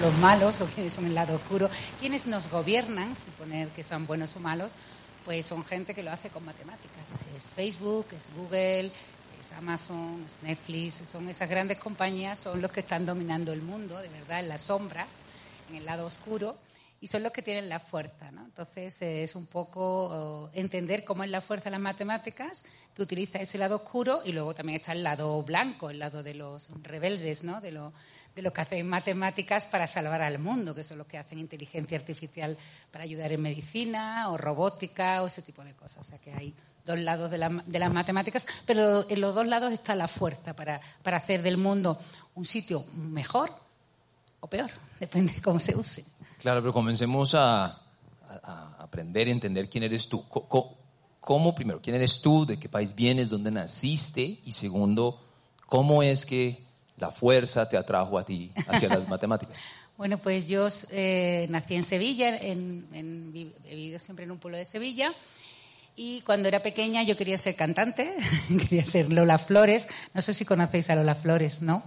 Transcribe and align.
los 0.00 0.16
malos 0.18 0.60
o 0.60 0.66
quiénes 0.66 0.92
son 0.92 1.06
el 1.06 1.14
lado 1.14 1.34
oscuro. 1.34 1.68
Quienes 1.98 2.26
nos 2.26 2.48
gobiernan, 2.50 3.16
sin 3.16 3.32
poner 3.34 3.68
que 3.68 3.82
son 3.82 4.06
buenos 4.06 4.36
o 4.36 4.40
malos, 4.40 4.72
pues 5.24 5.46
son 5.46 5.64
gente 5.64 5.94
que 5.94 6.02
lo 6.02 6.10
hace 6.10 6.28
con 6.28 6.44
matemáticas. 6.44 7.08
Es 7.36 7.44
Facebook, 7.44 8.06
es 8.16 8.28
Google, 8.36 8.92
es 9.40 9.52
Amazon, 9.56 10.22
es 10.24 10.38
Netflix, 10.42 11.02
son 11.08 11.28
esas 11.28 11.48
grandes 11.48 11.78
compañías, 11.78 12.38
son 12.38 12.62
los 12.62 12.70
que 12.70 12.80
están 12.80 13.06
dominando 13.06 13.52
el 13.52 13.62
mundo, 13.62 13.98
de 13.98 14.08
verdad, 14.08 14.40
en 14.40 14.48
la 14.48 14.58
sombra, 14.58 15.06
en 15.68 15.76
el 15.76 15.84
lado 15.84 16.06
oscuro 16.06 16.56
y 17.00 17.06
son 17.06 17.22
los 17.22 17.32
que 17.32 17.42
tienen 17.42 17.68
la 17.68 17.80
fuerza. 17.80 18.30
¿no? 18.30 18.44
Entonces 18.44 19.00
es 19.02 19.34
un 19.36 19.46
poco 19.46 20.06
oh, 20.06 20.50
entender 20.52 21.04
cómo 21.04 21.24
es 21.24 21.30
la 21.30 21.40
fuerza 21.40 21.64
de 21.64 21.72
las 21.72 21.80
matemáticas, 21.80 22.64
que 22.94 23.02
utiliza 23.02 23.38
ese 23.38 23.58
lado 23.58 23.76
oscuro 23.76 24.22
y 24.24 24.32
luego 24.32 24.54
también 24.54 24.80
está 24.80 24.92
el 24.92 25.02
lado 25.02 25.42
blanco, 25.42 25.90
el 25.90 25.98
lado 25.98 26.22
de 26.22 26.34
los 26.34 26.68
rebeldes, 26.82 27.44
¿no? 27.44 27.60
de, 27.60 27.72
lo, 27.72 27.92
de 28.38 28.42
los 28.42 28.52
que 28.52 28.60
hacen 28.60 28.88
matemáticas 28.88 29.66
para 29.66 29.88
salvar 29.88 30.22
al 30.22 30.38
mundo, 30.38 30.72
que 30.72 30.84
son 30.84 30.98
los 30.98 31.08
que 31.08 31.18
hacen 31.18 31.40
inteligencia 31.40 31.98
artificial 31.98 32.56
para 32.92 33.02
ayudar 33.02 33.32
en 33.32 33.42
medicina 33.42 34.28
o 34.30 34.36
robótica 34.36 35.24
o 35.24 35.26
ese 35.26 35.42
tipo 35.42 35.64
de 35.64 35.74
cosas. 35.74 35.98
O 35.98 36.04
sea 36.04 36.18
que 36.18 36.32
hay 36.32 36.54
dos 36.86 37.00
lados 37.00 37.32
de, 37.32 37.62
de 37.66 37.78
las 37.80 37.92
matemáticas, 37.92 38.46
pero 38.64 39.10
en 39.10 39.20
los 39.20 39.34
dos 39.34 39.44
lados 39.44 39.72
está 39.72 39.96
la 39.96 40.06
fuerza 40.06 40.54
para, 40.54 40.80
para 41.02 41.16
hacer 41.16 41.42
del 41.42 41.56
mundo 41.56 41.98
un 42.36 42.44
sitio 42.44 42.84
mejor 42.94 43.50
o 44.38 44.46
peor, 44.46 44.70
depende 45.00 45.32
de 45.32 45.42
cómo 45.42 45.58
se 45.58 45.76
use. 45.76 46.04
Claro, 46.38 46.60
pero 46.60 46.72
comencemos 46.72 47.34
a, 47.34 47.82
aprender 48.78 49.26
y 49.26 49.32
entender 49.32 49.68
quién 49.68 49.82
eres 49.82 50.08
tú. 50.08 50.24
¿Cómo, 51.18 51.54
primero, 51.56 51.80
quién 51.82 51.96
eres 51.96 52.20
tú, 52.20 52.46
de 52.46 52.56
qué 52.56 52.68
país 52.68 52.94
vienes, 52.94 53.30
dónde 53.30 53.50
naciste? 53.50 54.38
Y 54.44 54.52
segundo, 54.52 55.24
¿cómo 55.66 56.04
es 56.04 56.24
que 56.24 56.67
la 56.98 57.10
fuerza 57.10 57.68
te 57.68 57.76
atrajo 57.76 58.18
a 58.18 58.24
ti 58.24 58.50
hacia 58.66 58.88
las 58.88 59.08
matemáticas? 59.08 59.58
Bueno, 59.96 60.18
pues 60.18 60.46
yo 60.46 60.68
eh, 60.90 61.46
nací 61.50 61.74
en 61.74 61.84
Sevilla, 61.84 62.36
en, 62.36 62.86
he 63.64 63.74
vivido 63.74 63.98
siempre 63.98 64.24
en 64.24 64.30
un 64.30 64.38
pueblo 64.38 64.56
de 64.56 64.64
Sevilla. 64.64 65.12
Y 65.96 66.20
cuando 66.20 66.46
era 66.46 66.60
pequeña 66.60 67.02
yo 67.02 67.16
quería 67.16 67.36
ser 67.36 67.56
cantante, 67.56 68.14
quería 68.48 68.84
ser 68.84 69.12
Lola 69.12 69.38
Flores. 69.38 69.88
No 70.14 70.22
sé 70.22 70.34
si 70.34 70.44
conocéis 70.44 70.88
a 70.90 70.94
Lola 70.94 71.16
Flores, 71.16 71.62
¿no? 71.62 71.82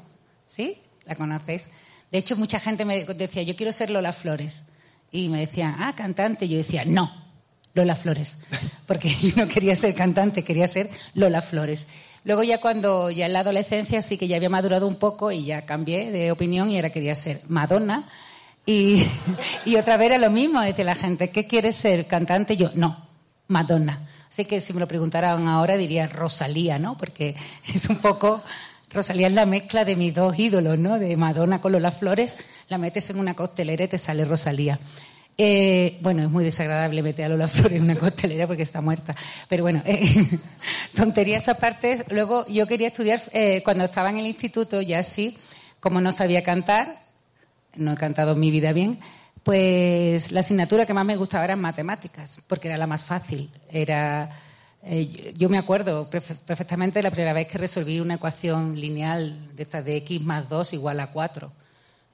¿Sí? 0.46 0.82
¿La 1.06 1.16
conocéis? 1.16 1.70
De 2.12 2.18
hecho, 2.18 2.36
mucha 2.36 2.60
gente 2.60 2.84
me 2.84 3.06
decía, 3.06 3.44
yo 3.44 3.56
quiero 3.56 3.72
ser 3.72 3.90
Lola 3.90 4.12
Flores. 4.12 4.64
Y 5.12 5.30
me 5.30 5.40
decían, 5.40 5.76
ah, 5.80 5.94
cantante. 5.96 6.50
Yo 6.50 6.58
decía, 6.58 6.84
no, 6.84 7.10
Lola 7.74 7.96
Flores. 7.96 8.38
Porque 8.86 9.16
yo 9.22 9.36
no 9.36 9.48
quería 9.48 9.76
ser 9.76 9.94
cantante, 9.96 10.44
quería 10.44 10.68
ser 10.68 10.90
Lola 11.14 11.42
Flores. 11.42 11.88
Luego 12.24 12.44
ya 12.44 12.60
cuando, 12.60 13.10
ya 13.10 13.26
en 13.26 13.34
la 13.34 13.40
adolescencia 13.40 14.02
sí 14.02 14.18
que 14.18 14.28
ya 14.28 14.38
había 14.38 14.50
madurado 14.50 14.88
un 14.88 14.98
poco 14.98 15.32
y 15.32 15.46
ya 15.46 15.66
cambié 15.66 16.12
de 16.12 16.32
opinión 16.32 16.70
y 16.70 16.76
ahora 16.76 16.92
quería 16.92 17.16
ser 17.16 17.42
Madonna. 17.48 18.08
Y, 18.66 19.04
otra 19.80 19.98
vez 19.98 20.08
era 20.08 20.18
lo 20.20 20.30
mismo, 20.30 20.62
dice 20.62 20.84
la 20.84 20.96
gente, 20.96 21.32
¿qué 21.32 21.48
quieres 21.48 21.76
ser? 21.76 22.06
¿Cantante? 22.08 22.58
Yo, 22.58 22.70
no, 22.76 23.08
Madonna. 23.48 24.08
Así 24.30 24.46
que 24.46 24.62
si 24.62 24.72
me 24.72 24.80
lo 24.80 24.88
preguntaran 24.88 25.48
ahora 25.48 25.76
diría 25.78 26.08
Rosalía, 26.08 26.78
¿no? 26.78 26.98
Porque 26.98 27.36
es 27.74 27.90
un 27.90 27.98
poco 27.98 28.44
Rosalía 28.94 29.28
es 29.28 29.34
la 29.34 29.46
mezcla 29.46 29.86
de 29.86 29.96
mis 29.96 30.14
dos 30.14 30.38
ídolos, 30.38 30.78
¿no? 30.78 31.00
De 31.00 31.16
Madonna 31.18 31.62
con 31.62 31.72
Lola 31.72 31.92
Flores, 31.92 32.38
la 32.68 32.78
metes 32.78 33.10
en 33.10 33.20
una 33.20 33.34
costelera 33.34 33.86
y 33.86 33.88
te 33.88 33.98
sale 33.98 34.26
Rosalía. 34.26 34.80
Eh, 35.38 35.98
bueno, 36.02 36.24
es 36.24 36.30
muy 36.30 36.44
desagradable 36.44 37.02
meter 37.02 37.26
a 37.26 37.30
Lola 37.30 37.48
Flores 37.48 37.78
en 37.78 37.84
una 37.84 37.96
costelera 37.96 38.48
porque 38.48 38.64
está 38.64 38.82
muerta. 38.82 39.16
Pero 39.50 39.64
bueno, 39.64 39.82
eh, 39.86 40.40
tonterías 40.96 41.48
aparte. 41.48 42.06
Luego 42.10 42.46
yo 42.48 42.68
quería 42.68 42.90
estudiar, 42.90 43.22
eh, 43.34 43.62
cuando 43.64 43.86
estaba 43.86 44.10
en 44.10 44.18
el 44.18 44.28
instituto, 44.28 44.82
ya 44.82 45.04
sí, 45.04 45.38
como 45.80 46.02
no 46.02 46.12
sabía 46.12 46.44
cantar, 46.44 47.00
no 47.76 47.94
he 47.94 47.98
cantado 47.98 48.36
mi 48.36 48.52
vida 48.52 48.74
bien, 48.74 49.00
pues 49.44 50.32
la 50.32 50.42
asignatura 50.42 50.86
que 50.86 50.94
más 50.94 51.06
me 51.06 51.16
gustaba 51.16 51.46
era 51.46 51.56
matemáticas, 51.56 52.40
porque 52.48 52.68
era 52.68 52.78
la 52.78 52.88
más 52.88 53.04
fácil. 53.04 53.50
Era 53.70 54.30
eh, 54.84 55.34
yo 55.38 55.48
me 55.50 55.58
acuerdo 55.58 56.10
perfectamente 56.10 57.04
la 57.04 57.12
primera 57.12 57.34
vez 57.34 57.48
que 57.48 57.58
resolví 57.58 58.00
una 58.00 58.16
ecuación 58.16 58.80
lineal 58.80 59.56
de 59.56 59.64
esta 59.64 59.82
de 59.82 59.98
x 59.98 60.22
más 60.22 60.50
2 60.50 60.74
igual 60.74 61.00
a 61.00 61.12
4. 61.12 61.52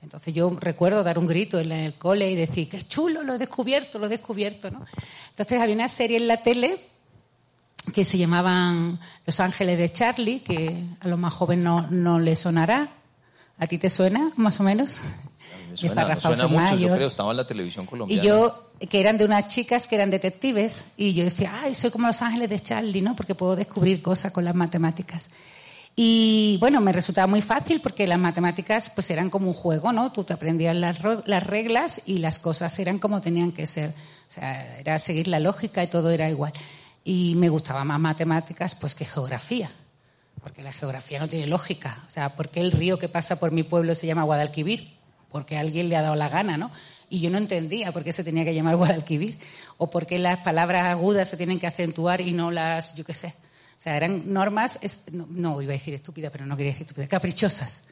Entonces 0.02 0.34
yo 0.34 0.56
recuerdo 0.60 1.04
dar 1.04 1.18
un 1.18 1.28
grito 1.28 1.60
en 1.60 1.72
el 1.72 1.96
cole 1.96 2.32
y 2.32 2.36
decir, 2.36 2.70
qué 2.70 2.82
chulo, 2.84 3.24
lo 3.24 3.34
he 3.34 3.38
descubierto, 3.38 4.00
lo 4.00 4.06
he 4.06 4.10
descubierto, 4.10 4.72
¿no? 4.72 4.86
Entonces 5.30 5.62
había 5.62 5.76
una 5.76 5.90
serie 5.90 6.18
en 6.18 6.28
la 6.28 6.38
tele 6.38 6.80
que 7.94 8.04
se 8.04 8.18
llamaban 8.18 9.00
Los 9.26 9.40
Ángeles 9.40 9.78
de 9.78 9.90
Charlie, 9.90 10.40
que 10.42 10.84
a 11.00 11.08
los 11.08 11.18
más 11.18 11.34
jóvenes 11.34 11.64
no, 11.66 11.88
no 11.90 12.20
les 12.20 12.40
sonará. 12.40 12.90
¿A 13.60 13.66
ti 13.66 13.78
te 13.78 13.90
suena, 13.90 14.32
más 14.36 14.60
o 14.60 14.64
menos? 14.64 15.02
suena, 15.74 16.20
suena 16.20 16.48
mucho, 16.48 16.76
yo 16.76 16.94
creo, 16.94 17.08
estaba 17.08 17.32
en 17.32 17.38
la 17.38 17.48
televisión 17.48 17.86
colombiana. 17.86 18.24
Y 18.24 18.26
yo, 18.26 18.72
que 18.90 19.00
eran 19.00 19.18
de 19.18 19.26
unas 19.26 19.48
chicas 19.48 19.88
que 19.88 19.96
eran 19.96 20.12
detectives, 20.12 20.86
y 20.96 21.14
yo 21.14 21.24
decía, 21.24 21.62
ay, 21.64 21.76
soy 21.76 21.90
como 21.90 22.08
los 22.08 22.22
ángeles 22.22 22.50
de 22.50 22.60
Charlie, 22.60 23.02
¿no? 23.02 23.16
Porque 23.16 23.36
puedo 23.36 23.56
descubrir 23.56 24.02
cosas 24.02 24.32
con 24.32 24.46
las 24.46 24.56
matemáticas. 24.56 25.30
Y 26.00 26.58
bueno, 26.60 26.80
me 26.80 26.94
resultaba 26.94 27.26
muy 27.26 27.42
fácil 27.42 27.82
porque 27.82 28.06
las 28.06 28.20
matemáticas 28.20 28.92
pues 28.92 29.10
eran 29.10 29.32
como 29.32 29.48
un 29.48 29.56
juego, 29.56 29.92
¿no? 29.92 30.12
Tú 30.12 30.24
te 30.24 30.34
aprendías 30.34 30.76
las, 30.76 31.00
las 31.26 31.44
reglas 31.44 32.02
y 32.06 32.20
las 32.20 32.38
cosas 32.38 32.78
eran 32.78 33.00
como 33.00 33.20
tenían 33.20 33.52
que 33.52 33.66
ser. 33.66 33.90
O 33.90 34.32
sea, 34.32 34.78
era 34.78 35.00
seguir 35.00 35.28
la 35.28 35.40
lógica 35.40 35.84
y 35.84 35.88
todo 35.88 36.12
era 36.12 36.30
igual. 36.30 36.54
Y 37.04 37.34
me 37.36 37.50
gustaba 37.50 37.84
más 37.84 38.00
matemáticas 38.00 38.76
pues 38.76 38.94
que 38.94 39.06
geografía. 39.06 39.72
Porque 40.40 40.62
la 40.62 40.72
geografía 40.72 41.18
no 41.18 41.28
tiene 41.28 41.48
lógica. 41.48 42.04
O 42.06 42.12
sea, 42.12 42.36
¿por 42.36 42.50
qué 42.50 42.62
el 42.62 42.72
río 42.72 43.00
que 43.00 43.10
pasa 43.10 43.40
por 43.40 43.52
mi 43.52 43.64
pueblo 43.64 43.96
se 43.96 44.06
llama 44.06 44.22
Guadalquivir? 44.22 44.98
porque 45.32 45.58
alguien 45.58 45.90
le 45.90 45.96
ha 45.96 46.02
dado 46.02 46.16
la 46.16 46.30
gana, 46.30 46.58
¿no? 46.58 46.72
Y 47.10 47.20
yo 47.20 47.30
no 47.30 47.38
entendía 47.38 47.92
por 47.92 48.04
qué 48.04 48.12
se 48.12 48.24
tenía 48.24 48.44
que 48.44 48.54
llamar 48.54 48.76
Guadalquivir, 48.78 49.38
o 49.78 49.90
por 49.90 50.06
qué 50.06 50.20
las 50.20 50.40
palabras 50.40 50.86
agudas 50.86 51.30
se 51.30 51.38
tienen 51.38 51.60
que 51.60 51.68
acentuar 51.68 52.22
y 52.22 52.32
no 52.32 52.52
las, 52.52 52.96
yo 52.96 53.04
qué 53.04 53.14
sé. 53.14 53.34
O 53.78 53.82
sea, 53.82 53.96
eran 53.96 54.34
normas, 54.34 54.80
no, 55.12 55.62
iba 55.62 55.72
a 55.72 55.78
decir 55.78 55.94
estúpidas, 55.94 56.32
pero 56.32 56.46
no 56.46 56.58
quería 56.58 56.72
decir 56.72 56.86
estúpidas, 56.86 57.10
caprichosas. 57.10 57.84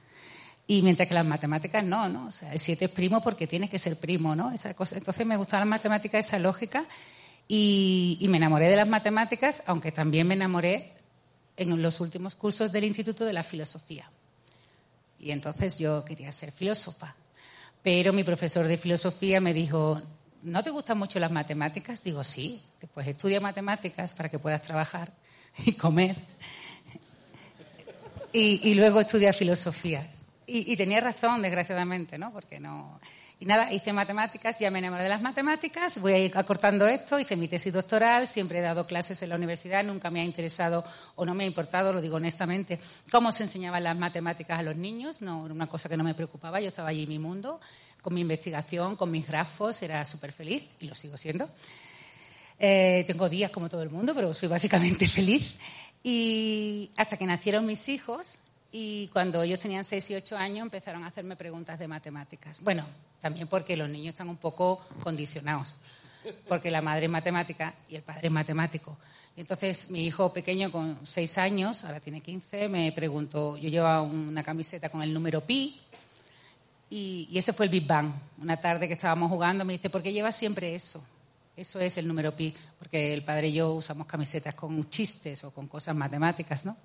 Y 0.68 0.82
mientras 0.82 1.08
que 1.08 1.14
las 1.14 1.26
matemáticas 1.26 1.84
no, 1.84 2.10
¿no? 2.10 2.28
O 2.28 2.32
sea, 2.32 2.52
el 2.52 2.60
7 2.60 2.86
es 2.86 2.92
primo 2.92 3.22
porque 3.22 3.46
tiene 3.46 3.70
que 3.70 3.78
ser 3.78 3.98
primo, 3.98 4.36
¿no? 4.36 4.52
Esa 4.52 4.74
cosa. 4.74 4.98
Entonces 4.98 5.26
me 5.26 5.38
gustaba 5.38 5.60
las 5.60 5.70
matemáticas, 5.70 6.26
esa 6.26 6.40
lógica, 6.40 6.86
y, 7.48 8.18
y 8.20 8.28
me 8.28 8.38
enamoré 8.38 8.68
de 8.68 8.76
las 8.76 8.88
matemáticas, 8.88 9.62
aunque 9.68 9.92
también 9.92 10.28
me 10.28 10.34
enamoré 10.34 10.94
en 11.56 11.80
los 11.82 12.00
últimos 12.00 12.34
cursos 12.34 12.72
del 12.72 12.84
Instituto 12.86 13.24
de 13.24 13.34
la 13.34 13.44
Filosofía. 13.44 14.10
Y 15.20 15.32
entonces 15.32 15.78
yo 15.78 16.04
quería 16.04 16.32
ser 16.32 16.52
filósofa. 16.52 17.16
Pero 17.84 18.12
mi 18.14 18.24
profesor 18.24 18.66
de 18.66 18.80
filosofía 18.80 19.40
me 19.40 19.54
dijo, 19.54 20.02
¿no 20.42 20.64
te 20.64 20.72
gustan 20.72 20.98
mucho 20.98 21.20
las 21.20 21.32
matemáticas? 21.32 22.04
Digo, 22.04 22.24
sí, 22.24 22.62
pues 22.94 23.08
estudia 23.08 23.40
matemáticas 23.40 24.16
para 24.16 24.30
que 24.30 24.40
puedas 24.40 24.64
trabajar 24.64 25.14
y 25.58 25.74
comer. 25.74 26.18
Y, 28.32 28.74
luego 28.74 29.00
estudia 29.00 29.32
filosofía. 29.32 30.12
Y, 30.46 30.74
y, 30.74 30.76
tenía 30.76 31.00
razón, 31.00 31.42
desgraciadamente, 31.42 32.18
¿no? 32.18 32.34
Porque 32.34 32.60
no, 32.60 33.00
y 33.38 33.46
nada, 33.46 33.72
hice 33.72 33.92
matemáticas, 33.92 34.58
ya 34.60 34.72
me 34.72 34.80
enamoré 34.80 35.04
de 35.04 35.10
las 35.10 35.22
matemáticas, 35.22 36.00
voy 36.00 36.14
a 36.14 36.18
ir 36.18 36.38
acortando 36.38 36.88
esto, 36.88 37.20
hice 37.20 37.36
mi 37.36 37.50
tesis 37.50 37.74
doctoral, 37.74 38.28
siempre 38.28 38.60
he 38.60 38.62
dado 38.62 38.86
clases 38.86 39.22
en 39.24 39.30
la 39.30 39.36
universidad, 39.36 39.84
nunca 39.84 40.10
me 40.10 40.22
ha 40.22 40.24
interesado 40.24 40.86
o 41.16 41.26
no 41.26 41.36
me 41.36 41.44
ha 41.44 41.48
importado, 41.48 41.92
lo 41.92 42.00
digo 42.00 42.16
honestamente, 42.16 42.80
cómo 43.12 43.34
se 43.34 43.44
enseñaban 43.44 43.84
las 43.84 43.98
matemáticas 43.98 44.60
a 44.60 44.64
los 44.64 44.78
niños, 44.78 45.22
no 45.22 45.46
era 45.46 45.54
una 45.54 45.68
cosa 45.68 45.90
que 45.90 45.98
no 45.98 46.04
me 46.06 46.14
preocupaba, 46.14 46.62
yo 46.62 46.70
estaba 46.70 46.90
allí 46.90 47.04
en 47.04 47.10
mi 47.10 47.20
mundo, 47.20 47.60
con 48.02 48.14
mi 48.14 48.22
investigación, 48.22 48.96
con 48.96 49.12
mis 49.12 49.28
grafos, 49.28 49.82
era 49.82 50.06
súper 50.06 50.32
feliz 50.32 50.64
y 50.80 50.88
lo 50.88 50.96
sigo 50.96 51.18
siendo. 51.18 51.50
Eh, 52.60 53.04
tengo 53.08 53.28
días 53.30 53.52
como 53.52 53.70
todo 53.70 53.82
el 53.82 53.90
mundo, 53.90 54.14
pero 54.14 54.34
soy 54.34 54.48
básicamente 54.48 55.08
feliz. 55.10 55.56
Y 56.04 56.92
hasta 56.98 57.18
que 57.18 57.26
nacieron 57.26 57.66
mis 57.66 57.90
hijos, 57.90 58.36
y 58.72 59.08
cuando 59.08 59.42
ellos 59.42 59.60
tenían 59.60 59.84
6 59.84 60.12
y 60.12 60.16
8 60.16 60.38
años 60.38 60.64
empezaron 60.64 61.04
a 61.04 61.08
hacerme 61.08 61.36
preguntas 61.36 61.80
de 61.80 61.88
matemáticas. 61.88 62.60
Bueno, 62.62 62.86
también 63.22 63.48
porque 63.48 63.76
los 63.76 63.90
niños 63.90 64.10
están 64.10 64.30
un 64.30 64.38
poco 64.38 64.86
condicionados, 65.02 65.76
porque 66.48 66.70
la 66.70 66.82
madre 66.82 67.06
es 67.06 67.12
matemática 67.12 67.74
y 67.90 67.96
el 67.96 68.02
padre 68.02 68.28
es 68.28 68.32
matemático. 68.32 68.98
Y 69.38 69.42
entonces 69.42 69.90
mi 69.90 70.06
hijo 70.06 70.32
pequeño 70.32 70.72
con 70.72 71.00
6 71.04 71.38
años, 71.38 71.84
ahora 71.84 72.00
tiene 72.00 72.22
15, 72.22 72.70
me 72.70 72.92
preguntó, 72.92 73.58
yo 73.58 73.70
llevaba 73.70 74.02
una 74.02 74.44
camiseta 74.44 74.90
con 74.90 75.02
el 75.02 75.14
número 75.14 75.42
pi 75.42 75.80
y, 76.90 77.30
ese 77.34 77.52
fue 77.54 77.66
el 77.66 77.72
Big 77.72 77.88
Bang. 77.88 78.14
Una 78.38 78.58
tarde 78.58 78.88
que 78.88 78.94
estábamos 78.94 79.30
jugando 79.30 79.66
me 79.66 79.74
dice, 79.74 79.90
¿por 79.90 80.02
qué 80.04 80.14
llevas 80.14 80.36
siempre 80.36 80.76
eso? 80.76 81.04
Eso 81.56 81.80
es 81.80 81.98
el 81.98 82.08
número 82.08 82.36
pi, 82.36 82.54
porque 82.78 83.14
el 83.14 83.24
padre 83.24 83.48
y 83.48 83.54
yo 83.54 83.74
usamos 83.74 84.08
camisetas 84.08 84.56
con 84.56 84.90
chistes 84.90 85.44
o 85.44 85.52
con 85.52 85.68
cosas 85.68 85.96
matemáticas, 85.96 86.66
¿no? 86.66 86.76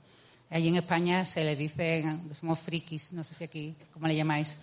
Allí 0.48 0.68
en 0.68 0.76
España 0.76 1.24
se 1.24 1.44
le 1.44 1.56
dicen, 1.56 2.34
somos 2.34 2.58
frikis, 2.58 3.12
no 3.12 3.22
sé 3.24 3.34
si 3.34 3.44
aquí, 3.44 3.76
¿cómo 3.92 4.06
le 4.06 4.16
llamáis? 4.16 4.56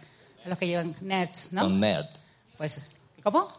A 0.45 0.49
los 0.49 0.57
que 0.57 0.67
llevan 0.67 0.95
nerds, 1.01 1.51
¿no? 1.51 1.61
Son 1.61 1.79
nerds. 1.79 2.23
Pues, 2.57 2.81
¿cómo? 3.23 3.51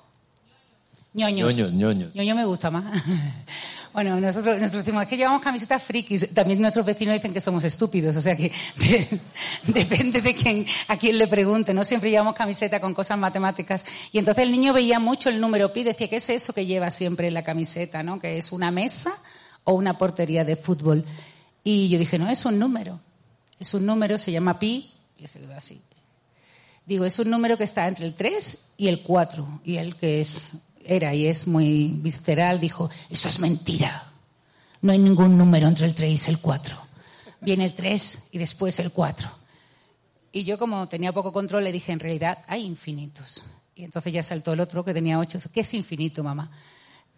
ñoños. 1.14 1.54
ñoños, 1.56 1.72
ñoños. 1.72 2.14
Ñoño 2.14 2.34
me 2.34 2.44
gusta 2.44 2.70
más. 2.70 3.02
Bueno, 3.98 4.20
nosotros, 4.20 4.60
nosotros 4.60 4.84
decimos, 4.84 5.02
es 5.02 5.08
que 5.08 5.16
llevamos 5.16 5.42
camisetas 5.42 5.82
frikis. 5.82 6.32
También 6.32 6.60
nuestros 6.60 6.86
vecinos 6.86 7.16
dicen 7.16 7.34
que 7.34 7.40
somos 7.40 7.64
estúpidos, 7.64 8.14
o 8.14 8.20
sea 8.20 8.36
que, 8.36 8.52
depende 9.66 10.20
de 10.20 10.34
quién, 10.36 10.64
a 10.86 10.96
quién 10.96 11.18
le 11.18 11.26
pregunte, 11.26 11.74
¿no? 11.74 11.82
Siempre 11.82 12.08
llevamos 12.08 12.34
camiseta 12.34 12.80
con 12.80 12.94
cosas 12.94 13.18
matemáticas. 13.18 13.84
Y 14.12 14.20
entonces 14.20 14.44
el 14.44 14.52
niño 14.52 14.72
veía 14.72 15.00
mucho 15.00 15.30
el 15.30 15.40
número 15.40 15.72
pi, 15.72 15.82
decía, 15.82 16.08
¿qué 16.08 16.14
es 16.14 16.30
eso 16.30 16.52
que 16.52 16.64
lleva 16.64 16.92
siempre 16.92 17.26
en 17.26 17.34
la 17.34 17.42
camiseta, 17.42 18.04
no? 18.04 18.20
Que 18.20 18.38
es 18.38 18.52
una 18.52 18.70
mesa 18.70 19.18
o 19.64 19.72
una 19.72 19.98
portería 19.98 20.44
de 20.44 20.54
fútbol. 20.54 21.04
Y 21.64 21.88
yo 21.88 21.98
dije, 21.98 22.20
no, 22.20 22.30
es 22.30 22.44
un 22.44 22.56
número. 22.56 23.00
Es 23.58 23.74
un 23.74 23.84
número, 23.84 24.16
se 24.16 24.30
llama 24.30 24.60
pi, 24.60 24.92
y 25.18 25.26
se 25.26 25.40
quedó 25.40 25.54
así. 25.54 25.82
Digo, 26.86 27.04
es 27.04 27.18
un 27.18 27.30
número 27.30 27.58
que 27.58 27.64
está 27.64 27.88
entre 27.88 28.06
el 28.06 28.14
3 28.14 28.74
y 28.76 28.86
el 28.86 29.02
4. 29.02 29.62
Y 29.64 29.76
el 29.76 29.96
que 29.96 30.20
es, 30.20 30.52
era 30.88 31.14
y 31.14 31.26
es 31.26 31.46
muy 31.46 31.88
visceral 31.88 32.60
dijo, 32.60 32.90
eso 33.10 33.28
es 33.28 33.38
mentira. 33.38 34.10
No 34.80 34.92
hay 34.92 34.98
ningún 34.98 35.36
número 35.36 35.68
entre 35.68 35.86
el 35.86 35.94
3 35.94 36.26
y 36.26 36.30
el 36.30 36.40
4. 36.40 36.78
Viene 37.40 37.64
el 37.64 37.74
3 37.74 38.22
y 38.32 38.38
después 38.38 38.78
el 38.78 38.90
4. 38.90 39.30
Y 40.32 40.44
yo 40.44 40.58
como 40.58 40.88
tenía 40.88 41.12
poco 41.12 41.32
control 41.32 41.64
le 41.64 41.72
dije, 41.72 41.92
en 41.92 42.00
realidad 42.00 42.38
hay 42.46 42.64
infinitos. 42.64 43.44
Y 43.74 43.84
entonces 43.84 44.12
ya 44.12 44.22
saltó 44.22 44.52
el 44.52 44.60
otro 44.60 44.84
que 44.84 44.94
tenía 44.94 45.18
8. 45.18 45.38
¿Qué 45.52 45.60
es 45.60 45.74
infinito, 45.74 46.24
mamá? 46.24 46.50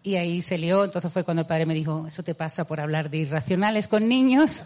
Y 0.02 0.16
ahí 0.16 0.42
se 0.42 0.58
lió. 0.58 0.84
Entonces 0.84 1.12
fue 1.12 1.24
cuando 1.24 1.42
el 1.42 1.46
padre 1.46 1.66
me 1.66 1.74
dijo, 1.74 2.06
eso 2.06 2.22
te 2.22 2.34
pasa 2.34 2.66
por 2.66 2.80
hablar 2.80 3.08
de 3.08 3.18
irracionales 3.18 3.88
con 3.88 4.08
niños. 4.08 4.64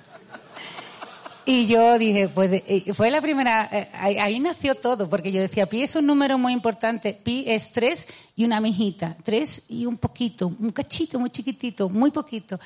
Y 1.47 1.67
yo 1.67 1.99
dije, 1.99 2.29
pues 2.29 2.51
eh, 2.53 2.93
fue 2.95 3.11
la 3.11 3.21
primera, 3.21 3.69
eh, 3.71 3.89
ahí, 3.93 4.17
ahí 4.19 4.41
nació 4.41 4.75
todo, 4.77 5.11
porque 5.11 5.31
yo 5.31 5.43
decía, 5.43 5.67
pi 5.67 5.83
es 5.83 5.95
un 5.95 6.07
número 6.07 6.39
muy 6.39 6.55
importante, 6.55 7.13
pi 7.13 7.45
es 7.47 7.71
tres 7.71 8.09
y 8.35 8.45
una 8.45 8.61
mijita, 8.61 9.17
tres 9.23 9.63
y 9.69 9.85
un 9.85 9.99
poquito, 9.99 10.47
un 10.47 10.71
cachito 10.71 11.19
muy 11.19 11.29
chiquitito, 11.29 11.91
muy 11.91 12.11
poquito. 12.11 12.59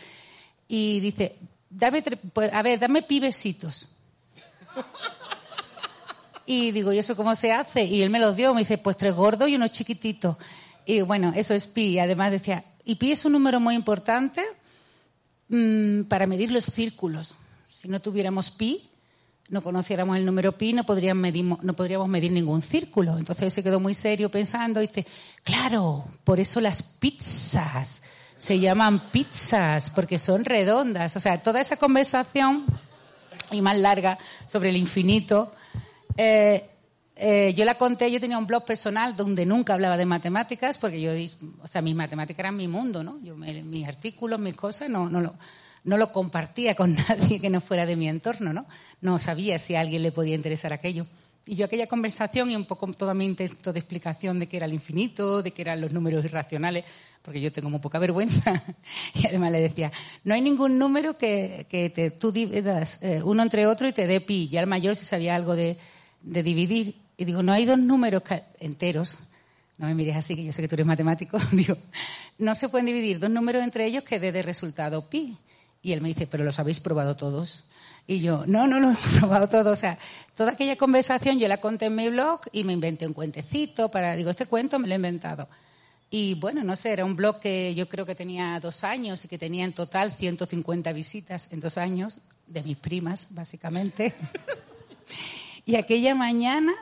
Y 0.69 1.01
dice, 1.01 1.37
dame, 1.69 2.03
pues, 2.33 2.53
a 2.53 2.63
ver, 2.63 2.79
dame 2.79 3.03
pi 3.03 3.19
besitos. 3.19 3.89
Y 6.47 6.71
digo, 6.71 6.93
¿y 6.95 6.99
eso 6.99 7.15
cómo 7.15 7.35
se 7.35 7.53
hace? 7.53 7.85
Y 7.85 8.01
él 8.01 8.09
me 8.09 8.19
los 8.19 8.35
dio, 8.35 8.55
me 8.55 8.61
dice, 8.61 8.79
pues 8.79 8.97
tres 8.97 9.15
gordos 9.15 9.51
y 9.51 9.57
uno 9.57 9.69
chiquitito. 9.69 10.39
Y 10.87 11.03
bueno, 11.03 11.33
eso 11.37 11.53
es 11.53 11.67
pi. 11.67 11.89
Y 11.89 11.99
además 11.99 12.31
decía, 12.31 12.65
y 12.87 12.95
pi 12.95 13.13
es 13.13 13.25
un 13.27 13.33
número 13.33 13.61
muy 13.61 13.75
importante 13.75 14.43
mm, 15.49 16.05
para 16.05 16.27
medir 16.27 16.51
los 16.51 16.65
círculos. 16.65 17.35
Si 17.79 17.87
no 17.87 18.01
tuviéramos 18.01 18.51
pi, 18.51 18.91
no 19.51 19.63
conociéramos 19.63 20.17
el 20.17 20.27
número 20.27 20.59
pi, 20.59 20.73
no, 20.73 20.83
podrían 20.83 21.17
medimo- 21.17 21.61
no 21.63 21.75
podríamos 21.75 22.09
medir 22.09 22.33
ningún 22.33 22.61
círculo. 22.61 23.17
Entonces 23.17 23.55
se 23.55 23.63
quedó 23.63 23.79
muy 23.79 23.95
serio 23.95 24.33
pensando 24.33 24.83
y 24.83 24.89
dice, 24.89 25.07
claro, 25.45 26.07
por 26.25 26.41
eso 26.41 26.61
las 26.61 26.83
pizzas 26.83 28.03
se 28.37 28.59
llaman 28.59 29.13
pizzas, 29.13 29.91
porque 29.91 30.19
son 30.19 30.45
redondas. 30.45 31.15
O 31.15 31.21
sea, 31.21 31.41
toda 31.41 31.61
esa 31.61 31.77
conversación 31.77 32.67
y 33.53 33.63
más 33.63 33.77
larga 33.77 34.19
sobre 34.49 34.71
el 34.71 34.77
infinito, 34.77 35.55
eh, 36.17 36.69
eh, 37.15 37.55
yo 37.57 37.65
la 37.65 37.77
conté, 37.77 38.11
yo 38.11 38.19
tenía 38.19 38.39
un 38.39 38.47
blog 38.49 38.65
personal 38.65 39.15
donde 39.15 39.47
nunca 39.47 39.75
hablaba 39.75 39.97
de 39.97 40.05
matemáticas, 40.05 40.79
porque 40.79 41.01
yo, 41.01 41.13
o 41.63 41.69
sea, 41.69 41.81
mis 41.81 41.95
matemáticas 41.95 42.41
eran 42.41 42.57
mi 42.57 42.67
mundo, 42.67 43.05
¿no? 43.05 43.21
Yo, 43.23 43.37
mis 43.37 43.87
artículos, 43.87 44.41
mis 44.41 44.57
cosas, 44.57 44.91
no, 44.91 45.09
no, 45.09 45.21
lo, 45.21 45.37
no 45.88 45.96
lo 45.96 46.12
compartía 46.12 46.75
con 46.75 46.94
nadie 47.08 47.40
que 47.40 47.49
no 47.49 47.61
fuera 47.61 47.87
de 47.87 47.96
mi 47.96 48.08
entorno, 48.08 48.52
¿no? 48.52 48.67
No 49.00 49.19
sabía 49.19 49.58
si 49.58 49.75
a 49.75 49.81
alguien 49.81 50.02
le 50.02 50.12
podía 50.12 50.35
interesar 50.35 50.73
aquello. 50.73 51.06
Y 51.46 51.56
yo 51.56 51.64
aquella 51.64 51.87
conversación 51.87 52.50
y 52.50 52.56
un 52.56 52.67
poco 52.67 52.87
todo 52.93 53.14
mi 53.14 53.25
intento 53.25 53.73
de 53.73 53.81
explicación 53.81 54.38
de 54.38 54.46
qué 54.46 54.58
era 54.58 54.67
el 54.67 54.75
infinito, 54.75 55.43
de 55.43 55.52
qué 55.52 55.62
eran 55.62 55.81
los 55.81 55.90
números 55.90 56.23
irracionales, 56.26 56.85
porque 57.23 57.40
yo 57.40 57.50
tengo 57.50 57.70
muy 57.70 57.81
poca 57.81 57.99
vergüenza, 57.99 58.62
y 59.14 59.26
además 59.26 59.52
le 59.52 59.61
decía, 59.61 59.90
no 60.25 60.35
hay 60.35 60.43
ningún 60.43 60.79
número 60.79 61.17
que, 61.17 61.67
que 61.70 61.88
te, 61.88 62.11
tú 62.11 62.32
dividas 62.32 62.99
eh, 63.00 63.23
uno 63.25 63.43
entre 63.43 63.67
otro 63.67 63.88
y 63.88 63.94
te 63.94 64.06
dé 64.06 64.20
pi. 64.20 64.49
Ya 64.50 64.61
el 64.61 64.67
mayor 64.67 64.94
si 64.94 65.06
sabía 65.06 65.35
algo 65.35 65.56
de, 65.56 65.79
de 66.20 66.43
dividir. 66.43 66.96
Y 67.17 67.25
digo, 67.25 67.43
no 67.43 67.52
hay 67.52 67.64
dos 67.64 67.79
números 67.79 68.23
enteros. 68.61 69.19
No 69.79 69.87
me 69.87 69.94
mires 69.94 70.17
así, 70.17 70.37
que 70.37 70.44
yo 70.44 70.52
sé 70.52 70.61
que 70.61 70.69
tú 70.69 70.75
eres 70.75 70.87
matemático. 70.87 71.38
digo, 71.52 71.76
no 72.37 72.55
se 72.55 72.69
pueden 72.69 72.85
dividir 72.85 73.19
dos 73.19 73.31
números 73.31 73.62
entre 73.62 73.87
ellos 73.87 74.05
que 74.05 74.20
dé 74.20 74.32
de 74.32 74.43
resultado 74.43 75.08
pi. 75.08 75.38
Y 75.83 75.93
él 75.93 76.01
me 76.01 76.09
dice, 76.09 76.27
pero 76.27 76.45
los 76.45 76.59
habéis 76.59 76.81
probado 76.81 77.17
todos. 77.17 77.65
Y 78.07 78.21
yo, 78.21 78.45
no, 78.47 78.67
no 78.67 78.81
lo 78.81 78.93
he 78.93 79.19
probado 79.19 79.49
todo. 79.49 79.71
O 79.71 79.77
sea, 79.77 79.99
toda 80.35 80.53
aquella 80.53 80.77
conversación 80.77 81.39
yo 81.39 81.49
la 81.49 81.61
conté 81.61 81.87
en 81.87 81.97
mi 81.97 82.09
blog 82.09 82.41
y 82.53 82.65
me 82.65 82.73
inventé 82.73 83.07
un 83.07 83.13
cuentecito 83.13 83.91
para, 83.91 84.17
digo, 84.17 84.31
este 84.31 84.47
cuento 84.47 84.79
me 84.79 84.89
lo 84.89 84.95
he 84.95 84.97
inventado. 84.97 85.49
Y 86.11 86.35
bueno, 86.35 86.65
no 86.65 86.75
sé, 86.75 86.91
era 86.91 87.05
un 87.05 87.17
blog 87.17 87.39
que 87.39 87.75
yo 87.75 87.87
creo 87.89 88.07
que 88.07 88.15
tenía 88.15 88.59
dos 88.61 88.83
años 88.83 89.25
y 89.25 89.29
que 89.29 89.39
tenía 89.39 89.65
en 89.65 89.75
total 89.75 90.13
150 90.13 90.91
visitas 90.93 91.53
en 91.53 91.61
dos 91.61 91.77
años, 91.77 92.21
de 92.47 92.63
mis 92.63 92.79
primas, 92.79 93.27
básicamente. 93.29 94.15
y 95.67 95.77
aquella 95.77 96.15
mañana, 96.15 96.73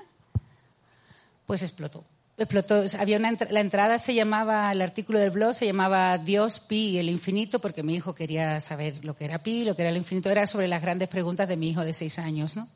pues 1.44 1.62
explotó. 1.62 2.04
Explotó. 2.38 2.84
Había 2.98 3.16
una 3.16 3.32
la 3.50 3.60
entrada 3.60 3.98
se 3.98 4.14
llamaba, 4.14 4.70
el 4.70 4.82
artículo 4.82 5.18
del 5.18 5.30
blog 5.30 5.54
se 5.54 5.64
llamaba 5.64 6.18
Dios, 6.18 6.60
Pi 6.60 6.90
y 6.90 6.98
el 6.98 7.08
infinito, 7.08 7.60
porque 7.60 7.82
mi 7.82 7.94
hijo 7.94 8.14
quería 8.14 8.60
saber 8.60 9.02
lo 9.04 9.16
que 9.16 9.24
era 9.24 9.38
Pi, 9.42 9.64
lo 9.64 9.74
que 9.74 9.82
era 9.82 9.90
el 9.90 9.96
infinito. 9.96 10.28
Era 10.30 10.46
sobre 10.46 10.68
las 10.68 10.82
grandes 10.82 11.08
preguntas 11.08 11.48
de 11.48 11.56
mi 11.56 11.70
hijo 11.70 11.82
de 11.82 11.94
seis 11.94 12.18
años, 12.18 12.56
¿no? 12.56 12.68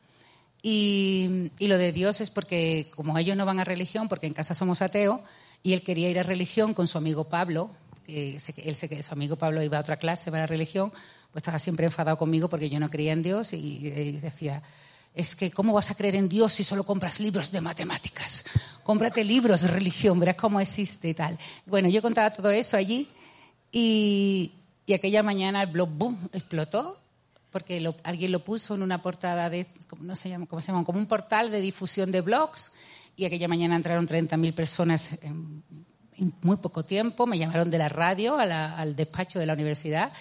Y, 0.63 1.51
y 1.59 1.69
lo 1.69 1.77
de 1.77 1.93
Dios 1.93 2.21
es 2.23 2.31
porque, 2.31 2.91
como 2.95 3.17
ellos 3.19 3.37
no 3.37 3.45
van 3.45 3.61
a 3.61 3.65
religión, 3.65 4.09
porque 4.09 4.27
en 4.27 4.35
casa 4.35 4.55
somos 4.55 4.81
ateos, 4.81 5.21
y 5.63 5.75
él 5.75 5.83
quería 5.83 6.09
ir 6.09 6.19
a 6.19 6.23
religión 6.23 6.73
con 6.73 6.87
su 6.87 6.97
amigo 6.97 7.25
Pablo, 7.25 7.71
que 8.07 8.39
él 8.57 8.77
se, 8.77 8.89
que 8.89 9.03
su 9.03 9.13
amigo 9.13 9.37
Pablo 9.37 9.63
iba 9.63 9.77
a 9.77 9.81
otra 9.81 9.97
clase 9.99 10.31
para 10.31 10.47
religión, 10.47 10.91
pues 11.33 11.43
estaba 11.43 11.59
siempre 11.59 11.87
enfadado 11.87 12.17
conmigo 12.17 12.49
porque 12.49 12.69
yo 12.69 12.81
no 12.81 12.89
creía 12.89 13.13
en 13.13 13.23
Dios 13.23 13.53
y 13.53 14.19
decía, 14.21 14.63
es 15.15 15.35
que 15.37 15.51
¿cómo 15.51 15.73
vas 15.73 15.91
a 15.91 15.95
creer 15.95 16.17
en 16.17 16.29
Dios 16.29 16.53
si 16.55 16.65
solo 16.65 16.85
compras 16.85 17.19
libros 17.21 17.51
de 17.51 17.61
matemáticas? 17.61 18.45
Cómprate 18.85 19.25
libros 19.25 19.63
de 19.63 19.69
religión, 19.69 20.19
verás 20.21 20.37
cómo 20.37 20.61
existe 20.61 21.09
y 21.09 21.15
tal. 21.15 21.39
Bueno, 21.67 21.89
yo 21.89 22.01
contaba 22.03 22.31
todo 22.31 22.51
eso 22.51 22.77
allí 22.77 23.09
y, 23.73 24.53
y 24.87 24.93
aquella 24.95 25.23
mañana 25.23 25.63
el 25.63 25.71
blog 25.71 25.91
boom 25.91 26.29
explotó 26.33 26.99
porque 27.51 27.85
alguien 28.05 28.31
lo 28.33 28.45
puso 28.45 28.75
en 28.77 28.83
una 28.83 29.03
portada 29.03 29.51
de, 29.51 29.67
¿cómo- 29.89 30.05
no 30.05 30.15
se 30.15 30.29
llama, 30.29 30.47
¿cómo 30.47 30.63
se 30.63 30.69
llama? 30.71 30.85
Como 30.85 30.99
un 30.99 31.07
portal 31.07 31.51
de 31.51 31.61
difusión 31.61 32.13
de 32.13 32.21
blogs 32.21 32.73
y 33.17 33.25
aquella 33.25 33.49
mañana 33.49 33.75
entraron 33.77 34.07
30.000 34.07 34.55
personas 34.55 35.19
en, 35.23 35.63
muy 36.43 36.57
poco 36.59 36.85
tiempo. 36.85 37.27
Me 37.27 37.39
llamaron 37.39 37.71
de 37.71 37.79
la 37.79 37.89
radio 37.89 38.39
al 38.39 38.95
despacho 38.95 39.39
de 39.41 39.47
la 39.47 39.55
universidad 39.55 40.13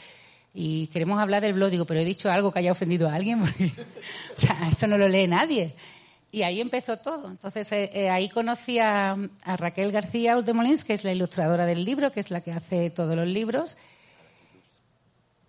y 0.54 0.88
queremos 0.88 1.20
hablar 1.20 1.42
del 1.42 1.54
blog. 1.54 1.70
Digo, 1.72 1.86
pero 1.86 2.00
he 2.00 2.06
dicho 2.06 2.30
algo 2.32 2.52
que 2.52 2.60
haya 2.60 2.72
ofendido 2.72 3.08
a 3.08 3.16
alguien 3.16 3.40
porque 3.42 3.66
o 3.66 4.40
sea, 4.40 4.70
esto 4.72 4.88
no 4.88 4.98
lo 4.98 5.08
lee 5.08 5.28
nadie. 5.28 5.76
Y 6.32 6.44
ahí 6.44 6.62
empezó 6.62 6.98
todo. 6.98 7.28
Entonces, 7.28 7.72
eh, 7.72 7.90
eh, 7.94 8.10
ahí 8.10 8.30
conocí 8.30 8.78
a, 8.78 9.18
a 9.44 9.58
Raquel 9.58 9.92
García 9.92 10.38
Uldemolins, 10.38 10.84
que 10.84 10.94
es 10.94 11.04
la 11.04 11.12
ilustradora 11.12 11.66
del 11.66 11.84
libro, 11.84 12.12
que 12.12 12.20
es 12.20 12.30
la 12.30 12.42
que 12.42 12.52
hace 12.52 12.92
todos 12.92 13.16
los 13.16 13.28
libros. 13.28 13.78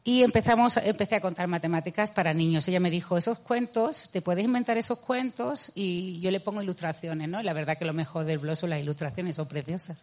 Y 0.02 0.22
empezamos, 0.22 0.78
empecé 0.78 1.16
a 1.16 1.20
contar 1.20 1.46
matemáticas 1.46 2.10
para 2.10 2.32
niños. 2.32 2.66
Ella 2.66 2.80
me 2.80 2.90
dijo, 2.90 3.18
esos 3.18 3.38
cuentos, 3.38 4.08
te 4.10 4.22
puedes 4.22 4.42
inventar 4.42 4.78
esos 4.78 4.98
cuentos 4.98 5.70
y 5.74 6.18
yo 6.20 6.30
le 6.30 6.40
pongo 6.40 6.62
ilustraciones, 6.62 7.28
¿no? 7.28 7.40
Y 7.40 7.44
la 7.44 7.52
verdad 7.52 7.76
que 7.78 7.84
lo 7.84 7.92
mejor 7.92 8.24
del 8.24 8.38
blog 8.38 8.56
son 8.56 8.70
las 8.70 8.80
ilustraciones, 8.80 9.36
son 9.36 9.46
preciosas. 9.46 10.02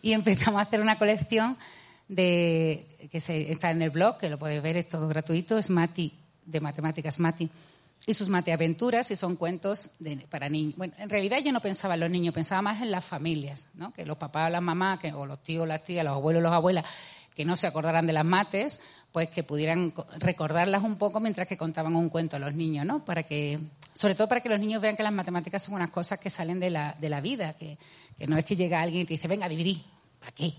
Y 0.00 0.12
empezamos 0.12 0.60
a 0.60 0.62
hacer 0.62 0.80
una 0.80 0.96
colección 0.96 1.56
de, 2.14 3.08
que 3.10 3.20
se, 3.20 3.50
está 3.50 3.70
en 3.70 3.82
el 3.82 3.90
blog, 3.90 4.18
que 4.18 4.28
lo 4.28 4.38
podéis 4.38 4.62
ver, 4.62 4.76
es 4.76 4.88
todo 4.88 5.08
gratuito, 5.08 5.56
es 5.58 5.70
Mati, 5.70 6.12
de 6.44 6.60
matemáticas 6.60 7.18
Mati. 7.18 7.48
Y 8.06 8.14
sus 8.14 8.28
mateaventuras, 8.28 9.10
y 9.12 9.16
son 9.16 9.36
cuentos 9.36 9.88
de- 10.00 10.16
para 10.28 10.48
niños. 10.48 10.74
Bueno, 10.76 10.92
en 10.98 11.08
realidad 11.08 11.38
yo 11.44 11.52
no 11.52 11.60
pensaba 11.60 11.94
en 11.94 12.00
los 12.00 12.10
niños, 12.10 12.34
pensaba 12.34 12.60
más 12.60 12.82
en 12.82 12.90
las 12.90 13.04
familias, 13.04 13.66
¿no? 13.74 13.92
Que 13.92 14.04
los 14.04 14.18
papás, 14.18 14.50
las 14.50 14.60
mamás, 14.62 14.98
que, 14.98 15.12
o 15.12 15.24
los 15.24 15.40
tíos, 15.42 15.66
las 15.68 15.84
tías, 15.84 16.04
los 16.04 16.14
abuelos, 16.14 16.42
las 16.42 16.52
abuelas, 16.52 16.84
que 17.34 17.44
no 17.44 17.56
se 17.56 17.66
acordaran 17.68 18.06
de 18.06 18.12
las 18.12 18.24
mates, 18.24 18.80
pues 19.12 19.28
que 19.30 19.44
pudieran 19.44 19.92
co- 19.92 20.06
recordarlas 20.18 20.82
un 20.82 20.96
poco 20.96 21.20
mientras 21.20 21.46
que 21.46 21.56
contaban 21.56 21.94
un 21.94 22.08
cuento 22.08 22.36
a 22.36 22.38
los 22.40 22.52
niños, 22.54 22.84
¿no? 22.84 23.04
Para 23.04 23.22
que, 23.22 23.60
sobre 23.94 24.16
todo 24.16 24.28
para 24.28 24.40
que 24.40 24.48
los 24.48 24.58
niños 24.58 24.82
vean 24.82 24.96
que 24.96 25.02
las 25.04 25.12
matemáticas 25.12 25.62
son 25.62 25.74
unas 25.74 25.90
cosas 25.90 26.18
que 26.18 26.28
salen 26.28 26.58
de 26.58 26.70
la, 26.70 26.96
de 27.00 27.08
la 27.08 27.20
vida, 27.20 27.52
que, 27.54 27.78
que 28.18 28.26
no 28.26 28.36
es 28.36 28.44
que 28.44 28.56
llega 28.56 28.80
alguien 28.82 29.02
y 29.02 29.04
te 29.06 29.14
dice, 29.14 29.28
venga, 29.28 29.48
dividí, 29.48 29.80
¿para 30.18 30.32
qué? 30.32 30.54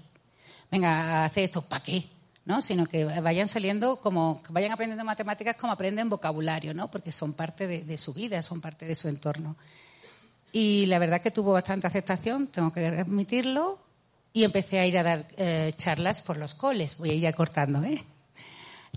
Venga, 0.74 1.25
hace 1.25 1.44
esto, 1.44 1.62
¿para 1.62 1.84
qué? 1.84 2.03
¿no? 2.46 2.60
Sino 2.60 2.88
que 2.88 3.06
vayan 3.06 3.48
saliendo 3.48 3.98
como, 3.98 4.42
que 4.42 4.51
vayan 4.51 4.72
aprendiendo 4.72 5.06
matemáticas 5.06 5.56
como 5.56 5.72
aprenden 5.72 6.10
vocabulario, 6.10 6.74
¿no? 6.74 6.89
Porque 6.89 7.12
son 7.12 7.34
parte 7.34 7.68
de, 7.68 7.98
su 8.00 8.12
vida, 8.12 8.42
son 8.42 8.60
parte 8.60 8.88
de 8.88 8.96
su 8.96 9.08
entorno. 9.08 9.56
Y 10.51 10.88
la 10.88 10.98
verdad 10.98 11.22
que 11.22 11.30
tuvo 11.30 11.53
bastante 11.53 11.86
aceptación, 11.86 12.48
tengo 12.48 12.74
que 12.74 12.88
admitirlo, 12.88 13.77
y 14.34 14.46
empecé 14.46 14.80
a 14.80 14.88
ir 14.88 14.98
a 14.98 15.03
dar 15.03 15.27
eh, 15.38 15.74
charlas 15.75 16.24
por 16.24 16.38
los 16.38 16.56
coles. 16.56 16.98
Voy 16.98 17.12
a 17.12 17.13
ir 17.13 17.22
ya 17.22 17.34
cortando, 17.34 17.84
¿eh? 17.84 18.03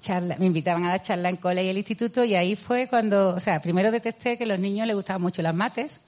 Charla- 0.00 0.38
me 0.38 0.46
invitaban 0.46 0.82
a 0.86 0.88
dar 0.92 1.02
charlas 1.02 1.30
en 1.30 1.36
cole 1.36 1.62
y 1.62 1.68
el 1.68 1.76
instituto, 1.76 2.24
y 2.24 2.34
ahí 2.36 2.56
fue 2.56 2.88
cuando, 2.88 3.34
o 3.34 3.40
sea, 3.40 3.60
primero 3.60 3.90
detecté 3.90 4.38
que 4.38 4.44
a 4.44 4.46
los 4.46 4.58
niños 4.58 4.86
les 4.86 4.96
gustaban 4.96 5.20
mucho 5.20 5.42
las 5.42 5.54
mates 5.54 6.00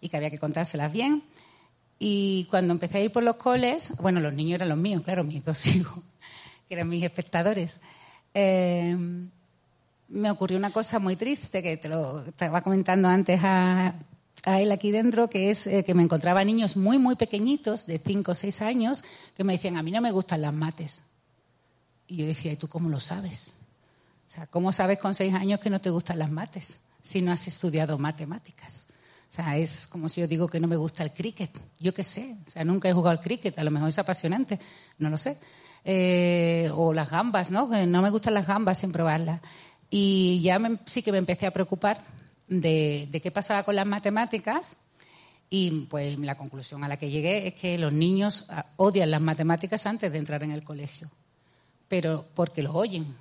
y 0.00 0.08
que 0.08 0.16
había 0.18 0.30
que 0.30 0.38
contárselas 0.38 0.92
bien. 0.92 1.24
Y 1.98 2.46
cuando 2.50 2.72
empecé 2.72 2.98
a 2.98 3.00
ir 3.02 3.12
por 3.12 3.22
los 3.22 3.36
coles, 3.36 3.92
bueno, 4.00 4.20
los 4.20 4.34
niños 4.34 4.56
eran 4.56 4.68
los 4.68 4.78
míos, 4.78 5.02
claro, 5.04 5.24
mis 5.24 5.44
dos 5.44 5.64
hijos, 5.74 6.02
que 6.68 6.74
eran 6.74 6.88
mis 6.88 7.02
espectadores, 7.02 7.80
eh, 8.34 8.96
me 10.08 10.30
ocurrió 10.30 10.58
una 10.58 10.70
cosa 10.70 10.98
muy 10.98 11.16
triste 11.16 11.62
que 11.62 11.76
te 11.76 11.88
lo 11.88 12.20
estaba 12.20 12.60
comentando 12.60 13.08
antes 13.08 13.40
a, 13.42 13.94
a 14.44 14.60
él 14.60 14.70
aquí 14.72 14.90
dentro, 14.90 15.28
que 15.28 15.50
es 15.50 15.66
eh, 15.66 15.84
que 15.84 15.94
me 15.94 16.02
encontraba 16.02 16.44
niños 16.44 16.76
muy, 16.76 16.98
muy 16.98 17.16
pequeñitos, 17.16 17.86
de 17.86 17.98
5 17.98 18.30
o 18.30 18.34
6 18.34 18.62
años, 18.62 19.04
que 19.36 19.42
me 19.42 19.54
decían, 19.54 19.76
a 19.76 19.82
mí 19.82 19.90
no 19.90 20.00
me 20.00 20.12
gustan 20.12 20.42
las 20.42 20.54
mates. 20.54 21.02
Y 22.06 22.16
yo 22.16 22.26
decía, 22.26 22.52
¿y 22.52 22.56
tú 22.56 22.68
cómo 22.68 22.88
lo 22.88 23.00
sabes? 23.00 23.54
O 24.28 24.30
sea, 24.30 24.46
¿cómo 24.46 24.72
sabes 24.72 24.98
con 24.98 25.14
6 25.14 25.34
años 25.34 25.60
que 25.60 25.70
no 25.70 25.80
te 25.80 25.90
gustan 25.90 26.18
las 26.18 26.30
mates 26.30 26.78
si 27.02 27.22
no 27.22 27.32
has 27.32 27.48
estudiado 27.48 27.98
matemáticas? 27.98 28.86
O 29.28 29.32
sea, 29.36 29.56
es 29.56 29.86
como 29.86 30.08
si 30.08 30.20
yo 30.20 30.28
digo 30.28 30.48
que 30.48 30.60
no 30.60 30.68
me 30.68 30.76
gusta 30.76 31.02
el 31.02 31.12
cricket. 31.12 31.50
Yo 31.78 31.92
qué 31.92 32.04
sé. 32.04 32.36
O 32.46 32.50
sea, 32.50 32.64
nunca 32.64 32.88
he 32.88 32.92
jugado 32.92 33.18
al 33.18 33.20
cricket. 33.22 33.58
A 33.58 33.64
lo 33.64 33.70
mejor 33.70 33.88
es 33.88 33.98
apasionante. 33.98 34.58
No 34.98 35.10
lo 35.10 35.18
sé. 35.18 35.38
Eh, 35.84 36.70
o 36.74 36.92
las 36.92 37.10
gambas, 37.10 37.50
¿no? 37.50 37.68
No 37.86 38.02
me 38.02 38.10
gustan 38.10 38.34
las 38.34 38.46
gambas 38.46 38.78
sin 38.78 38.92
probarlas. 38.92 39.40
Y 39.90 40.40
ya 40.42 40.58
sí 40.86 41.02
que 41.02 41.12
me 41.12 41.18
empecé 41.18 41.46
a 41.46 41.52
preocupar 41.52 42.04
de, 42.48 43.20
qué 43.22 43.30
pasaba 43.30 43.64
con 43.64 43.76
las 43.76 43.86
matemáticas 43.86 44.76
y 45.48 45.86
pues 45.86 46.18
la 46.18 46.36
conclusión 46.36 46.82
a 46.84 46.88
la 46.88 46.96
que 46.96 47.10
llegué 47.10 47.48
es 47.48 47.54
que 47.54 47.78
los 47.78 47.92
niños 47.92 48.46
ah, 48.48 48.66
odian 48.76 49.10
las 49.10 49.20
matemáticas 49.20 49.86
antes 49.86 50.10
de 50.10 50.18
entrar 50.18 50.42
en 50.42 50.50
el 50.50 50.64
colegio, 50.64 51.10
pero 51.88 52.26
porque 52.34 52.62
lo 52.62 52.74
oyen, 52.74 53.14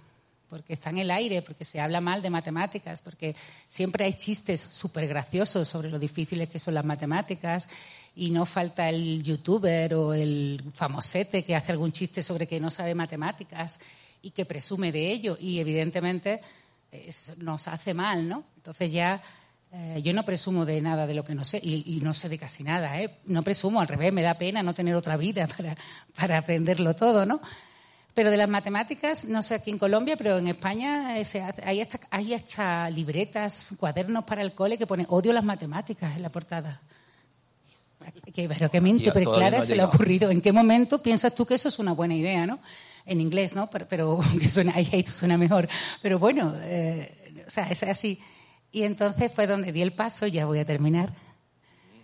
porque 0.49 0.73
está 0.73 0.89
en 0.89 0.99
el 0.99 1.11
aire, 1.11 1.41
porque 1.41 1.65
se 1.65 1.79
habla 1.79 2.01
mal 2.01 2.21
de 2.21 2.29
matemáticas, 2.29 3.01
porque 3.01 3.35
siempre 3.67 4.05
hay 4.05 4.13
chistes 4.13 4.61
súper 4.61 5.07
graciosos 5.07 5.67
sobre 5.67 5.89
lo 5.89 5.99
difíciles 5.99 6.49
que 6.49 6.59
son 6.59 6.73
las 6.73 6.85
matemáticas 6.85 7.69
y 8.15 8.29
no 8.29 8.45
falta 8.45 8.89
el 8.89 9.23
youtuber 9.23 9.93
o 9.95 10.13
el 10.13 10.63
famosete 10.73 11.43
que 11.43 11.55
hace 11.55 11.71
algún 11.71 11.91
chiste 11.91 12.23
sobre 12.23 12.47
que 12.47 12.59
no 12.59 12.69
sabe 12.69 12.95
matemáticas 12.95 13.79
y 14.21 14.31
que 14.31 14.45
presume 14.45 14.91
de 14.91 15.11
ello 15.11 15.37
y 15.39 15.59
evidentemente 15.59 16.41
nos 17.37 17.67
hace 17.67 17.93
mal, 17.93 18.27
¿no? 18.27 18.43
Entonces 18.55 18.91
ya 18.91 19.21
eh, 19.71 20.01
yo 20.01 20.13
no 20.13 20.23
presumo 20.23 20.65
de 20.65 20.79
nada 20.81 21.05
de 21.05 21.13
lo 21.13 21.25
que 21.25 21.35
no 21.35 21.43
sé 21.43 21.59
y, 21.61 21.99
no 22.01 22.13
sé 22.13 22.29
de 22.29 22.37
casi 22.37 22.63
nada, 22.63 23.01
¿eh? 23.01 23.17
No 23.25 23.41
presumo, 23.41 23.81
al 23.81 23.87
revés, 23.87 24.13
me 24.13 24.21
da 24.21 24.35
pena 24.35 24.63
no 24.63 24.73
tener 24.73 24.95
otra 24.95 25.17
vida 25.17 25.47
para, 25.57 25.75
para 26.15 26.37
aprenderlo 26.37 26.95
todo, 26.95 27.25
¿no? 27.25 27.41
Pero 28.15 28.31
de 28.31 28.37
las 28.37 28.49
matemáticas, 28.49 29.25
no 29.25 29.43
sé 29.43 29.53
aquí 29.53 29.69
en 29.69 29.77
Colombia, 29.77 30.15
pero 30.17 30.39
en 30.39 30.47
España 30.47 31.19
eh, 31.19 31.25
hay, 31.63 31.81
hasta, 31.81 31.99
hay 32.09 32.33
hasta 32.33 32.89
libretas, 32.89 33.67
cuadernos 33.77 34.23
para 34.23 34.41
el 34.41 34.53
cole 34.53 34.77
que 34.77 34.87
pone 34.87 35.05
odio 35.09 35.31
las 35.33 35.43
matemáticas 35.43 36.15
en 36.15 36.23
la 36.23 36.31
portada. 36.31 36.81
pero 38.33 38.71
qué 38.71 38.81
mente 38.81 39.11
clara 39.11 39.61
se 39.61 39.75
le 39.75 39.83
ha 39.83 39.85
ocurrido. 39.85 40.31
¿En 40.31 40.41
qué 40.41 40.51
momento 40.51 41.03
piensas 41.03 41.35
tú 41.35 41.45
que 41.45 41.53
eso 41.53 41.67
es 41.67 41.77
una 41.77 41.91
buena 41.91 42.15
idea, 42.15 42.47
no? 42.47 42.59
en 43.05 43.21
inglés, 43.21 43.55
¿no? 43.55 43.69
Pero, 43.69 43.87
pero 43.87 44.19
que 44.39 44.49
suena, 44.49 44.79
I 44.79 45.05
suena 45.07 45.37
mejor. 45.37 45.69
Pero 46.01 46.19
bueno, 46.19 46.53
eh, 46.61 47.43
o 47.45 47.49
sea, 47.49 47.69
es 47.69 47.83
así. 47.83 48.19
Y 48.71 48.83
entonces 48.83 49.31
fue 49.31 49.47
donde 49.47 49.71
di 49.71 49.81
el 49.81 49.93
paso, 49.93 50.27
ya 50.27 50.45
voy 50.45 50.59
a 50.59 50.65
terminar 50.65 51.13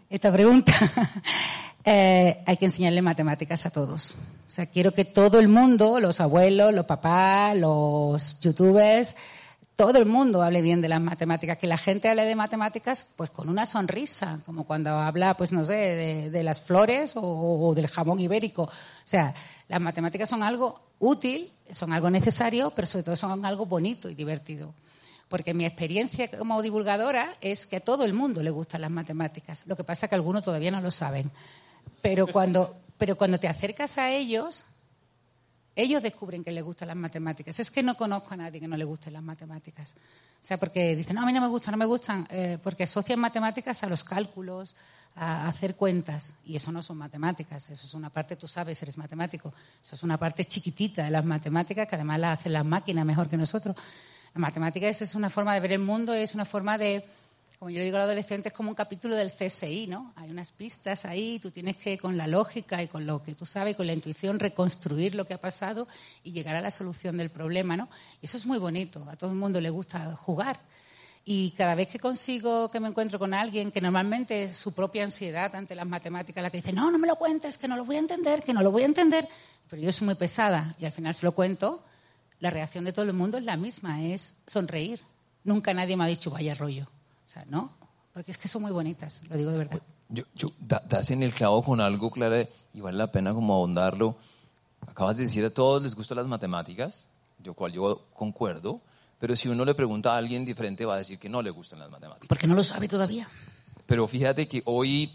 esta 0.09 0.31
pregunta. 0.31 0.73
Eh, 1.83 2.43
hay 2.45 2.57
que 2.57 2.65
enseñarle 2.65 3.01
matemáticas 3.01 3.65
a 3.65 3.69
todos. 3.69 4.15
O 4.47 4.50
sea, 4.50 4.65
quiero 4.65 4.91
que 4.93 5.05
todo 5.05 5.39
el 5.39 5.47
mundo, 5.47 6.00
los 6.00 6.19
abuelos, 6.19 6.73
los 6.73 6.85
papás, 6.85 7.57
los 7.57 8.39
youtubers, 8.41 9.15
todo 9.75 9.97
el 9.97 10.05
mundo 10.05 10.43
hable 10.43 10.61
bien 10.61 10.79
de 10.79 10.89
las 10.89 11.01
matemáticas, 11.01 11.57
que 11.57 11.65
la 11.65 11.77
gente 11.77 12.07
hable 12.07 12.25
de 12.25 12.35
matemáticas 12.35 13.07
pues 13.15 13.31
con 13.31 13.50
una 13.50 13.65
sonrisa, 13.65 14.39
como 14.45 14.65
cuando 14.65 14.91
habla, 14.91 15.33
pues 15.35 15.51
no 15.51 15.63
sé, 15.63 16.29
de, 16.31 16.43
las 16.43 16.61
flores 16.61 17.13
o, 17.15 17.73
del 17.75 17.88
jamón 17.88 18.19
ibérico. 18.19 18.63
O 18.63 18.71
sea, 19.05 19.33
las 19.67 19.81
matemáticas 19.81 20.29
son 20.29 20.43
algo 20.43 20.79
útil, 21.00 21.51
son 21.71 21.93
algo 21.93 22.11
necesario, 22.11 22.71
pero 22.75 22.85
sobre 22.85 23.05
todo 23.05 23.15
son 23.15 23.43
algo 23.43 23.65
bonito 23.65 24.07
y 24.07 24.13
divertido. 24.13 24.73
Porque 25.29 25.55
mi 25.55 25.65
experiencia 25.65 26.29
como 26.29 26.61
divulgadora 26.61 27.33
es 27.41 27.65
que 27.65 27.77
a 27.77 27.79
todo 27.79 28.03
el 28.03 28.13
mundo 28.13 28.43
le 28.43 28.51
gustan 28.51 28.81
las 28.81 28.91
matemáticas. 28.91 29.63
Lo 29.65 29.75
que 29.75 29.83
pasa 29.83 30.05
es 30.05 30.09
que 30.09 30.15
algunos 30.15 30.43
todavía 30.43 30.69
no 30.69 30.81
lo 30.81 30.91
saben. 30.91 31.31
Pero 32.01 32.27
cuando, 32.27 32.75
pero 32.97 33.15
cuando 33.17 33.39
te 33.39 33.47
acercas 33.47 33.97
a 33.97 34.09
ellos, 34.09 34.65
ellos 35.75 36.03
descubren 36.03 36.43
que 36.43 36.51
les 36.51 36.63
gustan 36.63 36.89
las 36.89 36.97
matemáticas. 36.97 37.59
Es 37.59 37.71
que 37.71 37.83
no 37.83 37.95
conozco 37.95 38.33
a 38.33 38.38
nadie 38.38 38.59
que 38.59 38.67
no 38.67 38.77
le 38.77 38.85
gusten 38.85 39.13
las 39.13 39.23
matemáticas. 39.23 39.95
O 40.41 40.45
sea, 40.45 40.57
porque 40.57 40.95
dicen, 40.95 41.15
no, 41.15 41.21
a 41.21 41.25
mí 41.25 41.33
no 41.33 41.41
me 41.41 41.47
gustan, 41.47 41.71
no 41.73 41.77
me 41.77 41.85
gustan, 41.85 42.27
eh, 42.29 42.57
porque 42.61 42.83
asocian 42.83 43.19
matemáticas 43.19 43.83
a 43.83 43.88
los 43.88 44.03
cálculos, 44.03 44.75
a 45.15 45.47
hacer 45.47 45.75
cuentas. 45.75 46.33
Y 46.45 46.55
eso 46.55 46.71
no 46.71 46.81
son 46.81 46.97
matemáticas, 46.97 47.69
eso 47.69 47.85
es 47.85 47.93
una 47.93 48.09
parte, 48.09 48.35
tú 48.35 48.47
sabes, 48.47 48.81
eres 48.81 48.97
matemático. 48.97 49.53
Eso 49.83 49.95
es 49.95 50.03
una 50.03 50.17
parte 50.17 50.45
chiquitita 50.45 51.03
de 51.03 51.11
las 51.11 51.23
matemáticas 51.23 51.88
que 51.88 51.95
además 51.95 52.19
la 52.19 52.33
hacen 52.33 52.53
las 52.53 52.65
máquinas 52.65 53.05
mejor 53.05 53.29
que 53.29 53.38
nosotros. 53.38 53.75
La 54.33 54.41
matemática 54.41 54.88
es 54.88 55.15
una 55.15 55.29
forma 55.29 55.53
de 55.53 55.59
ver 55.59 55.73
el 55.73 55.79
mundo, 55.79 56.13
es 56.13 56.33
una 56.33 56.45
forma 56.45 56.77
de 56.77 57.05
como 57.61 57.69
yo 57.69 57.77
le 57.77 57.85
digo 57.85 57.97
a 57.97 57.99
los 57.99 58.05
adolescentes, 58.05 58.51
es 58.51 58.57
como 58.57 58.69
un 58.69 58.75
capítulo 58.75 59.15
del 59.15 59.31
CSI, 59.31 59.85
¿no? 59.85 60.13
Hay 60.15 60.31
unas 60.31 60.51
pistas 60.51 61.05
ahí, 61.05 61.37
tú 61.37 61.51
tienes 61.51 61.77
que, 61.77 61.95
con 61.95 62.17
la 62.17 62.25
lógica 62.25 62.81
y 62.81 62.87
con 62.87 63.05
lo 63.05 63.21
que 63.21 63.35
tú 63.35 63.45
sabes, 63.45 63.75
con 63.75 63.85
la 63.85 63.93
intuición, 63.93 64.39
reconstruir 64.39 65.13
lo 65.13 65.25
que 65.25 65.35
ha 65.35 65.37
pasado 65.37 65.87
y 66.23 66.31
llegar 66.31 66.55
a 66.55 66.61
la 66.61 66.71
solución 66.71 67.17
del 67.17 67.29
problema, 67.29 67.77
¿no? 67.77 67.87
Y 68.19 68.25
eso 68.25 68.37
es 68.37 68.47
muy 68.47 68.57
bonito, 68.57 69.05
a 69.07 69.15
todo 69.15 69.29
el 69.29 69.35
mundo 69.35 69.61
le 69.61 69.69
gusta 69.69 70.15
jugar. 70.15 70.59
Y 71.23 71.51
cada 71.51 71.75
vez 71.75 71.87
que 71.87 71.99
consigo 71.99 72.71
que 72.71 72.79
me 72.79 72.87
encuentro 72.87 73.19
con 73.19 73.31
alguien 73.31 73.71
que 73.71 73.79
normalmente 73.79 74.45
es 74.45 74.57
su 74.57 74.73
propia 74.73 75.03
ansiedad 75.03 75.53
ante 75.53 75.75
las 75.75 75.85
matemáticas 75.85 76.41
la 76.41 76.49
que 76.49 76.57
dice, 76.57 76.73
no, 76.73 76.89
no 76.89 76.97
me 76.97 77.05
lo 77.05 77.17
cuentes, 77.17 77.59
que 77.59 77.67
no 77.67 77.77
lo 77.77 77.85
voy 77.85 77.97
a 77.97 77.99
entender, 77.99 78.41
que 78.41 78.53
no 78.53 78.63
lo 78.63 78.71
voy 78.71 78.81
a 78.81 78.87
entender, 78.87 79.29
pero 79.69 79.83
yo 79.83 79.91
soy 79.91 80.05
muy 80.05 80.15
pesada 80.15 80.75
y 80.79 80.85
al 80.85 80.93
final 80.93 81.13
se 81.13 81.27
lo 81.27 81.33
cuento, 81.33 81.83
la 82.39 82.49
reacción 82.49 82.85
de 82.85 82.91
todo 82.91 83.05
el 83.05 83.13
mundo 83.13 83.37
es 83.37 83.43
la 83.43 83.55
misma, 83.55 84.03
es 84.03 84.33
sonreír. 84.47 85.01
Nunca 85.43 85.75
nadie 85.75 85.95
me 85.95 86.05
ha 86.05 86.07
dicho, 86.07 86.31
vaya 86.31 86.55
rollo. 86.55 86.87
O 87.31 87.33
sea, 87.33 87.45
no, 87.47 87.71
porque 88.13 88.31
es 88.31 88.38
que 88.38 88.50
son 88.50 88.63
muy 88.63 88.73
bonitas, 88.73 89.21
lo 89.29 89.38
digo 89.38 89.51
de 89.51 89.59
verdad. 89.59 89.81
Yo, 90.09 90.25
das 90.59 91.11
en 91.11 91.23
el 91.23 91.33
clavo 91.33 91.63
con 91.63 91.79
algo, 91.79 92.11
Clara, 92.11 92.45
y 92.73 92.81
vale 92.81 92.97
la 92.97 93.09
pena 93.09 93.33
como 93.33 93.53
ahondarlo. 93.53 94.17
Acabas 94.85 95.15
de 95.15 95.23
decir 95.23 95.45
a 95.45 95.50
todos 95.50 95.81
les 95.81 95.95
gustan 95.95 96.17
las 96.17 96.27
matemáticas, 96.27 97.07
yo 97.39 97.53
cual 97.53 97.71
yo 97.71 98.01
concuerdo, 98.13 98.81
pero 99.17 99.38
si 99.38 99.47
uno 99.47 99.63
le 99.63 99.73
pregunta 99.73 100.13
a 100.13 100.17
alguien 100.17 100.43
diferente 100.43 100.83
va 100.85 100.95
a 100.95 100.97
decir 100.97 101.19
que 101.19 101.29
no 101.29 101.41
le 101.41 101.51
gustan 101.51 101.79
las 101.79 101.89
matemáticas. 101.89 102.27
Porque 102.27 102.47
no 102.47 102.53
lo 102.53 102.65
sabe 102.65 102.89
todavía. 102.89 103.29
Pero 103.85 104.05
fíjate 104.09 104.50
que 104.50 104.61
hoy 104.65 105.13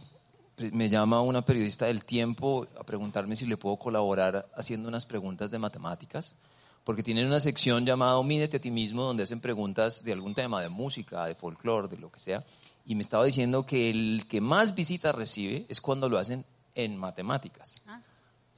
me 0.72 0.88
llama 0.88 1.20
una 1.20 1.44
periodista 1.44 1.84
del 1.84 2.06
tiempo 2.06 2.66
a 2.80 2.84
preguntarme 2.84 3.36
si 3.36 3.44
le 3.44 3.58
puedo 3.58 3.76
colaborar 3.76 4.48
haciendo 4.56 4.88
unas 4.88 5.04
preguntas 5.04 5.50
de 5.50 5.58
matemáticas 5.58 6.34
porque 6.86 7.02
tienen 7.02 7.26
una 7.26 7.40
sección 7.40 7.84
llamada 7.84 8.22
Mídete 8.22 8.58
a 8.58 8.60
ti 8.60 8.70
mismo, 8.70 9.02
donde 9.02 9.24
hacen 9.24 9.40
preguntas 9.40 10.04
de 10.04 10.12
algún 10.12 10.34
tema, 10.34 10.62
de 10.62 10.68
música, 10.68 11.26
de 11.26 11.34
folclore, 11.34 11.88
de 11.88 11.98
lo 11.98 12.12
que 12.12 12.20
sea. 12.20 12.44
Y 12.86 12.94
me 12.94 13.02
estaba 13.02 13.24
diciendo 13.24 13.66
que 13.66 13.90
el 13.90 14.26
que 14.28 14.40
más 14.40 14.72
visitas 14.72 15.12
recibe 15.12 15.66
es 15.68 15.80
cuando 15.80 16.08
lo 16.08 16.16
hacen 16.16 16.44
en 16.76 16.96
matemáticas. 16.96 17.82
Ah. 17.88 18.00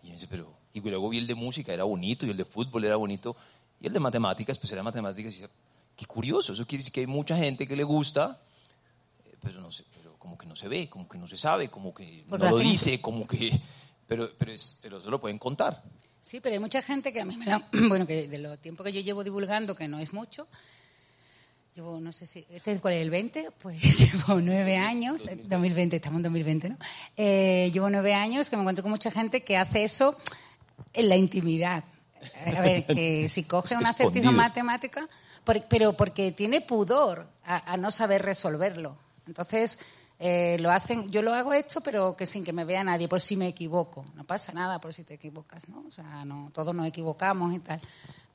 Y 0.02 0.08
yo 0.08 0.12
dice, 0.12 0.26
pero, 0.28 0.52
y 0.74 0.82
luego 0.82 1.08
vi 1.08 1.16
el 1.16 1.26
de 1.26 1.34
música, 1.34 1.72
era 1.72 1.84
bonito, 1.84 2.26
y 2.26 2.30
el 2.30 2.36
de 2.36 2.44
fútbol 2.44 2.84
era 2.84 2.96
bonito, 2.96 3.34
y 3.80 3.86
el 3.86 3.94
de 3.94 4.00
matemáticas, 4.00 4.58
pues 4.58 4.70
era 4.72 4.82
matemáticas. 4.82 5.34
Y 5.34 5.44
qué 5.96 6.04
curioso, 6.04 6.52
eso 6.52 6.66
quiere 6.66 6.80
decir 6.80 6.92
que 6.92 7.00
hay 7.00 7.06
mucha 7.06 7.34
gente 7.34 7.66
que 7.66 7.76
le 7.76 7.84
gusta, 7.84 8.38
eh, 9.24 9.36
pero 9.40 9.62
no 9.62 9.72
sé, 9.72 9.84
pero 9.96 10.18
como 10.18 10.36
que 10.36 10.44
no 10.44 10.54
se 10.54 10.68
ve, 10.68 10.90
como 10.90 11.08
que 11.08 11.16
no 11.16 11.26
se 11.26 11.38
sabe, 11.38 11.70
como 11.70 11.94
que 11.94 12.26
no 12.28 12.36
lo 12.36 12.58
dice, 12.58 13.00
como 13.00 13.26
que, 13.26 13.58
pero, 14.06 14.28
pero, 14.36 14.52
es, 14.52 14.76
pero 14.82 14.98
eso 14.98 15.10
lo 15.10 15.18
pueden 15.18 15.38
contar. 15.38 15.82
Sí, 16.20 16.40
pero 16.40 16.54
hay 16.54 16.60
mucha 16.60 16.82
gente 16.82 17.12
que 17.12 17.20
a 17.20 17.24
mí 17.24 17.36
me 17.36 17.46
da, 17.46 17.68
bueno, 17.88 18.06
que 18.06 18.28
de 18.28 18.38
lo 18.38 18.56
tiempo 18.58 18.84
que 18.84 18.92
yo 18.92 19.00
llevo 19.00 19.24
divulgando, 19.24 19.74
que 19.74 19.88
no 19.88 19.98
es 19.98 20.12
mucho, 20.12 20.46
llevo, 21.74 22.00
no 22.00 22.12
sé 22.12 22.26
si, 22.26 22.44
¿este 22.50 22.72
es 22.72 22.80
cuál 22.80 22.94
es 22.94 23.02
el 23.02 23.10
20? 23.10 23.50
Pues 23.58 23.98
llevo 23.98 24.40
nueve 24.40 24.76
años, 24.76 25.24
2020, 25.24 25.96
estamos 25.96 26.18
en 26.18 26.22
2020, 26.24 26.68
¿no? 26.70 26.78
Eh, 27.16 27.70
llevo 27.72 27.88
nueve 27.90 28.14
años 28.14 28.50
que 28.50 28.56
me 28.56 28.62
encuentro 28.62 28.82
con 28.82 28.90
mucha 28.90 29.10
gente 29.10 29.42
que 29.42 29.56
hace 29.56 29.84
eso 29.84 30.16
en 30.92 31.08
la 31.08 31.16
intimidad. 31.16 31.84
A 32.46 32.60
ver, 32.60 32.84
que 32.84 33.28
si 33.28 33.44
coge 33.44 33.76
una 33.76 33.90
acertijo 33.90 34.32
matemática, 34.32 35.08
pero 35.68 35.96
porque 35.96 36.32
tiene 36.32 36.60
pudor 36.60 37.28
a 37.44 37.76
no 37.78 37.90
saber 37.90 38.22
resolverlo. 38.22 38.98
Entonces, 39.26 39.78
eh, 40.20 40.56
lo 40.58 40.72
hacen, 40.72 41.10
yo 41.10 41.22
lo 41.22 41.32
hago 41.32 41.52
esto, 41.52 41.80
pero 41.80 42.16
que 42.16 42.26
sin 42.26 42.42
que 42.42 42.52
me 42.52 42.64
vea 42.64 42.82
nadie, 42.82 43.06
por 43.06 43.20
si 43.20 43.36
me 43.36 43.46
equivoco. 43.46 44.04
No 44.14 44.24
pasa 44.24 44.52
nada 44.52 44.80
por 44.80 44.92
si 44.92 45.04
te 45.04 45.14
equivocas, 45.14 45.68
¿no? 45.68 45.84
O 45.86 45.92
sea, 45.92 46.24
no, 46.24 46.50
todos 46.52 46.74
nos 46.74 46.88
equivocamos 46.88 47.54
y 47.54 47.60
tal. 47.60 47.80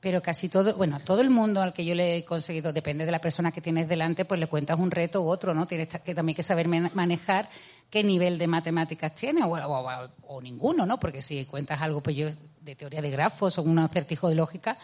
Pero 0.00 0.22
casi 0.22 0.48
todo, 0.48 0.74
bueno, 0.76 1.00
todo 1.00 1.20
el 1.20 1.28
mundo 1.28 1.60
al 1.60 1.74
que 1.74 1.84
yo 1.84 1.94
le 1.94 2.16
he 2.16 2.24
conseguido, 2.24 2.72
depende 2.72 3.04
de 3.04 3.12
la 3.12 3.20
persona 3.20 3.52
que 3.52 3.60
tienes 3.60 3.86
delante, 3.86 4.24
pues 4.24 4.40
le 4.40 4.46
cuentas 4.46 4.78
un 4.78 4.90
reto 4.90 5.22
u 5.22 5.28
otro, 5.28 5.52
¿no? 5.52 5.66
Tienes 5.66 5.88
que 5.88 6.14
también 6.14 6.36
que 6.36 6.42
saber 6.42 6.68
manejar 6.68 7.50
qué 7.90 8.02
nivel 8.02 8.38
de 8.38 8.46
matemáticas 8.46 9.14
tiene 9.14 9.44
o, 9.44 9.50
o, 9.50 10.40
ninguno, 10.40 10.86
¿no? 10.86 10.98
Porque 10.98 11.20
si 11.20 11.44
cuentas 11.44 11.80
algo 11.82 12.02
pues 12.02 12.16
yo, 12.16 12.28
de 12.62 12.74
teoría 12.76 13.02
de 13.02 13.10
grafos 13.10 13.58
o 13.58 13.62
un 13.62 13.78
acertijo 13.78 14.28
de 14.30 14.36
lógica, 14.36 14.78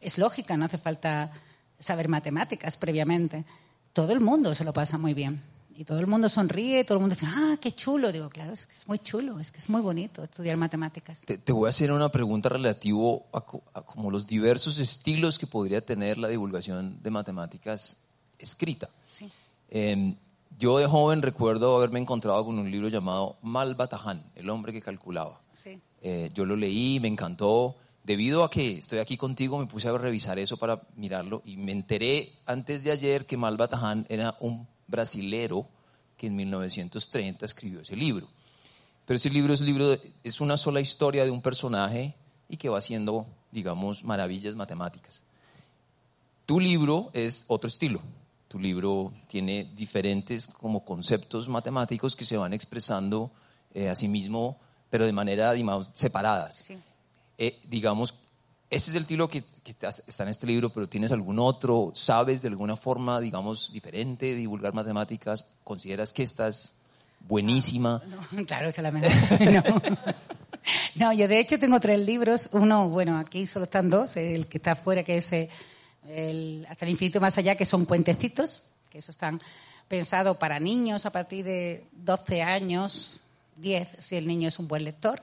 es 0.00 0.16
lógica, 0.16 0.56
no 0.56 0.64
hace 0.64 0.78
falta 0.78 1.30
saber 1.78 2.08
matemáticas 2.08 2.78
previamente. 2.78 3.44
Todo 3.92 4.12
el 4.12 4.20
mundo 4.20 4.54
se 4.54 4.64
lo 4.64 4.72
pasa 4.72 4.96
muy 4.98 5.12
bien 5.12 5.55
Y 5.78 5.84
todo 5.84 5.98
el 5.98 6.06
mundo 6.06 6.30
sonríe, 6.30 6.84
todo 6.84 6.96
el 6.96 7.00
mundo 7.00 7.14
dice, 7.14 7.26
ah, 7.28 7.56
qué 7.60 7.72
chulo. 7.72 8.10
Digo, 8.10 8.30
claro, 8.30 8.52
es 8.54 8.66
que 8.66 8.72
es 8.72 8.88
muy 8.88 8.98
chulo, 8.98 9.38
es 9.38 9.52
que 9.52 9.58
es 9.58 9.68
muy 9.68 9.82
bonito 9.82 10.22
estudiar 10.22 10.56
matemáticas. 10.56 11.20
Te, 11.20 11.52
voy 11.52 11.66
a 11.66 11.68
hacer 11.68 11.92
una 11.92 12.08
pregunta 12.08 12.48
relativo 12.48 13.26
a, 13.30 13.42
como 13.42 14.10
los 14.10 14.26
diversos 14.26 14.78
estilos 14.78 15.38
que 15.38 15.46
podría 15.46 15.82
tener 15.82 16.16
la 16.16 16.28
divulgación 16.28 17.02
de 17.02 17.10
matemáticas 17.10 17.98
escrita. 18.38 18.88
Sí. 19.10 19.30
Em, 19.68 20.16
yo 20.58 20.78
de 20.78 20.86
joven 20.86 21.20
recuerdo 21.20 21.76
haberme 21.76 22.00
encontrado 22.00 22.42
con 22.46 22.58
un 22.58 22.70
libro 22.70 22.88
llamado 22.88 23.36
Malbataján, 23.42 24.24
el 24.34 24.48
hombre 24.48 24.72
que 24.72 24.80
calculaba. 24.80 25.42
Sí. 25.52 25.78
Eh, 26.00 26.30
yo 26.32 26.46
lo 26.46 26.56
leí, 26.56 27.00
me 27.00 27.08
encantó. 27.08 27.76
Debido 28.02 28.44
a 28.44 28.50
que 28.50 28.78
estoy 28.78 29.00
aquí 29.00 29.18
contigo, 29.18 29.58
me 29.58 29.66
puse 29.66 29.88
a 29.88 29.98
revisar 29.98 30.38
eso 30.38 30.56
para 30.56 30.80
mirarlo 30.94 31.42
y 31.44 31.58
me 31.58 31.72
enteré 31.72 32.32
antes 32.46 32.82
de 32.82 32.92
ayer 32.92 33.26
que 33.26 33.36
Malbataján 33.36 34.06
era 34.08 34.36
un 34.40 34.66
brasilero 34.86 35.68
que 36.16 36.26
en 36.28 36.36
1930 36.36 37.44
escribió 37.44 37.80
ese 37.80 37.96
libro. 37.96 38.28
Pero 39.04 39.16
ese 39.16 39.30
libro 39.30 39.54
es, 39.54 39.60
libro 39.60 39.96
es 40.24 40.40
una 40.40 40.56
sola 40.56 40.80
historia 40.80 41.24
de 41.24 41.30
un 41.30 41.42
personaje 41.42 42.14
y 42.48 42.56
que 42.56 42.68
va 42.68 42.78
haciendo, 42.78 43.26
digamos, 43.52 44.04
maravillas 44.04 44.56
matemáticas. 44.56 45.22
Tu 46.44 46.60
libro 46.60 47.10
es 47.12 47.44
otro 47.48 47.68
estilo. 47.68 48.00
Tu 48.48 48.58
libro 48.58 49.12
tiene 49.28 49.64
diferentes 49.76 50.46
como 50.46 50.84
conceptos 50.84 51.48
matemáticos 51.48 52.14
que 52.14 52.24
se 52.24 52.36
van 52.36 52.52
expresando 52.52 53.30
eh, 53.74 53.88
a 53.88 53.94
sí 53.94 54.08
mismo, 54.08 54.58
pero 54.88 55.04
de 55.04 55.12
manera, 55.12 55.52
digamos, 55.52 55.90
separadas. 55.94 56.72
Eh, 57.38 57.60
digamos, 57.68 58.14
ese 58.68 58.90
es 58.90 58.96
el 58.96 59.02
estilo 59.02 59.28
que, 59.28 59.44
está 60.06 60.24
en 60.24 60.28
este 60.28 60.46
libro, 60.46 60.70
pero 60.70 60.88
¿tienes 60.88 61.12
algún 61.12 61.38
otro? 61.38 61.92
¿Sabes 61.94 62.42
de 62.42 62.48
alguna 62.48 62.76
forma, 62.76 63.20
digamos, 63.20 63.72
diferente 63.72 64.26
de 64.26 64.34
divulgar 64.34 64.74
matemáticas? 64.74 65.46
¿Consideras 65.62 66.12
que 66.12 66.24
estás 66.24 66.74
buenísima? 67.20 68.02
No, 68.32 68.44
claro, 68.46 68.68
esta 68.68 68.80
es 68.80 68.82
la 68.82 68.90
mejor. 68.90 69.82
no. 70.96 71.12
yo 71.12 71.28
de 71.28 71.38
hecho 71.38 71.60
tengo 71.60 71.78
tres 71.78 72.00
libros. 72.00 72.48
Uno, 72.52 72.88
bueno, 72.90 73.18
aquí 73.18 73.46
solo 73.46 73.66
están 73.66 73.88
dos. 73.88 74.16
El 74.16 74.48
que 74.48 74.58
está 74.58 74.72
afuera, 74.72 75.04
que 75.04 75.18
es 75.18 75.32
eh, 75.32 75.48
el, 76.08 76.66
Hasta 76.68 76.86
el 76.86 76.90
infinito 76.90 77.20
más 77.20 77.38
allá, 77.38 77.54
que 77.54 77.66
son 77.66 77.84
cuentecitos, 77.84 78.64
que 78.90 78.98
eso 78.98 79.12
están 79.12 79.38
pensados 79.86 80.38
para 80.38 80.58
niños 80.58 81.06
a 81.06 81.10
partir 81.10 81.44
de 81.44 81.86
12 81.92 82.42
años, 82.42 83.20
10, 83.58 83.88
si 84.00 84.16
el 84.16 84.26
niño 84.26 84.48
es 84.48 84.58
un 84.58 84.66
buen 84.66 84.82
lector 84.82 85.22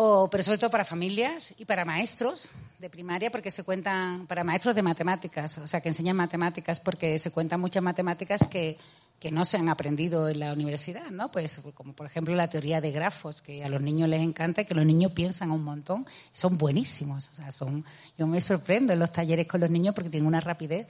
o, 0.00 0.30
pero 0.30 0.44
sobre 0.44 0.58
todo 0.58 0.70
para 0.70 0.84
familias 0.84 1.52
y 1.58 1.64
para 1.64 1.84
maestros 1.84 2.48
de 2.78 2.88
primaria, 2.88 3.32
porque 3.32 3.50
se 3.50 3.64
cuentan, 3.64 4.28
para 4.28 4.44
maestros 4.44 4.76
de 4.76 4.82
matemáticas, 4.82 5.58
o 5.58 5.66
sea, 5.66 5.80
que 5.80 5.88
enseñan 5.88 6.16
matemáticas, 6.16 6.78
porque 6.78 7.18
se 7.18 7.32
cuentan 7.32 7.60
muchas 7.60 7.82
matemáticas 7.82 8.46
que, 8.48 8.78
que 9.18 9.32
no 9.32 9.44
se 9.44 9.56
han 9.56 9.68
aprendido 9.68 10.28
en 10.28 10.38
la 10.38 10.52
universidad, 10.52 11.10
¿no? 11.10 11.32
Pues 11.32 11.60
como 11.74 11.94
por 11.94 12.06
ejemplo 12.06 12.32
la 12.36 12.48
teoría 12.48 12.80
de 12.80 12.92
grafos, 12.92 13.42
que 13.42 13.64
a 13.64 13.68
los 13.68 13.82
niños 13.82 14.08
les 14.08 14.20
encanta 14.20 14.60
y 14.60 14.66
que 14.66 14.74
los 14.76 14.86
niños 14.86 15.10
piensan 15.10 15.50
un 15.50 15.64
montón, 15.64 16.06
son 16.32 16.58
buenísimos, 16.58 17.30
o 17.30 17.34
sea, 17.34 17.50
son, 17.50 17.84
yo 18.16 18.28
me 18.28 18.40
sorprendo 18.40 18.92
en 18.92 19.00
los 19.00 19.10
talleres 19.10 19.48
con 19.48 19.60
los 19.60 19.70
niños 19.70 19.96
porque 19.96 20.10
tienen 20.10 20.28
una 20.28 20.40
rapidez 20.40 20.86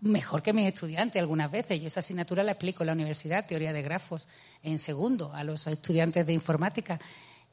mejor 0.00 0.42
que 0.44 0.52
mis 0.52 0.68
estudiantes 0.68 1.20
algunas 1.20 1.50
veces. 1.50 1.80
Yo 1.80 1.88
esa 1.88 1.98
asignatura 1.98 2.44
la 2.44 2.52
explico 2.52 2.84
en 2.84 2.86
la 2.86 2.92
universidad, 2.92 3.48
teoría 3.48 3.72
de 3.72 3.82
grafos, 3.82 4.28
en 4.62 4.78
segundo, 4.78 5.32
a 5.34 5.42
los 5.42 5.66
estudiantes 5.66 6.24
de 6.24 6.32
informática. 6.32 7.00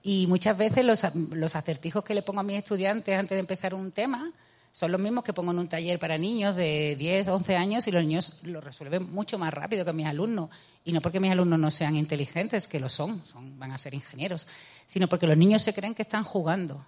Y 0.04 0.28
muchas 0.28 0.58
veces 0.58 0.84
los, 0.84 1.04
los, 1.32 1.56
acertijos 1.56 2.04
que 2.04 2.16
le 2.16 2.24
pongo 2.24 2.40
a 2.40 2.44
mis 2.44 2.58
estudiantes 2.58 3.18
antes 3.18 3.36
de 3.36 3.40
empezar 3.40 3.74
un 3.74 3.92
tema 3.92 4.32
son 4.72 4.92
los 4.92 5.02
mismos 5.02 5.24
que 5.24 5.34
pongo 5.34 5.52
en 5.52 5.60
un 5.60 5.68
taller 5.68 6.00
para 6.00 6.18
niños 6.18 6.56
de 6.56 6.96
10, 6.96 7.28
11 7.28 7.56
años 7.56 7.88
y 7.88 7.92
los 7.92 8.02
niños 8.04 8.40
lo 8.44 8.62
resuelven 8.62 9.12
mucho 9.12 9.38
más 9.38 9.54
rápido 9.54 9.84
que 9.84 9.92
mis 9.94 10.06
alumnos. 10.06 10.50
Y 10.86 10.94
no 10.94 11.02
porque 11.02 11.20
mis 11.20 11.32
alumnos 11.32 11.60
no 11.60 11.70
sean 11.70 11.96
inteligentes, 11.96 12.68
que 12.68 12.80
lo 12.80 12.88
son, 12.88 13.24
son 13.26 13.60
van 13.60 13.72
a 13.74 13.78
ser 13.78 13.94
ingenieros, 13.94 14.48
sino 14.88 15.08
porque 15.08 15.28
los 15.28 15.38
niños 15.38 15.62
se 15.62 15.74
creen 15.74 15.94
que 15.94 16.04
están 16.04 16.24
jugando. 16.24 16.86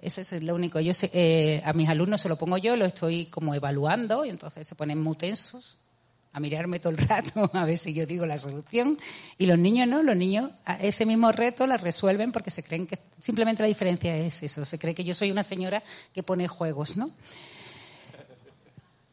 Ese 0.00 0.20
es 0.20 0.42
lo 0.42 0.54
único. 0.54 0.80
Yo 0.80 0.92
eh, 1.12 1.62
a 1.64 1.72
mis 1.72 1.88
alumnos 1.88 2.20
se 2.20 2.28
lo 2.28 2.36
pongo 2.36 2.58
yo, 2.58 2.76
lo 2.76 2.84
estoy 2.84 3.26
como 3.26 3.54
evaluando 3.54 4.24
y 4.24 4.30
entonces 4.30 4.68
se 4.68 4.74
ponen 4.74 5.02
muy 5.02 5.16
tensos 5.16 5.78
a 6.34 6.40
mirarme 6.40 6.80
todo 6.80 6.90
el 6.90 6.98
rato 6.98 7.48
a 7.54 7.64
ver 7.64 7.78
si 7.78 7.94
yo 7.94 8.04
digo 8.06 8.26
la 8.26 8.36
solución. 8.36 8.98
Y 9.38 9.46
los 9.46 9.58
niños 9.58 9.88
no, 9.88 10.02
los 10.02 10.16
niños 10.16 10.50
ese 10.80 11.06
mismo 11.06 11.32
reto 11.32 11.66
la 11.66 11.78
resuelven 11.78 12.32
porque 12.32 12.50
se 12.50 12.62
creen 12.62 12.86
que 12.86 12.98
simplemente 13.18 13.62
la 13.62 13.68
diferencia 13.68 14.14
es 14.16 14.42
eso, 14.42 14.64
se 14.64 14.78
cree 14.78 14.94
que 14.94 15.04
yo 15.04 15.14
soy 15.14 15.30
una 15.30 15.42
señora 15.42 15.82
que 16.12 16.22
pone 16.22 16.46
juegos, 16.48 16.96
¿no? 16.96 17.12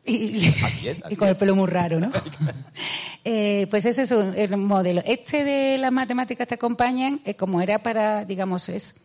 Y, 0.04 0.48
así 0.64 0.88
es, 0.88 1.02
y 1.12 1.16
con 1.16 1.28
el 1.28 1.36
pelo 1.36 1.56
muy 1.56 1.68
raro, 1.68 2.00
¿no? 2.00 2.12
eh, 3.24 3.68
pues 3.70 3.86
ese 3.86 4.02
es 4.02 4.12
el 4.12 4.58
modelo. 4.58 5.04
Este 5.06 5.44
de 5.44 5.78
las 5.78 5.92
matemáticas 5.92 6.48
te 6.48 6.56
acompañan, 6.56 7.22
eh, 7.24 7.36
como 7.36 7.62
era 7.62 7.84
para, 7.84 8.26
digamos, 8.26 8.68
es 8.68 8.96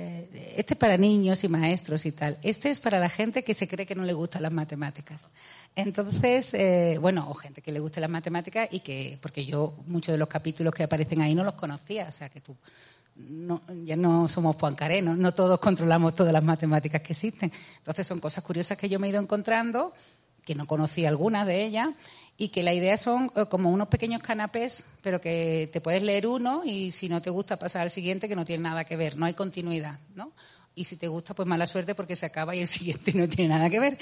eh, 0.00 0.54
este 0.56 0.74
es 0.74 0.78
para 0.78 0.96
niños 0.96 1.44
y 1.44 1.48
maestros 1.48 2.06
y 2.06 2.12
tal. 2.12 2.38
Este 2.42 2.70
es 2.70 2.80
para 2.80 2.98
la 2.98 3.08
gente 3.08 3.44
que 3.44 3.54
se 3.54 3.68
cree 3.68 3.84
que 3.84 3.94
no 3.94 4.04
le 4.04 4.12
gustan 4.12 4.42
las 4.42 4.52
matemáticas. 4.52 5.28
Entonces, 5.76 6.54
eh, 6.54 6.96
bueno, 7.00 7.28
o 7.28 7.34
gente 7.34 7.60
que 7.60 7.70
le 7.70 7.80
guste 7.80 8.00
las 8.00 8.08
matemáticas 8.08 8.68
y 8.70 8.80
que, 8.80 9.18
porque 9.20 9.44
yo 9.44 9.74
muchos 9.86 10.12
de 10.12 10.18
los 10.18 10.28
capítulos 10.28 10.74
que 10.74 10.84
aparecen 10.84 11.20
ahí 11.20 11.34
no 11.34 11.44
los 11.44 11.54
conocía, 11.54 12.06
o 12.08 12.12
sea 12.12 12.28
que 12.28 12.40
tú, 12.40 12.56
ya 13.84 13.96
no 13.96 14.28
somos 14.28 14.56
Poincaré, 14.56 15.02
no, 15.02 15.14
no 15.14 15.34
todos 15.34 15.60
controlamos 15.60 16.14
todas 16.14 16.32
las 16.32 16.44
matemáticas 16.44 17.02
que 17.02 17.12
existen. 17.12 17.52
Entonces 17.78 18.06
son 18.06 18.20
cosas 18.20 18.42
curiosas 18.42 18.78
que 18.78 18.88
yo 18.88 18.98
me 18.98 19.06
he 19.06 19.10
ido 19.10 19.20
encontrando, 19.20 19.92
que 20.44 20.54
no 20.54 20.64
conocía 20.64 21.08
algunas 21.10 21.46
de 21.46 21.64
ellas, 21.64 21.88
y 22.40 22.48
que 22.48 22.62
la 22.62 22.72
idea 22.72 22.96
son 22.96 23.30
eh, 23.36 23.44
como 23.50 23.68
unos 23.70 23.88
pequeños 23.88 24.22
canapés, 24.22 24.86
pero 25.02 25.20
que 25.20 25.68
te 25.74 25.82
puedes 25.82 26.02
leer 26.02 26.26
uno 26.26 26.62
y 26.64 26.90
si 26.90 27.06
no 27.06 27.20
te 27.20 27.28
gusta 27.28 27.58
pasar 27.58 27.82
al 27.82 27.90
siguiente 27.90 28.30
que 28.30 28.34
no 28.34 28.46
tiene 28.46 28.62
nada 28.62 28.86
que 28.86 28.96
ver, 28.96 29.18
no 29.18 29.26
hay 29.26 29.34
continuidad, 29.34 29.98
¿no? 30.14 30.32
Y 30.74 30.84
si 30.84 30.96
te 30.96 31.06
gusta, 31.06 31.34
pues 31.34 31.46
mala 31.46 31.66
suerte 31.66 31.94
porque 31.94 32.16
se 32.16 32.24
acaba 32.24 32.56
y 32.56 32.60
el 32.60 32.66
siguiente 32.78 33.12
no 33.12 33.28
tiene 33.28 33.50
nada 33.50 33.68
que 33.68 33.78
ver. 33.78 33.98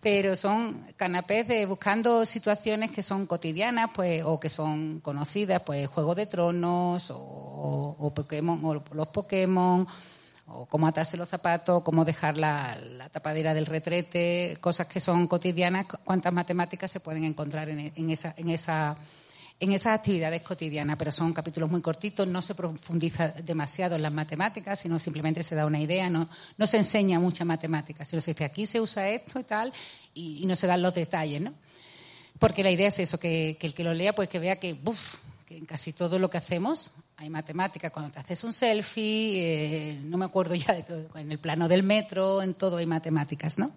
Pero 0.00 0.36
son 0.36 0.92
canapés 0.96 1.48
de 1.48 1.66
buscando 1.66 2.24
situaciones 2.24 2.92
que 2.92 3.02
son 3.02 3.26
cotidianas, 3.26 3.90
pues, 3.92 4.22
o 4.24 4.38
que 4.38 4.48
son 4.48 5.00
conocidas, 5.00 5.62
pues 5.66 5.88
Juego 5.88 6.14
de 6.14 6.26
Tronos, 6.26 7.10
o, 7.10 7.96
o 7.98 8.14
Pokémon, 8.14 8.64
o 8.64 8.74
los 8.94 9.08
Pokémon, 9.08 9.88
o 10.46 10.66
cómo 10.66 10.86
atarse 10.86 11.16
los 11.16 11.28
zapatos, 11.28 11.82
cómo 11.82 12.04
dejar 12.04 12.36
la, 12.36 12.78
tapadera 13.12 13.54
del 13.54 13.66
retrete, 13.66 14.58
cosas 14.60 14.86
que 14.86 15.00
son 15.00 15.26
cotidianas, 15.26 15.86
cuántas 16.04 16.32
matemáticas 16.32 16.90
se 16.90 17.00
pueden 17.00 17.24
encontrar 17.24 17.68
en, 17.68 18.10
esa, 18.10 18.34
en, 18.36 18.50
esa, 18.50 18.96
en 19.60 19.72
esas 19.72 19.94
actividades 19.94 20.42
cotidianas, 20.42 20.96
pero 20.96 21.12
son 21.12 21.32
capítulos 21.32 21.70
muy 21.70 21.80
cortitos, 21.80 22.26
no 22.26 22.42
se 22.42 22.54
profundiza 22.54 23.28
demasiado 23.28 23.96
en 23.96 24.02
las 24.02 24.12
matemáticas, 24.12 24.80
sino 24.80 24.98
simplemente 24.98 25.42
se 25.42 25.54
da 25.54 25.66
una 25.66 25.80
idea, 25.80 26.10
no, 26.10 26.28
se 26.64 26.78
enseña 26.78 27.20
mucha 27.20 27.44
matemática, 27.44 28.04
sino 28.04 28.20
se 28.20 28.32
dice 28.32 28.44
aquí 28.44 28.66
se 28.66 28.80
usa 28.80 29.08
esto 29.08 29.38
y 29.38 29.44
tal, 29.44 29.72
y, 30.14 30.44
no 30.46 30.56
se 30.56 30.66
dan 30.66 30.82
los 30.82 30.94
detalles, 30.94 31.40
¿no? 31.40 31.54
Porque 32.38 32.64
la 32.64 32.70
idea 32.70 32.88
es 32.88 32.98
eso, 32.98 33.20
que, 33.20 33.56
el 33.60 33.74
que 33.74 33.84
lo 33.84 33.94
lea, 33.94 34.14
pues 34.14 34.28
que 34.28 34.40
vea 34.40 34.56
que, 34.56 34.76
que 35.46 35.56
en 35.56 35.66
casi 35.66 35.92
todo 35.92 36.18
lo 36.18 36.28
que 36.28 36.38
hacemos 36.38 36.92
hay 37.22 37.30
matemática. 37.30 37.90
Cuando 37.90 38.10
te 38.10 38.18
haces 38.18 38.42
un 38.42 38.52
selfie, 38.52 39.92
eh, 39.92 40.00
no 40.02 40.18
me 40.18 40.24
acuerdo 40.24 40.54
ya 40.54 40.74
de 40.74 40.82
todo, 40.82 41.16
en 41.16 41.30
el 41.30 41.38
plano 41.38 41.68
del 41.68 41.82
metro, 41.82 42.42
en 42.42 42.54
todo 42.54 42.78
hay 42.78 42.86
matemáticas, 42.86 43.58
¿no? 43.58 43.72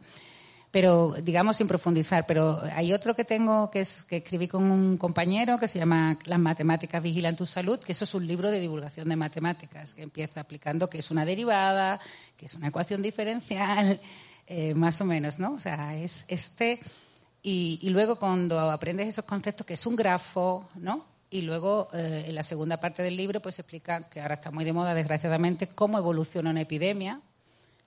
Pero, 0.71 1.13
digamos, 1.21 1.55
sin 1.57 1.67
profundizar. 1.67 2.25
Pero 2.25 2.59
hay 2.73 2.91
otro 2.91 3.15
que 3.15 3.23
tengo, 3.23 3.69
que, 3.69 3.81
es, 3.81 4.03
que 4.05 4.17
escribí 4.17 4.47
con 4.47 4.69
un 4.71 4.97
compañero, 4.97 5.57
que 5.59 5.67
se 5.67 5.79
llama 5.79 6.17
Las 6.25 6.39
matemáticas 6.39 7.01
vigilan 7.01 7.35
tu 7.35 7.45
salud, 7.45 7.79
que 7.79 7.91
eso 7.91 8.03
es 8.03 8.13
un 8.15 8.27
libro 8.27 8.49
de 8.49 8.59
divulgación 8.59 9.07
de 9.07 9.15
matemáticas, 9.15 9.93
que 9.93 10.01
empieza 10.01 10.41
explicando 10.41 10.89
que 10.89 10.97
es 10.97 11.11
una 11.11 11.23
derivada, 11.23 12.01
que 12.35 12.47
es 12.47 12.55
una 12.55 12.69
ecuación 12.69 13.01
diferencial, 13.01 14.01
eh, 14.47 14.73
más 14.73 14.99
o 14.99 15.05
menos, 15.05 15.39
¿no? 15.39 15.53
O 15.53 15.59
sea, 15.59 15.95
es 15.95 16.25
este... 16.27 16.79
Y 17.47 17.87
luego 17.91 18.17
cuando 18.17 18.59
aprendes 18.59 19.09
esos 19.09 19.25
conceptos, 19.25 19.67
que 19.67 19.75
es 19.75 19.85
un 19.85 19.95
grafo, 19.95 20.67
¿no? 20.73 21.14
Y 21.35 21.41
luego, 21.41 21.89
eh, 21.91 22.23
en 22.29 22.35
la 22.35 22.43
segunda 22.43 22.77
parte 22.77 23.03
del 23.03 23.17
libro, 23.17 23.41
pues 23.41 23.59
explica, 23.59 24.07
que 24.09 24.21
ahora 24.21 24.35
está 24.35 24.51
muy 24.51 24.63
de 24.63 24.71
moda, 24.71 24.93
desgraciadamente, 24.93 25.67
cómo 25.67 25.97
evoluciona 25.97 26.49
una 26.49 26.61
epidemia, 26.61 27.19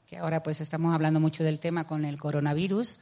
que 0.07 0.19
ahora 0.19 0.43
pues 0.43 0.61
estamos 0.61 0.95
hablando 0.95 1.19
mucho 1.19 1.43
del 1.43 1.59
tema 1.59 1.87
con 1.87 2.05
el 2.05 2.19
coronavirus, 2.19 3.01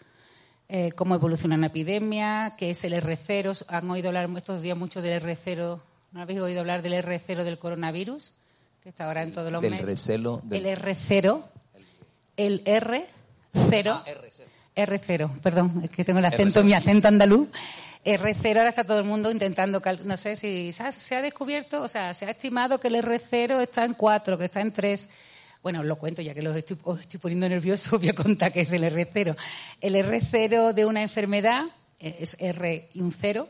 eh, 0.69 0.93
cómo 0.93 1.17
evoluciona 1.17 1.57
una 1.57 1.67
epidemia, 1.67 2.55
qué 2.57 2.71
es 2.71 2.85
el 2.85 2.93
R0. 2.93 3.65
¿Han 3.67 3.91
oído 3.91 4.07
hablar 4.07 4.31
estos 4.37 4.63
días 4.63 4.79
mucho 4.79 5.03
del 5.03 5.21
R0? 5.21 5.81
¿No 6.13 6.23
habéis 6.23 6.39
oído 6.39 6.61
hablar 6.61 6.83
del 6.83 6.93
R0 6.93 7.43
del 7.43 7.59
coronavirus? 7.59 8.33
Que 8.85 8.91
está 8.91 9.07
ahora 9.07 9.23
en 9.23 9.33
todos 9.33 9.51
los 9.51 9.61
medios. 9.61 9.81
Recelo 9.81 10.43
del... 10.45 10.65
El 10.65 10.79
R0. 10.79 11.43
El 12.37 12.63
R0. 12.63 13.05
Ah, 13.91 14.05
R0. 14.07 14.45
R0, 14.77 15.41
perdón, 15.41 15.81
es 15.83 15.91
que 15.91 16.05
tengo 16.05 16.21
el 16.21 16.25
acento, 16.25 16.63
mi 16.63 16.73
acento 16.73 17.09
andaluz. 17.09 17.49
R0 18.07 18.59
ahora 18.59 18.69
está 18.69 18.85
todo 18.85 19.01
el 19.01 19.05
mundo 19.05 19.33
intentando, 19.33 19.83
no 20.05 20.17
sé 20.17 20.37
si 20.37 20.73
se 20.73 21.17
ha 21.17 21.23
descubierto, 21.23 21.83
o 21.83 21.89
sea, 21.89 22.15
se 22.15 22.25
ha 22.25 22.31
estimado 22.31 22.79
que 22.79 22.87
el 22.87 22.95
R0 22.95 23.61
está 23.61 23.85
en 23.85 23.95
4, 23.95 24.39
que 24.39 24.45
está 24.45 24.61
en 24.61 24.73
3. 24.73 25.09
Bueno, 25.61 25.81
os 25.81 25.87
lo 25.87 25.97
cuento, 25.97 26.23
ya 26.23 26.33
que 26.33 26.41
los 26.41 26.57
estoy, 26.57 26.77
poniendo 27.21 27.49
nervioso, 27.49 27.99
voy 27.99 28.09
a 28.09 28.15
contar 28.15 28.53
qué 28.53 28.61
es 28.61 28.71
el 28.71 28.85
R0. 28.85 29.37
El 29.81 29.97
R0 29.97 30.73
de 30.73 30.87
una 30.87 31.03
enfermedad 31.03 31.65
es 31.99 32.37
R 32.39 32.91
y 32.95 33.01
un 33.01 33.11
0. 33.11 33.49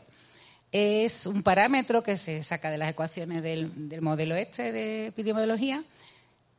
es 0.71 1.27
un 1.27 1.43
parámetro 1.43 2.01
que 2.01 2.17
se 2.17 2.41
saca 2.41 2.71
de 2.71 2.79
las 2.79 2.89
ecuaciones 2.89 3.43
del, 3.43 3.87
del 3.87 4.01
modelo 4.01 4.35
este 4.35 4.71
de 4.71 5.07
epidemiología, 5.07 5.83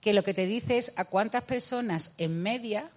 que 0.00 0.12
lo 0.12 0.22
que 0.22 0.34
te 0.34 0.46
dice 0.46 0.78
es 0.78 0.92
a 0.94 1.04
cuántas 1.04 1.42
personas 1.42 2.14
en 2.16 2.40
media 2.40 2.90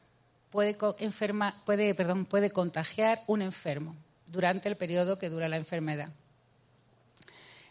puede, 0.51 0.77
enferma, 0.99 1.59
puede, 1.65 1.95
perdón, 1.95 2.25
puede 2.25 2.51
contagiar 2.51 3.23
un 3.25 3.41
enfermo 3.41 3.95
durante 4.31 4.69
el 4.69 4.77
periodo 4.77 5.17
que 5.17 5.29
dura 5.29 5.49
la 5.49 5.57
enfermedad. 5.57 6.09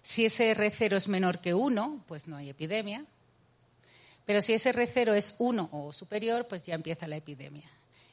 Si 0.03 0.25
ese 0.25 0.55
R0 0.55 0.97
es 0.97 1.09
menor 1.09 1.41
que 1.41 1.55
1, 1.55 2.05
pues 2.07 2.27
no 2.27 2.37
hay 2.37 2.51
epidemia. 2.51 3.05
Pero 4.27 4.43
si 4.43 4.53
ese 4.53 4.73
R0 4.73 5.15
es 5.15 5.35
1 5.39 5.69
o 5.73 5.93
superior, 5.93 6.47
pues 6.49 6.63
ya 6.63 6.75
empieza 6.75 7.07
la 7.07 7.17
epidemia. 7.17 7.69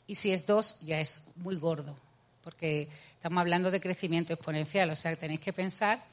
Y 0.07 0.15
si 0.15 0.31
es 0.31 0.45
2, 0.45 0.79
ya 0.81 0.99
es 0.99 1.21
muy 1.35 1.57
gordo, 1.57 1.95
porque 2.43 2.87
estamos 3.13 3.41
hablando 3.41 3.71
de 3.71 3.81
crecimiento 3.81 4.33
exponencial. 4.33 4.89
O 4.89 4.95
sea, 4.95 5.15
tenéis 5.15 5.41
que 5.41 5.53
pensar 5.53 6.03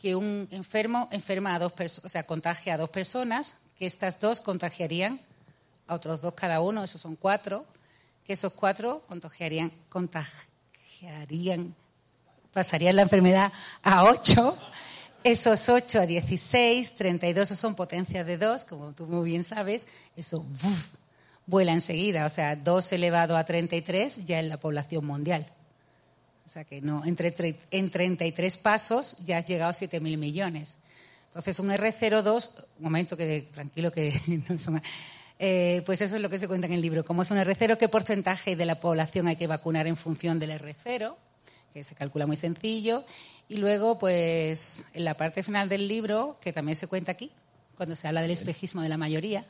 que 0.00 0.14
un 0.14 0.48
enfermo 0.50 1.08
enferma 1.12 1.54
a 1.54 1.58
dos 1.58 1.72
o 2.04 2.08
sea, 2.08 2.24
contagia 2.24 2.74
a 2.74 2.78
dos 2.78 2.90
personas, 2.90 3.56
que 3.78 3.86
estas 3.86 4.20
dos 4.20 4.40
contagiarían 4.40 5.20
a 5.86 5.94
otros 5.94 6.20
dos 6.20 6.34
cada 6.34 6.60
uno, 6.60 6.82
esos 6.84 7.00
son 7.00 7.16
cuatro, 7.16 7.64
que 8.26 8.32
esos 8.32 8.52
cuatro 8.52 9.02
contagiarían, 9.06 9.72
contagiarían 10.96 11.74
pasarían 12.52 12.96
la 12.96 13.02
enfermedad 13.02 13.52
a 13.82 14.04
ocho, 14.04 14.56
esos 15.22 15.68
ocho 15.68 16.00
a 16.00 16.06
dieciséis, 16.06 16.94
treinta 16.94 17.26
y 17.26 17.34
dos, 17.34 17.48
son 17.50 17.74
potencias 17.74 18.26
de 18.26 18.38
dos, 18.38 18.64
como 18.64 18.94
tú 18.94 19.06
muy 19.06 19.28
bien 19.28 19.42
sabes, 19.42 19.86
eso 20.16 20.46
vuela 21.44 21.72
enseguida, 21.72 22.24
o 22.24 22.30
sea, 22.30 22.56
dos 22.56 22.90
elevado 22.92 23.36
a 23.36 23.44
treinta 23.44 23.76
y 23.76 23.82
tres 23.82 24.24
ya 24.24 24.38
en 24.38 24.48
la 24.48 24.58
población 24.58 25.04
mundial. 25.04 25.46
O 26.46 26.48
sea 26.48 26.64
que 26.64 26.80
no, 26.80 27.04
entre, 27.04 27.58
en 27.70 27.90
33 27.90 28.56
pasos 28.56 29.16
ya 29.24 29.38
has 29.38 29.44
llegado 29.44 29.70
a 29.70 29.74
7.000 29.74 30.16
millones. 30.16 30.78
Entonces, 31.26 31.58
un 31.58 31.70
R02, 31.70 32.50
un 32.78 32.84
momento 32.84 33.16
que 33.16 33.48
tranquilo 33.52 33.90
que 33.90 34.18
no 34.48 34.58
son 34.58 34.80
eh, 35.38 35.82
pues 35.84 36.00
eso 36.00 36.16
es 36.16 36.22
lo 36.22 36.30
que 36.30 36.38
se 36.38 36.48
cuenta 36.48 36.66
en 36.66 36.72
el 36.72 36.80
libro. 36.80 37.04
¿Cómo 37.04 37.22
es 37.22 37.30
un 37.30 37.36
R0? 37.38 37.76
¿Qué 37.76 37.88
porcentaje 37.88 38.56
de 38.56 38.64
la 38.64 38.80
población 38.80 39.28
hay 39.28 39.36
que 39.36 39.46
vacunar 39.46 39.86
en 39.86 39.96
función 39.96 40.38
del 40.38 40.50
R0? 40.50 41.14
Que 41.74 41.84
se 41.84 41.94
calcula 41.94 42.26
muy 42.26 42.36
sencillo. 42.36 43.04
Y 43.48 43.58
luego, 43.58 43.98
pues, 43.98 44.84
en 44.94 45.04
la 45.04 45.14
parte 45.14 45.42
final 45.42 45.68
del 45.68 45.86
libro, 45.86 46.38
que 46.40 46.52
también 46.52 46.76
se 46.76 46.86
cuenta 46.86 47.12
aquí, 47.12 47.30
cuando 47.76 47.94
se 47.94 48.08
habla 48.08 48.22
del 48.22 48.30
espejismo 48.30 48.80
de 48.80 48.88
la 48.88 48.96
mayoría, 48.96 49.44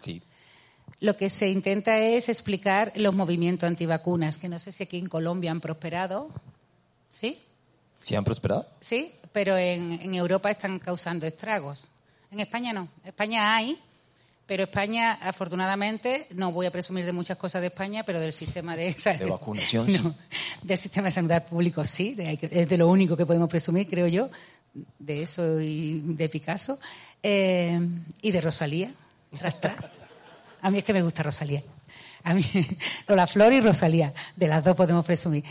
lo 1.00 1.16
que 1.16 1.30
se 1.30 1.48
intenta 1.48 1.98
es 1.98 2.28
explicar 2.28 2.92
los 2.96 3.14
movimientos 3.14 3.66
antivacunas, 3.66 4.38
que 4.38 4.48
no 4.48 4.58
sé 4.58 4.72
si 4.72 4.82
aquí 4.82 4.98
en 4.98 5.08
Colombia 5.08 5.52
han 5.52 5.60
prosperado. 5.60 6.30
¿Sí? 7.08 7.40
¿Sí 8.00 8.16
han 8.16 8.24
prosperado? 8.24 8.66
Sí, 8.80 9.12
pero 9.32 9.56
en, 9.56 9.92
en 9.92 10.14
Europa 10.14 10.50
están 10.50 10.80
causando 10.80 11.26
estragos. 11.26 11.88
En 12.30 12.40
España 12.40 12.72
no. 12.72 12.88
En 13.02 13.08
España 13.08 13.54
hay, 13.54 13.78
pero 14.46 14.64
España, 14.64 15.14
afortunadamente, 15.14 16.28
no 16.30 16.52
voy 16.52 16.66
a 16.66 16.70
presumir 16.70 17.04
de 17.04 17.12
muchas 17.12 17.36
cosas 17.36 17.60
de 17.60 17.68
España, 17.68 18.04
pero 18.04 18.20
del 18.20 18.32
sistema 18.32 18.76
de, 18.76 18.94
de 19.18 19.24
vacunación, 19.24 20.14
del 20.62 20.78
sistema 20.78 21.06
de 21.06 21.10
sanidad 21.10 21.46
público 21.48 21.84
sí, 21.84 22.16
es 22.18 22.68
de 22.68 22.78
lo 22.78 22.88
único 22.88 23.16
que 23.16 23.26
podemos 23.26 23.48
presumir, 23.48 23.88
creo 23.88 24.06
yo, 24.06 24.30
de 24.98 25.22
eso 25.22 25.60
y 25.60 26.00
de 26.00 26.28
Picasso 26.28 26.78
eh, 27.22 27.80
y 28.22 28.30
de 28.30 28.40
Rosalía. 28.40 28.92
A 30.62 30.70
mí 30.70 30.78
es 30.78 30.84
que 30.84 30.92
me 30.92 31.02
gusta 31.02 31.22
Rosalía. 31.24 31.62
A 32.22 32.34
mí, 32.34 32.44
Lola 33.08 33.26
Flor 33.26 33.52
y 33.52 33.60
Rosalía, 33.60 34.14
de 34.36 34.48
las 34.48 34.62
dos 34.62 34.76
podemos 34.76 35.04
presumir. 35.04 35.44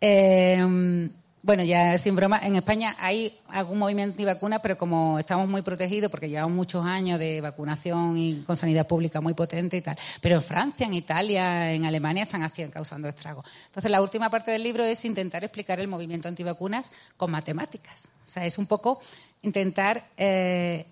Eh, 0.00 1.08
bueno, 1.46 1.62
ya 1.62 1.96
sin 1.96 2.16
broma, 2.16 2.40
en 2.42 2.56
España 2.56 2.96
hay 2.98 3.38
algún 3.46 3.78
movimiento 3.78 4.14
antivacuna, 4.14 4.58
pero 4.58 4.76
como 4.76 5.16
estamos 5.16 5.48
muy 5.48 5.62
protegidos, 5.62 6.10
porque 6.10 6.28
llevamos 6.28 6.56
muchos 6.56 6.84
años 6.84 7.20
de 7.20 7.40
vacunación 7.40 8.16
y 8.16 8.42
con 8.42 8.56
sanidad 8.56 8.88
pública 8.88 9.20
muy 9.20 9.32
potente 9.32 9.76
y 9.76 9.80
tal, 9.80 9.96
pero 10.20 10.34
en 10.34 10.42
Francia, 10.42 10.88
en 10.88 10.94
Italia, 10.94 11.72
en 11.72 11.84
Alemania 11.84 12.24
están 12.24 12.42
haciendo, 12.42 12.74
causando 12.74 13.06
estragos. 13.06 13.46
Entonces, 13.66 13.88
la 13.92 14.02
última 14.02 14.28
parte 14.28 14.50
del 14.50 14.64
libro 14.64 14.82
es 14.82 15.04
intentar 15.04 15.44
explicar 15.44 15.78
el 15.78 15.86
movimiento 15.86 16.26
antivacunas 16.26 16.90
con 17.16 17.30
matemáticas. 17.30 18.08
O 18.24 18.28
sea, 18.28 18.44
es 18.44 18.58
un 18.58 18.66
poco 18.66 19.00
intentar. 19.42 20.04
Eh, 20.16 20.84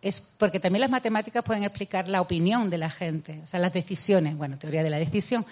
es 0.00 0.20
porque 0.38 0.60
también 0.60 0.82
las 0.82 0.90
matemáticas 0.90 1.42
pueden 1.42 1.64
explicar 1.64 2.08
la 2.08 2.20
opinión 2.20 2.70
de 2.70 2.78
la 2.78 2.90
gente, 2.90 3.40
o 3.42 3.46
sea, 3.46 3.58
las 3.58 3.72
decisiones, 3.72 4.36
bueno, 4.36 4.58
teoría 4.58 4.84
de 4.84 4.90
la 4.90 4.98
decisión. 4.98 5.44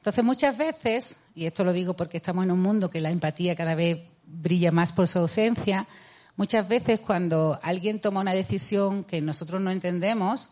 Entonces, 0.00 0.24
muchas 0.24 0.56
veces, 0.56 1.18
y 1.34 1.46
esto 1.46 1.64
lo 1.64 1.72
digo 1.72 1.94
porque 1.94 2.18
estamos 2.18 2.44
en 2.44 2.50
un 2.50 2.60
mundo 2.60 2.90
que 2.90 3.00
la 3.00 3.10
empatía 3.10 3.56
cada 3.56 3.74
vez 3.74 4.00
brilla 4.24 4.70
más 4.70 4.92
por 4.92 5.08
su 5.08 5.18
ausencia, 5.18 5.86
muchas 6.36 6.68
veces 6.68 7.00
cuando 7.00 7.58
alguien 7.62 8.00
toma 8.00 8.20
una 8.20 8.32
decisión 8.32 9.04
que 9.04 9.20
nosotros 9.20 9.60
no 9.60 9.70
entendemos, 9.70 10.50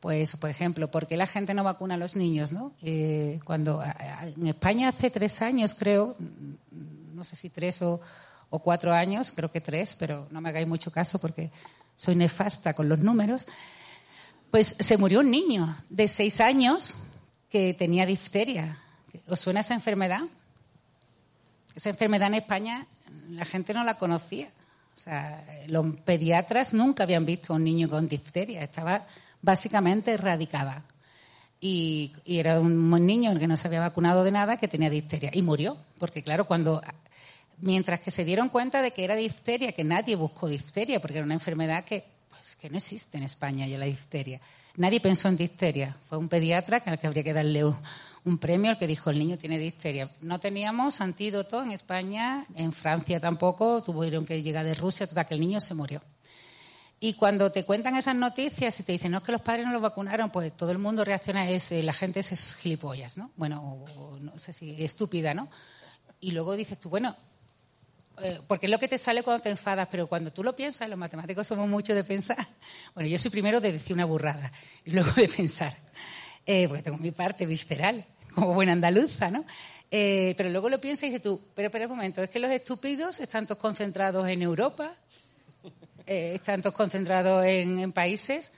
pues, 0.00 0.34
por 0.36 0.48
ejemplo, 0.48 0.90
¿por 0.90 1.06
qué 1.06 1.16
la 1.16 1.26
gente 1.26 1.52
no 1.52 1.62
vacuna 1.62 1.94
a 1.94 1.98
los 1.98 2.16
niños? 2.16 2.52
¿no? 2.52 2.72
Eh, 2.82 3.38
cuando 3.44 3.82
en 3.82 4.46
España 4.46 4.88
hace 4.88 5.10
tres 5.10 5.42
años, 5.42 5.74
creo, 5.74 6.16
no 7.14 7.22
sé 7.24 7.36
si 7.36 7.50
tres 7.50 7.82
o, 7.82 8.00
o 8.48 8.58
cuatro 8.60 8.92
años, 8.92 9.30
creo 9.30 9.50
que 9.50 9.60
tres, 9.60 9.94
pero 9.98 10.26
no 10.30 10.40
me 10.40 10.48
hagáis 10.48 10.66
mucho 10.66 10.90
caso 10.90 11.18
porque 11.18 11.50
soy 11.94 12.16
nefasta 12.16 12.72
con 12.72 12.88
los 12.88 12.98
números, 12.98 13.46
pues 14.50 14.74
se 14.78 14.96
murió 14.96 15.20
un 15.20 15.30
niño 15.30 15.76
de 15.90 16.08
seis 16.08 16.40
años 16.40 16.96
que 17.50 17.74
tenía 17.74 18.06
difteria. 18.06 18.78
¿Os 19.26 19.40
suena 19.40 19.60
esa 19.60 19.74
enfermedad? 19.74 20.22
Esa 21.74 21.90
enfermedad 21.90 22.28
en 22.28 22.34
España 22.34 22.86
la 23.30 23.44
gente 23.44 23.74
no 23.74 23.84
la 23.84 23.98
conocía. 23.98 24.48
O 24.94 24.98
sea, 24.98 25.44
los 25.66 25.86
pediatras 26.04 26.74
nunca 26.74 27.04
habían 27.04 27.24
visto 27.24 27.52
a 27.52 27.56
un 27.56 27.64
niño 27.64 27.88
con 27.88 28.08
difteria. 28.08 28.62
Estaba 28.62 29.06
básicamente 29.40 30.12
erradicada. 30.12 30.84
Y, 31.60 32.12
era 32.24 32.58
un 32.60 32.90
niño 33.06 33.38
que 33.38 33.46
no 33.46 33.56
se 33.56 33.68
había 33.68 33.80
vacunado 33.80 34.24
de 34.24 34.32
nada 34.32 34.56
que 34.56 34.68
tenía 34.68 34.90
difteria. 34.90 35.30
Y 35.32 35.42
murió. 35.42 35.76
Porque, 35.98 36.22
claro, 36.22 36.46
cuando. 36.46 36.82
Mientras 37.58 38.00
que 38.00 38.10
se 38.10 38.24
dieron 38.24 38.48
cuenta 38.48 38.80
de 38.80 38.92
que 38.92 39.04
era 39.04 39.14
difteria, 39.14 39.72
que 39.72 39.84
nadie 39.84 40.16
buscó 40.16 40.48
difteria, 40.48 40.98
porque 40.98 41.18
era 41.18 41.26
una 41.26 41.34
enfermedad 41.34 41.84
que, 41.84 42.04
pues, 42.30 42.56
que 42.56 42.70
no 42.70 42.78
existe 42.78 43.18
en 43.18 43.24
España 43.24 43.66
ya 43.66 43.76
la 43.76 43.84
difteria. 43.84 44.40
Nadie 44.76 45.00
pensó 45.00 45.28
en 45.28 45.36
difteria. 45.36 45.94
Fue 46.08 46.16
un 46.16 46.28
pediatra 46.28 46.82
al 46.84 46.98
que 46.98 47.06
habría 47.06 47.22
que 47.22 47.34
darle 47.34 47.64
un 47.64 47.76
premio 48.38 48.70
al 48.70 48.78
que 48.78 48.86
dijo 48.86 49.10
el 49.10 49.18
niño 49.18 49.38
tiene 49.38 49.58
difteria. 49.58 50.10
No 50.20 50.38
teníamos 50.38 51.00
antídoto 51.00 51.62
en 51.62 51.70
España, 51.70 52.46
en 52.54 52.72
Francia 52.72 53.20
tampoco, 53.20 53.82
tuvieron 53.82 54.26
que 54.26 54.42
llegar 54.42 54.64
de 54.64 54.74
Rusia, 54.74 55.06
hasta 55.06 55.24
que 55.24 55.34
el 55.34 55.40
niño 55.40 55.60
se 55.60 55.74
murió. 55.74 56.02
Y 57.02 57.14
cuando 57.14 57.50
te 57.50 57.64
cuentan 57.64 57.96
esas 57.96 58.14
noticias 58.14 58.78
y 58.78 58.82
te 58.82 58.92
dicen, 58.92 59.12
no, 59.12 59.18
es 59.18 59.24
que 59.24 59.32
los 59.32 59.40
padres 59.40 59.64
no 59.64 59.72
lo 59.72 59.80
vacunaron, 59.80 60.30
pues 60.30 60.54
todo 60.54 60.70
el 60.70 60.78
mundo 60.78 61.02
reacciona, 61.02 61.48
es, 61.48 61.72
eh, 61.72 61.82
la 61.82 61.94
gente 61.94 62.20
es, 62.20 62.54
gilipollas, 62.56 63.16
¿no? 63.16 63.30
Bueno, 63.36 63.86
no 64.20 64.38
sé 64.38 64.52
si 64.52 64.84
estúpida, 64.84 65.32
¿no? 65.32 65.48
Y 66.20 66.32
luego 66.32 66.54
dices 66.56 66.78
tú, 66.78 66.90
bueno, 66.90 67.16
eh, 68.22 68.38
porque 68.46 68.66
es 68.66 68.70
lo 68.70 68.78
que 68.78 68.86
te 68.86 68.98
sale 68.98 69.22
cuando 69.22 69.42
te 69.42 69.48
enfadas, 69.48 69.88
pero 69.90 70.06
cuando 70.08 70.30
tú 70.30 70.44
lo 70.44 70.54
piensas, 70.54 70.90
los 70.90 70.98
matemáticos 70.98 71.46
somos 71.46 71.66
mucho 71.68 71.94
de 71.94 72.04
pensar. 72.04 72.46
Bueno, 72.94 73.08
yo 73.08 73.18
soy 73.18 73.30
primero 73.30 73.60
de 73.60 73.72
decir 73.72 73.94
una 73.94 74.04
burrada 74.04 74.52
y 74.84 74.90
luego 74.90 75.12
de 75.12 75.28
pensar. 75.28 75.76
Eh, 76.52 76.66
porque 76.66 76.82
tengo 76.82 76.98
mi 76.98 77.12
parte 77.12 77.46
visceral, 77.46 78.04
como 78.34 78.54
buena 78.54 78.72
andaluza, 78.72 79.30
¿no? 79.30 79.44
Eh, 79.88 80.34
pero 80.36 80.50
luego 80.50 80.68
lo 80.68 80.80
piensas 80.80 81.04
y 81.04 81.06
dices 81.06 81.22
tú, 81.22 81.40
pero 81.54 81.68
espera 81.68 81.86
un 81.86 81.92
momento, 81.92 82.24
es 82.24 82.28
que 82.28 82.40
los 82.40 82.50
estúpidos 82.50 83.20
están 83.20 83.46
todos 83.46 83.60
concentrados 83.60 84.26
en 84.26 84.42
Europa, 84.42 84.92
eh, 86.08 86.32
están 86.34 86.60
todos 86.60 86.74
concentrados 86.74 87.44
en, 87.46 87.92
países 87.92 88.52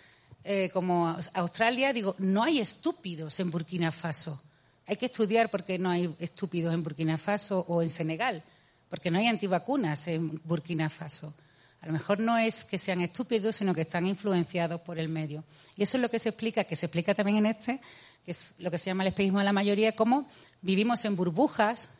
como 0.72 1.14
Australia. 1.34 1.92
Digo, 1.92 2.16
no 2.18 2.42
hay 2.42 2.60
estúpidos 2.60 3.38
en 3.40 3.50
Burkina 3.50 3.92
Faso. 3.92 4.42
Hay 4.86 4.96
que 4.96 5.06
estudiar 5.06 5.50
por 5.50 5.62
qué 5.62 5.78
no 5.78 5.90
hay 5.90 6.16
estúpidos 6.18 6.72
en 6.72 6.82
Burkina 6.82 7.18
Faso 7.18 7.62
o 7.68 7.82
en 7.82 7.90
Senegal, 7.90 8.42
porque 8.88 9.10
no 9.10 9.18
hay 9.18 9.26
antivacunas 9.26 10.08
en 10.08 10.40
Burkina 10.44 10.88
Faso. 10.88 11.34
A 11.82 11.86
lo 11.86 11.92
mejor 11.92 12.20
no 12.20 12.38
es 12.38 12.64
que 12.64 12.78
sean 12.78 13.00
estúpidos, 13.00 13.56
sino 13.56 13.74
que 13.74 13.80
están 13.80 14.06
influenciados 14.06 14.80
por 14.82 15.00
el 15.00 15.08
medio. 15.08 15.42
Y 15.76 15.82
eso 15.82 15.96
es 15.96 16.02
lo 16.02 16.08
que 16.08 16.20
se 16.20 16.28
explica, 16.28 16.62
que 16.62 16.76
se 16.76 16.86
explica 16.86 17.12
también 17.12 17.38
en 17.38 17.46
este, 17.46 17.80
que 18.24 18.30
es 18.30 18.54
lo 18.58 18.70
que 18.70 18.78
se 18.78 18.86
llama 18.86 19.02
el 19.02 19.08
espejismo 19.08 19.40
de 19.40 19.44
la 19.44 19.52
mayoría, 19.52 19.96
cómo 19.96 20.28
vivimos 20.60 21.04
en 21.04 21.16
burbujas 21.16 21.90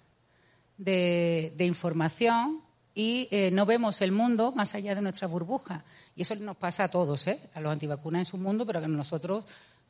de, 0.79 1.53
información 1.59 2.61
y 2.95 3.27
eh, 3.33 3.51
no 3.51 3.67
vemos 3.67 4.01
el 4.03 4.13
mundo 4.13 4.53
más 4.53 4.73
allá 4.77 4.95
de 4.95 5.03
nuestra 5.03 5.27
burbuja. 5.27 5.85
Y 6.15 6.23
eso 6.23 6.37
nos 6.37 6.57
pasa 6.57 6.85
a 6.85 6.89
todos, 6.89 7.27
¿eh? 7.27 7.51
a 7.53 7.61
los 7.61 7.73
antivacunas 7.73 8.21
en 8.21 8.25
su 8.27 8.39
mundo, 8.39 8.65
pero 8.65 8.79
a 8.79 8.87
nosotros 8.87 9.45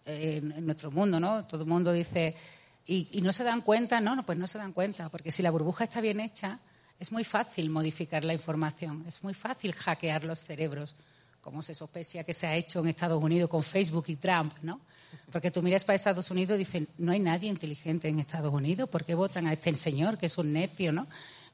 eh, 0.06 0.40
en, 0.42 0.64
nuestro 0.64 0.90
mundo, 0.90 1.20
¿no? 1.20 1.44
Todo 1.44 1.64
el 1.64 1.68
mundo 1.68 1.92
dice, 1.92 2.34
y, 2.86 3.08
y, 3.12 3.20
no 3.20 3.30
se 3.30 3.44
dan 3.44 3.60
cuenta, 3.60 4.00
no, 4.00 4.16
no, 4.16 4.24
pues 4.24 4.38
no 4.38 4.46
se 4.46 4.56
dan 4.56 4.72
cuenta, 4.72 5.10
porque 5.10 5.30
si 5.30 5.42
la 5.42 5.50
burbuja 5.50 5.84
está 5.84 6.00
bien 6.00 6.18
hecha, 6.18 6.60
es 7.02 7.10
muy 7.10 7.24
fácil 7.24 7.68
modificar 7.68 8.24
la 8.24 8.32
información, 8.32 9.04
es 9.08 9.24
muy 9.24 9.34
fácil 9.34 9.72
hackear 9.72 10.22
los 10.24 10.38
cerebros, 10.38 10.94
como 11.40 11.60
se 11.60 11.74
sospecha 11.74 12.22
que 12.22 12.32
se 12.32 12.46
ha 12.46 12.54
hecho 12.54 12.78
en 12.78 12.86
Estados 12.86 13.20
Unidos 13.20 13.50
con 13.50 13.64
Facebook 13.64 14.04
y 14.06 14.14
Trump, 14.14 14.54
¿no? 14.62 14.80
Porque 15.32 15.50
tú 15.50 15.62
miras 15.62 15.82
para 15.82 15.96
Estados 15.96 16.30
Unidos 16.30 16.54
y 16.54 16.58
dicen, 16.60 16.88
no 16.98 17.10
hay 17.10 17.18
nadie 17.18 17.48
inteligente 17.48 18.06
en 18.06 18.20
Estados 18.20 18.54
Unidos, 18.54 18.88
¿por 18.88 19.04
qué 19.04 19.16
votan 19.16 19.48
a 19.48 19.52
este 19.52 19.76
señor 19.76 20.16
que 20.16 20.26
es 20.26 20.38
un 20.38 20.52
necio, 20.52 20.92
¿no? 20.92 21.08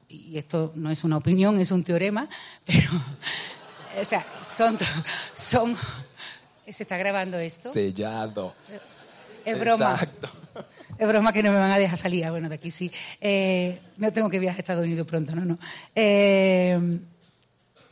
y 0.07 0.37
esto 0.37 0.71
no 0.75 0.91
es 0.91 1.03
una 1.03 1.17
opinión, 1.17 1.59
es 1.59 1.71
un 1.71 1.83
teorema, 1.83 2.29
pero, 2.65 2.91
o 3.99 4.05
sea, 4.05 4.25
son, 4.55 4.77
son, 5.33 5.75
¿se 6.71 6.83
está 6.83 6.95
grabando 6.97 7.39
esto? 7.39 7.73
Sellado. 7.73 8.53
Es 9.45 9.59
broma. 9.59 9.93
Exacto. 9.93 10.29
Es 10.99 11.07
broma 11.07 11.31
que 11.31 11.41
no 11.41 11.53
me 11.53 11.59
van 11.59 11.71
a 11.71 11.79
dejar 11.79 11.97
salir. 11.97 12.25
Ah, 12.25 12.31
bueno, 12.31 12.49
de 12.49 12.55
aquí 12.55 12.71
sí. 12.71 12.91
Eh, 13.21 13.79
no 13.95 14.11
tengo 14.11 14.29
que 14.29 14.37
viajar 14.37 14.59
a 14.59 14.61
Estados 14.61 14.83
Unidos 14.83 15.07
pronto, 15.07 15.33
no, 15.33 15.45
no. 15.45 15.57
Eh, 15.95 16.99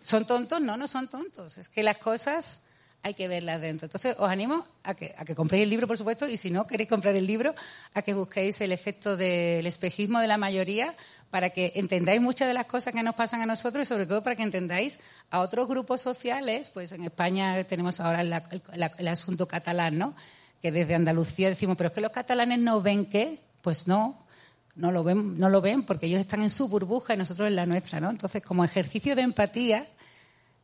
¿Son 0.02 0.28
tontos? 0.28 0.60
No, 0.60 0.76
no 0.76 0.88
son 0.88 1.08
tontos. 1.08 1.58
Es 1.58 1.70
que 1.70 1.84
las 1.84 2.00
cosas 2.00 2.60
hay 3.04 3.13
que 3.13 3.30
verlas 3.30 3.62
dentro. 3.62 3.86
Entonces, 3.86 4.13
os 4.20 4.30
animo 4.30 4.67
a 4.84 4.93
que, 4.93 5.15
a 5.17 5.24
que 5.24 5.36
compréis 5.36 5.63
el 5.63 5.70
libro, 5.70 5.88
por 5.88 5.98
supuesto, 5.98 6.28
y 6.28 6.36
si 6.36 6.52
no 6.52 6.67
queréis 6.67 6.89
comprar 6.89 7.15
el 7.15 7.26
libro, 7.26 7.56
a 7.93 8.02
que 8.02 8.13
busquéis 8.13 8.60
el 8.60 8.74
efecto 8.74 9.15
del 9.15 9.65
espejismo 9.65 10.20
de 10.20 10.28
la 10.28 10.38
mayoría 10.38 10.93
para 11.30 11.52
que 11.52 11.72
entendáis 11.76 12.20
muchas 12.20 12.50
de 12.50 12.54
las 12.54 12.65
cosas 12.65 12.93
que 12.93 13.04
nos 13.04 13.15
pasan 13.15 13.41
a 13.41 13.46
nosotros 13.46 13.84
y 13.84 13.86
sobre 13.86 14.06
todo 14.06 14.22
para 14.22 14.36
que 14.36 14.43
entendáis 14.43 15.00
a 15.30 15.39
otros 15.39 15.70
grupos 15.70 16.02
sociales. 16.02 16.72
Pues 16.72 16.91
en 16.91 17.06
España 17.06 17.63
tenemos 17.63 18.02
ahora 18.02 18.22
el 18.22 19.08
asunto 19.08 19.48
catalán, 19.48 19.98
¿no? 19.98 20.13
Que 20.62 20.72
desde 20.72 20.96
Andalucía 20.96 21.50
decimos, 21.50 21.78
pero 21.78 21.89
es 21.89 21.93
que 21.93 22.02
los 22.02 22.12
catalanes 22.12 22.60
no 22.60 22.82
ven 22.82 23.06
qué, 23.06 23.39
pues 23.62 23.88
no, 23.88 24.26
no 24.76 24.91
lo 24.91 25.04
ven, 25.04 25.38
no 25.38 25.50
lo 25.50 25.62
ven 25.62 25.84
porque 25.84 26.06
ellos 26.06 26.20
están 26.20 26.41
en 26.41 26.50
su 26.50 26.67
burbuja 26.67 27.13
y 27.13 27.17
nosotros 27.17 27.48
en 27.48 27.56
la 27.56 27.65
nuestra, 27.65 28.00
¿no? 28.00 28.10
Entonces, 28.10 28.43
como 28.43 28.63
ejercicio 28.63 29.15
de 29.15 29.24
empatía, 29.24 29.88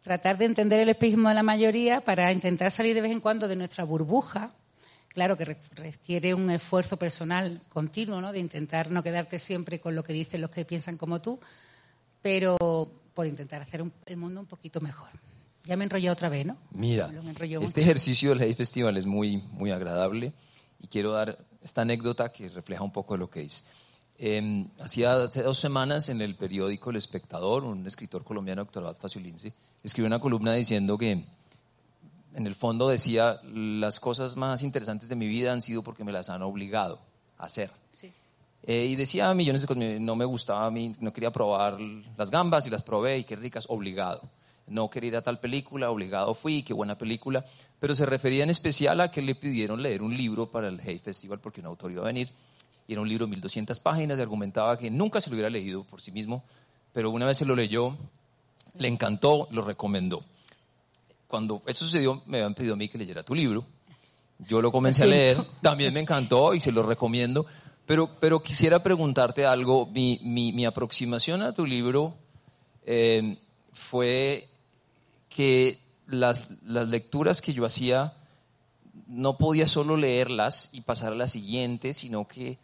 tratar 0.02 0.38
de 0.38 0.46
entender 0.46 0.80
el 0.80 0.90
espejismo 0.90 1.30
de 1.30 1.36
la 1.36 1.44
mayoría 1.44 2.02
para 2.02 2.32
intentar 2.32 2.72
salir 2.72 2.94
de 2.94 3.02
vez 3.02 3.12
en 3.12 3.20
cuando 3.20 3.48
de 3.48 3.56
nuestra 3.56 3.84
burbuja, 3.84 4.52
claro 5.08 5.38
que 5.38 5.58
requiere 5.76 6.34
un 6.34 6.50
esfuerzo 6.50 6.98
personal 6.98 7.62
continuo, 7.70 8.20
¿no? 8.22 8.32
De 8.32 8.40
intentar 8.40 8.92
no 8.92 9.02
quedarte 9.02 9.40
siempre 9.40 9.80
con 9.80 9.96
lo 9.96 10.04
que 10.04 10.14
dicen 10.14 10.42
los 10.42 10.50
que 10.50 10.66
piensan 10.66 10.98
como 10.98 11.22
tú, 11.22 11.40
pero 12.22 12.58
por 13.14 13.28
intentar 13.28 13.62
hacer 13.62 13.84
el 14.06 14.18
mundo 14.18 14.42
un 14.42 14.48
poquito 14.48 14.82
mejor. 14.82 15.10
Ya 15.66 15.78
me 15.78 15.86
enrollé 15.86 16.10
otra 16.10 16.28
vez, 16.28 16.46
¿no? 16.46 16.58
Mira, 16.72 17.10
este 17.62 17.82
ejercicio 17.82 18.32
del 18.32 18.42
Hey 18.42 18.54
Festival 18.54 18.98
es 18.98 19.06
muy, 19.06 19.38
muy 19.38 19.72
agradable 19.72 20.34
y 20.82 20.88
quiero 20.88 21.14
dar 21.14 21.38
esta 21.62 21.84
anécdota 21.84 22.34
que 22.34 22.50
refleja 22.50 22.84
un 22.84 22.92
poco 22.92 23.14
de 23.14 23.20
lo 23.20 23.30
que 23.30 23.44
es. 23.44 23.66
Eh, 24.18 24.68
hacía 24.82 25.24
hace 25.24 25.42
dos 25.42 25.58
semanas 25.58 26.10
en 26.10 26.22
el 26.22 26.36
periódico 26.36 26.90
El 26.90 26.98
Espectador, 26.98 27.64
un 27.64 27.88
escritor 27.88 28.26
colombiano, 28.26 28.64
doctor 28.64 28.84
Abad 28.84 28.98
Faciolince, 28.98 29.54
escribió 29.82 30.08
una 30.08 30.20
columna 30.20 30.54
diciendo 30.54 30.98
que 30.98 31.12
en 32.36 32.48
el 32.48 32.56
fondo 32.56 32.90
decía 32.90 33.40
las 33.46 34.02
cosas 34.02 34.36
más 34.36 34.64
interesantes 34.64 35.08
de 35.08 35.16
mi 35.16 35.28
vida 35.28 35.54
han 35.54 35.62
sido 35.62 35.82
porque 35.82 36.04
me 36.04 36.12
las 36.12 36.30
han 36.30 36.42
obligado 36.42 37.00
a 37.38 37.46
hacer. 37.46 37.72
Sí. 37.90 38.12
Eh, 38.64 38.88
y 38.88 38.96
decía 38.98 39.34
millones 39.34 39.62
de 39.62 39.68
cosas, 39.68 40.02
no 40.02 40.16
me 40.18 40.26
gustaba 40.26 40.66
a 40.66 40.72
mí, 40.72 40.94
no 41.00 41.14
quería 41.14 41.32
probar 41.32 41.78
las 42.18 42.30
gambas 42.30 42.68
y 42.68 42.70
las 42.70 42.84
probé 42.84 43.20
y 43.20 43.24
qué 43.24 43.38
ricas, 43.38 43.66
obligado 43.70 44.30
no 44.68 44.90
quería 44.90 45.10
ir 45.10 45.16
a 45.18 45.22
tal 45.22 45.40
película, 45.40 45.90
obligado 45.90 46.34
fui, 46.36 46.64
qué 46.64 46.74
buena 46.74 46.98
película, 46.98 47.46
pero 47.80 47.96
se 47.96 48.06
refería 48.06 48.44
en 48.44 48.50
especial 48.50 49.02
a 49.02 49.12
que 49.12 49.22
le 49.22 49.36
pidieron 49.36 49.82
leer 49.82 50.02
un 50.02 50.16
libro 50.16 50.50
para 50.50 50.68
el 50.68 50.80
Hey 50.84 51.00
Festival 51.04 51.40
porque 51.40 51.62
un 51.62 51.68
autor 51.68 51.92
iba 51.92 52.02
a 52.02 52.06
venir, 52.06 52.30
y 52.88 52.94
era 52.94 53.02
un 53.02 53.10
libro 53.10 53.26
de 53.26 53.32
1200 53.32 53.80
páginas 53.80 54.18
y 54.18 54.22
argumentaba 54.22 54.78
que 54.78 54.90
nunca 54.90 55.22
se 55.22 55.30
lo 55.30 55.36
hubiera 55.36 55.50
leído 55.50 55.84
por 55.84 56.02
sí 56.02 56.12
mismo, 56.12 56.44
pero 56.94 57.10
una 57.12 57.26
vez 57.26 57.38
se 57.38 57.46
lo 57.46 57.56
leyó, 57.56 57.98
le 58.78 58.88
encantó, 58.88 59.48
lo 59.52 59.62
recomendó. 59.62 60.24
Cuando 61.28 61.62
eso 61.66 61.86
sucedió, 61.86 62.22
me 62.26 62.38
habían 62.38 62.54
pedido 62.54 62.74
a 62.74 62.78
mí 62.78 62.88
que 62.90 62.98
leyera 62.98 63.24
tu 63.24 63.36
libro, 63.36 63.66
yo 64.40 64.62
lo 64.62 64.72
comencé 64.72 65.04
a 65.04 65.08
leer, 65.08 65.38
también 65.62 65.94
me 65.94 66.00
encantó 66.00 66.54
y 66.54 66.60
se 66.60 66.72
lo 66.72 66.84
recomiendo, 66.84 67.46
pero, 67.86 68.10
pero 68.20 68.42
quisiera 68.42 68.82
preguntarte 68.82 69.46
algo, 69.46 69.88
mi, 69.88 70.20
mi, 70.24 70.66
aproximación 70.66 71.42
a 71.42 71.54
tu 71.54 71.66
libro 71.66 72.16
eh, 72.86 73.38
fue 73.74 74.48
que 75.34 75.80
las, 76.06 76.48
las 76.62 76.90
lecturas 76.90 77.42
que 77.42 77.54
yo 77.54 77.66
hacía 77.66 78.14
no 79.08 79.38
podía 79.38 79.68
solo 79.68 79.98
leerlas 79.98 80.70
y 80.72 80.82
pasar 80.82 81.14
a 81.14 81.16
la 81.16 81.28
siguiente, 81.28 81.94
sino 81.94 82.28
que 82.28 82.60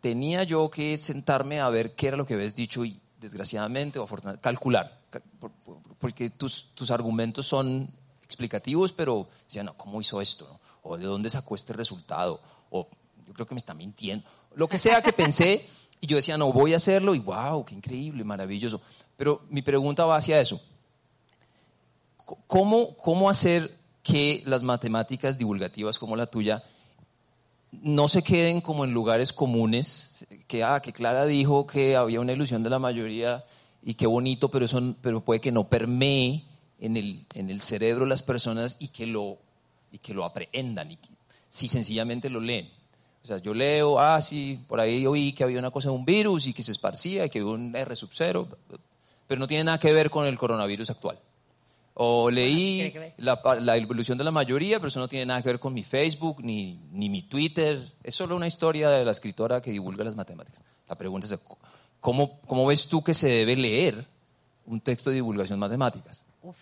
tenía 0.00 0.44
yo 0.44 0.70
que 0.70 0.96
sentarme 0.98 1.60
a 1.60 1.68
ver 1.68 1.96
qué 1.96 2.06
era 2.08 2.16
lo 2.16 2.24
que 2.24 2.34
habías 2.34 2.54
dicho 2.54 2.84
y 2.84 3.00
desgraciadamente 3.20 3.98
o 3.98 4.04
afortunadamente 4.04 4.42
calcular, 4.42 5.00
porque 5.98 6.30
tus, 6.30 6.68
tus 6.74 6.92
argumentos 6.92 7.46
son 7.46 7.90
explicativos, 8.22 8.92
pero 8.92 9.28
decía, 9.44 9.64
no, 9.64 9.76
¿cómo 9.76 10.00
hizo 10.00 10.20
esto? 10.20 10.60
¿O 10.82 10.96
de 10.96 11.06
dónde 11.06 11.28
sacó 11.28 11.56
este 11.56 11.72
resultado? 11.72 12.40
O 12.70 12.88
yo 13.26 13.34
creo 13.34 13.46
que 13.46 13.54
me 13.54 13.58
está 13.58 13.74
mintiendo. 13.74 14.24
Lo 14.54 14.68
que 14.68 14.78
sea 14.78 15.02
que 15.02 15.12
pensé, 15.12 15.66
y 16.00 16.06
yo 16.06 16.16
decía, 16.16 16.38
no, 16.38 16.52
voy 16.52 16.72
a 16.74 16.76
hacerlo, 16.76 17.16
y 17.16 17.18
wow, 17.18 17.64
qué 17.64 17.74
increíble, 17.74 18.22
maravilloso. 18.22 18.80
Pero 19.16 19.42
mi 19.50 19.62
pregunta 19.62 20.04
va 20.06 20.16
hacia 20.16 20.40
eso. 20.40 20.60
¿Cómo, 22.46 22.96
cómo 22.96 23.30
hacer 23.30 23.76
que 24.02 24.42
las 24.46 24.62
matemáticas 24.62 25.38
divulgativas 25.38 25.98
como 25.98 26.16
la 26.16 26.26
tuya 26.26 26.64
no 27.72 28.08
se 28.08 28.22
queden 28.22 28.60
como 28.60 28.84
en 28.84 28.92
lugares 28.92 29.32
comunes, 29.32 30.26
que, 30.46 30.62
ah, 30.64 30.80
que 30.80 30.92
Clara 30.92 31.26
dijo 31.26 31.66
que 31.66 31.96
había 31.96 32.20
una 32.20 32.32
ilusión 32.32 32.62
de 32.62 32.70
la 32.70 32.78
mayoría 32.78 33.44
y 33.82 33.94
qué 33.94 34.06
bonito, 34.06 34.50
pero, 34.50 34.64
eso, 34.64 34.94
pero 35.00 35.20
puede 35.20 35.40
que 35.40 35.52
no 35.52 35.68
permee 35.68 36.44
en 36.80 36.96
el, 36.96 37.24
en 37.34 37.50
el 37.50 37.60
cerebro 37.60 38.04
de 38.04 38.10
las 38.10 38.22
personas 38.22 38.76
y 38.80 38.88
que 38.88 39.06
lo, 39.06 39.38
y 39.92 39.98
que 39.98 40.14
lo 40.14 40.24
aprehendan, 40.24 40.92
y 40.92 40.98
si 41.48 41.68
sencillamente 41.68 42.28
lo 42.30 42.40
leen. 42.40 42.70
O 43.22 43.26
sea, 43.26 43.38
yo 43.38 43.54
leo, 43.54 43.98
ah, 43.98 44.20
sí, 44.20 44.60
por 44.68 44.78
ahí 44.78 45.04
oí 45.06 45.32
que 45.32 45.42
había 45.42 45.58
una 45.58 45.70
cosa 45.70 45.88
de 45.88 45.96
un 45.96 46.04
virus 46.04 46.46
y 46.46 46.52
que 46.52 46.62
se 46.62 46.72
esparcía 46.72 47.26
y 47.26 47.30
que 47.30 47.40
había 47.40 47.50
un 47.50 47.74
R 47.74 47.96
sub 47.96 48.10
cero, 48.12 48.46
pero 49.26 49.38
no 49.38 49.48
tiene 49.48 49.64
nada 49.64 49.80
que 49.80 49.92
ver 49.92 50.10
con 50.10 50.26
el 50.26 50.38
coronavirus 50.38 50.90
actual. 50.90 51.18
O 51.98 52.30
leí 52.30 52.92
la, 53.16 53.40
la, 53.58 53.76
evolución 53.78 54.18
de 54.18 54.24
la 54.24 54.30
mayoría, 54.30 54.78
pero 54.78 54.88
eso 54.88 55.00
no 55.00 55.08
tiene 55.08 55.24
nada 55.24 55.40
que 55.40 55.48
ver 55.48 55.58
con 55.58 55.72
mi 55.72 55.82
Facebook 55.82 56.44
ni, 56.44 56.78
ni 56.92 57.08
mi 57.08 57.22
Twitter. 57.22 57.80
Es 58.04 58.14
solo 58.14 58.36
una 58.36 58.46
historia 58.46 58.90
de 58.90 59.02
la 59.02 59.12
escritora 59.12 59.62
que 59.62 59.70
divulga 59.70 60.04
las 60.04 60.14
matemáticas. 60.14 60.60
La 60.88 60.96
pregunta 60.96 61.26
es, 61.26 61.38
¿cómo, 61.98 62.38
cómo 62.42 62.66
ves 62.66 62.86
tú 62.88 63.02
que 63.02 63.14
se 63.14 63.28
debe 63.28 63.56
leer 63.56 64.06
un 64.66 64.82
texto 64.82 65.08
de 65.08 65.16
divulgación 65.16 65.58
matemáticas? 65.58 66.22
Uf, 66.42 66.56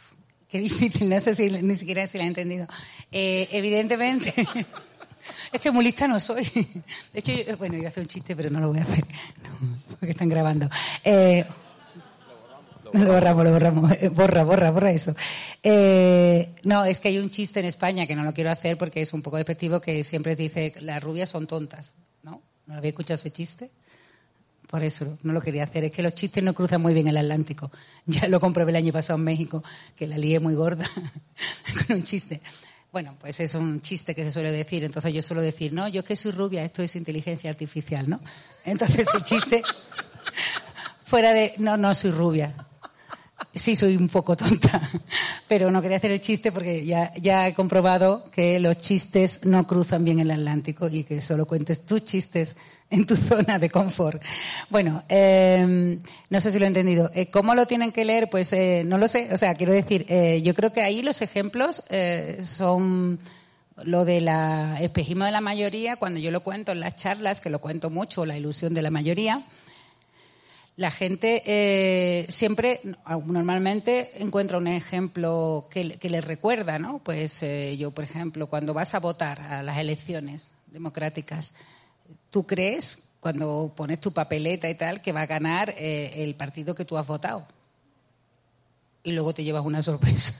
qué 0.49 0.61
difícil, 0.61 1.09
no 1.09 1.19
sé 1.19 1.35
si 1.35 1.51
ni 1.51 1.75
siquiera 1.75 2.07
si 2.07 2.17
la 2.17 2.25
he 2.25 2.29
entendido. 2.29 2.69
Eh, 3.11 3.49
evidentemente, 3.51 4.33
es 5.53 5.61
que 5.61 5.73
muy 5.73 5.85
lista 5.85 6.07
no 6.07 6.21
soy. 6.21 6.45
De 7.13 7.19
hecho, 7.19 7.33
bueno, 7.57 7.77
iba 7.77 7.87
a 7.87 7.89
hacer 7.89 8.05
un 8.05 8.09
chiste, 8.09 8.37
pero 8.37 8.51
no 8.51 8.61
lo 8.61 8.69
voy 8.69 8.79
a 8.79 8.83
hacer, 8.83 9.05
porque 9.99 10.13
están 10.13 10.29
grabando. 10.29 10.69
Eh, 11.03 11.45
lo 13.03 13.13
borramos, 13.13 13.45
lo 13.45 13.51
borramos. 13.51 13.93
Eh, 13.93 14.09
borra, 14.09 14.45
borra, 14.45 14.71
borra 14.71 14.93
eso. 14.93 15.17
Eh, 15.63 16.55
no, 16.63 16.85
es 16.85 17.01
que 17.01 17.09
hay 17.09 17.19
un 17.19 17.29
chiste 17.29 17.59
en 17.59 17.67
España 17.67 18.07
que 18.07 18.15
no 18.15 18.23
lo 18.23 18.33
quiero 18.33 18.51
hacer 18.51 18.79
porque 18.79 19.01
es 19.01 19.13
un 19.13 19.21
poco 19.21 19.37
despectivo 19.37 19.81
que 19.81 20.05
siempre 20.05 20.37
dice 20.37 20.75
las 20.81 21.03
rubias 21.03 21.29
son 21.29 21.49
tontas. 21.49 21.93
¿No? 22.23 22.41
¿No 22.67 22.75
había 22.75 22.91
escuchado 22.91 23.15
ese 23.15 23.33
chiste? 23.33 23.71
Por 24.69 24.85
eso 24.85 25.19
no 25.25 25.33
lo 25.33 25.41
quería 25.41 25.65
hacer. 25.65 25.83
Es 25.85 25.91
que 25.91 26.03
los 26.05 26.15
chistes 26.15 26.43
no 26.45 26.55
cruzan 26.55 26.83
muy 26.83 26.95
bien 26.95 27.09
el 27.09 27.17
Atlántico. 27.17 27.71
Ya 28.07 28.29
lo 28.29 28.39
comprobé 28.39 28.71
el 28.71 28.77
año 28.77 28.93
pasado 28.93 29.19
en 29.19 29.25
México, 29.25 29.65
que 29.97 30.07
la 30.07 30.17
lié 30.17 30.39
muy 30.39 30.55
gorda 30.55 30.89
con 31.87 31.97
un 31.97 32.05
chiste. 32.05 32.43
Bueno, 32.93 33.17
pues 33.19 33.41
es 33.41 33.57
un 33.57 33.81
chiste 33.81 34.15
que 34.15 34.23
se 34.23 34.31
suele 34.31 34.53
decir. 34.53 34.85
Entonces 34.85 35.13
yo 35.13 35.21
suelo 35.21 35.43
decir, 35.43 35.73
no, 35.73 35.89
yo 35.89 36.01
es 36.01 36.07
que 36.07 36.15
soy 36.15 36.31
rubia, 36.31 36.65
esto 36.65 36.81
es 36.81 36.95
inteligencia 36.95 37.51
artificial, 37.51 38.09
¿no? 38.09 38.21
Entonces 38.65 39.09
el 39.15 39.25
chiste, 39.25 39.63
fuera 41.05 41.33
de, 41.33 41.55
no, 41.59 41.77
no 41.77 41.93
soy 41.95 42.13
rubia, 42.13 42.55
Sí, 43.55 43.77
soy 43.77 43.97
un 43.97 44.09
poco 44.09 44.37
tonta, 44.37 44.91
pero 45.49 45.71
no 45.71 45.81
quería 45.81 45.99
hacer 45.99 46.11
el 46.11 46.21
chiste 46.21 46.51
porque 46.51 46.85
ya, 46.85 47.13
ya 47.15 47.47
he 47.47 47.55
comprobado 47.55 48.29
que 48.33 48.59
los 48.59 48.79
chistes 48.79 49.41
no 49.45 49.65
cruzan 49.67 50.05
bien 50.05 50.19
el 50.19 50.33
Atlántico 50.33 50.89
y 50.89 51.05
que 51.05 51.21
solo 51.21 51.47
cuentes 51.47 51.87
tus 51.87 52.05
chistes 52.05 52.57
en 52.91 53.07
tu 53.07 53.17
zona 53.29 53.61
de 53.61 53.71
confort. 53.71 54.21
Bueno, 54.71 55.05
eh, 55.09 56.01
no 56.31 56.41
sé 56.41 56.51
si 56.51 56.59
lo 56.59 56.65
he 56.65 56.69
entendido. 56.69 57.13
Eh, 57.15 57.31
¿Cómo 57.31 57.55
lo 57.55 57.67
tienen 57.67 57.93
que 57.93 58.05
leer? 58.05 58.29
Pues 58.29 58.53
eh, 58.53 58.83
no 58.85 58.99
lo 58.99 59.07
sé. 59.07 59.29
O 59.33 59.37
sea, 59.37 59.55
quiero 59.55 59.73
decir, 59.73 60.05
eh, 60.09 60.43
yo 60.43 60.53
creo 60.55 60.73
que 60.73 60.83
ahí 60.83 61.03
los 61.03 61.23
ejemplos 61.23 61.85
eh, 61.91 62.41
son 62.43 63.21
lo 63.85 64.05
de 64.05 64.21
la 64.21 64.79
espejismo 64.81 65.25
de 65.25 65.33
la 65.33 65.41
mayoría, 65.41 65.97
cuando 65.97 66.19
yo 66.19 66.33
lo 66.33 66.43
cuento 66.43 66.73
en 66.73 66.81
las 66.81 66.97
charlas, 66.97 67.41
que 67.41 67.51
lo 67.51 67.61
cuento 67.61 67.91
mucho, 67.91 68.27
la 68.27 68.37
ilusión 68.37 68.75
de 68.75 68.83
la 68.83 68.91
mayoría 68.91 69.45
la 70.77 70.91
gente 70.91 71.43
eh, 71.47 72.27
siempre, 72.31 72.81
normalmente, 73.27 74.11
encuentra 74.17 74.59
un 74.59 74.67
ejemplo 74.67 75.69
que, 75.71 75.85
le 75.85 76.21
recuerda, 76.21 76.81
¿no? 76.81 76.99
Pues 76.99 77.43
eh, 77.45 77.77
yo, 77.79 77.93
por 77.93 78.05
ejemplo, 78.05 78.49
cuando 78.49 78.75
vas 78.75 78.95
a 78.95 79.01
votar 79.01 79.41
a 79.41 79.63
las 79.63 79.79
elecciones 79.79 80.53
democráticas, 80.67 81.55
¿tú 82.31 82.45
crees, 82.45 82.99
cuando 83.21 83.73
pones 83.77 84.01
tu 84.01 84.13
papeleta 84.13 84.69
y 84.69 84.75
tal, 84.75 85.01
que 85.01 85.13
va 85.13 85.23
a 85.23 85.27
ganar 85.27 85.71
eh, 85.71 86.25
el 86.25 86.35
partido 86.35 86.75
que 86.75 86.85
tú 86.85 86.99
has 86.99 87.07
votado? 87.07 87.47
Y 89.05 89.13
luego 89.13 89.33
te 89.33 89.45
llevas 89.45 89.65
una 89.65 89.83
sorpresa. 89.83 90.35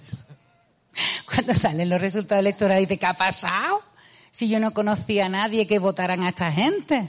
cuando 1.33 1.55
salen 1.55 1.89
los 1.89 2.01
resultados 2.01 2.41
electorales, 2.41 2.89
dices, 2.89 2.99
¿qué 2.99 3.07
ha 3.07 3.15
pasado? 3.15 3.83
Si 4.33 4.49
yo 4.49 4.59
no 4.59 4.75
conocía 4.75 5.27
a 5.27 5.29
nadie 5.29 5.69
que 5.69 5.79
votaran 5.79 6.25
a 6.25 6.31
esta 6.31 6.51
gente. 6.51 7.09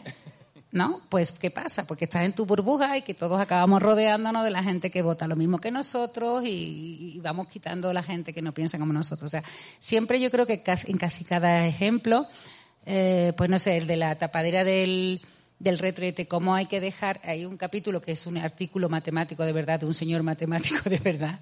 ¿No? 0.75 1.01
Pues, 1.07 1.31
¿qué 1.31 1.51
pasa? 1.51 1.87
Porque 1.87 2.03
estás 2.03 2.25
en 2.25 2.33
tu 2.33 2.45
burbuja 2.45 2.97
y 2.97 3.01
que 3.01 3.13
todos 3.13 3.39
acabamos 3.39 3.81
rodeándonos 3.81 4.43
de 4.43 4.51
la 4.51 4.61
gente 4.61 4.91
que 4.91 5.01
vota 5.01 5.25
lo 5.25 5.37
mismo 5.37 5.57
que 5.57 5.71
nosotros 5.71 6.43
y, 6.45 7.17
vamos 7.23 7.47
quitando 7.47 7.93
la 7.93 8.03
gente 8.03 8.33
que 8.33 8.41
no 8.41 8.53
piensa 8.53 8.77
como 8.77 8.91
nosotros. 8.91 9.29
O 9.29 9.31
sea, 9.31 9.43
siempre 9.79 10.19
yo 10.19 10.29
creo 10.29 10.45
que 10.45 10.61
en 10.65 10.97
casi 10.97 11.23
cada 11.23 11.65
ejemplo, 11.65 12.27
eh, 12.85 13.31
pues 13.37 13.49
no 13.49 13.57
sé, 13.57 13.77
el 13.77 13.87
de 13.87 13.95
la 13.95 14.17
tapadera 14.17 14.65
del, 14.65 15.21
del 15.59 15.79
retrete, 15.79 16.27
cómo 16.27 16.53
hay 16.53 16.65
que 16.65 16.81
dejar, 16.81 17.21
hay 17.23 17.45
un 17.45 17.55
capítulo 17.55 18.01
que 18.01 18.11
es 18.11 18.27
un 18.27 18.37
artículo 18.37 18.89
matemático 18.89 19.45
de 19.45 19.53
verdad, 19.53 19.79
de 19.79 19.85
un 19.85 19.93
señor 19.93 20.23
matemático 20.23 20.81
de 20.89 20.97
verdad, 20.97 21.39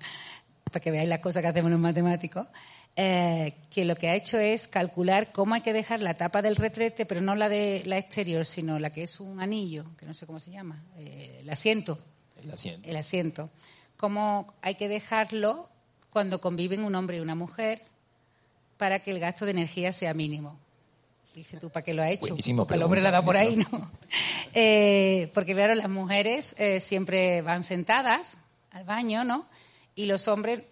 para 0.63 0.79
que 0.79 0.91
veáis 0.91 1.09
las 1.09 1.21
cosas 1.21 1.41
que 1.41 1.47
hacemos 1.47 1.71
los 1.71 1.79
matemáticos, 1.79 2.45
eh, 2.95 3.55
que 3.71 3.85
lo 3.85 3.95
que 3.95 4.07
ha 4.07 4.15
hecho 4.15 4.37
es 4.37 4.67
calcular 4.67 5.31
cómo 5.31 5.55
hay 5.55 5.61
que 5.61 5.73
dejar 5.73 6.03
la 6.03 6.13
tapa 6.13 6.43
del 6.43 6.55
retrete, 6.55 7.07
pero 7.07 7.21
no 7.21 7.33
la 7.33 7.49
de 7.49 7.81
la 7.85 7.97
exterior, 7.97 8.45
sino 8.45 8.77
la 8.77 8.91
que 8.91 9.01
es 9.01 9.19
un 9.19 9.41
anillo, 9.41 9.85
que 9.97 10.05
no 10.05 10.13
sé 10.13 10.27
cómo 10.27 10.39
se 10.39 10.51
llama, 10.51 10.83
eh, 10.97 11.39
el 11.41 11.49
asiento. 11.49 11.97
El 12.43 12.51
asiento. 12.51 12.87
El 12.87 12.95
asiento. 12.95 13.49
Cómo 13.97 14.53
hay 14.61 14.75
que 14.75 14.87
dejarlo 14.87 15.69
cuando 16.11 16.39
conviven 16.39 16.83
un 16.83 16.93
hombre 16.93 17.17
y 17.17 17.19
una 17.21 17.33
mujer 17.33 17.81
para 18.77 18.99
que 18.99 19.09
el 19.09 19.19
gasto 19.19 19.45
de 19.45 19.51
energía 19.51 19.91
sea 19.91 20.13
mínimo. 20.13 20.59
Dice 21.33 21.57
tú, 21.59 21.71
¿para 21.71 21.83
qué 21.83 21.95
lo 21.95 22.03
ha 22.03 22.11
hecho? 22.11 22.35
el 22.37 22.83
hombre 22.83 23.01
la 23.01 23.09
da 23.09 23.23
por 23.23 23.37
ahí, 23.37 23.55
¿no? 23.55 23.91
Eh, 24.55 25.31
porque 25.33 25.55
claro, 25.55 25.73
las 25.73 25.89
mujeres 25.89 26.55
siempre 26.77 27.41
van 27.41 27.63
sentadas 27.63 28.37
al 28.69 28.83
baño, 28.83 29.23
¿no? 29.23 29.47
Y 29.95 30.05
los 30.05 30.27
hombres, 30.27 30.63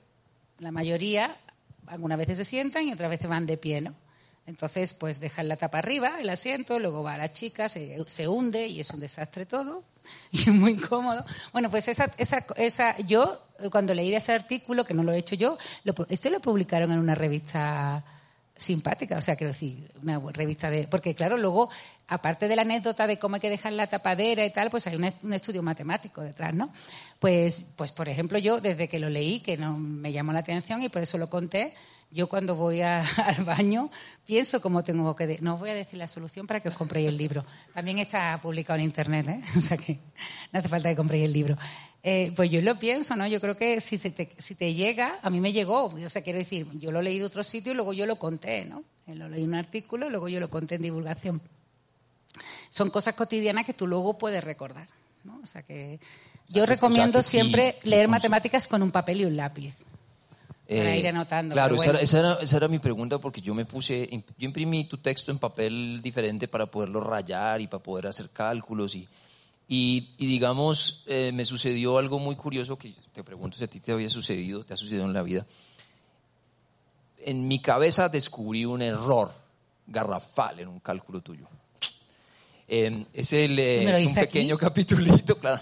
la 0.59 0.71
mayoría, 0.71 1.35
algunas 1.91 2.17
veces 2.17 2.37
se 2.37 2.45
sientan 2.45 2.87
y 2.87 2.93
otras 2.93 3.09
veces 3.09 3.27
van 3.27 3.45
de 3.45 3.57
pie, 3.57 3.81
¿no? 3.81 3.93
Entonces, 4.47 4.93
pues 4.93 5.19
dejan 5.19 5.47
la 5.47 5.57
tapa 5.57 5.77
arriba, 5.79 6.19
el 6.19 6.29
asiento, 6.29 6.79
luego 6.79 7.03
va 7.03 7.17
la 7.17 7.31
chica, 7.31 7.69
se, 7.69 7.97
se, 8.07 8.27
hunde 8.27 8.65
y 8.65 8.79
es 8.79 8.89
un 8.89 8.99
desastre 8.99 9.45
todo 9.45 9.83
y 10.31 10.39
es 10.39 10.47
muy 10.47 10.71
incómodo. 10.71 11.25
Bueno, 11.53 11.69
pues 11.69 11.87
esa, 11.87 12.11
esa, 12.17 12.45
esa, 12.55 12.97
yo 12.99 13.41
cuando 13.71 13.93
leí 13.93 14.13
ese 14.15 14.31
artículo, 14.31 14.83
que 14.85 14.93
no 14.93 15.03
lo 15.03 15.11
he 15.11 15.17
hecho 15.17 15.35
yo, 15.35 15.57
lo, 15.83 15.93
este 16.09 16.29
lo 16.29 16.39
publicaron 16.39 16.91
en 16.91 16.99
una 16.99 17.13
revista 17.13 18.03
simpática, 18.61 19.17
o 19.17 19.21
sea, 19.21 19.35
quiero 19.35 19.53
decir, 19.53 19.91
una 20.01 20.19
revista 20.31 20.69
de... 20.69 20.87
Porque 20.87 21.15
claro, 21.15 21.37
luego, 21.37 21.69
aparte 22.07 22.47
de 22.47 22.55
la 22.55 22.61
anécdota 22.61 23.07
de 23.07 23.17
cómo 23.17 23.35
hay 23.35 23.41
que 23.41 23.49
dejar 23.49 23.73
la 23.73 23.87
tapadera 23.87 24.45
y 24.45 24.53
tal, 24.53 24.69
pues 24.69 24.85
hay 24.87 24.95
un, 24.95 25.33
estudio 25.33 25.63
matemático 25.63 26.21
detrás, 26.21 26.53
¿no? 26.53 26.71
Pues, 27.19 27.63
pues, 27.75 27.91
por 27.91 28.07
ejemplo, 28.07 28.37
yo 28.37 28.61
desde 28.61 28.87
que 28.87 28.99
lo 28.99 29.09
leí, 29.09 29.39
que 29.39 29.57
no 29.57 29.77
me 29.77 30.11
llamó 30.11 30.31
la 30.31 30.39
atención 30.39 30.83
y 30.83 30.89
por 30.89 31.01
eso 31.01 31.17
lo 31.17 31.29
conté, 31.29 31.73
yo 32.11 32.29
cuando 32.29 32.55
voy 32.55 32.81
al 32.81 33.43
baño 33.43 33.89
pienso 34.25 34.61
cómo 34.61 34.83
tengo 34.83 35.15
que... 35.15 35.39
no 35.41 35.55
os 35.55 35.59
voy 35.59 35.71
a 35.71 35.73
decir 35.73 35.97
la 35.97 36.07
solución 36.07 36.45
para 36.45 36.59
que 36.59 36.69
os 36.69 36.75
compréis 36.75 37.07
el 37.07 37.17
libro. 37.17 37.43
También 37.73 37.97
está 37.97 38.39
publicado 38.41 38.77
en 38.77 38.85
Internet, 38.85 39.27
¿eh? 39.27 39.41
O 39.57 39.61
sea 39.61 39.77
que 39.77 39.99
no 40.51 40.59
hace 40.59 40.69
falta 40.69 40.89
que 40.89 40.95
compréis 40.95 41.25
el 41.25 41.33
libro. 41.33 41.57
Eh, 42.03 42.33
pues 42.35 42.49
yo 42.49 42.61
lo 42.61 42.79
pienso, 42.79 43.15
¿no? 43.15 43.27
Yo 43.27 43.39
creo 43.39 43.55
que 43.55 43.79
si, 43.79 43.97
te, 43.97 44.29
si 44.37 44.55
te 44.55 44.73
llega, 44.73 45.19
a 45.21 45.29
mí 45.29 45.39
me 45.39 45.53
llegó. 45.53 45.85
O 45.85 46.09
sea, 46.09 46.23
quiero 46.23 46.39
decir, 46.39 46.67
yo 46.73 46.91
lo 46.91 47.01
leí 47.01 47.19
de 47.19 47.25
otro 47.25 47.43
sitio 47.43 47.73
y 47.73 47.75
luego 47.75 47.93
yo 47.93 48.05
lo 48.05 48.17
conté, 48.17 48.65
¿no? 48.65 48.83
Eh, 49.05 49.15
lo 49.15 49.29
leí 49.29 49.43
en 49.43 49.49
un 49.49 49.55
artículo 49.55 50.07
y 50.07 50.09
luego 50.09 50.27
yo 50.27 50.39
lo 50.39 50.49
conté 50.49 50.75
en 50.75 50.81
divulgación. 50.81 51.41
Son 52.69 52.89
cosas 52.89 53.13
cotidianas 53.13 53.65
que 53.65 53.73
tú 53.73 53.85
luego 53.85 54.17
puedes 54.17 54.43
recordar, 54.43 54.87
¿no? 55.23 55.39
O 55.43 55.45
sea 55.45 55.61
que 55.61 55.99
yo 56.47 56.65
recomiendo 56.65 57.21
siempre 57.21 57.75
leer 57.83 58.07
matemáticas 58.07 58.67
con 58.67 58.81
un 58.81 58.91
papel 58.91 59.21
y 59.21 59.25
un 59.25 59.37
lápiz. 59.37 59.75
Para 60.67 60.95
ir 60.95 61.05
eh, 61.05 61.09
anotando. 61.09 61.53
Claro, 61.53 61.75
esa, 61.75 61.89
era, 62.17 62.33
esa, 62.39 62.57
era, 62.57 62.67
mi 62.69 62.79
pregunta 62.79 63.19
porque 63.19 63.41
yo 63.41 63.53
me 63.53 63.65
puse, 63.65 64.07
yo 64.37 64.47
imprimí 64.47 64.85
tu 64.85 64.97
texto 64.97 65.29
en 65.29 65.37
papel 65.37 65.99
diferente 66.01 66.47
para 66.47 66.65
poderlo 66.67 67.01
rayar 67.01 67.59
y 67.59 67.67
para 67.67 67.83
poder 67.83 68.07
hacer 68.07 68.29
cálculos 68.29 68.95
y, 68.95 69.07
y, 69.73 70.09
digamos, 70.17 71.01
eh, 71.07 71.31
me 71.33 71.45
sucedió 71.45 71.97
algo 71.97 72.19
muy 72.19 72.35
curioso 72.35 72.77
que 72.77 72.93
te 73.13 73.23
pregunto 73.23 73.57
si 73.57 73.63
a 73.63 73.67
ti 73.67 73.79
te 73.79 73.93
había 73.93 74.09
sucedido, 74.09 74.65
te 74.65 74.73
ha 74.73 74.77
sucedido 74.77 75.05
en 75.05 75.13
la 75.13 75.23
vida. 75.23 75.47
En 77.19 77.47
mi 77.47 77.61
cabeza 77.61 78.09
descubrí 78.09 78.65
un 78.65 78.81
error 78.81 79.31
garrafal 79.87 80.59
en 80.59 80.67
un 80.67 80.81
cálculo 80.81 81.21
tuyo. 81.21 81.47
Eh, 82.67 83.05
es, 83.13 83.31
el, 83.31 83.57
eh, 83.57 84.05
un 84.05 84.13
pequeño 84.13 84.57
capitulito, 84.57 85.35
claro, 85.39 85.61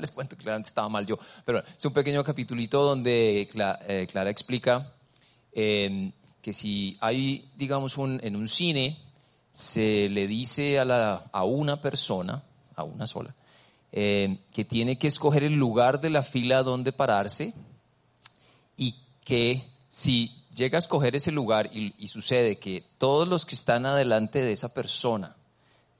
les 0.00 0.10
cuento, 0.10 0.38
claramente 0.38 0.68
estaba 0.68 0.88
mal 0.88 1.04
yo, 1.04 1.18
pero 1.44 1.62
es 1.76 1.84
un 1.84 1.92
pequeño 1.92 2.24
capitulito 2.24 2.82
donde 2.82 3.46
Clara, 3.52 4.30
explica 4.30 4.90
que 5.52 6.52
si 6.54 6.96
hay, 7.02 7.50
digamos, 7.58 7.98
un, 7.98 8.20
en 8.22 8.36
un 8.36 8.48
cine, 8.48 8.98
se 9.52 10.08
le 10.08 10.26
dice 10.26 10.78
a, 10.78 10.86
la, 10.86 11.24
a 11.30 11.44
una 11.44 11.82
persona, 11.82 12.42
a 12.74 12.84
una 12.84 13.06
sola, 13.06 13.34
eh, 13.92 14.38
que 14.52 14.64
tiene 14.64 14.98
que 14.98 15.08
escoger 15.08 15.42
el 15.42 15.54
lugar 15.54 16.00
de 16.00 16.10
la 16.10 16.22
fila 16.22 16.62
donde 16.62 16.92
pararse 16.92 17.52
y 18.76 18.94
que 19.24 19.68
si 19.88 20.44
llega 20.54 20.78
a 20.78 20.80
escoger 20.80 21.16
ese 21.16 21.32
lugar 21.32 21.70
y, 21.72 22.06
sucede 22.06 22.58
que 22.58 22.84
todos 22.98 23.26
los 23.26 23.44
que 23.44 23.54
están 23.54 23.86
adelante 23.86 24.40
de 24.40 24.52
esa 24.52 24.72
persona 24.74 25.36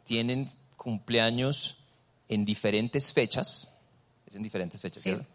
tienen 0.04 0.50
cumpleaños 0.76 1.78
en 2.28 2.44
diferentes 2.44 3.12
fechas, 3.12 3.72
es 4.26 4.34
en 4.34 4.42
diferentes 4.42 4.80
fechas, 4.80 5.02
¿cierto? 5.02 5.26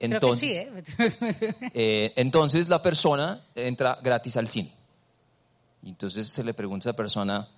Entonces, 0.00 0.50
¿eh? 0.50 0.72
¿eh? 1.74 2.12
entonces 2.16 2.68
la 2.68 2.82
persona 2.82 3.44
entra 3.54 3.98
gratis 4.02 4.36
al 4.36 4.48
cine. 4.48 4.72
Y 5.82 5.90
entonces 5.90 6.28
se 6.28 6.44
le 6.44 6.54
pregunta 6.54 6.88
a 6.88 6.90
esa 6.90 6.96
persona, 6.96 7.48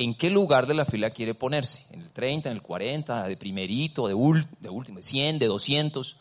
en 0.00 0.14
qué 0.14 0.30
lugar 0.30 0.66
de 0.66 0.72
la 0.72 0.86
fila 0.86 1.10
quiere 1.10 1.34
ponerse, 1.34 1.84
en 1.90 2.00
el 2.00 2.08
30, 2.08 2.48
en 2.48 2.56
el 2.56 2.62
40, 2.62 3.28
de 3.28 3.36
primerito, 3.36 4.08
de, 4.08 4.14
de 4.60 4.68
último, 4.70 4.96
de 4.96 5.02
100, 5.02 5.38
de 5.38 5.46
200. 5.46 6.16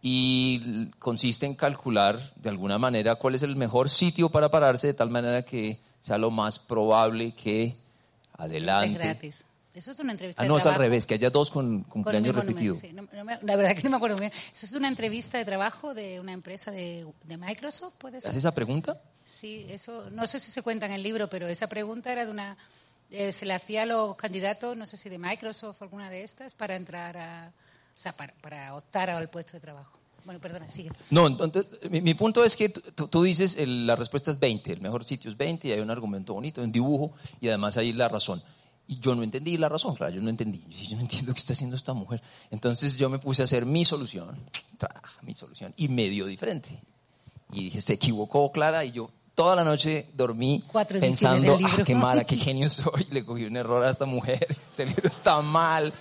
Y 0.00 0.90
consiste 1.00 1.44
en 1.44 1.56
calcular 1.56 2.32
de 2.36 2.50
alguna 2.50 2.78
manera 2.78 3.16
cuál 3.16 3.34
es 3.34 3.42
el 3.42 3.56
mejor 3.56 3.88
sitio 3.88 4.28
para 4.28 4.48
pararse 4.48 4.86
de 4.86 4.94
tal 4.94 5.10
manera 5.10 5.42
que 5.42 5.80
sea 5.98 6.18
lo 6.18 6.30
más 6.30 6.60
probable 6.60 7.34
que 7.34 7.76
adelante. 8.34 8.92
Es 8.92 9.04
gratis. 9.04 9.44
Eso 9.74 9.90
es 9.90 9.98
una 9.98 10.12
entrevista 10.12 10.40
ah, 10.40 10.46
no, 10.46 10.56
es 10.56 10.66
al 10.66 10.76
revés, 10.76 11.04
que 11.04 11.14
haya 11.14 11.30
dos 11.30 11.50
con 11.50 11.82
cumpleaños 11.82 12.32
repetidos. 12.32 12.80
la 13.42 13.56
verdad 13.56 13.74
que 13.74 13.82
no 13.82 13.90
me 13.90 13.96
acuerdo 13.96 14.16
bien. 14.18 14.30
Eso 14.52 14.66
es 14.66 14.72
una 14.72 14.86
entrevista 14.86 15.36
de 15.36 15.44
trabajo 15.44 15.94
de 15.94 16.20
una 16.20 16.32
empresa 16.32 16.70
de, 16.70 17.04
de 17.24 17.36
Microsoft, 17.36 17.94
¿puede 17.98 18.20
ser? 18.20 18.28
¿Haces 18.28 18.44
esa 18.44 18.54
pregunta? 18.54 19.00
Sí, 19.24 19.66
eso, 19.68 20.10
no 20.10 20.28
sé 20.28 20.38
si 20.38 20.52
se 20.52 20.62
cuenta 20.62 20.86
en 20.86 20.92
el 20.92 21.02
libro, 21.02 21.28
pero 21.28 21.48
esa 21.48 21.66
pregunta 21.66 22.12
era 22.12 22.24
de 22.24 22.30
una, 22.30 22.56
eh, 23.10 23.32
se 23.32 23.46
le 23.46 23.54
hacía 23.54 23.82
a 23.82 23.86
los 23.86 24.16
candidatos, 24.16 24.76
no 24.76 24.86
sé 24.86 24.96
si 24.96 25.08
de 25.08 25.18
Microsoft 25.18 25.80
o 25.80 25.84
alguna 25.84 26.10
de 26.10 26.22
estas, 26.22 26.54
para 26.54 26.76
entrar 26.76 27.16
a, 27.16 27.52
o 27.94 27.98
sea, 27.98 28.14
para, 28.16 28.74
optar 28.74 29.10
al 29.10 29.28
puesto 29.28 29.52
de 29.52 29.60
trabajo. 29.60 29.98
Bueno, 30.24 30.40
perdona, 30.40 30.70
sigue. 30.70 30.90
No, 31.10 31.26
entonces, 31.26 31.66
mi, 31.90 32.14
punto 32.14 32.44
es 32.44 32.56
que 32.56 32.70
tú 32.70 33.22
dices, 33.22 33.56
la 33.58 33.94
respuesta 33.94 34.30
es 34.30 34.40
20, 34.40 34.72
el 34.72 34.80
mejor 34.80 35.04
sitio 35.04 35.30
es 35.30 35.36
20 35.36 35.68
y 35.68 35.72
hay 35.72 35.80
un 35.80 35.90
argumento 35.90 36.32
bonito, 36.32 36.62
un 36.62 36.72
dibujo 36.72 37.12
y 37.40 37.48
además 37.48 37.76
hay 37.76 37.92
la 37.92 38.08
razón. 38.08 38.42
Y 38.86 38.98
yo 38.98 39.14
no 39.14 39.22
entendí 39.22 39.56
la 39.56 39.68
razón, 39.68 39.94
claro, 39.94 40.14
yo 40.14 40.22
no 40.22 40.30
entendí. 40.30 40.62
Yo 40.88 40.96
no 40.96 41.02
entiendo 41.02 41.32
qué 41.32 41.38
está 41.38 41.52
haciendo 41.52 41.76
esta 41.76 41.92
mujer. 41.92 42.22
Entonces 42.50 42.96
yo 42.96 43.08
me 43.08 43.18
puse 43.18 43.42
a 43.42 43.44
hacer 43.44 43.66
mi 43.66 43.84
solución, 43.84 44.38
mi 45.22 45.34
solución, 45.34 45.74
y 45.76 45.88
medio 45.88 46.26
diferente. 46.26 46.82
Y 47.52 47.64
dije, 47.64 47.80
se 47.80 47.92
equivocó 47.94 48.50
Clara 48.50 48.84
y 48.84 48.92
yo 48.92 49.10
toda 49.34 49.56
la 49.56 49.64
noche 49.64 50.06
dormí 50.14 50.64
pensando, 51.00 51.56
ah, 51.62 51.82
qué 51.84 51.94
mala, 51.94 52.24
qué 52.24 52.36
genio 52.38 52.68
soy, 52.68 53.06
le 53.10 53.24
cogí 53.24 53.44
un 53.44 53.56
error 53.56 53.84
a 53.84 53.90
esta 53.90 54.06
mujer, 54.06 54.46
ese 54.72 54.86
libro 54.86 55.08
está 55.08 55.40
mal, 55.42 55.92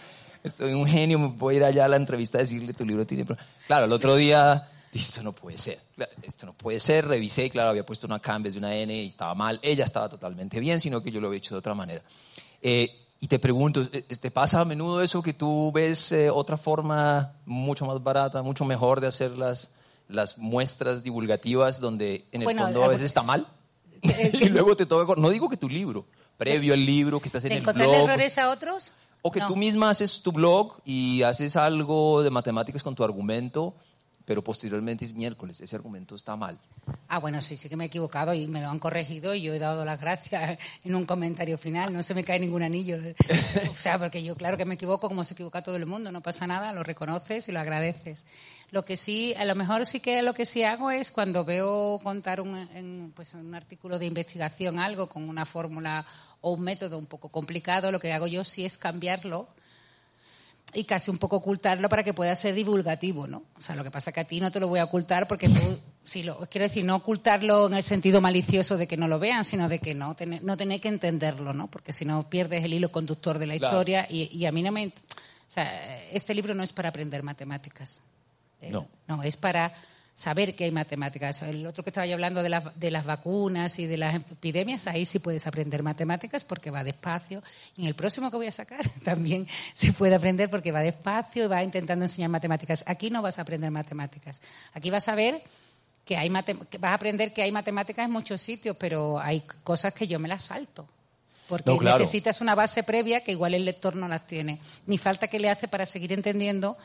soy 0.50 0.74
un 0.74 0.88
genio, 0.88 1.20
me 1.20 1.28
voy 1.28 1.56
a 1.56 1.58
ir 1.58 1.64
allá 1.64 1.86
a 1.86 1.88
la 1.88 1.96
entrevista 1.96 2.38
a 2.38 2.42
decirle, 2.42 2.74
tu 2.74 2.86
libro 2.86 3.06
tiene... 3.06 3.26
Claro, 3.68 3.86
el 3.86 3.92
otro 3.92 4.16
día, 4.16 4.70
esto 4.94 5.24
no 5.24 5.32
puede 5.34 5.58
ser, 5.58 5.80
esto 6.22 6.46
no 6.46 6.54
puede 6.54 6.80
ser, 6.80 7.08
revisé, 7.08 7.50
claro, 7.50 7.70
había 7.70 7.86
puesto 7.86 8.08
una 8.08 8.20
K 8.20 8.36
en 8.36 8.44
vez 8.44 8.54
de 8.54 8.60
una 8.60 8.76
N 8.76 8.94
y 8.94 9.08
estaba 9.08 9.34
mal, 9.34 9.60
ella 9.64 9.86
estaba 9.86 10.10
totalmente 10.10 10.60
bien, 10.60 10.80
sino 10.82 11.02
que 11.02 11.12
yo 11.12 11.20
lo 11.20 11.28
había 11.28 11.38
hecho 11.38 11.56
de 11.56 11.60
otra 11.60 11.74
manera. 11.74 12.02
Eh, 12.62 13.00
y 13.20 13.28
te 13.28 13.40
pregunto, 13.40 13.88
eh, 13.94 14.02
¿te 14.02 14.32
pasa 14.32 14.60
a 14.60 14.66
menudo 14.66 15.02
eso 15.02 15.24
que 15.24 15.34
tú 15.34 15.72
ves 15.74 16.12
eh, 16.12 16.30
otra 16.30 16.58
forma 16.58 17.34
mucho 17.46 17.86
más 17.86 18.04
barata, 18.04 18.42
mucho 18.42 18.66
mejor 18.66 19.00
de 19.00 19.08
hacer 19.08 19.32
las 19.38 19.70
las 20.08 20.38
muestras 20.38 21.04
divulgativas 21.04 21.80
donde 21.80 22.26
en 22.32 22.42
el 22.44 22.58
fondo 22.58 22.84
a 22.84 22.88
veces 22.88 23.06
está 23.06 23.24
mal 23.24 23.48
y 24.02 24.50
luego 24.50 24.76
te 24.76 24.86
toca, 24.86 25.20
no 25.20 25.30
digo 25.30 25.50
que 25.50 25.58
tu 25.58 25.70
libro, 25.70 26.06
previo 26.38 26.74
al 26.74 26.86
libro, 26.86 27.20
que 27.20 27.28
estás 27.28 27.46
en 27.46 27.54
el 27.54 27.62
blog. 27.62 27.94
errores 27.94 28.38
a 28.38 28.52
otros? 28.52 28.92
O 29.22 29.32
que 29.32 29.40
tú 29.40 29.56
misma 29.56 29.90
haces 29.90 30.22
tu 30.22 30.34
blog 30.34 30.82
y 30.84 31.24
haces 31.24 31.56
algo 31.56 32.24
de 32.24 32.30
matemáticas 32.30 32.84
con 32.84 32.94
tu 32.94 33.06
argumento 33.06 33.74
pero 34.26 34.44
posteriormente 34.44 35.06
es 35.06 35.14
miércoles, 35.14 35.60
ese 35.60 35.76
argumento 35.76 36.16
está 36.16 36.36
mal. 36.36 36.58
Ah, 37.08 37.20
bueno, 37.20 37.42
sí, 37.42 37.56
sí 37.58 37.70
que 37.70 37.76
me 37.76 37.86
he 37.86 37.88
equivocado 37.88 38.34
y 38.34 38.48
me 38.48 38.62
lo 38.62 38.70
han 38.70 38.80
corregido 38.80 39.36
y 39.36 39.42
yo 39.42 39.54
he 39.54 39.60
dado 39.60 39.86
las 39.86 40.00
gracias 40.00 40.58
en 40.84 40.96
un 40.96 41.06
comentario 41.06 41.58
final, 41.58 41.94
no 41.94 42.02
se 42.04 42.14
me 42.14 42.24
cae 42.24 42.40
ningún 42.40 42.64
anillo. 42.64 42.98
o 43.70 43.76
sea, 43.76 44.00
porque 44.00 44.24
yo 44.24 44.36
claro 44.36 44.58
que 44.58 44.66
me 44.66 44.76
equivoco 44.76 45.08
como 45.08 45.24
se 45.24 45.34
equivoca 45.34 45.62
todo 45.62 45.76
el 45.76 45.86
mundo, 45.86 46.12
no 46.12 46.22
pasa 46.22 46.48
nada, 46.48 46.74
lo 46.74 46.84
reconoces 46.84 47.48
y 47.50 47.52
lo 47.52 47.60
agradeces. 47.60 48.26
Lo 48.72 48.86
que 48.86 48.98
sí, 48.98 49.34
a 49.36 49.46
lo 49.46 49.56
mejor 49.56 49.86
sí 49.86 50.00
que 50.00 50.22
lo 50.22 50.34
que 50.34 50.46
sí 50.46 50.64
hago 50.64 50.90
es 50.90 51.12
cuando 51.12 51.46
veo 51.46 52.00
contar 52.02 52.42
un, 52.42 52.56
en, 52.56 53.12
pues, 53.16 53.34
un 53.34 53.54
artículo 53.54 54.00
de 54.00 54.06
investigación 54.06 54.80
algo 54.80 55.08
con 55.08 55.30
una 55.30 55.46
fórmula 55.46 56.06
o 56.42 56.54
un 56.54 56.62
método 56.62 56.98
un 56.98 57.06
poco 57.06 57.30
complicado, 57.30 57.92
lo 57.92 58.00
que 58.00 58.12
hago 58.12 58.28
yo 58.28 58.44
sí 58.44 58.66
es 58.66 58.78
cambiarlo 58.78 59.48
y 60.74 60.84
casi 60.86 61.12
un 61.12 61.18
poco 61.18 61.38
ocultarlo 61.38 61.90
para 61.90 62.04
que 62.04 62.14
pueda 62.14 62.36
ser 62.36 62.56
divulgativo, 62.56 63.28
¿no? 63.28 63.44
O 63.58 63.62
sea, 63.62 63.76
lo 63.76 63.84
que 63.84 63.92
pasa 63.92 64.10
es 64.10 64.14
que 64.14 64.20
a 64.22 64.26
ti 64.26 64.40
no 64.40 64.52
te 64.52 64.60
lo 64.60 64.68
voy 64.68 64.80
a 64.80 64.86
ocultar 64.86 65.28
porque 65.28 65.50
tú, 65.50 65.80
si 66.04 66.24
lo, 66.24 66.40
quiero 66.50 66.68
decir, 66.68 66.84
no 66.84 66.96
ocultarlo 66.96 67.68
en 67.68 67.76
el 67.76 67.84
sentido 67.84 68.22
malicioso 68.22 68.78
de 68.78 68.88
que 68.88 68.98
no 68.98 69.08
lo 69.08 69.20
vean, 69.20 69.46
sino 69.46 69.70
de 69.70 69.80
que 69.80 69.94
no, 69.94 70.16
no 70.42 70.58
tener 70.58 70.82
que 70.82 70.88
entenderlo, 70.88 71.54
¿no? 71.54 71.68
Porque 71.68 71.94
si 71.94 72.06
no 72.06 72.30
pierdes 72.30 72.64
el 72.64 72.74
hilo 72.74 72.92
conductor 72.92 73.40
de 73.40 73.48
la 73.48 73.56
historia 73.56 74.08
y, 74.10 74.30
y, 74.36 74.46
a 74.46 74.52
mí 74.52 74.62
no 74.64 74.72
me... 74.72 74.88
O 74.88 74.92
sea, 75.54 76.04
este 76.12 76.34
libro 76.34 76.54
no 76.54 76.64
es 76.64 76.74
para 76.74 76.90
aprender 76.90 77.22
matemáticas. 77.22 78.02
Eh, 78.62 78.72
no. 78.72 78.88
No, 79.08 79.22
es 79.24 79.38
para 79.38 79.74
saber 80.16 80.56
que 80.56 80.66
hay 80.66 80.72
matemáticas. 80.72 81.42
El 81.42 81.66
otro 81.66 81.84
que 81.84 81.90
estaba 81.90 82.06
yo 82.06 82.14
hablando 82.14 82.44
de, 82.44 82.62
de, 82.76 82.92
las 82.92 83.06
vacunas 83.06 83.80
y 83.80 83.88
de 83.88 83.98
las 83.98 84.16
epidemias, 84.16 84.88
ahí 84.88 85.06
sí 85.06 85.20
puedes 85.20 85.48
aprender 85.48 85.84
matemáticas 85.84 86.44
porque 86.44 86.72
va 86.72 86.84
despacio. 86.84 87.42
Y 87.76 87.82
en 87.82 87.88
el 87.88 87.96
próximo 87.96 88.30
que 88.30 88.38
voy 88.38 88.48
a 88.48 88.52
sacar 88.52 88.90
también 89.04 89.48
se 89.74 89.94
puede 89.94 90.16
aprender 90.16 90.50
porque 90.50 90.72
va 90.72 90.82
despacio 90.82 91.46
y 91.46 91.48
va 91.48 91.64
intentando 91.64 92.06
enseñar 92.06 92.30
matemáticas. 92.30 92.84
Aquí 92.88 93.10
no 93.10 93.22
vas 93.22 93.40
a 93.40 93.42
aprender 93.42 93.72
matemáticas. 93.72 94.42
Aquí 94.74 94.90
vas 94.90 95.08
a 95.08 95.16
ver 95.16 95.42
que 96.06 96.18
hay 96.18 96.30
vas 96.30 96.46
a 96.82 96.94
aprender 96.94 97.34
que 97.34 97.42
hay 97.42 97.52
matemáticas 97.52 98.06
en 98.06 98.12
muchos 98.12 98.42
sitios, 98.42 98.76
pero 98.78 99.20
hay 99.20 99.42
cosas 99.64 99.94
que 99.94 100.08
yo 100.08 100.20
me 100.20 100.28
las 100.28 100.44
salto. 100.44 100.88
Porque 101.48 101.72
necesitas 101.72 102.42
una 102.42 102.56
base 102.56 102.84
previa 102.84 103.22
que 103.22 103.32
igual 103.32 103.54
el 103.54 103.66
lector 103.66 103.96
no 103.96 104.08
las 104.08 104.26
tiene. 104.26 104.60
Ni 104.88 104.98
falta 104.98 105.28
que 105.28 105.40
le 105.40 105.50
hace 105.50 105.68
para 105.68 105.86
seguir 105.86 106.14
entendiendo 106.14 106.78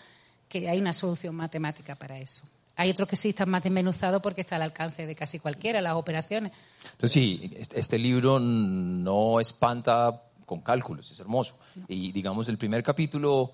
que 0.48 0.68
hay 0.68 0.78
una 0.78 0.92
solución 0.92 1.34
matemática 1.34 1.94
para 1.94 2.18
eso. 2.18 2.42
Hay 2.78 2.90
otros 2.90 3.08
que 3.08 3.16
sí 3.16 3.30
están 3.30 3.50
más 3.50 3.64
desmenuzados 3.64 4.22
porque 4.22 4.42
está 4.42 4.54
al 4.54 4.62
alcance 4.62 5.04
de 5.04 5.16
casi 5.16 5.40
cualquiera, 5.40 5.80
las 5.80 5.94
operaciones. 5.94 6.52
Entonces, 6.92 7.10
sí, 7.10 7.50
este 7.74 7.98
libro 7.98 8.38
no 8.38 9.40
espanta 9.40 10.22
con 10.46 10.60
cálculos, 10.60 11.10
es 11.10 11.18
hermoso. 11.18 11.58
Y 11.88 12.12
digamos, 12.12 12.48
el 12.48 12.56
primer 12.56 12.84
capítulo, 12.84 13.50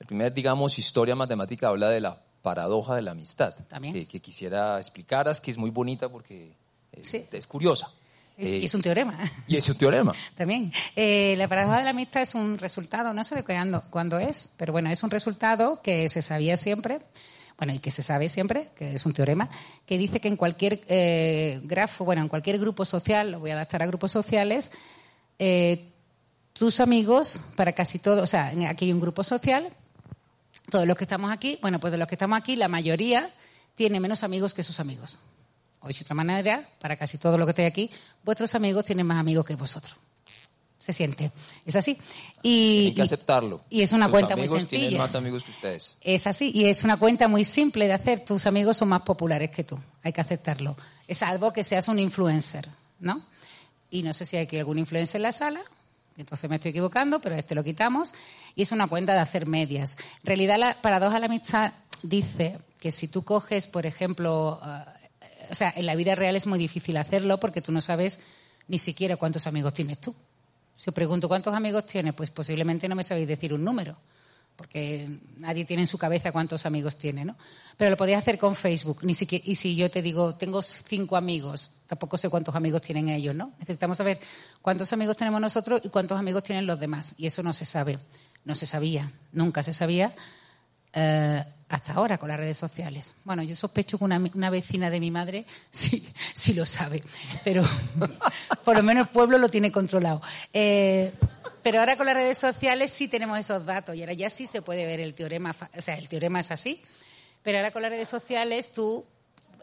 el 0.00 0.06
primer, 0.06 0.32
digamos, 0.32 0.78
historia 0.78 1.14
matemática 1.14 1.68
habla 1.68 1.90
de 1.90 2.00
la 2.00 2.18
paradoja 2.40 2.96
de 2.96 3.02
la 3.02 3.10
amistad. 3.10 3.54
También. 3.68 4.06
Que, 4.06 4.20
quisiera 4.20 4.78
explicaras, 4.78 5.42
que 5.42 5.50
es 5.50 5.58
muy 5.58 5.68
bonita 5.68 6.08
porque 6.08 6.54
es, 6.92 7.46
curiosa. 7.46 7.90
Es, 8.38 8.52
y 8.52 8.64
es 8.64 8.74
un 8.74 8.80
teorema. 8.80 9.18
Y 9.48 9.58
es 9.58 9.68
un 9.68 9.76
teorema. 9.76 10.14
También. 10.34 10.72
Eh, 10.96 11.34
la 11.36 11.46
paradoja 11.46 11.76
de 11.76 11.84
la 11.84 11.90
amistad 11.90 12.22
es 12.22 12.34
un 12.34 12.56
resultado, 12.56 13.12
no 13.12 13.22
sé 13.22 13.34
de 13.34 13.44
cuándo, 13.44 13.84
cuándo 13.90 14.18
es, 14.18 14.48
pero 14.56 14.72
bueno, 14.72 14.88
es 14.88 15.02
un 15.02 15.10
resultado 15.10 15.78
que 15.82 16.08
se 16.08 16.22
sabía 16.22 16.56
siempre 16.56 17.02
bueno, 17.62 17.74
y 17.74 17.78
que 17.78 17.92
se 17.92 18.02
sabe 18.02 18.28
siempre, 18.28 18.70
que 18.74 18.94
es 18.94 19.06
un 19.06 19.12
teorema, 19.12 19.48
que 19.86 19.96
dice 19.96 20.18
que 20.18 20.26
en 20.26 20.36
cualquier 20.36 20.80
eh, 20.88 21.60
grafo, 21.62 22.04
bueno, 22.04 22.20
en 22.20 22.26
cualquier 22.26 22.58
grupo 22.58 22.84
social, 22.84 23.30
lo 23.30 23.38
voy 23.38 23.50
a 23.50 23.54
adaptar 23.54 23.84
a 23.84 23.86
grupos 23.86 24.10
sociales, 24.10 24.72
eh, 25.38 25.92
tus 26.54 26.80
amigos, 26.80 27.40
para 27.54 27.70
casi 27.70 28.00
todos, 28.00 28.20
o 28.20 28.26
sea, 28.26 28.52
aquí 28.68 28.86
hay 28.86 28.92
un 28.92 28.98
grupo 28.98 29.22
social, 29.22 29.72
todos 30.72 30.88
los 30.88 30.96
que 30.96 31.04
estamos 31.04 31.30
aquí, 31.30 31.56
bueno, 31.62 31.78
pues 31.78 31.92
de 31.92 31.98
los 31.98 32.08
que 32.08 32.16
estamos 32.16 32.36
aquí, 32.36 32.56
la 32.56 32.66
mayoría 32.66 33.32
tiene 33.76 34.00
menos 34.00 34.24
amigos 34.24 34.54
que 34.54 34.64
sus 34.64 34.80
amigos. 34.80 35.20
O 35.82 35.86
de 35.86 35.94
otra 36.00 36.16
manera, 36.16 36.68
para 36.80 36.96
casi 36.96 37.16
todos 37.16 37.38
los 37.38 37.46
que 37.46 37.50
estáis 37.50 37.68
aquí, 37.68 37.90
vuestros 38.24 38.52
amigos 38.56 38.84
tienen 38.84 39.06
más 39.06 39.20
amigos 39.20 39.46
que 39.46 39.54
vosotros 39.54 39.96
se 40.82 40.92
siente. 40.92 41.30
Es 41.64 41.76
así. 41.76 41.96
Y, 42.42 42.86
Hay 42.86 42.94
que 42.94 43.02
aceptarlo. 43.02 43.60
Y, 43.70 43.82
es 43.82 43.92
una 43.92 44.08
cuenta 44.08 44.34
muy 44.34 44.48
sencilla. 44.48 44.68
tienen 44.68 44.98
más 44.98 45.14
amigos 45.14 45.44
que 45.44 45.52
ustedes. 45.52 45.96
Es 46.00 46.26
así. 46.26 46.50
Y 46.52 46.64
es 46.64 46.82
una 46.82 46.96
cuenta 46.96 47.28
muy 47.28 47.44
simple 47.44 47.86
de 47.86 47.92
hacer. 47.92 48.24
Tus 48.24 48.46
amigos 48.46 48.78
son 48.78 48.88
más 48.88 49.02
populares 49.02 49.52
que 49.52 49.62
tú. 49.62 49.78
Hay 50.02 50.12
que 50.12 50.20
aceptarlo. 50.20 50.76
Es 51.06 51.22
algo 51.22 51.52
que 51.52 51.62
seas 51.62 51.86
un 51.86 52.00
influencer, 52.00 52.68
¿no? 52.98 53.24
Y 53.90 54.02
no 54.02 54.12
sé 54.12 54.26
si 54.26 54.36
hay 54.36 54.42
aquí 54.42 54.58
algún 54.58 54.80
influencer 54.80 55.20
en 55.20 55.22
la 55.22 55.30
sala. 55.30 55.62
Entonces 56.16 56.50
me 56.50 56.56
estoy 56.56 56.70
equivocando, 56.70 57.20
pero 57.20 57.36
este 57.36 57.54
lo 57.54 57.62
quitamos. 57.62 58.12
Y 58.56 58.62
es 58.62 58.72
una 58.72 58.88
cuenta 58.88 59.14
de 59.14 59.20
hacer 59.20 59.46
medias. 59.46 59.96
En 60.24 60.26
realidad, 60.26 60.58
la 60.58 60.82
paradoja 60.82 61.14
de 61.14 61.20
la 61.20 61.26
amistad 61.26 61.74
dice 62.02 62.58
que 62.80 62.90
si 62.90 63.06
tú 63.06 63.22
coges, 63.22 63.68
por 63.68 63.86
ejemplo, 63.86 64.60
eh, 64.64 65.38
o 65.48 65.54
sea, 65.54 65.72
en 65.76 65.86
la 65.86 65.94
vida 65.94 66.16
real 66.16 66.34
es 66.34 66.48
muy 66.48 66.58
difícil 66.58 66.96
hacerlo 66.96 67.38
porque 67.38 67.62
tú 67.62 67.70
no 67.70 67.80
sabes 67.80 68.18
ni 68.66 68.78
siquiera 68.78 69.16
cuántos 69.16 69.46
amigos 69.46 69.74
tienes 69.74 70.00
tú. 70.00 70.12
Si 70.82 70.90
os 70.90 70.94
pregunto 70.96 71.28
cuántos 71.28 71.54
amigos 71.54 71.86
tiene, 71.86 72.12
pues 72.12 72.32
posiblemente 72.32 72.88
no 72.88 72.96
me 72.96 73.04
sabéis 73.04 73.28
decir 73.28 73.54
un 73.54 73.62
número, 73.62 73.96
porque 74.56 75.20
nadie 75.36 75.64
tiene 75.64 75.84
en 75.84 75.86
su 75.86 75.96
cabeza 75.96 76.32
cuántos 76.32 76.66
amigos 76.66 76.96
tiene, 76.96 77.24
¿no? 77.24 77.36
Pero 77.76 77.92
lo 77.92 77.96
podéis 77.96 78.18
hacer 78.18 78.36
con 78.36 78.56
Facebook. 78.56 79.04
Ni 79.04 79.14
siquiera, 79.14 79.44
y 79.46 79.54
si 79.54 79.76
yo 79.76 79.88
te 79.92 80.02
digo, 80.02 80.34
tengo 80.34 80.60
cinco 80.60 81.14
amigos, 81.14 81.70
tampoco 81.86 82.16
sé 82.16 82.28
cuántos 82.28 82.56
amigos 82.56 82.82
tienen 82.82 83.10
ellos, 83.10 83.32
¿no? 83.32 83.52
Necesitamos 83.60 83.96
saber 83.96 84.18
cuántos 84.60 84.92
amigos 84.92 85.16
tenemos 85.16 85.40
nosotros 85.40 85.80
y 85.84 85.88
cuántos 85.88 86.18
amigos 86.18 86.42
tienen 86.42 86.66
los 86.66 86.80
demás. 86.80 87.14
Y 87.16 87.28
eso 87.28 87.44
no 87.44 87.52
se 87.52 87.64
sabe. 87.64 88.00
No 88.44 88.56
se 88.56 88.66
sabía. 88.66 89.12
Nunca 89.30 89.62
se 89.62 89.72
sabía. 89.72 90.16
Eh, 90.92 91.44
hasta 91.72 91.94
ahora 91.94 92.18
con 92.18 92.28
las 92.28 92.36
redes 92.36 92.58
sociales. 92.58 93.14
Bueno, 93.24 93.42
yo 93.42 93.56
sospecho 93.56 93.96
que 93.96 94.04
una, 94.04 94.50
vecina 94.50 94.90
de 94.90 95.00
mi 95.00 95.10
madre 95.10 95.46
sí, 95.70 96.06
sí 96.34 96.52
lo 96.52 96.66
sabe, 96.66 97.02
pero 97.44 97.64
por 98.64 98.76
lo 98.76 98.82
menos 98.82 99.06
el 99.06 99.12
pueblo 99.12 99.38
lo 99.38 99.48
tiene 99.48 99.72
controlado. 99.72 100.20
Eh, 100.52 101.12
pero 101.62 101.80
ahora 101.80 101.96
con 101.96 102.04
las 102.04 102.14
redes 102.14 102.36
sociales 102.36 102.92
sí 102.92 103.08
tenemos 103.08 103.38
esos 103.38 103.64
datos 103.64 103.96
y 103.96 104.00
ahora 104.00 104.12
ya 104.12 104.28
sí 104.28 104.46
se 104.46 104.60
puede 104.60 104.84
ver 104.84 105.00
el 105.00 105.14
teorema, 105.14 105.56
o 105.74 105.80
sea, 105.80 105.96
el 105.96 106.08
teorema 106.10 106.40
es 106.40 106.50
así, 106.50 106.82
pero 107.42 107.58
ahora 107.58 107.70
con 107.70 107.80
las 107.80 107.90
redes 107.90 108.08
sociales 108.08 108.70
tú, 108.70 109.06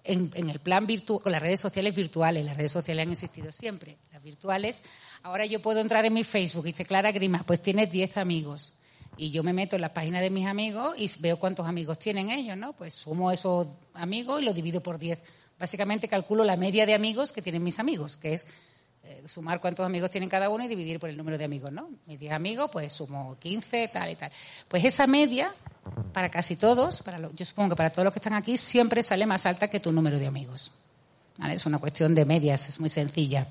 en, 0.03 0.31
en 0.33 0.49
el 0.49 0.59
plan 0.59 0.87
virtual, 0.87 1.21
con 1.21 1.31
las 1.31 1.41
redes 1.41 1.59
sociales 1.59 1.93
virtuales, 1.93 2.43
las 2.43 2.57
redes 2.57 2.71
sociales 2.71 3.05
han 3.05 3.11
existido 3.11 3.51
siempre, 3.51 3.97
las 4.11 4.23
virtuales, 4.23 4.81
ahora 5.21 5.45
yo 5.45 5.61
puedo 5.61 5.79
entrar 5.79 6.05
en 6.05 6.13
mi 6.13 6.23
Facebook 6.23 6.65
y 6.65 6.71
dice 6.71 6.85
Clara 6.85 7.11
Grima, 7.11 7.43
pues 7.45 7.61
tienes 7.61 7.91
10 7.91 8.17
amigos 8.17 8.73
y 9.19 9.31
yo 9.31 9.43
me 9.43 9.51
meto 9.51 9.75
en 9.75 9.81
la 9.81 9.93
página 9.93 10.21
de 10.21 10.29
mis 10.29 10.47
amigos 10.47 10.95
y 10.97 11.11
veo 11.19 11.37
cuántos 11.37 11.67
amigos 11.67 11.99
tienen 11.99 12.31
ellos, 12.31 12.55
¿no? 12.55 12.71
Pues 12.71 12.93
sumo 12.93 13.31
esos 13.31 13.67
amigos 13.93 14.41
y 14.41 14.45
lo 14.45 14.53
divido 14.53 14.81
por 14.81 14.97
10. 14.97 15.19
Básicamente 15.59 16.07
calculo 16.07 16.45
la 16.45 16.55
media 16.55 16.85
de 16.85 16.93
amigos 16.93 17.33
que 17.33 17.41
tienen 17.41 17.61
mis 17.61 17.79
amigos, 17.79 18.15
que 18.15 18.35
es 18.35 18.47
eh, 19.03 19.21
sumar 19.27 19.59
cuántos 19.59 19.85
amigos 19.85 20.09
tienen 20.09 20.29
cada 20.29 20.47
uno 20.47 20.63
y 20.63 20.69
dividir 20.69 21.01
por 21.01 21.09
el 21.09 21.17
número 21.17 21.37
de 21.37 21.43
amigos, 21.43 21.69
¿no? 21.69 21.89
Mis 22.05 22.17
10 22.17 22.31
amigos, 22.31 22.69
pues 22.71 22.93
sumo 22.93 23.37
15, 23.37 23.89
tal 23.89 24.09
y 24.09 24.15
tal. 24.15 24.31
Pues 24.69 24.85
esa 24.85 25.05
media, 25.05 25.53
para 26.13 26.29
casi 26.29 26.55
todos, 26.55 27.01
para 27.01 27.19
yo 27.33 27.45
supongo 27.45 27.71
que 27.71 27.75
para 27.75 27.89
todos 27.89 28.05
los 28.05 28.13
que 28.13 28.19
están 28.19 28.33
aquí, 28.33 28.57
siempre 28.57 29.03
sale 29.03 29.25
más 29.25 29.45
alta 29.45 29.67
que 29.67 29.81
tu 29.81 29.91
número 29.91 30.17
de 30.17 30.27
amigos. 30.27 30.71
Es 31.51 31.65
una 31.65 31.79
cuestión 31.79 32.15
de 32.15 32.23
medias, 32.23 32.69
es 32.69 32.79
muy 32.79 32.89
sencilla. 32.89 33.47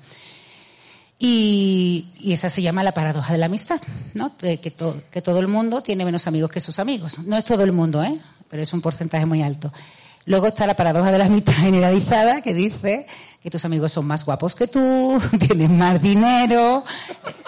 Y, 1.21 2.07
esa 2.25 2.49
se 2.49 2.61
llama 2.61 2.81
la 2.83 2.93
paradoja 2.93 3.33
de 3.33 3.39
la 3.39 3.47
amistad, 3.47 3.81
¿no? 4.13 4.37
que, 4.37 4.59
que 4.59 5.21
todo 5.21 5.39
el 5.39 5.47
mundo 5.47 5.83
tiene 5.83 6.05
menos 6.05 6.25
amigos 6.27 6.49
que 6.49 6.61
sus 6.61 6.79
amigos. 6.79 7.19
No 7.19 7.35
es 7.35 7.43
todo 7.43 7.63
el 7.63 7.73
mundo, 7.73 8.01
¿eh? 8.01 8.19
Pero 8.49 8.63
es 8.63 8.71
un 8.73 8.81
porcentaje 8.81 9.25
muy 9.25 9.43
alto. 9.43 9.71
Luego 10.25 10.47
está 10.47 10.67
la 10.67 10.75
paradoja 10.75 11.11
de 11.11 11.17
la 11.17 11.25
amistad 11.25 11.53
generalizada, 11.57 12.41
que 12.41 12.53
dice 12.53 13.07
que 13.41 13.49
tus 13.49 13.65
amigos 13.65 13.91
son 13.91 14.05
más 14.05 14.23
guapos 14.23 14.55
que 14.55 14.67
tú, 14.67 15.21
tienen 15.39 15.77
más 15.77 16.01
dinero, 16.01 16.83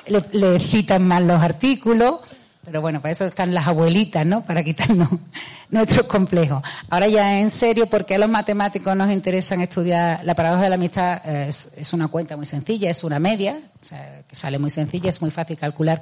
le, 0.07 0.23
le 0.31 0.59
citan 0.59 1.07
más 1.07 1.21
los 1.21 1.41
artículos. 1.41 2.21
Pero 2.63 2.79
bueno, 2.79 3.01
para 3.01 3.11
eso 3.11 3.25
están 3.25 3.53
las 3.53 3.67
abuelitas, 3.67 4.23
¿no? 4.25 4.43
Para 4.43 4.63
quitarnos 4.63 5.09
nuestros 5.69 6.05
complejos. 6.05 6.61
Ahora 6.89 7.07
ya 7.07 7.39
en 7.39 7.49
serio, 7.49 7.87
¿por 7.87 8.05
qué 8.05 8.15
a 8.15 8.17
los 8.19 8.29
matemáticos 8.29 8.95
nos 8.95 9.11
interesan 9.11 9.61
estudiar 9.61 10.23
la 10.23 10.35
paradoja 10.35 10.63
de 10.63 10.69
la 10.69 10.75
amistad? 10.75 11.25
Es, 11.25 11.71
es 11.75 11.91
una 11.93 12.07
cuenta 12.09 12.37
muy 12.37 12.45
sencilla, 12.45 12.91
es 12.91 13.03
una 13.03 13.17
media, 13.17 13.59
o 13.81 13.85
sea, 13.85 14.21
que 14.27 14.35
sale 14.35 14.59
muy 14.59 14.69
sencilla, 14.69 15.09
es 15.09 15.21
muy 15.21 15.31
fácil 15.31 15.57
calcular 15.57 16.01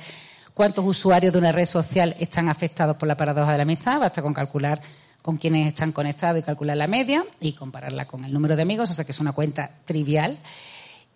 cuántos 0.54 0.86
usuarios 0.86 1.32
de 1.32 1.40
una 1.40 1.54
red 1.54 1.66
social 1.66 2.16
están 2.20 2.50
afectados 2.50 2.98
por 2.98 3.08
la 3.08 3.16
paradoja 3.16 3.54
de 3.54 3.58
la 3.58 3.64
amistad. 3.64 3.98
Basta 3.98 4.22
con 4.22 4.34
calcular 4.34 4.82
con 5.22 5.38
quienes 5.38 5.68
están 5.68 5.94
conectados 5.94 6.40
y 6.40 6.44
calcular 6.44 6.76
la 6.76 6.88
media 6.88 7.24
y 7.40 7.54
compararla 7.54 8.06
con 8.06 8.26
el 8.26 8.34
número 8.34 8.58
de 8.58 8.64
amigos, 8.64 8.90
o 8.90 8.94
sea 8.94 9.06
que 9.06 9.14
es 9.14 9.20
una 9.22 9.32
cuenta 9.32 9.72
trivial. 9.86 10.40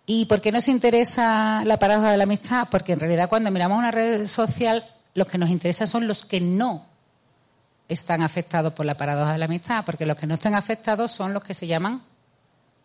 ¿Y 0.06 0.24
por 0.24 0.40
qué 0.40 0.52
nos 0.52 0.68
interesa 0.68 1.62
la 1.66 1.78
paradoja 1.78 2.10
de 2.10 2.16
la 2.16 2.24
amistad? 2.24 2.68
Porque 2.70 2.92
en 2.92 3.00
realidad 3.00 3.28
cuando 3.28 3.50
miramos 3.50 3.78
una 3.78 3.90
red 3.90 4.26
social 4.26 4.84
los 5.14 5.26
que 5.26 5.38
nos 5.38 5.50
interesan 5.50 5.86
son 5.86 6.06
los 6.06 6.24
que 6.24 6.40
no 6.40 6.86
están 7.88 8.22
afectados 8.22 8.72
por 8.72 8.86
la 8.86 8.96
paradoja 8.96 9.32
de 9.32 9.38
la 9.38 9.44
amistad, 9.44 9.84
porque 9.84 10.06
los 10.06 10.16
que 10.16 10.26
no 10.26 10.34
están 10.34 10.54
afectados 10.54 11.10
son 11.10 11.32
los 11.32 11.42
que 11.42 11.54
se 11.54 11.66
llaman 11.66 12.02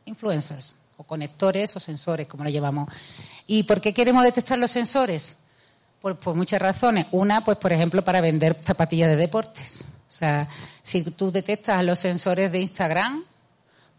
influencers, 0.06 0.76
o 0.98 1.04
conectores 1.04 1.76
o 1.76 1.80
sensores, 1.80 2.28
como 2.28 2.44
lo 2.44 2.50
llamamos. 2.50 2.90
¿Y 3.48 3.64
por 3.64 3.82
qué 3.82 3.94
queremos 3.94 4.24
detectar 4.24 4.58
los 4.58 4.72
sensores? 4.72 5.38
Por, 6.02 6.18
por 6.18 6.36
muchas 6.36 6.62
razones. 6.62 7.08
Una, 7.12 7.44
pues 7.44 7.58
por 7.58 7.74
ejemplo, 7.74 8.04
para 8.04 8.22
vender 8.22 8.60
zapatillas 8.64 9.10
de 9.10 9.16
deportes. 9.16 9.84
O 10.10 10.12
sea, 10.12 10.50
si 10.84 11.04
tú 11.04 11.32
detectas 11.32 11.84
los 11.84 12.00
sensores 12.00 12.52
de 12.52 12.60
Instagram, 12.60 13.24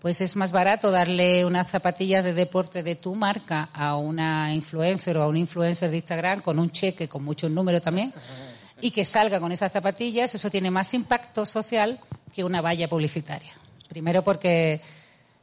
pues 0.01 0.21
es 0.23 0.35
más 0.35 0.51
barato 0.51 0.91
darle 0.91 1.45
unas 1.45 1.69
zapatillas 1.69 2.25
de 2.25 2.33
deporte 2.33 2.83
de 2.83 2.97
tu 2.97 3.15
marca 3.15 3.69
a 3.73 3.97
una 3.97 4.53
influencer 4.55 5.17
o 5.19 5.23
a 5.23 5.29
un 5.29 5.37
influencer 5.37 5.91
de 5.91 5.99
Instagram 5.99 6.41
con 6.41 6.59
un 6.59 6.71
cheque 6.71 7.07
con 7.07 7.23
muchos 7.23 7.51
números 7.51 7.83
también 7.83 8.13
y 8.81 8.91
que 8.91 9.05
salga 9.05 9.39
con 9.41 9.53
esas 9.53 9.73
zapatillas, 9.73 10.35
eso 10.35 10.51
tiene 10.51 10.71
más 10.71 10.95
impacto 10.95 11.45
social 11.45 12.01
que 12.35 12.45
una 12.45 12.63
valla 12.63 12.89
publicitaria. 12.89 13.53
Primero 13.89 14.25
porque 14.25 14.81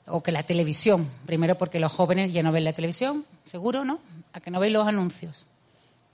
o 0.07 0.23
que 0.23 0.31
la 0.31 0.43
televisión. 0.43 1.07
Primero 1.25 1.55
porque 1.55 1.79
los 1.79 1.91
jóvenes 1.91 2.33
ya 2.33 2.41
no 2.41 2.51
ven 2.51 2.63
la 2.63 2.73
televisión, 2.73 3.25
seguro, 3.45 3.85
¿no? 3.85 3.99
A 4.33 4.39
que 4.39 4.49
no 4.49 4.59
veis 4.59 4.73
los 4.73 4.87
anuncios. 4.87 5.45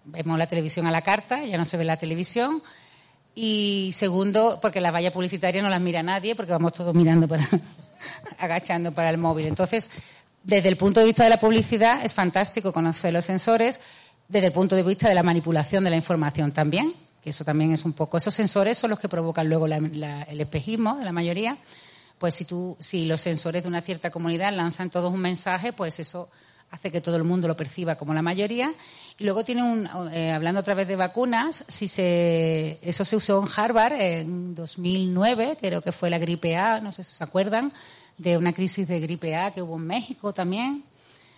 Vemos 0.04 0.38
la 0.38 0.48
televisión 0.48 0.86
a 0.86 0.91
la 0.91 1.02
carta, 1.02 1.46
ya 1.46 1.58
no 1.58 1.66
se 1.66 1.78
ve 1.78 1.86
la 1.86 1.98
televisión. 1.98 2.62
Y 3.36 3.91
segundo, 3.94 4.60
porque 4.62 4.82
las 4.82 4.94
vallas 4.94 5.14
publicitarias 5.14 5.64
no 5.64 5.70
las 5.70 5.80
mira 5.80 6.04
nadie, 6.04 6.36
porque 6.36 6.52
vamos 6.52 6.74
todos 6.74 6.94
mirando 6.94 7.28
para, 7.28 7.48
agachando 8.38 8.91
para 8.93 9.10
el 9.10 9.18
móvil. 9.18 9.47
Entonces, 9.47 9.89
desde 10.43 10.70
el 10.70 10.78
punto 10.78 10.99
de 10.99 11.06
vista 11.06 11.24
de 11.24 11.30
la 11.30 11.39
publicidad, 11.39 12.04
es 12.04 12.14
fantástico 12.14 12.74
conocer 12.74 13.14
los 13.14 13.26
sensores, 13.26 13.80
desde 14.28 14.47
el 14.47 14.54
punto 14.54 14.76
de 14.76 14.84
vista 14.84 15.08
de 15.08 15.16
la 15.16 15.24
manipulación 15.24 15.84
de 15.84 15.89
la 15.89 15.95
información 15.95 16.51
también, 16.51 16.93
que 17.22 17.30
eso 17.30 17.45
también 17.45 17.74
es 17.74 17.86
un 17.86 17.93
poco. 17.93 18.18
Esos 18.18 18.34
sensores 18.34 18.78
son 18.78 18.89
los 18.89 18.99
que 18.99 19.10
provocan 19.10 19.47
luego 19.47 19.68
el 19.68 20.41
espejismo 20.41 20.97
de 20.97 21.06
la 21.06 21.12
mayoría. 21.12 21.58
Pues 22.18 22.36
si, 22.36 22.45
tú, 22.45 22.78
si 22.80 23.06
los 23.06 23.22
sensores 23.22 23.64
de 23.64 23.70
una 23.70 23.82
cierta 23.82 24.12
comunidad 24.12 24.54
lanzan 24.54 24.89
todos 24.89 25.14
un 25.14 25.20
mensaje, 25.20 25.74
pues 25.74 25.99
eso 25.99 26.30
hace 26.74 26.92
que 26.92 27.02
todo 27.02 27.18
el 27.18 27.24
mundo 27.24 27.48
lo 27.48 27.56
perciba 27.56 27.96
como 27.96 28.16
la 28.16 28.24
mayoría. 28.24 28.74
Y 29.20 29.24
luego 29.24 29.46
tiene 29.46 29.62
un, 29.62 29.88
eh, 30.12 30.32
hablando 30.32 30.60
otra 30.60 30.74
vez 30.74 30.88
de 30.88 30.96
vacunas, 30.96 31.64
si 31.68 31.88
se, 31.88 32.80
eso 32.82 33.06
se 33.06 33.16
usó 33.16 33.40
en 33.40 33.48
Harvard 33.56 33.94
en 33.94 34.56
2009, 34.56 35.58
creo 35.62 35.84
que 35.84 35.92
fue 35.92 36.10
la 36.10 36.18
gripe 36.18 36.58
A, 36.58 36.80
no 36.80 36.92
sé 36.92 37.04
si 37.04 37.14
se 37.14 37.24
acuerdan, 37.24 37.72
de 38.18 38.38
una 38.38 38.54
crisis 38.54 38.88
de 38.88 39.00
gripe 39.00 39.36
A 39.36 39.52
que 39.52 39.62
hubo 39.62 39.76
en 39.76 39.86
México 39.86 40.34
también. 40.34 40.84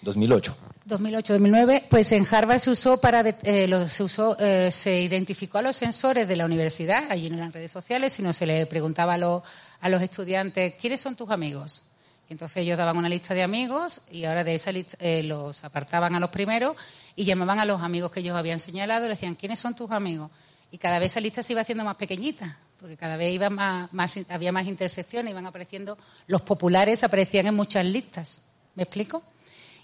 2008. 0.04 0.56
2008-2009, 0.88 1.84
pues 1.90 2.14
en 2.14 2.26
Harvard 2.32 2.60
se 2.60 2.70
usó 2.70 3.02
para, 3.02 3.22
eh, 3.28 3.88
se 3.90 4.04
usó, 4.04 4.38
eh, 4.40 4.72
se 4.72 5.02
identificó 5.02 5.58
a 5.58 5.64
los 5.64 5.76
sensores 5.76 6.30
de 6.30 6.36
la 6.38 6.46
universidad, 6.46 7.04
allí 7.10 7.30
no 7.30 7.36
eran 7.36 7.52
redes 7.52 7.72
sociales, 7.72 8.14
sino 8.14 8.32
se 8.32 8.46
le 8.46 8.66
preguntaba 8.68 9.16
a 9.16 9.18
los, 9.18 9.44
a 9.82 9.90
los 9.90 10.02
estudiantes, 10.02 10.76
¿quiénes 10.80 11.02
son 11.02 11.18
tus 11.18 11.30
amigos? 11.30 11.84
Entonces 12.30 12.58
ellos 12.58 12.78
daban 12.78 12.98
una 12.98 13.10
lista 13.10 13.34
de 13.34 13.44
amigos 13.44 14.02
y 14.12 14.26
ahora 14.26 14.44
de 14.44 14.56
esa 14.56 14.72
lista 14.72 14.98
eh, 15.00 15.22
los 15.22 15.64
apartaban 15.64 16.16
a 16.16 16.20
los 16.20 16.32
primeros 16.32 16.76
y 17.16 17.24
llamaban 17.24 17.60
a 17.60 17.66
los 17.66 17.82
amigos 17.82 18.12
que 18.12 18.22
ellos 18.22 18.36
habían 18.36 18.60
señalado 18.60 19.06
y 19.06 19.10
decían, 19.10 19.36
¿quiénes 19.36 19.60
son 19.60 19.76
tus 19.76 19.92
amigos? 19.92 20.32
Y 20.72 20.78
cada 20.80 20.98
vez 20.98 21.12
esa 21.12 21.20
lista 21.20 21.44
se 21.44 21.54
iba 21.54 21.62
haciendo 21.62 21.84
más 21.84 21.96
pequeñita, 21.96 22.58
porque 22.80 22.98
cada 22.98 23.16
vez 23.16 23.32
iba 23.32 23.50
más, 23.50 23.90
había 24.28 24.52
más 24.52 24.66
intersecciones, 24.66 25.32
iban 25.32 25.46
apareciendo, 25.46 25.98
los 26.26 26.42
populares 26.42 27.04
aparecían 27.04 27.46
en 27.46 27.56
muchas 27.56 27.86
listas. 27.86 28.42
¿Me 28.74 28.84
explico? 28.84 29.22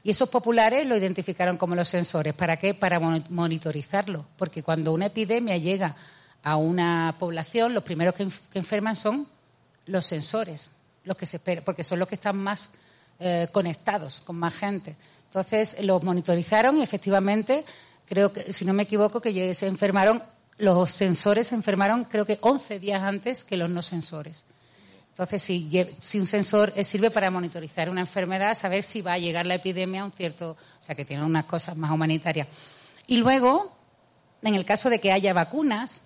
Y 0.04 0.10
esos 0.10 0.28
populares 0.28 0.88
lo 0.88 0.98
identificaron 0.98 1.58
como 1.58 1.76
los 1.76 1.88
sensores. 1.88 2.34
¿Para 2.34 2.58
qué? 2.58 2.74
Para 2.74 3.00
monitorizarlo. 3.00 4.26
Porque 4.36 4.64
cuando 4.64 4.92
una 4.94 5.06
epidemia 5.06 5.58
llega 5.58 5.96
a 6.42 6.58
una 6.58 7.16
población, 7.20 7.76
los 7.76 7.84
primeros 7.84 8.16
que 8.16 8.28
enferman 8.56 8.96
son 8.96 9.28
los 9.86 10.08
sensores 10.08 10.72
los 11.04 11.18
que 11.18 11.26
se 11.26 11.40
porque 11.40 11.84
son 11.84 12.00
los 12.00 12.08
que 12.08 12.16
están 12.16 12.38
más 12.38 12.70
eh, 13.20 13.48
conectados 13.52 14.22
con 14.22 14.36
más 14.38 14.54
gente. 14.54 14.96
Entonces 15.26 15.78
los 15.82 16.04
monitorizaron 16.04 16.78
y 16.78 16.84
efectivamente, 16.84 17.64
creo 18.06 18.34
que, 18.34 18.52
si 18.52 18.66
no 18.66 18.74
me 18.74 18.84
equivoco, 18.84 19.22
que 19.22 19.56
se 19.56 19.68
enfermaron, 19.68 20.24
los 20.58 20.92
sensores 20.92 21.48
se 21.48 21.56
enfermaron 21.56 22.06
creo 22.06 22.26
que 22.26 22.38
11 22.42 22.80
días 22.80 23.02
antes 23.02 23.44
que 23.44 23.58
los 23.58 23.70
no 23.70 23.82
sensores. 23.82 24.46
Entonces, 25.10 25.42
si, 25.44 25.70
si 26.00 26.20
un 26.20 26.28
sensor 26.28 26.72
eh, 26.76 26.84
sirve 26.84 27.12
para 27.12 27.30
monitorizar 27.30 27.90
una 27.90 28.02
enfermedad, 28.02 28.56
saber 28.56 28.84
si 28.84 29.02
va 29.02 29.14
a 29.14 29.18
llegar 29.18 29.46
la 29.46 29.56
epidemia 29.56 30.02
a 30.02 30.06
un 30.06 30.12
cierto, 30.12 30.52
o 30.52 30.84
sea, 30.84 30.96
que 30.96 31.06
tiene 31.06 31.24
unas 31.26 31.46
cosas 31.46 31.76
más 31.76 31.92
humanitarias. 31.92 32.48
Y 33.08 33.18
luego, 33.18 33.76
en 34.42 34.56
el 34.56 34.64
caso 34.64 34.90
de 34.90 35.00
que 35.00 35.12
haya 35.12 35.34
vacunas, 35.34 36.02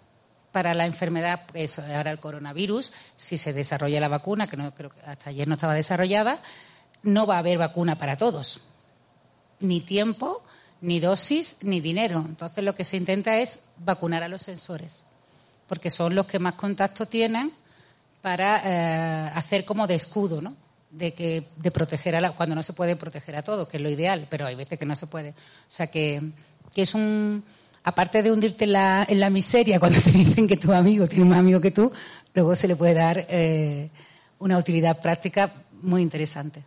para 0.56 0.74
la 0.74 0.86
enfermedad, 0.86 1.42
pues 1.52 1.78
ahora 1.80 2.12
el 2.12 2.20
coronavirus, 2.20 2.94
si 3.18 3.38
se 3.38 3.52
desarrolla 3.52 4.00
la 4.00 4.08
vacuna, 4.08 4.48
que 4.48 4.56
no 4.56 4.74
creo 4.74 4.90
que 4.90 5.02
hasta 5.02 5.30
ayer 5.30 5.50
no 5.50 5.56
estaba 5.56 5.74
desarrollada, 5.74 6.42
no 7.04 7.28
va 7.28 7.36
a 7.36 7.40
haber 7.40 7.58
vacuna 7.58 7.98
para 7.98 8.16
todos. 8.16 8.62
Ni 9.60 9.82
tiempo, 9.82 10.46
ni 10.80 11.02
dosis, 11.02 11.58
ni 11.60 11.82
dinero. 11.82 12.24
Entonces 12.26 12.64
lo 12.64 12.74
que 12.74 12.86
se 12.86 12.96
intenta 12.96 13.38
es 13.38 13.60
vacunar 13.80 14.24
a 14.24 14.30
los 14.30 14.44
sensores, 14.44 15.04
porque 15.68 15.90
son 15.90 16.16
los 16.16 16.26
que 16.26 16.40
más 16.40 16.54
contacto 16.54 17.06
tienen 17.06 17.52
para 18.22 18.62
eh, 18.64 19.32
hacer 19.36 19.66
como 19.66 19.88
de 19.88 19.96
escudo, 19.96 20.42
¿no? 20.42 20.56
De 20.90 21.14
que 21.14 21.50
de 21.58 21.72
proteger 21.72 22.16
a 22.16 22.22
la, 22.22 22.32
cuando 22.32 22.56
no 22.56 22.64
se 22.64 22.72
puede 22.72 22.96
proteger 22.96 23.36
a 23.36 23.44
todos, 23.44 23.68
que 23.68 23.76
es 23.76 23.84
lo 23.84 23.90
ideal, 23.90 24.28
pero 24.30 24.46
hay 24.46 24.56
veces 24.56 24.80
que 24.80 24.86
no 24.86 24.96
se 24.96 25.08
puede. 25.08 25.32
O 25.32 25.34
sea 25.68 25.88
que, 25.88 26.32
que 26.74 26.84
es 26.84 26.96
un 26.96 27.44
aparte 27.86 28.24
de 28.24 28.32
hundirte 28.32 28.66
en 28.66 28.74
la, 28.74 29.06
en 29.08 29.20
la 29.20 29.30
miseria 29.30 29.80
cuando 29.80 30.02
te 30.02 30.12
dicen 30.12 30.48
que 30.48 30.58
tu 30.58 30.74
amigo 30.74 31.08
tiene 31.08 31.26
más 31.26 31.40
amigo 31.40 31.62
que 31.62 31.72
tú, 31.72 31.92
luego 32.34 32.56
se 32.56 32.68
le 32.68 32.76
puede 32.76 32.96
dar 32.96 33.26
eh, 33.30 33.90
una 34.40 34.58
utilidad 34.58 35.00
práctica 35.02 35.54
muy 35.82 36.02
interesante. 36.02 36.64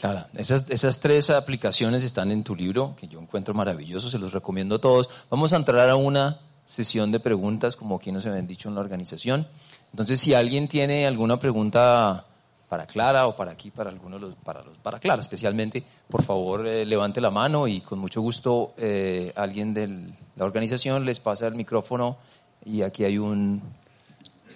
Claro, 0.00 0.26
esas, 0.34 0.64
esas 0.70 0.98
tres 0.98 1.30
aplicaciones 1.30 2.02
están 2.02 2.32
en 2.32 2.42
tu 2.42 2.56
libro, 2.56 2.96
que 2.96 3.06
yo 3.06 3.20
encuentro 3.20 3.54
maravilloso, 3.54 4.10
se 4.10 4.18
los 4.18 4.32
recomiendo 4.32 4.76
a 4.76 4.80
todos. 4.80 5.08
Vamos 5.30 5.52
a 5.52 5.56
entrar 5.56 5.88
a 5.88 5.96
una 5.96 6.40
sesión 6.64 7.12
de 7.12 7.20
preguntas, 7.20 7.76
como 7.76 7.96
aquí 7.96 8.10
nos 8.10 8.26
habían 8.26 8.46
dicho 8.46 8.68
en 8.68 8.74
la 8.74 8.80
organización. 8.80 9.46
Entonces, 9.92 10.20
si 10.20 10.34
alguien 10.34 10.66
tiene 10.66 11.06
alguna 11.06 11.38
pregunta 11.38 12.26
para 12.68 12.86
Clara 12.86 13.26
o 13.26 13.36
para 13.36 13.52
aquí, 13.52 13.70
para 13.70 13.90
algunos 13.90 14.20
los, 14.20 14.34
para 14.36 14.62
los, 14.62 14.76
para 14.78 14.98
Clara 14.98 15.20
especialmente, 15.20 15.84
por 16.08 16.22
favor 16.22 16.66
eh, 16.66 16.84
levante 16.84 17.20
la 17.20 17.30
mano 17.30 17.68
y 17.68 17.80
con 17.80 17.98
mucho 17.98 18.20
gusto 18.20 18.74
eh, 18.76 19.32
alguien 19.36 19.74
de 19.74 20.12
la 20.36 20.44
organización 20.44 21.04
les 21.04 21.20
pasa 21.20 21.46
el 21.46 21.54
micrófono 21.54 22.16
y 22.64 22.82
aquí 22.82 23.04
hay 23.04 23.18
un, 23.18 23.62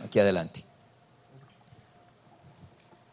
aquí 0.04 0.18
adelante. 0.18 0.64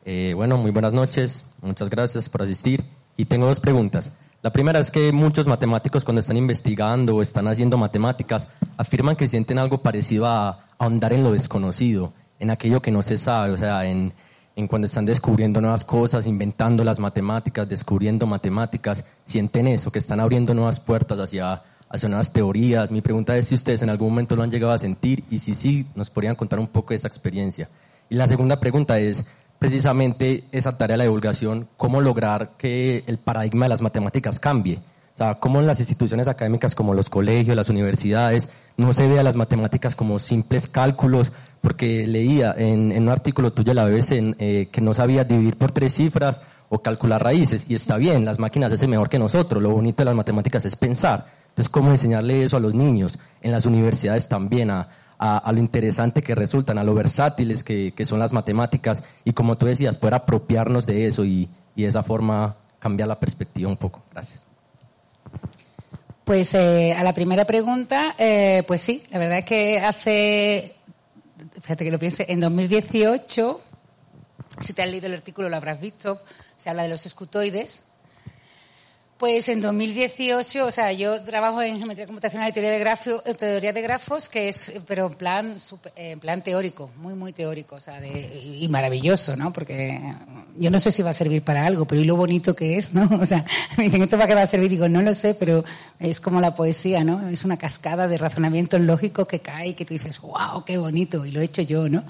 Eh, 0.05 0.33
bueno, 0.35 0.57
muy 0.57 0.71
buenas 0.71 0.93
noches, 0.93 1.45
muchas 1.61 1.89
gracias 1.89 2.29
por 2.29 2.43
asistir 2.43 2.85
y 3.17 3.25
tengo 3.25 3.47
dos 3.47 3.59
preguntas. 3.59 4.11
La 4.43 4.51
primera 4.51 4.79
es 4.79 4.91
que 4.91 5.11
muchos 5.11 5.47
matemáticos 5.47 6.05
cuando 6.05 6.19
están 6.19 6.37
investigando 6.37 7.15
o 7.15 7.21
están 7.23 7.47
haciendo 7.47 7.77
matemáticas 7.77 8.47
afirman 8.77 9.15
que 9.15 9.27
sienten 9.27 9.57
algo 9.57 9.79
parecido 9.79 10.27
a, 10.27 10.65
ahondar 10.77 11.13
en 11.13 11.23
lo 11.23 11.31
desconocido, 11.31 12.13
en 12.39 12.51
aquello 12.51 12.81
que 12.81 12.91
no 12.91 13.01
se 13.01 13.17
sabe, 13.17 13.53
o 13.53 13.57
sea, 13.57 13.85
en, 13.85 14.13
en 14.55 14.67
cuando 14.67 14.85
están 14.85 15.05
descubriendo 15.05 15.59
nuevas 15.59 15.83
cosas, 15.83 16.27
inventando 16.27 16.83
las 16.83 16.99
matemáticas, 16.99 17.67
descubriendo 17.67 18.25
matemáticas, 18.25 19.05
sienten 19.25 19.67
eso, 19.67 19.91
que 19.91 19.99
están 19.99 20.19
abriendo 20.19 20.53
nuevas 20.53 20.79
puertas 20.79 21.19
hacia, 21.19 21.61
hacia 21.89 22.09
nuevas 22.09 22.31
teorías. 22.31 22.91
Mi 22.91 23.01
pregunta 23.01 23.37
es 23.37 23.47
si 23.47 23.55
ustedes 23.55 23.81
en 23.81 23.89
algún 23.89 24.09
momento 24.09 24.35
lo 24.35 24.43
han 24.43 24.51
llegado 24.51 24.71
a 24.71 24.77
sentir 24.77 25.23
y 25.29 25.39
si 25.39 25.55
sí, 25.55 25.85
nos 25.95 26.09
podrían 26.09 26.35
contar 26.35 26.59
un 26.59 26.67
poco 26.67 26.89
de 26.89 26.95
esa 26.97 27.07
experiencia. 27.07 27.69
Y 28.09 28.15
la 28.15 28.27
segunda 28.27 28.59
pregunta 28.59 28.97
es 28.99 29.25
precisamente 29.59 30.45
esa 30.51 30.77
tarea 30.77 30.93
de 30.93 30.99
la 30.99 31.03
divulgación, 31.05 31.67
cómo 31.75 31.99
lograr 31.99 32.51
que 32.57 33.03
el 33.07 33.17
paradigma 33.17 33.65
de 33.65 33.69
las 33.69 33.81
matemáticas 33.81 34.39
cambie. 34.39 34.79
O 35.15 35.17
sea, 35.17 35.35
cómo 35.35 35.61
en 35.61 35.67
las 35.67 35.79
instituciones 35.79 36.27
académicas 36.27 36.75
como 36.75 36.93
los 36.93 37.09
colegios, 37.09 37.55
las 37.55 37.69
universidades, 37.69 38.49
no 38.75 38.91
se 38.91 39.07
vea 39.07 39.23
las 39.23 39.37
matemáticas 39.37 39.95
como 39.95 40.19
simples 40.19 40.67
cálculos, 40.67 41.31
porque 41.61 42.05
leía 42.05 42.53
en, 42.57 42.91
un 42.91 43.07
artículo 43.07 43.53
tuyo 43.53 43.69
de 43.69 43.75
la 43.75 43.85
BBC 43.85 44.35
eh, 44.39 44.67
que 44.69 44.81
no 44.81 44.93
sabía 44.93 45.23
dividir 45.23 45.57
por 45.57 45.71
tres 45.71 45.93
cifras 45.93 46.41
o 46.67 46.81
calcular 46.81 47.23
raíces, 47.23 47.65
y 47.69 47.75
está 47.75 47.95
bien, 47.95 48.25
las 48.25 48.39
máquinas 48.39 48.73
hacen 48.73 48.89
mejor 48.89 49.07
que 49.07 49.17
nosotros, 49.17 49.63
lo 49.63 49.71
bonito 49.71 50.01
de 50.01 50.05
las 50.05 50.15
matemáticas 50.15 50.65
es 50.65 50.75
pensar. 50.75 51.27
Entonces, 51.49 51.69
¿cómo 51.69 51.91
enseñarle 51.91 52.43
eso 52.43 52.57
a 52.57 52.59
los 52.59 52.75
niños? 52.75 53.17
En 53.41 53.53
las 53.53 53.65
universidades 53.65 54.27
también, 54.27 54.69
a, 54.69 54.89
a, 55.17 55.49
lo 55.53 55.59
interesante 55.59 56.21
que 56.21 56.35
resultan, 56.35 56.77
a 56.77 56.83
lo 56.83 56.93
versátiles 56.93 57.63
que, 57.63 57.93
son 58.03 58.19
las 58.19 58.33
matemáticas, 58.33 59.01
y 59.23 59.31
como 59.31 59.57
tú 59.57 59.65
decías, 59.65 59.97
poder 59.97 60.15
apropiarnos 60.15 60.85
de 60.85 61.05
eso 61.05 61.23
y 61.23 61.49
de 61.77 61.87
esa 61.87 62.03
forma 62.03 62.57
cambiar 62.79 63.07
la 63.07 63.19
perspectiva 63.19 63.69
un 63.69 63.77
poco. 63.77 64.03
Gracias. 64.11 64.44
Pues 66.25 66.55
eh, 66.55 66.91
a 66.91 67.03
la 67.03 67.13
primera 67.13 67.45
pregunta, 67.45 68.15
eh, 68.17 68.63
pues 68.65 68.81
sí, 68.81 69.03
la 69.11 69.19
verdad 69.19 69.37
es 69.37 69.45
que 69.45 69.77
hace, 69.77 70.75
fíjate 71.61 71.85
que 71.85 71.91
lo 71.91 71.99
piense, 71.99 72.25
en 72.27 72.39
2018, 72.39 73.61
si 74.59 74.73
te 74.73 74.81
has 74.81 74.89
leído 74.89 75.05
el 75.05 75.13
artículo 75.13 75.49
lo 75.49 75.55
habrás 75.55 75.79
visto, 75.79 76.23
se 76.57 76.71
habla 76.71 76.81
de 76.81 76.89
los 76.89 77.05
escutoides, 77.05 77.83
pues 79.17 79.47
en 79.47 79.61
2018, 79.61 80.65
o 80.65 80.71
sea, 80.71 80.91
yo 80.91 81.21
trabajo 81.21 81.61
en 81.61 81.77
geometría 81.77 82.05
computacional 82.05 82.49
y 82.49 82.51
teoría 82.51 82.71
de, 82.71 82.79
grafo, 82.79 83.21
teoría 83.21 83.71
de 83.71 83.81
grafos, 83.81 84.27
que 84.27 84.49
es, 84.49 84.73
pero 84.85 85.07
en 85.07 85.13
plan, 85.13 85.55
en 85.95 86.19
plan 86.19 86.43
teórico, 86.43 86.91
muy, 86.97 87.13
muy 87.13 87.31
teórico, 87.31 87.75
o 87.75 87.79
sea, 87.79 88.01
de, 88.01 88.09
y 88.59 88.67
maravilloso, 88.67 89.37
¿no? 89.37 89.53
Porque 89.53 90.01
yo 90.57 90.69
no 90.69 90.79
sé 90.79 90.91
si 90.91 91.01
va 91.01 91.11
a 91.11 91.13
servir 91.13 91.43
para 91.43 91.65
algo, 91.65 91.85
pero 91.85 92.01
y 92.01 92.03
lo 92.03 92.17
bonito 92.17 92.55
que 92.55 92.77
es, 92.77 92.93
¿no? 92.93 93.09
O 93.21 93.25
sea, 93.25 93.45
me 93.77 93.85
dicen, 93.85 94.03
¿esto 94.03 94.17
para 94.17 94.27
qué 94.27 94.35
va 94.35 94.41
a 94.41 94.47
servir? 94.47 94.69
Digo, 94.69 94.89
no 94.89 95.01
lo 95.01 95.13
sé, 95.13 95.33
pero 95.33 95.63
es 95.97 96.19
como 96.19 96.41
la 96.41 96.53
poesía, 96.53 97.05
¿no? 97.05 97.29
Es 97.29 97.45
una 97.45 97.57
cascada 97.57 98.09
de 98.09 98.17
razonamientos 98.17 98.81
lógicos 98.81 99.27
que 99.27 99.39
cae 99.39 99.69
y 99.69 99.73
que 99.75 99.85
tú 99.85 99.93
dices, 99.93 100.19
wow, 100.19 100.65
qué 100.65 100.77
bonito, 100.77 101.25
y 101.25 101.31
lo 101.31 101.39
he 101.39 101.45
hecho 101.45 101.61
yo, 101.61 101.87
¿no? 101.87 102.03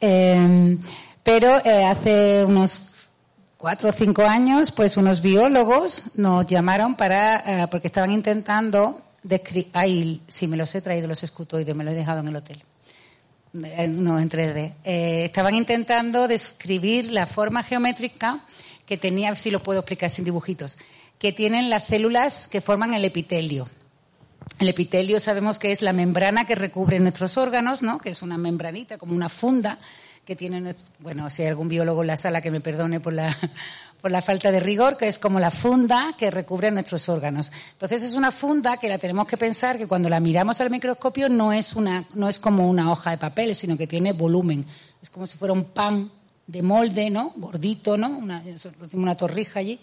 Eh, 0.00 0.78
pero 1.22 1.60
eh, 1.64 1.84
hace 1.84 2.44
unos 2.46 2.95
cuatro 3.66 3.90
o 3.90 3.92
cinco 3.92 4.22
años, 4.22 4.70
pues 4.70 4.96
unos 4.96 5.20
biólogos 5.20 6.04
nos 6.14 6.46
llamaron 6.46 6.94
para, 6.94 7.64
eh, 7.64 7.66
porque 7.68 7.88
estaban 7.88 8.12
intentando 8.12 9.02
describir, 9.24 9.70
ay, 9.72 10.22
sí 10.28 10.46
me 10.46 10.56
los 10.56 10.72
he 10.76 10.80
traído 10.80 11.08
los 11.08 11.24
escutoides, 11.24 11.74
me 11.74 11.82
los 11.82 11.92
he 11.92 11.96
dejado 11.96 12.20
en 12.20 12.28
el 12.28 12.36
hotel. 12.36 12.62
no 13.52 14.20
en 14.20 14.30
3D. 14.30 14.72
Eh, 14.84 15.24
estaban 15.24 15.56
intentando 15.56 16.28
describir 16.28 17.10
la 17.10 17.26
forma 17.26 17.64
geométrica 17.64 18.44
que 18.86 18.98
tenía, 18.98 19.34
si 19.34 19.50
lo 19.50 19.60
puedo 19.64 19.80
explicar 19.80 20.10
sin 20.10 20.24
dibujitos, 20.24 20.78
que 21.18 21.32
tienen 21.32 21.68
las 21.68 21.86
células 21.86 22.46
que 22.46 22.60
forman 22.60 22.94
el 22.94 23.04
epitelio. 23.04 23.68
El 24.60 24.68
epitelio 24.68 25.18
sabemos 25.18 25.58
que 25.58 25.72
es 25.72 25.82
la 25.82 25.92
membrana 25.92 26.46
que 26.46 26.54
recubre 26.54 27.00
nuestros 27.00 27.36
órganos, 27.36 27.82
¿no? 27.82 27.98
Que 27.98 28.10
es 28.10 28.22
una 28.22 28.38
membranita, 28.38 28.96
como 28.96 29.12
una 29.12 29.28
funda 29.28 29.80
que 30.26 30.34
tiene, 30.34 30.74
bueno, 30.98 31.30
si 31.30 31.42
hay 31.42 31.48
algún 31.48 31.68
biólogo 31.68 32.02
en 32.02 32.08
la 32.08 32.16
sala 32.16 32.40
que 32.40 32.50
me 32.50 32.60
perdone 32.60 32.98
por 32.98 33.12
la, 33.12 33.34
por 34.02 34.10
la 34.10 34.20
falta 34.20 34.50
de 34.50 34.58
rigor, 34.58 34.96
que 34.96 35.06
es 35.06 35.20
como 35.20 35.38
la 35.38 35.52
funda 35.52 36.16
que 36.18 36.32
recubre 36.32 36.68
nuestros 36.72 37.08
órganos. 37.08 37.52
Entonces 37.72 38.02
es 38.02 38.14
una 38.14 38.32
funda 38.32 38.76
que 38.78 38.88
la 38.88 38.98
tenemos 38.98 39.26
que 39.28 39.36
pensar 39.36 39.78
que 39.78 39.86
cuando 39.86 40.08
la 40.08 40.18
miramos 40.18 40.60
al 40.60 40.68
microscopio 40.68 41.28
no 41.28 41.52
es 41.52 41.74
una, 41.74 42.06
no 42.14 42.28
es 42.28 42.40
como 42.40 42.68
una 42.68 42.90
hoja 42.90 43.12
de 43.12 43.18
papel, 43.18 43.54
sino 43.54 43.76
que 43.76 43.86
tiene 43.86 44.12
volumen. 44.12 44.66
Es 45.00 45.10
como 45.10 45.28
si 45.28 45.38
fuera 45.38 45.54
un 45.54 45.66
pan 45.66 46.10
de 46.44 46.60
molde, 46.60 47.08
¿no? 47.08 47.32
Gordito, 47.36 47.96
¿no? 47.96 48.08
Una, 48.08 48.42
una 48.94 49.14
torrija 49.14 49.60
allí. 49.60 49.78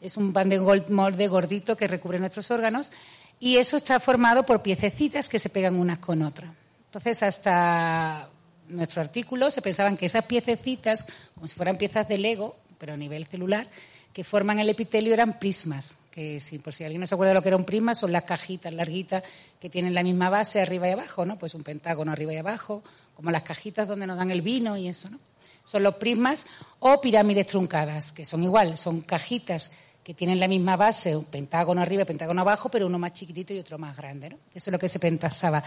Es 0.00 0.16
un 0.16 0.32
pan 0.32 0.48
de 0.48 0.60
molde 0.90 1.26
gordito 1.26 1.76
que 1.76 1.88
recubre 1.88 2.20
nuestros 2.20 2.48
órganos 2.52 2.92
y 3.40 3.56
eso 3.56 3.76
está 3.76 3.98
formado 3.98 4.46
por 4.46 4.62
piececitas 4.62 5.28
que 5.28 5.40
se 5.40 5.48
pegan 5.48 5.74
unas 5.74 5.98
con 5.98 6.22
otras. 6.22 6.52
Entonces, 6.86 7.20
hasta 7.24 8.28
nuestro 8.68 9.02
artículo 9.02 9.50
se 9.50 9.62
pensaban 9.62 9.96
que 9.96 10.06
esas 10.06 10.24
piececitas, 10.24 11.06
como 11.34 11.48
si 11.48 11.54
fueran 11.54 11.78
piezas 11.78 12.08
de 12.08 12.18
Lego, 12.18 12.56
pero 12.78 12.94
a 12.94 12.96
nivel 12.96 13.26
celular, 13.26 13.66
que 14.12 14.24
forman 14.24 14.58
el 14.58 14.68
epitelio 14.68 15.12
eran 15.12 15.38
prismas, 15.38 15.96
que 16.10 16.40
si 16.40 16.58
por 16.58 16.74
si 16.74 16.84
alguien 16.84 17.00
no 17.00 17.06
se 17.06 17.14
acuerda 17.14 17.30
de 17.30 17.34
lo 17.36 17.42
que 17.42 17.48
era 17.48 17.56
un 17.56 17.64
prisma, 17.64 17.94
son 17.94 18.12
las 18.12 18.24
cajitas 18.24 18.72
larguitas 18.72 19.22
que 19.60 19.70
tienen 19.70 19.94
la 19.94 20.02
misma 20.02 20.30
base 20.30 20.60
arriba 20.60 20.88
y 20.88 20.92
abajo, 20.92 21.24
¿no? 21.24 21.38
Pues 21.38 21.54
un 21.54 21.62
pentágono 21.62 22.12
arriba 22.12 22.32
y 22.32 22.36
abajo, 22.36 22.82
como 23.14 23.30
las 23.30 23.42
cajitas 23.42 23.86
donde 23.86 24.06
nos 24.06 24.16
dan 24.16 24.30
el 24.30 24.42
vino 24.42 24.76
y 24.76 24.88
eso, 24.88 25.08
¿no? 25.10 25.18
Son 25.64 25.82
los 25.82 25.96
prismas 25.96 26.46
o 26.78 27.00
pirámides 27.00 27.46
truncadas, 27.46 28.10
que 28.12 28.24
son 28.24 28.42
igual, 28.42 28.78
son 28.78 29.02
cajitas 29.02 29.70
que 30.08 30.14
tienen 30.14 30.40
la 30.40 30.48
misma 30.48 30.74
base, 30.74 31.14
un 31.14 31.26
pentágono 31.26 31.82
arriba 31.82 32.06
pentágono 32.06 32.40
abajo, 32.40 32.70
pero 32.70 32.86
uno 32.86 32.98
más 32.98 33.12
chiquitito 33.12 33.52
y 33.52 33.58
otro 33.58 33.76
más 33.76 33.94
grande. 33.94 34.30
¿no? 34.30 34.36
Eso 34.54 34.70
es 34.70 34.72
lo 34.72 34.78
que 34.78 34.88
se 34.88 34.98
pensaba. 34.98 35.62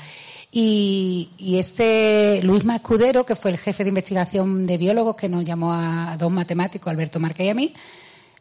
Y, 0.52 1.30
este 1.60 2.40
Luis 2.42 2.66
Mascudero, 2.66 3.24
que 3.24 3.36
fue 3.36 3.52
el 3.52 3.60
jefe 3.60 3.84
de 3.84 3.90
investigación 3.90 4.66
de 4.66 4.80
biólogos, 4.80 5.16
que 5.16 5.30
nos 5.30 5.46
llamó 5.46 5.72
a 5.72 6.18
dos 6.18 6.32
matemáticos, 6.32 6.90
Alberto 6.90 7.20
Marca 7.20 7.44
y 7.44 7.50
a 7.50 7.54
mí, 7.54 7.76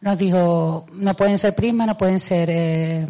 nos 0.01 0.17
dijo, 0.17 0.87
no 0.91 1.15
pueden 1.15 1.37
ser 1.37 1.55
prismas, 1.55 1.87
no 1.87 1.99
pueden 1.99 2.19
ser 2.19 2.49
eh, 2.51 3.07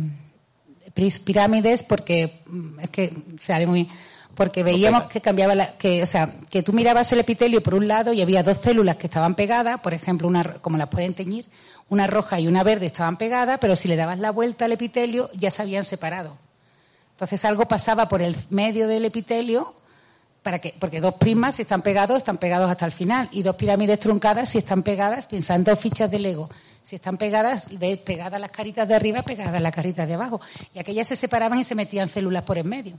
pirámides, 1.24 1.84
porque 1.84 2.42
mm, 2.44 2.80
es 2.80 2.90
que 2.90 3.12
sale 3.38 3.68
muy 3.68 3.88
porque 4.34 4.62
veíamos 4.62 5.04
que 5.04 5.20
cambiaba 5.20 5.54
la, 5.54 5.76
que, 5.76 6.02
o 6.02 6.06
sea, 6.06 6.34
que 6.48 6.62
tú 6.62 6.72
mirabas 6.72 7.10
el 7.12 7.20
epitelio 7.20 7.62
por 7.62 7.74
un 7.74 7.88
lado 7.88 8.12
y 8.12 8.22
había 8.22 8.42
dos 8.42 8.58
células 8.58 8.96
que 8.96 9.06
estaban 9.06 9.34
pegadas, 9.34 9.80
por 9.80 9.94
ejemplo, 9.94 10.28
una, 10.28 10.54
como 10.60 10.78
las 10.78 10.88
pueden 10.88 11.14
teñir, 11.14 11.46
una 11.88 12.06
roja 12.06 12.38
y 12.40 12.46
una 12.46 12.62
verde 12.62 12.86
estaban 12.86 13.16
pegadas, 13.16 13.58
pero 13.60 13.76
si 13.76 13.88
le 13.88 13.96
dabas 13.96 14.18
la 14.18 14.30
vuelta 14.30 14.64
al 14.64 14.72
epitelio 14.72 15.30
ya 15.34 15.50
se 15.50 15.62
habían 15.62 15.84
separado. 15.84 16.38
Entonces 17.12 17.44
algo 17.44 17.66
pasaba 17.66 18.08
por 18.08 18.22
el 18.22 18.36
medio 18.48 18.88
del 18.88 19.04
epitelio 19.04 19.74
para 20.42 20.58
que, 20.58 20.74
porque 20.78 21.00
dos 21.00 21.14
primas 21.14 21.56
si 21.56 21.62
están 21.62 21.82
pegados, 21.82 22.18
están 22.18 22.38
pegados 22.38 22.70
hasta 22.70 22.86
el 22.86 22.92
final, 22.92 23.28
y 23.32 23.42
dos 23.42 23.56
pirámides 23.56 23.98
truncadas 23.98 24.48
si 24.48 24.58
están 24.58 24.82
pegadas, 24.82 25.26
piensa 25.26 25.54
en 25.54 25.64
dos 25.64 25.78
fichas 25.78 26.10
de 26.10 26.18
Lego, 26.18 26.48
si 26.82 26.96
están 26.96 27.18
pegadas, 27.18 27.68
ves 27.78 27.98
pegadas 27.98 28.40
las 28.40 28.50
caritas 28.50 28.88
de 28.88 28.94
arriba, 28.94 29.22
pegadas 29.22 29.60
las 29.60 29.74
caritas 29.74 30.08
de 30.08 30.14
abajo, 30.14 30.40
y 30.72 30.78
aquellas 30.78 31.08
se 31.08 31.16
separaban 31.16 31.58
y 31.58 31.64
se 31.64 31.74
metían 31.74 32.08
células 32.08 32.44
por 32.44 32.56
en 32.56 32.68
medio 32.68 32.98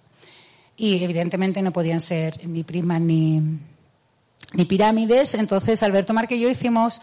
y 0.75 1.03
evidentemente 1.03 1.61
no 1.61 1.71
podían 1.71 1.99
ser 1.99 2.47
ni 2.47 2.63
primas 2.63 3.01
ni, 3.01 3.41
ni 4.53 4.65
pirámides. 4.65 5.35
Entonces 5.35 5.83
Alberto 5.83 6.13
Marque 6.13 6.35
y 6.35 6.41
yo 6.41 6.49
hicimos, 6.49 7.01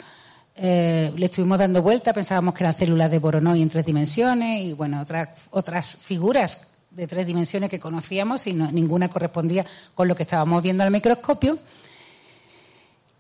eh, 0.57 1.13
le 1.17 1.27
estuvimos 1.27 1.59
dando 1.59 1.83
vuelta, 1.83 2.13
pensábamos 2.13 2.55
que 2.55 2.65
eran 2.65 2.77
células 2.77 3.11
de 3.11 3.19
Voronoi 3.19 3.63
en 3.63 3.69
tres 3.69 3.87
dimensiones 3.87 4.65
y 4.65 4.73
bueno, 4.73 5.01
otras, 5.01 5.29
otras 5.51 5.97
figuras 5.97 6.67
de 6.91 7.07
tres 7.07 7.27
dimensiones 7.27 7.71
que 7.71 7.79
conocíamos 7.79 8.47
y 8.47 8.55
ninguna 8.55 9.09
correspondía 9.09 9.65
con 9.95 10.09
lo 10.09 10.17
que 10.17 10.25
estábamos 10.25 10.63
viendo 10.63 10.83
al 10.83 10.91
microscopio. 10.91 11.59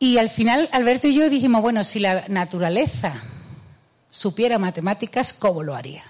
Y 0.00 0.18
al 0.18 0.30
final 0.30 0.68
Alberto 0.72 1.08
y 1.08 1.14
yo 1.14 1.28
dijimos, 1.28 1.60
bueno, 1.60 1.84
si 1.84 1.98
la 1.98 2.24
naturaleza 2.28 3.22
supiera 4.10 4.58
matemáticas, 4.58 5.32
¿cómo 5.32 5.62
lo 5.62 5.74
haría? 5.74 6.04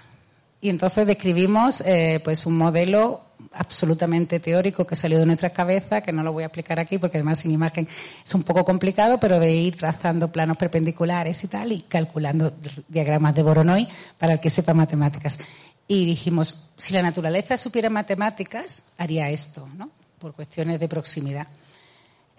Y 0.61 0.69
entonces 0.69 1.07
describimos 1.07 1.81
eh, 1.81 2.21
pues 2.23 2.45
un 2.45 2.57
modelo 2.57 3.28
absolutamente 3.53 4.39
teórico 4.39 4.85
que 4.85 4.95
salió 4.95 5.19
de 5.19 5.25
nuestra 5.25 5.49
cabeza, 5.49 6.01
que 6.01 6.11
no 6.11 6.23
lo 6.23 6.33
voy 6.33 6.43
a 6.43 6.47
explicar 6.47 6.79
aquí 6.79 6.97
porque 6.97 7.17
además 7.17 7.39
sin 7.39 7.51
imagen 7.51 7.87
es 8.25 8.33
un 8.33 8.43
poco 8.43 8.63
complicado, 8.63 9.19
pero 9.19 9.39
de 9.39 9.51
ir 9.51 9.75
trazando 9.75 10.31
planos 10.31 10.57
perpendiculares 10.57 11.43
y 11.43 11.47
tal 11.47 11.71
y 11.71 11.81
calculando 11.81 12.53
diagramas 12.87 13.35
de 13.35 13.43
Voronoi 13.43 13.87
para 14.17 14.33
el 14.33 14.39
que 14.39 14.49
sepa 14.49 14.73
matemáticas. 14.73 15.39
Y 15.87 16.05
dijimos, 16.05 16.69
si 16.77 16.93
la 16.93 17.01
naturaleza 17.01 17.57
supiera 17.57 17.89
matemáticas, 17.89 18.83
haría 18.97 19.29
esto, 19.29 19.67
¿no? 19.75 19.89
Por 20.19 20.33
cuestiones 20.33 20.79
de 20.79 20.87
proximidad 20.87 21.47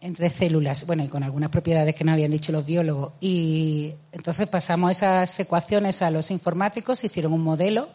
entre 0.02 0.30
células, 0.30 0.86
bueno, 0.86 1.04
y 1.04 1.08
con 1.08 1.22
algunas 1.22 1.50
propiedades 1.50 1.94
que 1.94 2.04
no 2.04 2.12
habían 2.12 2.30
dicho 2.30 2.52
los 2.52 2.64
biólogos. 2.64 3.12
Y 3.20 3.92
entonces 4.12 4.46
pasamos 4.46 4.92
esas 4.92 5.38
ecuaciones 5.40 6.00
a 6.00 6.10
los 6.10 6.30
informáticos, 6.30 7.04
hicieron 7.04 7.32
un 7.32 7.42
modelo 7.42 7.90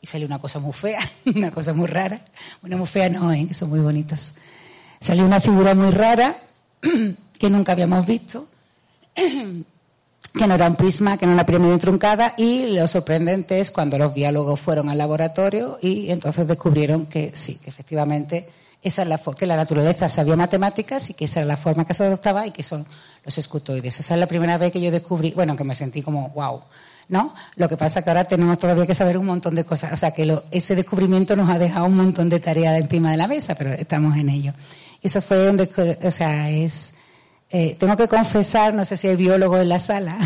y 0.00 0.06
salió 0.06 0.26
una 0.26 0.38
cosa 0.38 0.58
muy 0.58 0.72
fea, 0.72 1.00
una 1.34 1.50
cosa 1.50 1.72
muy 1.72 1.86
rara. 1.86 2.20
Bueno, 2.60 2.78
muy 2.78 2.86
fea 2.86 3.08
no, 3.08 3.32
¿eh? 3.32 3.46
que 3.46 3.54
son 3.54 3.68
muy 3.68 3.80
bonitos. 3.80 4.34
Salió 5.00 5.24
una 5.24 5.40
figura 5.40 5.74
muy 5.74 5.90
rara 5.90 6.36
que 7.38 7.50
nunca 7.50 7.72
habíamos 7.72 8.06
visto, 8.06 8.46
que 9.14 10.46
no 10.46 10.54
era 10.54 10.66
un 10.66 10.76
prisma, 10.76 11.16
que 11.16 11.26
no 11.26 11.32
era 11.32 11.42
una 11.42 11.46
pirámide 11.46 11.78
truncada, 11.78 12.34
y 12.36 12.74
lo 12.74 12.86
sorprendente 12.86 13.60
es 13.60 13.70
cuando 13.70 13.98
los 13.98 14.14
biólogos 14.14 14.60
fueron 14.60 14.88
al 14.88 14.98
laboratorio 14.98 15.78
y 15.80 16.10
entonces 16.10 16.46
descubrieron 16.46 17.06
que 17.06 17.32
sí, 17.34 17.56
que 17.56 17.70
efectivamente 17.70 18.48
esa 18.82 19.02
es 19.02 19.08
la 19.08 19.18
que 19.18 19.46
la 19.46 19.56
naturaleza 19.56 20.08
sabía 20.08 20.36
matemáticas 20.36 21.10
y 21.10 21.14
que 21.14 21.26
esa 21.26 21.40
era 21.40 21.46
la 21.46 21.56
forma 21.56 21.84
que 21.84 21.92
se 21.92 22.04
adoptaba 22.04 22.46
y 22.46 22.50
que 22.50 22.62
son 22.62 22.86
los 23.24 23.36
escutoides. 23.36 24.00
Esa 24.00 24.14
es 24.14 24.20
la 24.20 24.26
primera 24.26 24.56
vez 24.56 24.72
que 24.72 24.80
yo 24.80 24.90
descubrí, 24.90 25.32
bueno, 25.32 25.54
que 25.54 25.64
me 25.64 25.74
sentí 25.74 26.00
como, 26.00 26.30
wow, 26.30 26.62
¿no? 27.10 27.34
Lo 27.56 27.68
que 27.68 27.76
pasa 27.76 27.98
es 27.98 28.04
que 28.04 28.10
ahora 28.10 28.24
tenemos 28.24 28.58
todavía 28.58 28.86
que 28.86 28.94
saber 28.94 29.18
un 29.18 29.26
montón 29.26 29.54
de 29.56 29.64
cosas. 29.64 29.92
O 29.92 29.96
sea, 29.96 30.12
que 30.12 30.40
ese 30.52 30.76
descubrimiento 30.76 31.34
nos 31.36 31.50
ha 31.50 31.58
dejado 31.58 31.86
un 31.86 31.96
montón 31.96 32.28
de 32.28 32.38
tareas 32.38 32.80
encima 32.80 33.10
de 33.10 33.16
la 33.16 33.26
mesa, 33.26 33.56
pero 33.56 33.72
estamos 33.72 34.16
en 34.16 34.28
ello. 34.28 34.54
Eso 35.02 35.20
fue 35.20 35.44
donde, 35.44 35.68
o 36.02 36.10
sea, 36.10 36.50
es, 36.50 36.94
eh, 37.50 37.76
tengo 37.78 37.96
que 37.96 38.06
confesar, 38.06 38.72
no 38.72 38.84
sé 38.84 38.96
si 38.96 39.08
hay 39.08 39.16
biólogos 39.16 39.60
en 39.60 39.68
la 39.68 39.80
sala, 39.80 40.18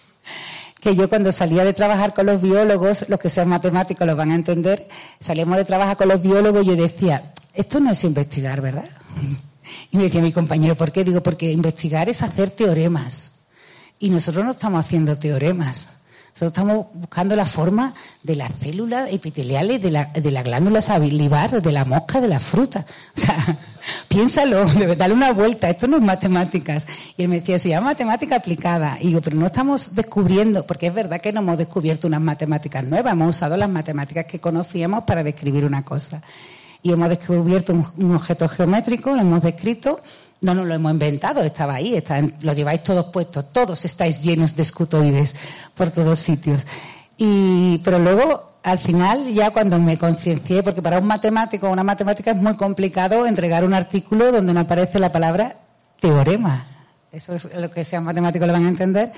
que 0.80 0.94
yo 0.94 1.08
cuando 1.08 1.32
salía 1.32 1.64
de 1.64 1.72
trabajar 1.72 2.14
con 2.14 2.26
los 2.26 2.40
biólogos, 2.40 3.04
los 3.08 3.18
que 3.18 3.28
sean 3.28 3.48
matemáticos 3.48 4.06
lo 4.06 4.14
van 4.14 4.30
a 4.30 4.36
entender, 4.36 4.88
salíamos 5.18 5.56
de 5.56 5.64
trabajar 5.64 5.96
con 5.96 6.08
los 6.08 6.22
biólogos 6.22 6.64
y 6.64 6.68
yo 6.68 6.76
decía, 6.76 7.32
esto 7.52 7.80
no 7.80 7.90
es 7.90 8.04
investigar, 8.04 8.60
¿verdad? 8.60 8.88
Y 9.90 9.96
me 9.96 10.04
decía 10.04 10.20
mi 10.20 10.32
compañero, 10.32 10.74
¿por 10.74 10.90
qué? 10.90 11.04
Digo, 11.04 11.22
porque 11.22 11.50
investigar 11.50 12.08
es 12.08 12.22
hacer 12.22 12.50
teoremas. 12.50 13.32
Y 13.98 14.10
nosotros 14.10 14.44
no 14.44 14.50
estamos 14.50 14.80
haciendo 14.80 15.16
teoremas. 15.16 15.88
Nosotros 16.32 16.52
estamos 16.52 16.86
buscando 16.94 17.36
la 17.36 17.44
forma 17.44 17.92
de 18.22 18.36
las 18.36 18.50
células 18.58 19.12
epiteliales 19.12 19.82
de 19.82 19.90
la, 19.90 20.06
de 20.06 20.30
la 20.30 20.42
glándula 20.42 20.80
salivar, 20.80 21.60
de 21.60 21.72
la 21.72 21.84
mosca, 21.84 22.22
de 22.22 22.28
la 22.28 22.40
fruta. 22.40 22.86
O 23.14 23.20
sea, 23.20 23.58
piénsalo, 24.08 24.64
dale 24.96 25.12
una 25.12 25.32
vuelta, 25.32 25.68
esto 25.68 25.86
no 25.86 25.98
es 25.98 26.02
matemáticas. 26.02 26.86
Y 27.18 27.24
él 27.24 27.28
me 27.28 27.40
decía, 27.40 27.58
se 27.58 27.68
llama 27.68 27.88
matemática 27.88 28.36
aplicada. 28.36 28.96
Y 28.98 29.08
digo, 29.08 29.20
pero 29.20 29.36
no 29.36 29.44
estamos 29.44 29.94
descubriendo, 29.94 30.66
porque 30.66 30.86
es 30.86 30.94
verdad 30.94 31.20
que 31.20 31.34
no 31.34 31.40
hemos 31.40 31.58
descubierto 31.58 32.06
unas 32.06 32.22
matemáticas 32.22 32.82
nuevas, 32.82 33.12
hemos 33.12 33.36
usado 33.36 33.58
las 33.58 33.68
matemáticas 33.68 34.24
que 34.24 34.40
conocíamos 34.40 35.04
para 35.04 35.22
describir 35.22 35.66
una 35.66 35.84
cosa. 35.84 36.22
Y 36.82 36.92
hemos 36.92 37.10
descubierto 37.10 37.74
un 37.74 38.14
objeto 38.14 38.48
geométrico, 38.48 39.12
lo 39.12 39.20
hemos 39.20 39.42
descrito, 39.42 40.00
no 40.42 40.54
nos 40.54 40.66
lo 40.66 40.74
hemos 40.74 40.92
inventado, 40.92 41.42
estaba 41.42 41.74
ahí, 41.74 41.94
está 41.94 42.20
lo 42.40 42.52
lleváis 42.52 42.82
todos 42.82 43.06
puestos, 43.06 43.52
todos 43.52 43.84
estáis 43.84 44.22
llenos 44.22 44.54
de 44.54 44.62
escutoides 44.62 45.34
por 45.74 45.90
todos 45.90 46.18
sitios. 46.18 46.66
Y, 47.16 47.78
pero 47.78 47.98
luego, 47.98 48.58
al 48.62 48.78
final, 48.78 49.28
ya 49.32 49.50
cuando 49.50 49.78
me 49.78 49.96
conciencié, 49.96 50.62
porque 50.62 50.82
para 50.82 50.98
un 50.98 51.06
matemático 51.06 51.68
o 51.68 51.72
una 51.72 51.84
matemática 51.84 52.32
es 52.32 52.36
muy 52.36 52.56
complicado 52.56 53.26
entregar 53.26 53.64
un 53.64 53.72
artículo 53.72 54.32
donde 54.32 54.52
no 54.52 54.60
aparece 54.60 54.98
la 54.98 55.12
palabra 55.12 55.56
teorema. 56.00 56.66
Eso 57.12 57.34
es 57.34 57.48
lo 57.54 57.70
que 57.70 57.84
sean 57.84 58.04
matemáticos 58.04 58.46
lo 58.46 58.52
van 58.52 58.66
a 58.66 58.68
entender. 58.68 59.12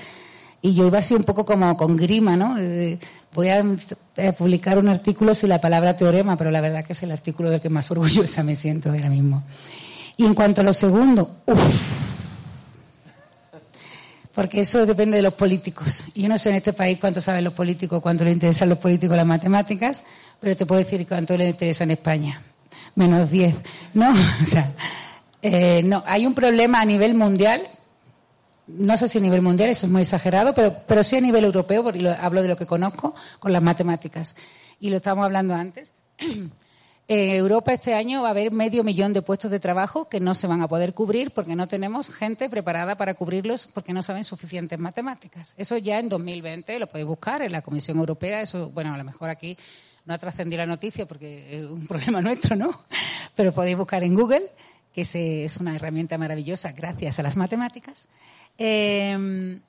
Y 0.61 0.73
yo 0.73 0.87
iba 0.87 0.99
así 0.99 1.13
un 1.13 1.23
poco 1.23 1.45
como 1.45 1.75
con 1.77 1.95
grima, 1.95 2.35
¿no? 2.35 2.57
Eh, 2.59 2.99
voy 3.33 3.49
a, 3.49 3.63
publicar 4.37 4.77
un 4.77 4.89
artículo 4.89 5.35
sin 5.35 5.49
la 5.49 5.61
palabra 5.61 5.95
teorema, 5.95 6.37
pero 6.37 6.51
la 6.51 6.61
verdad 6.61 6.83
que 6.83 6.93
es 6.93 7.03
el 7.03 7.11
artículo 7.11 7.49
del 7.49 7.61
que 7.61 7.69
más 7.69 7.89
orgullosa 7.91 8.43
me 8.43 8.55
siento 8.55 8.89
ahora 8.89 9.09
mismo. 9.09 9.43
Y 10.17 10.25
en 10.25 10.33
cuanto 10.33 10.61
a 10.61 10.63
lo 10.63 10.73
segundo, 10.73 11.41
uff. 11.45 11.59
Porque 14.33 14.61
eso 14.61 14.85
depende 14.85 15.17
de 15.17 15.23
los 15.23 15.33
políticos. 15.33 16.03
Yo 16.13 16.27
no 16.27 16.37
sé 16.37 16.49
en 16.49 16.55
este 16.55 16.73
país 16.73 16.97
cuánto 16.99 17.21
saben 17.21 17.43
los 17.43 17.53
políticos, 17.53 18.01
cuánto 18.01 18.23
les 18.25 18.33
interesan 18.33 18.67
los 18.67 18.77
políticos 18.79 19.15
las 19.15 19.25
matemáticas, 19.25 20.03
pero 20.41 20.57
te 20.57 20.65
puedo 20.65 20.83
decir 20.83 21.07
cuánto 21.07 21.37
les 21.37 21.49
interesa 21.49 21.85
en 21.85 21.91
España. 21.91 22.41
Menos 22.95 23.29
10. 23.31 23.55
¿No? 23.93 24.11
O 24.43 24.45
sea, 24.45 24.73
Eh, 25.41 25.83
no, 25.83 26.03
hay 26.07 26.25
un 26.25 26.33
problema 26.33 26.81
a 26.81 26.85
nivel 26.85 27.13
mundial. 27.13 27.67
No 28.67 28.97
sé 28.97 29.07
si 29.07 29.19
a 29.19 29.21
nivel 29.21 29.43
mundial, 29.43 29.69
eso 29.69 29.85
es 29.85 29.91
muy 29.91 30.01
exagerado, 30.01 30.55
pero, 30.55 30.75
pero 30.87 31.03
sí 31.03 31.17
a 31.17 31.21
nivel 31.21 31.43
europeo, 31.45 31.83
porque 31.83 31.99
lo- 32.01 32.09
hablo 32.11 32.41
de 32.41 32.47
lo 32.47 32.57
que 32.57 32.65
conozco, 32.65 33.13
con 33.39 33.53
las 33.53 33.61
matemáticas. 33.61 34.35
Y 34.79 34.89
lo 34.89 34.95
estábamos 34.97 35.25
hablando 35.25 35.53
antes. 35.53 35.93
En 37.07 37.29
Europa 37.29 37.71
este 37.71 37.93
año 37.93 38.23
va 38.23 38.29
a 38.29 38.31
haber 38.31 38.51
medio 38.51 38.83
millón 38.83 39.13
de 39.13 39.21
puestos 39.21 39.51
de 39.51 39.59
trabajo 39.59 40.09
que 40.09 40.19
no 40.19 40.33
se 40.33 40.47
van 40.47 40.63
a 40.63 40.67
poder 40.67 40.95
cubrir 40.95 41.29
porque 41.31 41.55
no 41.55 41.67
tenemos 41.67 42.09
gente 42.09 42.49
preparada 42.49 42.97
para 42.97 43.13
cubrirlos 43.13 43.67
porque 43.67 43.93
no 43.93 44.01
saben 44.01 44.23
suficientes 44.23 44.79
matemáticas. 44.79 45.53
Eso 45.55 45.77
ya 45.77 45.99
en 45.99 46.09
2020 46.09 46.79
lo 46.79 46.87
podéis 46.87 47.05
buscar 47.05 47.43
en 47.43 47.51
la 47.51 47.61
Comisión 47.61 47.99
Europea. 47.99 48.41
Eso, 48.41 48.71
bueno, 48.71 48.91
a 48.91 48.97
lo 48.97 49.03
mejor 49.03 49.29
aquí 49.29 49.55
no 50.05 50.15
ha 50.15 50.17
trascendido 50.17 50.57
la 50.57 50.65
noticia 50.65 51.05
porque 51.05 51.59
es 51.59 51.65
un 51.67 51.85
problema 51.87 52.21
nuestro, 52.21 52.55
¿no? 52.55 52.71
Pero 53.35 53.51
podéis 53.51 53.77
buscar 53.77 54.03
en 54.03 54.15
Google, 54.15 54.49
que 54.91 55.01
es 55.01 55.57
una 55.57 55.75
herramienta 55.75 56.17
maravillosa 56.17 56.71
gracias 56.71 57.19
a 57.19 57.23
las 57.23 57.37
matemáticas. 57.37 58.07
Eh, 58.57 59.59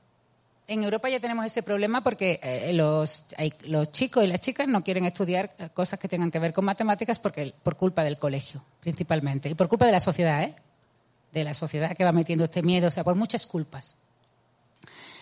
en 0.69 0.83
Europa 0.83 1.09
ya 1.09 1.21
tenemos 1.21 1.47
ese 1.47 1.63
problema 1.63 2.03
porque 2.03 2.41
eh, 2.43 2.73
los, 2.73 3.25
los 3.65 3.91
chicos 3.93 4.25
y 4.25 4.27
las 4.27 4.41
chicas 4.41 4.67
no 4.67 4.83
quieren 4.83 5.05
estudiar 5.05 5.55
eh, 5.59 5.69
cosas 5.73 5.99
que 5.99 6.09
tengan 6.09 6.31
que 6.31 6.39
ver 6.39 6.53
con 6.53 6.65
matemáticas 6.65 7.19
porque, 7.19 7.55
por 7.63 7.77
culpa 7.77 8.03
del 8.03 8.19
colegio, 8.19 8.65
principalmente. 8.81 9.49
Y 9.49 9.55
por 9.55 9.69
culpa 9.69 9.87
de 9.87 9.93
la 9.93 10.01
sociedad, 10.01 10.43
¿eh? 10.43 10.57
De 11.33 11.45
la 11.45 11.55
sociedad 11.55 11.97
que 11.97 12.05
va 12.05 12.13
metiendo 12.13 12.45
este 12.45 12.63
miedo, 12.63 12.89
o 12.89 12.91
sea, 12.91 13.05
por 13.05 13.15
muchas 13.15 13.47
culpas. 13.47 13.95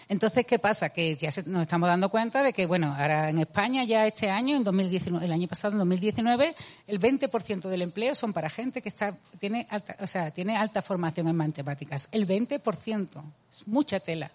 Entonces, 0.09 0.47
¿qué 0.47 0.59
pasa? 0.59 0.90
Que 0.90 1.14
ya 1.14 1.30
nos 1.47 1.62
estamos 1.62 1.88
dando 1.88 2.11
cuenta 2.11 2.42
de 2.42 2.53
que, 2.53 2.66
bueno, 2.66 2.95
ahora 2.95 3.30
en 3.30 3.38
España 3.38 3.84
ya 3.84 4.07
este 4.07 4.30
año, 4.30 4.57
en 4.57 4.62
2019, 4.62 5.24
el 5.24 5.32
año 5.32 5.49
pasado, 5.49 5.72
en 5.72 5.78
2019, 5.78 6.55
el 6.86 7.01
20% 7.01 7.68
del 7.68 7.82
empleo 7.82 8.14
son 8.14 8.32
para 8.32 8.51
gente 8.51 8.82
que 8.82 8.90
está, 8.90 9.16
tiene, 9.40 9.66
alta, 9.70 9.97
o 10.01 10.07
sea, 10.07 10.30
tiene 10.30 10.57
alta 10.57 10.82
formación 10.82 11.28
en 11.28 11.36
matemáticas. 11.36 12.09
El 12.12 12.26
20%. 12.26 13.22
Es 13.51 13.66
mucha 13.66 13.99
tela. 14.01 14.30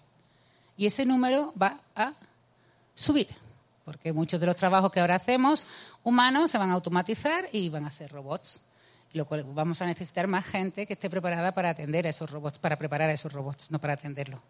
Y 0.80 0.86
ese 0.86 1.04
número 1.04 1.52
va 1.60 1.78
a 1.94 2.14
subir, 2.94 3.28
porque 3.84 4.14
muchos 4.14 4.40
de 4.40 4.46
los 4.46 4.56
trabajos 4.56 4.90
que 4.90 4.98
ahora 4.98 5.16
hacemos 5.16 5.66
humanos 6.04 6.50
se 6.50 6.56
van 6.56 6.70
a 6.70 6.72
automatizar 6.72 7.50
y 7.52 7.68
van 7.68 7.84
a 7.84 7.90
ser 7.90 8.10
robots. 8.10 8.62
Lo 9.12 9.26
cual 9.26 9.44
vamos 9.44 9.82
a 9.82 9.84
necesitar 9.84 10.26
más 10.26 10.46
gente 10.46 10.86
que 10.86 10.94
esté 10.94 11.10
preparada 11.10 11.52
para 11.52 11.68
atender 11.68 12.06
a 12.06 12.08
esos 12.08 12.30
robots, 12.30 12.58
para 12.58 12.78
preparar 12.78 13.10
a 13.10 13.12
esos 13.12 13.30
robots, 13.30 13.70
no 13.70 13.78
para 13.78 13.92
atenderlos. 13.92 14.40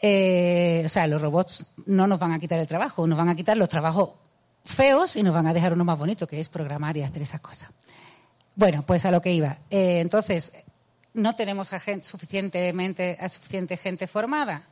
Eh, 0.00 0.84
o 0.86 0.88
sea, 0.88 1.08
los 1.08 1.20
robots 1.20 1.66
no 1.86 2.06
nos 2.06 2.20
van 2.20 2.30
a 2.30 2.38
quitar 2.38 2.60
el 2.60 2.68
trabajo, 2.68 3.04
nos 3.04 3.18
van 3.18 3.30
a 3.30 3.34
quitar 3.34 3.56
los 3.56 3.68
trabajos 3.68 4.10
feos 4.64 5.16
y 5.16 5.24
nos 5.24 5.34
van 5.34 5.48
a 5.48 5.52
dejar 5.52 5.72
uno 5.72 5.84
más 5.84 5.98
bonito, 5.98 6.24
que 6.28 6.38
es 6.38 6.48
programar 6.48 6.96
y 6.96 7.02
hacer 7.02 7.22
esas 7.22 7.40
cosas. 7.40 7.68
Bueno, 8.54 8.84
pues 8.86 9.04
a 9.04 9.10
lo 9.10 9.20
que 9.20 9.32
iba. 9.32 9.58
Eh, 9.70 9.98
entonces, 9.98 10.52
no 11.14 11.34
tenemos 11.34 11.68
suficientemente, 12.02 13.18
a 13.20 13.28
suficiente 13.28 13.76
gente 13.76 14.06
formada. 14.06 14.68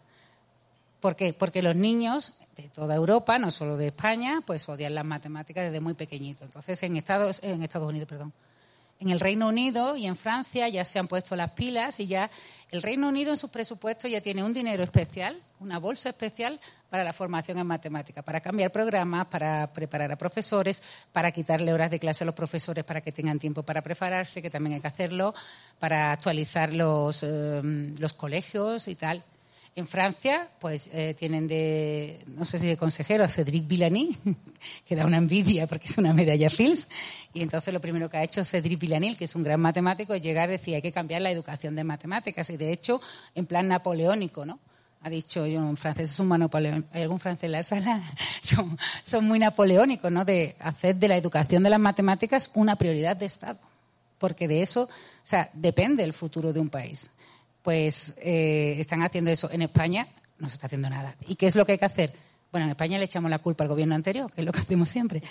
¿Por 1.00 1.16
qué? 1.16 1.32
Porque 1.32 1.62
los 1.62 1.76
niños 1.76 2.34
de 2.56 2.68
toda 2.68 2.96
Europa, 2.96 3.38
no 3.38 3.50
solo 3.50 3.76
de 3.76 3.88
España, 3.88 4.40
pues 4.44 4.68
odian 4.68 4.94
las 4.94 5.04
matemáticas 5.04 5.64
desde 5.64 5.80
muy 5.80 5.94
pequeñito. 5.94 6.44
Entonces, 6.44 6.82
en 6.82 6.96
Estados, 6.96 7.40
en 7.42 7.62
Estados 7.62 7.88
Unidos, 7.88 8.08
perdón, 8.08 8.32
en 9.00 9.10
el 9.10 9.20
Reino 9.20 9.48
Unido 9.48 9.96
y 9.96 10.06
en 10.06 10.16
Francia 10.16 10.68
ya 10.68 10.84
se 10.84 10.98
han 10.98 11.06
puesto 11.06 11.36
las 11.36 11.52
pilas 11.52 12.00
y 12.00 12.08
ya 12.08 12.30
el 12.70 12.82
Reino 12.82 13.08
Unido 13.08 13.30
en 13.30 13.36
sus 13.36 13.50
presupuestos 13.50 14.10
ya 14.10 14.20
tiene 14.20 14.42
un 14.42 14.52
dinero 14.52 14.82
especial, 14.82 15.40
una 15.60 15.78
bolsa 15.78 16.08
especial 16.08 16.60
para 16.90 17.04
la 17.04 17.12
formación 17.12 17.58
en 17.58 17.66
matemática, 17.66 18.22
para 18.22 18.40
cambiar 18.40 18.72
programas, 18.72 19.28
para 19.28 19.72
preparar 19.72 20.10
a 20.10 20.16
profesores, 20.16 20.82
para 21.12 21.30
quitarle 21.30 21.72
horas 21.72 21.92
de 21.92 22.00
clase 22.00 22.24
a 22.24 22.26
los 22.26 22.34
profesores 22.34 22.82
para 22.82 23.00
que 23.00 23.12
tengan 23.12 23.38
tiempo 23.38 23.62
para 23.62 23.82
prepararse, 23.82 24.42
que 24.42 24.50
también 24.50 24.74
hay 24.74 24.80
que 24.80 24.88
hacerlo, 24.88 25.32
para 25.78 26.10
actualizar 26.10 26.72
los, 26.72 27.22
eh, 27.22 27.62
los 27.62 28.12
colegios 28.14 28.88
y 28.88 28.96
tal. 28.96 29.22
En 29.78 29.86
Francia, 29.86 30.48
pues 30.58 30.90
eh, 30.92 31.14
tienen 31.16 31.46
de, 31.46 32.18
no 32.26 32.44
sé 32.44 32.58
si 32.58 32.66
de 32.66 32.76
consejero, 32.76 33.22
a 33.22 33.28
Cédric 33.28 33.64
Villani, 33.68 34.10
que 34.84 34.96
da 34.96 35.06
una 35.06 35.18
envidia 35.18 35.68
porque 35.68 35.86
es 35.86 35.96
una 35.98 36.12
medalla 36.12 36.50
Fields. 36.50 36.88
Y 37.32 37.42
entonces 37.42 37.72
lo 37.72 37.80
primero 37.80 38.10
que 38.10 38.16
ha 38.16 38.24
hecho 38.24 38.44
Cédric 38.44 38.80
Villani, 38.80 39.14
que 39.14 39.26
es 39.26 39.36
un 39.36 39.44
gran 39.44 39.60
matemático, 39.60 40.14
es 40.14 40.20
llegar 40.20 40.48
y 40.48 40.52
decir 40.54 40.74
hay 40.74 40.82
que 40.82 40.90
cambiar 40.90 41.22
la 41.22 41.30
educación 41.30 41.76
de 41.76 41.84
matemáticas. 41.84 42.50
Y 42.50 42.56
de 42.56 42.72
hecho, 42.72 43.00
en 43.36 43.46
plan 43.46 43.68
napoleónico, 43.68 44.44
¿no? 44.44 44.58
Ha 45.02 45.10
dicho, 45.10 45.46
yo, 45.46 45.60
un 45.60 45.76
francés 45.76 46.10
es 46.10 46.18
un 46.18 46.28
napoleón. 46.28 46.84
¿Hay 46.90 47.02
algún 47.02 47.20
francés 47.20 47.44
en 47.44 47.52
la 47.52 47.62
sala? 47.62 48.02
Son, 48.42 48.76
son 49.04 49.26
muy 49.26 49.38
napoleónicos, 49.38 50.10
¿no? 50.10 50.24
De 50.24 50.56
hacer 50.58 50.96
de 50.96 51.06
la 51.06 51.16
educación 51.16 51.62
de 51.62 51.70
las 51.70 51.78
matemáticas 51.78 52.50
una 52.54 52.74
prioridad 52.74 53.16
de 53.16 53.26
Estado. 53.26 53.60
Porque 54.18 54.48
de 54.48 54.60
eso, 54.60 54.82
o 54.82 54.88
sea, 55.22 55.50
depende 55.52 56.02
el 56.02 56.14
futuro 56.14 56.52
de 56.52 56.58
un 56.58 56.68
país 56.68 57.12
pues 57.68 58.14
eh, 58.16 58.76
están 58.78 59.02
haciendo 59.02 59.30
eso. 59.30 59.50
En 59.50 59.60
España 59.60 60.08
no 60.38 60.48
se 60.48 60.54
está 60.54 60.68
haciendo 60.68 60.88
nada. 60.88 61.16
¿Y 61.26 61.36
qué 61.36 61.48
es 61.48 61.54
lo 61.54 61.66
que 61.66 61.72
hay 61.72 61.78
que 61.78 61.84
hacer? 61.84 62.14
Bueno, 62.50 62.64
en 62.64 62.70
España 62.70 62.96
le 62.96 63.04
echamos 63.04 63.30
la 63.30 63.40
culpa 63.40 63.62
al 63.62 63.68
gobierno 63.68 63.94
anterior, 63.94 64.32
que 64.32 64.40
es 64.40 64.46
lo 64.46 64.52
que 64.52 64.60
hacemos 64.60 64.88
siempre. 64.88 65.22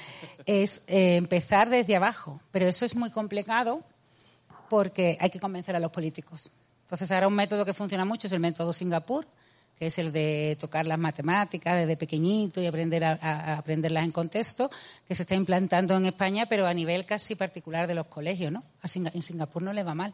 Es 0.46 0.84
eh, 0.86 1.16
empezar 1.16 1.68
desde 1.68 1.96
abajo. 1.96 2.40
Pero 2.52 2.68
eso 2.68 2.86
es 2.86 2.96
muy 2.96 3.10
complicado 3.10 3.82
porque 4.70 5.18
hay 5.20 5.32
que 5.32 5.40
convencer 5.40 5.76
a 5.76 5.80
los 5.80 5.92
políticos. 5.92 6.52
Entonces, 6.84 7.12
ahora 7.12 7.28
un 7.28 7.34
método 7.34 7.66
que 7.66 7.74
funciona 7.74 8.06
mucho 8.06 8.28
es 8.28 8.34
el 8.34 8.40
método 8.40 8.72
Singapur, 8.72 9.26
que 9.76 9.88
es 9.88 9.98
el 9.98 10.12
de 10.12 10.60
tocar 10.62 10.86
las 10.86 11.00
matemáticas 11.00 11.74
desde 11.80 11.98
pequeñito 11.98 12.62
y 12.62 12.68
aprender 12.68 13.04
a, 13.04 13.58
aprenderlas 13.58 14.04
en 14.04 14.12
contexto, 14.12 14.70
que 15.08 15.16
se 15.16 15.24
está 15.24 15.34
implantando 15.34 15.96
en 15.96 16.06
España, 16.06 16.46
pero 16.48 16.68
a 16.68 16.74
nivel 16.76 17.08
casi 17.08 17.34
particular 17.34 17.88
de 17.88 17.96
los 17.96 18.06
colegios, 18.06 18.52
¿no? 18.52 18.64
A 18.84 18.88
en 18.94 19.24
Singapur 19.24 19.64
no 19.64 19.74
le 19.74 19.82
va 19.82 19.96
mal. 19.96 20.14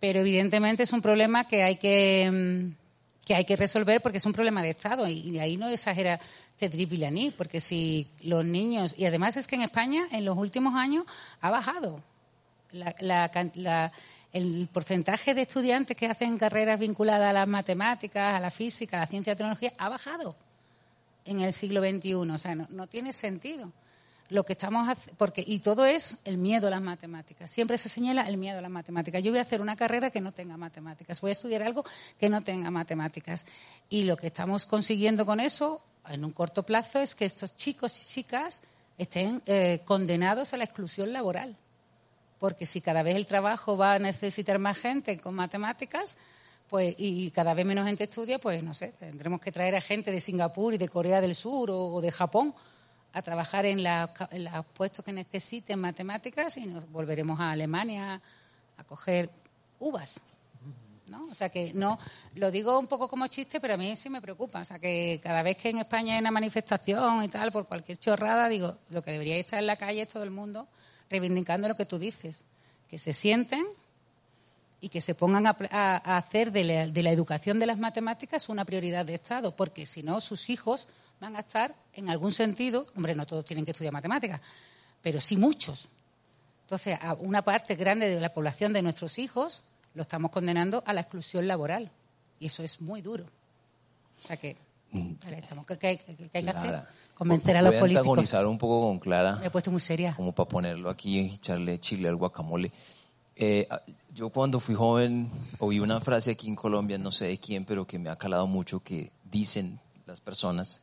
Pero 0.00 0.20
evidentemente 0.20 0.82
es 0.82 0.92
un 0.92 1.02
problema 1.02 1.48
que 1.48 1.62
hay 1.62 1.76
que, 1.76 2.30
mm, 2.30 3.24
que 3.26 3.34
hay 3.34 3.44
que 3.44 3.56
resolver 3.56 4.00
porque 4.02 4.18
es 4.18 4.26
un 4.26 4.32
problema 4.32 4.62
de 4.62 4.70
Estado 4.70 5.08
y, 5.08 5.38
ahí 5.38 5.56
no 5.56 5.68
exagera 5.68 6.20
Cedric 6.58 6.88
Villani, 6.88 7.30
porque 7.32 7.60
si 7.60 8.06
los 8.22 8.44
niños, 8.44 8.94
y 8.96 9.04
además 9.06 9.36
es 9.36 9.46
que 9.46 9.56
en 9.56 9.62
España 9.62 10.06
en 10.12 10.24
los 10.24 10.36
últimos 10.38 10.74
años 10.74 11.04
ha 11.40 11.50
bajado 11.50 12.02
la- 12.72 12.94
la 13.00 13.30
la- 13.54 13.92
el 14.32 14.68
porcentaje 14.70 15.32
de 15.34 15.42
estudiantes 15.42 15.96
que 15.96 16.06
hacen 16.06 16.36
carreras 16.36 16.78
vinculadas 16.78 17.30
a 17.30 17.32
las 17.32 17.48
matemáticas, 17.48 18.34
a 18.34 18.40
la 18.40 18.50
física, 18.50 18.98
a 18.98 19.00
la 19.00 19.06
ciencia 19.06 19.32
y 19.32 19.36
tecnología 19.36 19.72
ha 19.78 19.88
bajado 19.88 20.36
en 21.24 21.40
el 21.40 21.52
siglo 21.54 21.80
XXI. 21.80 22.14
O 22.14 22.38
sea, 22.38 22.54
no, 22.54 22.66
no 22.68 22.86
tiene 22.86 23.12
sentido. 23.14 23.72
Lo 24.28 24.44
que 24.44 24.54
estamos 24.54 24.96
porque 25.16 25.44
y 25.46 25.60
todo 25.60 25.84
es 25.84 26.16
el 26.24 26.36
miedo 26.38 26.66
a 26.66 26.70
las 26.70 26.82
matemáticas. 26.82 27.50
Siempre 27.50 27.78
se 27.78 27.88
señala 27.88 28.22
el 28.22 28.36
miedo 28.36 28.58
a 28.58 28.62
las 28.62 28.70
matemáticas. 28.70 29.22
Yo 29.22 29.30
voy 29.30 29.38
a 29.38 29.42
hacer 29.42 29.60
una 29.60 29.76
carrera 29.76 30.10
que 30.10 30.20
no 30.20 30.32
tenga 30.32 30.56
matemáticas, 30.56 31.20
voy 31.20 31.30
a 31.30 31.32
estudiar 31.32 31.62
algo 31.62 31.84
que 32.18 32.28
no 32.28 32.42
tenga 32.42 32.70
matemáticas. 32.70 33.46
Y 33.88 34.02
lo 34.02 34.16
que 34.16 34.28
estamos 34.28 34.66
consiguiendo 34.66 35.24
con 35.26 35.40
eso, 35.40 35.82
en 36.08 36.24
un 36.24 36.32
corto 36.32 36.64
plazo, 36.64 37.00
es 37.00 37.14
que 37.14 37.24
estos 37.24 37.54
chicos 37.56 38.02
y 38.02 38.06
chicas 38.06 38.62
estén 38.98 39.42
eh, 39.46 39.82
condenados 39.84 40.52
a 40.52 40.56
la 40.56 40.64
exclusión 40.64 41.12
laboral 41.12 41.56
porque 42.38 42.66
si 42.66 42.80
cada 42.80 43.02
vez 43.02 43.16
el 43.16 43.26
trabajo 43.26 43.76
va 43.76 43.94
a 43.94 43.98
necesitar 43.98 44.58
más 44.58 44.78
gente 44.78 45.18
con 45.18 45.34
matemáticas, 45.34 46.16
pues 46.68 46.94
y 46.98 47.30
cada 47.30 47.54
vez 47.54 47.64
menos 47.64 47.86
gente 47.86 48.04
estudia, 48.04 48.38
pues 48.38 48.62
no 48.62 48.74
sé, 48.74 48.92
tendremos 48.98 49.40
que 49.40 49.52
traer 49.52 49.76
a 49.76 49.80
gente 49.80 50.10
de 50.10 50.20
Singapur 50.20 50.74
y 50.74 50.78
de 50.78 50.88
Corea 50.88 51.20
del 51.20 51.34
Sur 51.34 51.70
o 51.70 52.00
de 52.00 52.12
Japón 52.12 52.54
a 53.16 53.22
trabajar 53.22 53.64
en, 53.64 53.82
los 53.82 54.66
puestos 54.74 55.02
que 55.02 55.10
necesiten 55.10 55.78
matemáticas 55.80 56.58
y 56.58 56.66
nos 56.66 56.86
volveremos 56.92 57.40
a 57.40 57.50
Alemania 57.52 58.20
a 58.76 58.84
coger 58.84 59.30
uvas. 59.80 60.20
¿no? 61.06 61.24
O 61.30 61.34
sea 61.34 61.48
que 61.48 61.72
no, 61.72 61.98
lo 62.34 62.50
digo 62.50 62.78
un 62.78 62.86
poco 62.88 63.08
como 63.08 63.26
chiste, 63.28 63.58
pero 63.58 63.72
a 63.72 63.76
mí 63.78 63.96
sí 63.96 64.10
me 64.10 64.20
preocupa. 64.20 64.60
O 64.60 64.64
sea 64.66 64.78
que 64.78 65.18
cada 65.22 65.42
vez 65.42 65.56
que 65.56 65.70
en 65.70 65.78
España 65.78 66.12
hay 66.12 66.20
una 66.20 66.30
manifestación 66.30 67.24
y 67.24 67.28
tal, 67.28 67.52
por 67.52 67.66
cualquier 67.66 67.98
chorrada, 67.98 68.50
digo, 68.50 68.76
lo 68.90 69.00
que 69.00 69.12
debería 69.12 69.36
estar 69.38 69.60
en 69.60 69.66
la 69.66 69.76
calle 69.76 70.02
es 70.02 70.08
todo 70.08 70.22
el 70.22 70.30
mundo 70.30 70.68
reivindicando 71.08 71.68
lo 71.68 71.74
que 71.74 71.86
tú 71.86 71.98
dices, 71.98 72.44
que 72.90 72.98
se 72.98 73.14
sienten 73.14 73.64
y 74.78 74.90
que 74.90 75.00
se 75.00 75.14
pongan 75.14 75.46
a- 75.46 75.56
a 75.70 76.18
hacer 76.18 76.52
de 76.52 76.64
la, 76.64 76.86
de 76.86 77.02
la 77.02 77.12
educación 77.12 77.58
de 77.58 77.64
las 77.64 77.78
matemáticas 77.78 78.50
una 78.50 78.66
prioridad 78.66 79.06
de 79.06 79.14
Estado, 79.14 79.56
porque 79.56 79.86
si 79.86 80.02
no, 80.02 80.20
sus 80.20 80.50
hijos 80.50 80.86
van 81.20 81.36
a 81.36 81.40
estar, 81.40 81.74
en 81.92 82.10
algún 82.10 82.32
sentido, 82.32 82.86
hombre, 82.96 83.14
no 83.14 83.26
todos 83.26 83.44
tienen 83.44 83.64
que 83.64 83.70
estudiar 83.72 83.92
matemáticas, 83.92 84.40
pero 85.02 85.20
sí 85.20 85.36
muchos. 85.36 85.88
Entonces, 86.62 86.98
a 87.00 87.14
una 87.14 87.42
parte 87.42 87.74
grande 87.76 88.08
de 88.08 88.20
la 88.20 88.34
población 88.34 88.72
de 88.72 88.82
nuestros 88.82 89.18
hijos 89.18 89.62
lo 89.94 90.02
estamos 90.02 90.30
condenando 90.30 90.82
a 90.86 90.92
la 90.92 91.02
exclusión 91.02 91.46
laboral. 91.46 91.90
Y 92.40 92.46
eso 92.46 92.62
es 92.62 92.80
muy 92.80 93.00
duro. 93.02 93.24
O 94.18 94.22
sea 94.22 94.36
que, 94.36 94.56
estamos, 95.38 95.64
¿qué, 95.66 95.78
qué- 95.78 95.98
qué 95.98 96.30
hay 96.34 96.44
que 96.44 96.50
hacer? 96.50 96.82
Convencer 97.14 97.56
a 97.56 97.62
los 97.62 97.74
políticos. 97.76 98.00
antagonizar 98.06 98.46
un 98.46 98.58
poco 98.58 98.88
con 98.88 98.98
Clara, 98.98 99.36
Me 99.36 99.46
he 99.46 99.50
puesto 99.50 99.70
muy 99.70 99.80
seria. 99.80 100.14
como 100.14 100.32
para 100.32 100.48
ponerlo 100.48 100.90
aquí 100.90 101.18
echarle 101.18 101.78
chile 101.80 102.08
al 102.08 102.16
guacamole. 102.16 102.70
Eh, 103.36 103.66
yo 104.12 104.28
cuando 104.30 104.60
fui 104.60 104.74
joven 104.74 105.30
oí 105.58 105.78
una 105.80 106.00
frase 106.00 106.32
aquí 106.32 106.48
en 106.48 106.56
Colombia, 106.56 106.98
no 106.98 107.10
sé 107.10 107.26
de 107.26 107.38
quién, 107.38 107.64
pero 107.64 107.86
que 107.86 107.98
me 107.98 108.10
ha 108.10 108.16
calado 108.16 108.46
mucho, 108.46 108.80
que 108.80 109.12
dicen 109.24 109.78
las 110.06 110.20
personas, 110.20 110.80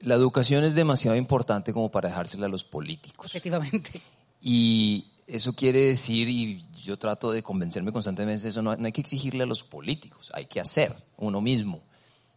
la 0.00 0.14
educación 0.14 0.64
es 0.64 0.74
demasiado 0.74 1.16
importante 1.16 1.72
como 1.72 1.90
para 1.90 2.08
dejársela 2.08 2.46
a 2.46 2.48
los 2.48 2.64
políticos. 2.64 3.26
Efectivamente. 3.26 4.00
Y 4.40 5.06
eso 5.26 5.54
quiere 5.54 5.86
decir, 5.86 6.28
y 6.28 6.66
yo 6.82 6.98
trato 6.98 7.32
de 7.32 7.42
convencerme 7.42 7.92
constantemente 7.92 8.42
de 8.42 8.48
eso, 8.50 8.62
no, 8.62 8.76
no 8.76 8.86
hay 8.86 8.92
que 8.92 9.00
exigirle 9.00 9.44
a 9.44 9.46
los 9.46 9.62
políticos, 9.62 10.30
hay 10.34 10.46
que 10.46 10.60
hacer 10.60 10.94
uno 11.16 11.40
mismo. 11.40 11.80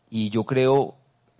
Y 0.09 0.29
yo 0.29 0.45
creo 0.45 0.95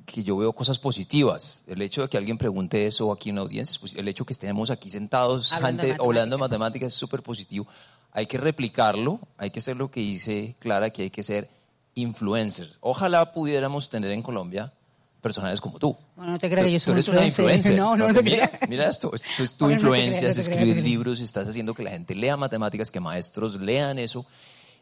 que 0.06 0.24
yo 0.24 0.38
veo 0.38 0.54
cosas 0.54 0.80
positivas. 0.80 1.64
El 1.68 1.82
hecho 1.82 2.02
de 2.02 2.10
que 2.10 2.18
alguien 2.18 2.38
pregunte 2.38 2.86
eso 2.86 3.12
aquí 3.12 3.30
en 3.30 3.36
la 3.36 3.42
audiencia, 3.42 3.78
pues 3.80 3.96
el 3.96 4.08
hecho 4.08 4.24
de 4.24 4.28
que 4.28 4.34
estemos 4.34 4.72
aquí 4.72 4.90
sentados 4.90 5.54
Hablando 5.54 5.84
de 5.84 5.90
gente, 5.90 6.04
hablando 6.04 6.36
de 6.36 6.40
matemáticas. 6.40 6.50
matemáticas 6.50 6.94
es 6.94 7.00
súper 7.00 7.22
positivo. 7.22 7.68
Hay 8.12 8.26
que 8.26 8.38
replicarlo, 8.38 9.20
hay 9.38 9.52
que 9.52 9.60
hacer 9.60 9.78
lo 9.78 9.92
que 9.92 10.00
dice 10.00 10.56
Clara, 10.60 10.90
que 10.90 11.04
hay 11.04 11.10
que 11.10 11.24
ser 11.24 11.50
influencer. 11.94 12.70
Ojalá 12.80 13.34
pudiéramos 13.34 13.90
tener 13.90 14.12
en 14.12 14.22
Colombia 14.22 14.74
personajes 15.22 15.60
como 15.62 15.80
tú. 15.80 15.96
Bueno, 16.16 16.34
no 16.34 16.40
te 16.40 16.50
creas 16.50 16.66
que 16.66 16.72
yo 16.74 16.78
Tú 16.80 16.84
soy 16.84 16.94
eres 16.94 17.08
un 17.08 17.16
una 17.16 17.26
influencer. 17.26 17.78
No, 17.78 17.96
no, 17.98 18.08
no 18.08 18.14
te 18.14 18.24
mira, 18.24 18.48
creas. 18.50 18.70
mira 18.70 18.90
esto, 18.90 19.12
esto 19.14 19.44
es 19.44 19.54
tu 19.56 19.66
Bueno, 19.66 19.82
no 19.82 19.88
influencia, 19.88 20.20
creas, 20.22 20.38
no 20.38 20.44
creas, 20.44 20.60
escribir 20.60 20.84
libros, 20.84 21.20
estás 21.20 21.48
haciendo 21.50 21.74
que 21.74 21.84
la 21.84 21.92
gente 21.92 22.16
lea 22.16 22.38
matemáticas, 22.38 22.92
que 22.92 23.00
maestros 23.00 23.60
lean 23.60 24.00
eso. 24.00 24.26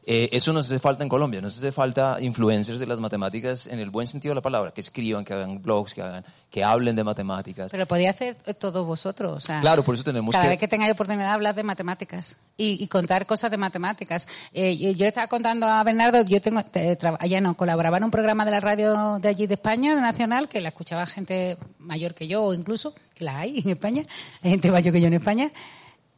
Eh, 0.08 0.30
eso 0.34 0.54
nos 0.54 0.68
hace 0.68 0.78
falta 0.78 1.02
en 1.02 1.10
Colombia, 1.10 1.42
nos 1.42 1.58
hace 1.58 1.72
falta 1.72 2.18
influencers 2.22 2.80
de 2.80 2.86
las 2.86 3.00
matemáticas 3.00 3.66
en 3.66 3.80
el 3.80 3.90
buen 3.90 4.06
sentido 4.06 4.32
de 4.32 4.36
la 4.36 4.42
palabra, 4.44 4.70
que 4.72 4.82
escriban, 4.82 5.26
que 5.26 5.34
hagan 5.34 5.64
blogs, 5.64 5.96
que 5.96 6.04
hagan, 6.04 6.24
que 6.52 6.64
hablen 6.64 6.96
de 6.96 7.04
matemáticas. 7.04 7.72
Pero 7.72 7.88
podía 7.88 8.12
hacer 8.12 8.36
todos 8.60 8.86
vosotros. 8.86 9.34
O 9.34 9.40
sea, 9.40 9.62
Claro, 9.62 9.84
por 9.84 9.96
eso 9.96 10.04
tenemos 10.04 10.32
cada 10.32 10.44
que- 10.44 10.50
vez 10.50 10.60
que 10.60 10.68
tengáis 10.68 10.94
oportunidad 10.94 11.30
de 11.30 11.34
hablar 11.34 11.56
de 11.56 11.64
matemáticas 11.64 12.38
y, 12.56 12.84
y 12.84 12.88
contar 12.88 13.26
cosas 13.26 13.50
de 13.50 13.58
matemáticas. 13.58 14.28
Eh, 14.54 14.78
yo, 14.78 14.92
yo 14.92 15.00
le 15.00 15.08
estaba 15.08 15.28
contando 15.28 15.66
a 15.68 15.84
Bernardo, 15.84 16.24
yo 16.24 16.40
tengo, 16.40 16.64
te- 16.66 16.98
allá 17.20 17.42
no, 17.42 17.58
colaboraba 17.58 17.98
en 17.98 18.04
un 18.04 18.12
programa 18.12 18.46
de 18.46 18.52
la 18.52 18.60
radio 18.60 19.18
de 19.18 19.28
allí 19.30 19.48
de 19.48 19.56
España, 19.56 19.96
de 19.96 20.02
Nacional, 20.02 20.48
que 20.50 20.62
la 20.62 20.70
escuchaba 20.70 21.08
gente 21.08 21.58
mayor 21.80 22.14
que 22.14 22.28
yo, 22.28 22.44
o 22.44 22.54
incluso, 22.54 22.94
que 23.16 23.24
la 23.24 23.40
hay 23.40 23.58
en 23.58 23.70
España, 23.72 24.04
gente 24.44 24.70
mayor 24.70 24.94
que 24.94 25.02
yo 25.02 25.08
en 25.08 25.14
España. 25.16 25.52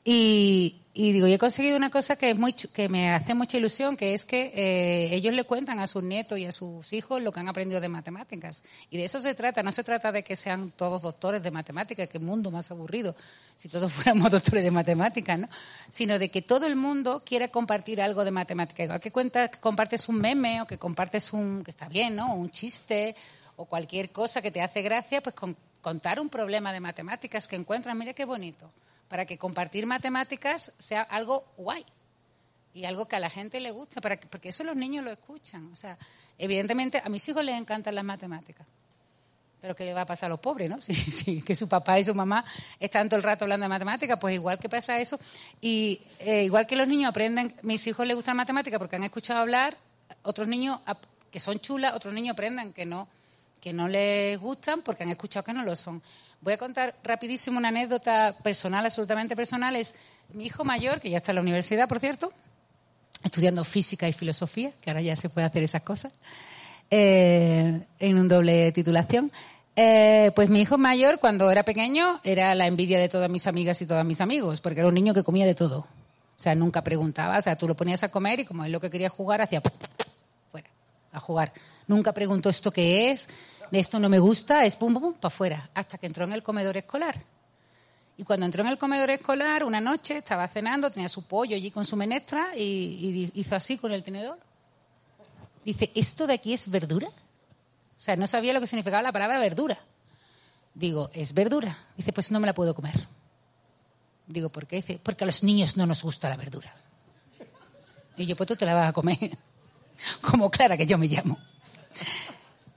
Y, 0.04 0.76
y 1.00 1.12
digo, 1.12 1.28
yo 1.28 1.36
he 1.36 1.38
conseguido 1.38 1.78
una 1.78 1.92
cosa 1.92 2.16
que, 2.16 2.32
es 2.32 2.38
muy, 2.40 2.54
que 2.54 2.90
me 2.90 3.14
hace 3.14 3.36
mucha 3.36 3.56
ilusión, 3.58 3.96
que 3.96 4.16
es 4.16 4.26
que 4.26 4.52
eh, 4.56 5.10
ellos 5.14 5.32
le 5.32 5.44
cuentan 5.44 5.78
a 5.78 5.86
sus 5.86 6.02
nietos 6.02 6.40
y 6.40 6.46
a 6.46 6.52
sus 6.52 6.92
hijos 6.92 7.22
lo 7.22 7.32
que 7.32 7.40
han 7.40 7.48
aprendido 7.48 7.80
de 7.80 7.88
matemáticas. 7.88 8.64
Y 8.90 8.98
de 8.98 9.04
eso 9.04 9.22
se 9.22 9.36
trata, 9.36 9.62
no 9.62 9.72
se 9.72 9.84
trata 9.84 10.12
de 10.12 10.24
que 10.24 10.36
sean 10.36 10.72
todos 10.72 11.04
doctores 11.04 11.44
de 11.44 11.52
matemáticas, 11.52 12.10
que 12.10 12.18
mundo 12.18 12.50
más 12.50 12.72
aburrido, 12.72 13.16
si 13.56 13.70
todos 13.70 13.94
fuéramos 13.94 14.32
doctores 14.32 14.64
de 14.64 14.72
matemáticas, 14.72 15.38
¿no? 15.38 15.50
Sino 15.90 16.18
de 16.18 16.30
que 16.32 16.42
todo 16.42 16.66
el 16.66 16.76
mundo 16.76 17.22
quiere 17.24 17.52
compartir 17.52 18.02
algo 18.02 18.26
de 18.26 18.32
matemáticas. 18.32 19.00
Que 19.00 19.12
cuentas, 19.12 19.52
que 19.52 19.60
compartes 19.60 20.10
un 20.10 20.18
meme 20.20 20.64
o 20.64 20.66
que 20.66 20.80
compartes 20.80 21.32
un, 21.32 21.64
que 21.64 21.70
está 21.70 21.88
bien, 21.88 22.16
¿no? 22.16 22.34
Un 22.34 22.50
chiste 22.50 23.16
o 23.56 23.66
cualquier 23.66 24.12
cosa 24.12 24.42
que 24.42 24.50
te 24.50 24.62
hace 24.62 24.82
gracia, 24.82 25.22
pues 25.22 25.36
con- 25.36 25.56
contar 25.80 26.20
un 26.20 26.30
problema 26.30 26.74
de 26.74 26.80
matemáticas 26.80 27.48
que 27.48 27.56
encuentras, 27.56 27.96
mira 27.96 28.14
qué 28.14 28.26
bonito, 28.26 28.68
para 29.08 29.26
que 29.26 29.38
compartir 29.38 29.86
matemáticas 29.86 30.72
sea 30.78 31.02
algo 31.02 31.46
guay 31.58 31.86
y 32.74 32.86
algo 32.86 33.08
que 33.08 33.16
a 33.16 33.20
la 33.20 33.30
gente 33.30 33.60
le 33.60 33.72
guste, 33.72 34.02
para 34.02 34.18
que- 34.18 34.28
porque 34.28 34.50
eso 34.50 34.64
los 34.64 34.76
niños 34.76 35.04
lo 35.04 35.12
escuchan. 35.12 35.72
O 35.72 35.76
sea, 35.76 35.98
evidentemente 36.38 37.02
a 37.04 37.10
mis 37.10 37.28
hijos 37.28 37.44
les 37.44 37.60
encantan 37.60 37.96
las 37.96 38.04
matemáticas. 38.06 38.68
Pero 39.60 39.76
¿qué 39.76 39.86
le 39.86 39.94
va 39.96 40.02
a 40.02 40.06
pasar 40.06 40.28
a 40.28 40.30
los 40.30 40.40
pobres, 40.40 40.70
no? 40.70 40.78
Si, 40.82 41.42
que 41.42 41.56
su 41.56 41.68
papá 41.68 42.00
y 42.00 42.04
su 42.04 42.14
mamá 42.14 42.46
están 42.80 43.10
todo 43.10 43.18
el 43.18 43.24
rato 43.24 43.46
hablando 43.46 43.64
de 43.64 43.70
matemáticas, 43.70 44.20
pues 44.22 44.36
igual 44.36 44.60
que 44.60 44.70
pasa 44.70 45.00
eso. 45.00 45.20
Y 45.62 46.00
eh, 46.20 46.44
igual 46.44 46.68
que 46.68 46.76
los 46.76 46.88
niños 46.88 47.10
aprenden, 47.10 47.56
mis 47.64 47.86
hijos 47.88 48.06
les 48.06 48.16
gustan 48.16 48.38
matemáticas 48.38 48.78
porque 48.78 48.98
han 48.98 49.04
escuchado 49.04 49.40
hablar, 49.40 49.76
otros 50.22 50.48
niños 50.48 50.80
que 51.32 51.40
son 51.40 51.60
chulas, 51.60 51.96
otros 51.96 52.14
niños 52.14 52.34
aprendan 52.34 52.72
que 52.72 52.86
no, 52.86 53.08
que 53.68 53.74
no 53.74 53.90
les 53.90 54.40
gustan 54.40 54.82
porque 54.82 55.04
han 55.04 55.10
escuchado 55.10 55.44
que 55.44 55.52
no 55.52 55.62
lo 55.62 55.76
son. 55.76 56.02
Voy 56.40 56.54
a 56.54 56.58
contar 56.58 56.96
rapidísimo 57.04 57.58
una 57.58 57.68
anécdota 57.68 58.34
personal, 58.42 58.86
absolutamente 58.86 59.36
personal. 59.36 59.76
Es 59.76 59.94
mi 60.32 60.46
hijo 60.46 60.64
mayor, 60.64 61.02
que 61.02 61.10
ya 61.10 61.18
está 61.18 61.34
en 61.34 61.36
la 61.36 61.42
universidad, 61.42 61.90
por 61.90 62.00
cierto, 62.00 62.32
estudiando 63.22 63.66
física 63.66 64.08
y 64.08 64.14
filosofía, 64.14 64.72
que 64.82 64.90
ahora 64.90 65.02
ya 65.02 65.18
se 65.18 65.28
puede 65.28 65.48
hacer 65.48 65.64
esas 65.64 65.82
cosas, 65.82 66.14
eh, 66.90 67.82
en 68.00 68.18
un 68.18 68.30
doble 68.30 68.72
titulación. 68.72 69.34
Eh, 69.76 70.32
pues 70.34 70.50
mi 70.50 70.62
hijo 70.62 70.78
mayor, 70.78 71.20
cuando 71.20 71.52
era 71.52 71.64
pequeño, 71.64 72.22
era 72.24 72.56
la 72.56 72.68
envidia 72.68 73.00
de 73.02 73.10
todas 73.10 73.30
mis 73.30 73.48
amigas 73.48 73.82
y 73.82 73.86
todos 73.86 74.06
mis 74.06 74.22
amigos, 74.22 74.62
porque 74.62 74.80
era 74.80 74.88
un 74.88 74.96
niño 74.96 75.14
que 75.14 75.24
comía 75.24 75.46
de 75.46 75.56
todo. 75.56 75.80
O 75.80 76.40
sea, 76.40 76.56
nunca 76.56 76.86
preguntaba, 76.86 77.38
o 77.38 77.42
sea, 77.42 77.58
tú 77.58 77.68
lo 77.68 77.76
ponías 77.76 78.02
a 78.04 78.12
comer 78.12 78.40
y 78.40 78.46
como 78.46 78.64
él 78.64 78.72
lo 78.72 78.80
que 78.80 78.90
quería 78.90 79.10
jugar, 79.10 79.42
hacía 79.42 79.62
fuera, 80.52 80.70
a 81.12 81.20
jugar. 81.20 81.52
Nunca 81.86 82.14
preguntó 82.14 82.50
esto 82.50 82.72
qué 82.72 83.12
es, 83.12 83.28
esto 83.72 84.00
no 84.00 84.10
me 84.10 84.20
gusta, 84.20 84.66
es 84.66 84.76
pum, 84.76 84.94
pum, 84.94 85.02
pum, 85.02 85.14
para 85.14 85.28
afuera, 85.28 85.70
hasta 85.74 85.98
que 85.98 86.08
entró 86.08 86.24
en 86.24 86.34
el 86.34 86.44
comedor 86.44 86.78
escolar. 86.78 87.22
Y 88.18 88.24
cuando 88.24 88.46
entró 88.46 88.64
en 88.64 88.70
el 88.70 88.78
comedor 88.78 89.10
escolar, 89.12 89.64
una 89.64 89.80
noche 89.80 90.18
estaba 90.18 90.48
cenando, 90.48 90.92
tenía 90.92 91.10
su 91.10 91.28
pollo 91.28 91.56
allí 91.56 91.70
con 91.70 91.86
su 91.86 91.96
menestra 91.96 92.56
y, 92.56 92.62
y 92.62 93.32
hizo 93.36 93.56
así 93.56 93.78
con 93.78 93.92
el 93.92 94.04
tenedor. 94.04 94.40
Dice, 95.64 95.92
¿esto 95.94 96.26
de 96.26 96.34
aquí 96.34 96.54
es 96.54 96.70
verdura? 96.70 97.10
O 97.10 98.00
sea, 98.00 98.16
no 98.16 98.26
sabía 98.26 98.54
lo 98.54 98.60
que 98.60 98.68
significaba 98.68 99.04
la 99.04 99.12
palabra 99.12 99.40
verdura. 99.40 99.78
Digo, 100.74 101.10
¿es 101.14 101.34
verdura? 101.34 101.86
Dice, 101.96 102.14
pues 102.14 102.32
no 102.32 102.40
me 102.40 102.48
la 102.48 102.54
puedo 102.54 102.74
comer. 102.74 103.08
Digo, 104.28 104.50
¿por 104.50 104.68
qué? 104.68 104.78
Dice, 104.78 105.00
porque 105.02 105.24
a 105.24 105.28
los 105.28 105.44
niños 105.44 105.78
no 105.78 105.86
nos 105.86 106.04
gusta 106.04 106.30
la 106.30 106.38
verdura. 106.38 106.74
Y 108.16 108.26
yo, 108.26 108.36
pues 108.36 108.48
tú 108.48 108.56
te 108.56 108.66
la 108.66 108.74
vas 108.74 108.90
a 108.90 108.94
comer. 108.94 109.38
Como 110.22 110.50
Clara, 110.52 110.78
que 110.78 110.86
yo 110.86 110.98
me 110.98 111.08
llamo. 111.08 111.38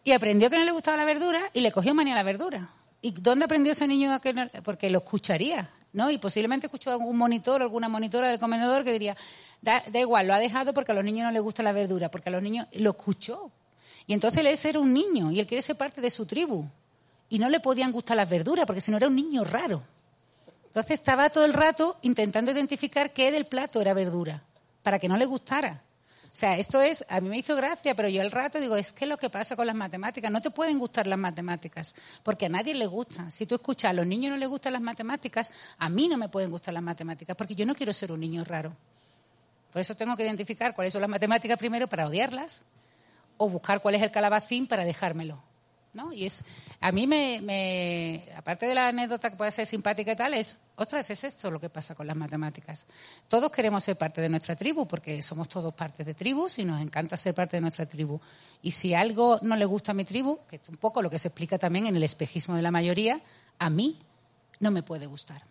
Y 0.05 0.13
aprendió 0.13 0.49
que 0.51 0.59
no 0.59 0.65
le 0.65 0.73
gustaba 0.73 0.97
la 0.97 1.05
verdura 1.05 1.51
y 1.53 1.61
le 1.61 1.73
cogió 1.73 1.95
manía 1.95 2.15
a 2.15 2.17
la 2.17 2.23
verdura. 2.23 2.71
¿Y 3.03 3.13
dónde 3.13 3.45
aprendió 3.45 3.73
ese 3.73 3.87
niño 3.87 4.13
a 4.13 4.21
que 4.21 4.33
no? 4.33 4.49
Porque 4.63 4.91
lo 4.91 4.99
escucharía, 4.99 5.71
¿no? 5.93 6.11
Y 6.11 6.19
posiblemente 6.19 6.67
escuchó 6.67 6.91
algún 6.91 7.17
monitor 7.17 7.61
o 7.61 7.65
alguna 7.65 7.89
monitora 7.89 8.29
del 8.29 8.39
comedor 8.39 8.85
que 8.85 8.93
diría, 8.93 9.17
da, 9.61 9.83
da 9.91 9.99
igual, 9.99 10.27
lo 10.27 10.35
ha 10.35 10.39
dejado 10.39 10.75
porque 10.75 10.93
a 10.93 10.95
los 10.95 11.05
niños 11.05 11.25
no 11.25 11.31
les 11.31 11.43
gusta 11.43 11.63
la 11.63 11.73
verdura, 11.73 12.11
porque 12.11 12.29
a 12.29 12.33
los 12.33 12.43
niños 12.43 12.67
lo 12.73 12.91
escuchó. 12.91 13.51
Y 14.07 14.13
entonces 14.13 14.41
él 14.41 14.71
era 14.71 14.81
un 14.81 14.93
niño 14.93 15.31
y 15.31 15.41
él 15.41 15.47
quiere 15.47 15.63
ser 15.63 15.77
parte 15.77 16.01
de 16.01 16.11
su 16.11 16.27
tribu. 16.27 16.65
Y 17.29 17.39
no 17.39 17.49
le 17.49 17.61
podían 17.61 17.93
gustar 17.93 18.17
las 18.17 18.29
verduras 18.29 18.67
porque 18.67 18.81
si 18.81 18.91
no 18.91 18.97
era 18.97 19.07
un 19.07 19.15
niño 19.15 19.45
raro. 19.45 19.83
Entonces 20.67 20.93
estaba 20.93 21.31
todo 21.31 21.45
el 21.45 21.53
rato 21.53 21.99
intentando 22.03 22.51
identificar 22.51 23.13
qué 23.13 23.31
del 23.33 23.47
plato 23.47 23.81
era 23.81 23.95
verdura, 23.95 24.43
para 24.83 24.99
que 24.99 25.09
no 25.09 25.17
le 25.17 25.27
gustara. 25.27 25.83
O 26.33 26.37
sea, 26.41 26.57
esto 26.57 26.81
es, 26.81 27.05
a 27.09 27.21
mí 27.21 27.29
me 27.29 27.39
hizo 27.39 27.57
gracia, 27.57 27.95
pero 27.97 28.09
yo 28.09 28.23
al 28.23 28.31
rato 28.31 28.61
digo, 28.61 28.77
es 28.77 28.93
que 28.93 29.05
lo 29.05 29.19
que 29.19 29.29
pasa 29.29 29.57
con 29.57 29.67
las 29.67 29.75
matemáticas. 29.75 30.31
No 30.31 30.41
te 30.41 30.51
pueden 30.51 30.79
gustar 30.79 31.07
las 31.07 31.19
matemáticas, 31.19 31.95
porque 32.23 32.47
a 32.47 32.49
nadie 32.49 32.73
le 32.73 32.87
gustan. 32.87 33.33
Si 33.33 33.47
tú 33.47 33.57
escuchas, 33.57 33.91
a 33.91 33.93
los 33.93 34.07
niños 34.07 34.31
no 34.31 34.37
les 34.37 34.49
gustan 34.49 34.75
las 34.75 34.83
matemáticas, 34.83 35.53
a 35.79 35.89
mí 35.89 36.07
no 36.07 36.17
me 36.17 36.29
pueden 36.29 36.51
gustar 36.51 36.73
las 36.73 36.83
matemáticas, 36.83 37.37
porque 37.37 37.55
yo 37.57 37.67
no 37.67 37.75
quiero 37.75 37.93
ser 37.93 38.13
un 38.13 38.21
niño 38.21 38.45
raro. 38.45 38.77
Por 39.73 39.81
eso 39.81 39.97
tengo 39.97 40.17
que 40.17 40.23
identificar 40.23 40.75
cuáles 40.75 40.93
son 40.93 41.03
las 41.03 41.11
matemáticas 41.11 41.59
primero 41.59 41.89
para 41.89 42.07
odiarlas, 42.07 42.63
o 43.37 43.49
buscar 43.49 43.81
cuál 43.81 43.97
es 43.97 44.03
el 44.03 44.11
calabacín 44.13 44.67
para 44.67 44.85
dejármelo. 44.85 45.43
¿no? 45.93 46.13
Y 46.13 46.27
es, 46.27 46.45
a 46.81 46.93
mí 46.93 47.07
me, 47.07 47.41
me, 47.41 48.29
aparte 48.37 48.67
de 48.67 48.75
la 48.75 48.89
anécdota 48.89 49.31
que 49.31 49.37
puede 49.37 49.51
ser 49.51 49.67
simpática 49.67 50.13
y 50.13 50.17
tal, 50.17 50.35
es, 50.35 50.57
ostras, 50.81 51.11
es 51.11 51.25
esto 51.25 51.51
lo 51.51 51.61
que 51.61 51.69
pasa 51.69 51.95
con 51.95 52.07
las 52.07 52.17
matemáticas. 52.17 52.87
Todos 53.29 53.53
queremos 53.53 53.85
ser 53.85 53.97
parte 53.97 54.21
de 54.23 54.31
nuestra 54.31 54.57
tribu, 54.57 54.89
porque 54.89 55.21
somos 55.21 55.47
todos 55.47 55.75
partes 55.75 56.07
de 56.07 56.15
tribus 56.15 56.59
y 56.59 56.65
nos 56.65 56.81
encanta 56.81 57.19
ser 57.19 57.35
parte 57.35 57.59
de 57.59 57.61
nuestra 57.61 57.85
tribu. 57.85 58.19
Y 58.63 58.71
si 58.71 58.95
algo 58.95 59.39
no 59.43 59.57
le 59.57 59.67
gusta 59.67 59.93
a 59.93 59.95
mi 59.95 60.05
tribu, 60.05 60.39
que 60.49 60.57
es 60.57 60.69
un 60.71 60.77
poco 60.77 61.03
lo 61.03 61.11
que 61.11 61.19
se 61.19 61.29
explica 61.29 61.59
también 61.59 61.87
en 61.87 61.97
el 61.97 62.03
espejismo 62.03 62.57
de 62.57 62.63
la 62.63 62.71
mayoría, 62.71 63.21
a 63.59 63.69
mí 63.69 63.99
no 64.59 64.71
me 64.71 64.83
puede 64.83 65.05
gustar. 65.05 65.43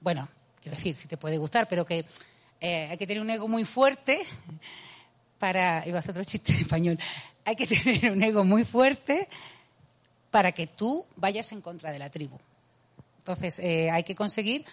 Bueno, 0.00 0.26
quiero 0.62 0.76
decir, 0.76 0.96
sí 0.96 1.06
te 1.06 1.18
puede 1.18 1.36
gustar, 1.36 1.68
pero 1.68 1.84
que 1.84 2.06
eh, 2.58 2.88
hay 2.90 2.96
que 2.96 3.06
tener 3.06 3.22
un 3.22 3.30
ego 3.30 3.46
muy 3.46 3.66
fuerte 3.66 4.22
para, 5.38 5.86
iba 5.86 5.98
a 5.98 6.00
hacer 6.00 6.12
otro 6.12 6.24
chiste 6.24 6.54
español, 6.54 6.98
hay 7.44 7.56
que 7.56 7.66
tener 7.66 8.10
un 8.10 8.22
ego 8.22 8.42
muy 8.42 8.64
fuerte 8.64 9.28
para 10.30 10.52
que 10.52 10.66
tú 10.66 11.04
vayas 11.16 11.52
en 11.52 11.60
contra 11.60 11.92
de 11.92 11.98
la 11.98 12.08
tribu. 12.08 12.38
Entonces, 13.28 13.58
eh, 13.58 13.90
hay 13.90 14.04
que 14.04 14.14
conseguir 14.14 14.64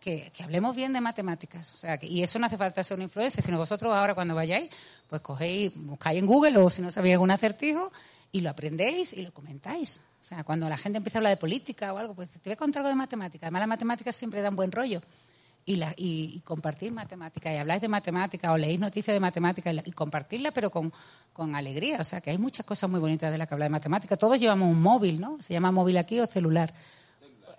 que, 0.00 0.32
hablemos 0.42 0.74
bien 0.74 0.94
de 0.94 1.02
matemáticas. 1.02 1.70
O 1.74 1.76
sea, 1.76 1.98
que- 1.98 2.06
y 2.06 2.22
eso 2.22 2.38
no 2.38 2.46
hace 2.46 2.56
falta 2.56 2.82
ser 2.82 2.96
un 2.96 3.02
influencer, 3.02 3.44
sino 3.44 3.58
vosotros 3.58 3.92
ahora 3.92 4.14
cuando 4.14 4.34
vayáis, 4.34 4.70
pues 5.06 5.20
cogéis, 5.20 5.72
buscáis 5.76 6.18
en 6.18 6.24
Google 6.26 6.56
o 6.58 6.70
si 6.70 6.80
no 6.80 6.90
sabéis 6.90 7.12
algún 7.14 7.30
acertijo 7.30 7.92
y 8.32 8.40
lo 8.40 8.48
aprendéis 8.48 9.12
y 9.12 9.20
lo 9.20 9.32
comentáis. 9.32 10.00
O 10.18 10.24
sea, 10.24 10.44
cuando 10.44 10.66
la 10.66 10.78
gente 10.78 10.96
empieza 10.96 11.18
a 11.18 11.20
hablar 11.20 11.32
de 11.32 11.36
política 11.36 11.92
o 11.92 11.98
algo, 11.98 12.14
pues 12.14 12.30
te 12.30 12.40
voy 12.42 12.52
a 12.54 12.56
contar 12.56 12.80
algo 12.80 12.88
de 12.88 12.94
matemáticas. 12.94 13.42
Además, 13.44 13.60
las 13.60 13.68
matemáticas 13.68 14.16
siempre 14.16 14.40
dan 14.40 14.56
buen 14.56 14.72
rollo. 14.72 15.02
Y, 15.66 15.76
la, 15.76 15.92
y, 15.94 16.40
compartir 16.40 16.90
matemáticas, 16.90 17.52
y 17.52 17.56
habláis 17.58 17.82
de 17.82 17.88
matemáticas, 17.88 18.50
o 18.50 18.56
leéis 18.56 18.80
noticias 18.80 19.14
de 19.14 19.20
matemáticas, 19.20 19.74
y, 19.74 19.90
y 19.90 19.92
compartirla, 19.92 20.52
pero 20.52 20.70
con, 20.70 20.90
con 21.34 21.54
alegría. 21.54 21.98
O 22.00 22.04
sea, 22.04 22.22
que 22.22 22.30
hay 22.30 22.38
muchas 22.38 22.64
cosas 22.64 22.88
muy 22.88 22.98
bonitas 22.98 23.30
de 23.30 23.36
las 23.36 23.46
que 23.46 23.54
hablar 23.54 23.68
de 23.68 23.72
matemáticas. 23.72 24.18
Todos 24.18 24.40
llevamos 24.40 24.70
un 24.70 24.80
móvil, 24.80 25.20
¿no? 25.20 25.40
Se 25.42 25.52
llama 25.52 25.70
móvil 25.70 25.98
aquí 25.98 26.18
o 26.18 26.26
celular. 26.26 26.72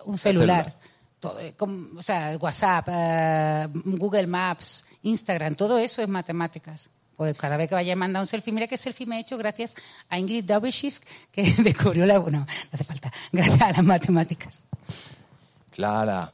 Un 0.04 0.18
celular. 0.18 0.64
celular. 0.64 0.92
Todo, 1.20 1.38
eh, 1.40 1.54
o 1.96 2.02
sea, 2.02 2.36
WhatsApp, 2.40 2.88
eh, 2.90 3.68
Google 3.72 4.26
Maps, 4.26 4.84
Instagram, 5.02 5.54
todo 5.54 5.78
eso 5.78 6.02
es 6.02 6.08
matemáticas. 6.08 6.88
Pues 7.16 7.36
cada 7.36 7.56
vez 7.56 7.68
que 7.68 7.74
vaya 7.76 7.92
a 7.92 7.96
mandar 7.96 8.22
un 8.22 8.26
selfie, 8.26 8.52
mira 8.52 8.66
qué 8.66 8.76
selfie 8.76 9.06
me 9.06 9.18
he 9.18 9.20
hecho 9.20 9.38
gracias 9.38 9.76
a 10.08 10.18
Ingrid 10.18 10.44
Daubeschis, 10.44 11.00
que 11.30 11.42
descubrió 11.62 12.06
la... 12.06 12.18
Bueno, 12.18 12.38
no 12.40 12.46
hace 12.72 12.84
falta. 12.84 13.12
Gracias 13.32 13.60
a 13.60 13.70
las 13.72 13.84
matemáticas. 13.84 14.64
Clara. 15.70 16.32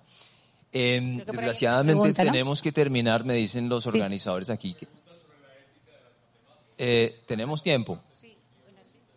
Em, 0.72 1.18
desgraciadamente 1.18 1.92
pregunta, 2.00 2.24
¿no? 2.24 2.32
tenemos 2.32 2.62
que 2.62 2.72
terminar, 2.72 3.24
me 3.24 3.34
dicen 3.34 3.68
los 3.68 3.82
Sí. 3.84 3.88
organizadores 3.90 4.48
aquí. 4.50 4.72
que- 4.74 4.86
Eh, 6.78 7.22
¿Tenemos 7.26 7.62
tiempo? 7.62 8.00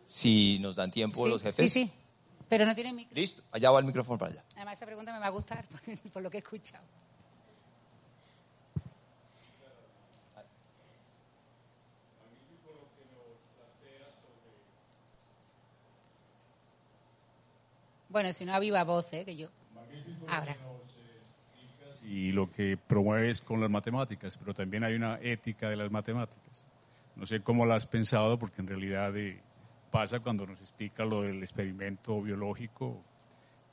Si 0.06 0.60
nos 0.60 0.76
dan 0.76 0.91
tiempo 0.91 1.26
los 1.28 1.41
Sí, 1.41 1.47
jefes. 1.47 1.72
Sí, 1.72 1.84
sí. 1.86 1.91
Pero 2.52 2.66
no 2.66 2.76
tiene 2.76 2.91
micro. 2.91 3.16
Listo, 3.16 3.43
allá 3.49 3.72
va 3.72 3.80
el 3.80 3.86
micrófono 3.86 4.18
para 4.18 4.34
allá. 4.34 4.43
Además, 4.58 4.74
esa 4.74 4.86
pregunta 4.86 5.14
me 5.14 5.20
va 5.20 5.28
a 5.28 5.30
gustar 5.30 5.64
por, 5.86 6.12
por 6.12 6.22
lo 6.22 6.30
que 6.30 6.36
he 6.36 6.41
escuchado. 6.41 6.84
Bueno, 18.10 18.34
si 18.34 18.43
no, 18.43 18.54
a 18.54 18.60
viva 18.60 18.84
voz, 18.84 19.14
¿eh? 19.14 19.24
Que 19.24 19.38
yo. 19.38 19.47
Ahora. 20.28 20.58
y 22.04 22.34
lo 22.34 22.52
que 22.52 22.76
promueves 22.76 23.39
con 23.39 23.62
las 23.62 23.70
matemáticas, 23.70 24.38
pero 24.38 24.54
también 24.54 24.84
hay 24.84 24.95
una 24.95 25.20
ética 25.22 25.70
de 25.70 25.78
las 25.78 25.89
matemáticas. 25.89 26.68
No 27.16 27.26
sé 27.26 27.39
cómo 27.39 27.66
la 27.66 27.76
has 27.76 27.86
pensado, 27.86 28.38
porque 28.38 28.62
en 28.62 28.68
realidad 28.68 29.16
eh, 29.16 29.41
pasa 29.92 30.20
cuando 30.20 30.48
nos 30.48 30.60
explica 30.60 31.06
lo 31.06 31.22
del 31.24 31.42
experimento 31.42 32.22
biológico, 32.22 33.04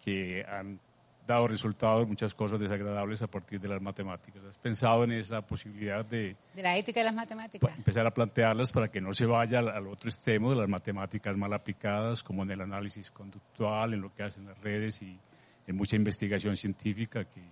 que 0.04 0.44
han 0.44 0.80
dado 1.26 1.46
resultados, 1.46 2.08
muchas 2.08 2.34
cosas 2.34 2.58
desagradables 2.58 3.20
a 3.20 3.26
partir 3.26 3.60
de 3.60 3.68
las 3.68 3.80
matemáticas. 3.82 4.42
¿Has 4.44 4.56
pensado 4.56 5.04
en 5.04 5.12
esa 5.12 5.42
posibilidad 5.42 6.04
de 6.04 6.36
De 6.54 6.62
la 6.62 6.76
ética 6.76 7.00
de 7.00 7.04
las 7.04 7.14
matemáticas. 7.14 7.70
empezar 7.76 8.06
a 8.06 8.10
plantearlas 8.10 8.72
para 8.72 8.88
que 8.88 9.00
no 9.00 9.12
se 9.12 9.26
vaya 9.26 9.58
al, 9.58 9.68
al 9.68 9.86
otro 9.86 10.08
extremo 10.08 10.50
de 10.50 10.56
las 10.56 10.68
matemáticas 10.68 11.36
mal 11.36 11.52
aplicadas, 11.52 12.22
como 12.22 12.42
en 12.42 12.50
el 12.50 12.60
análisis 12.62 13.10
conductual, 13.10 13.94
en 13.94 14.00
lo 14.00 14.14
que 14.14 14.22
hacen 14.22 14.46
las 14.46 14.58
redes 14.58 15.02
y 15.02 15.18
en 15.66 15.76
mucha 15.76 15.96
investigación 15.96 16.56
científica 16.56 17.24
que 17.24 17.42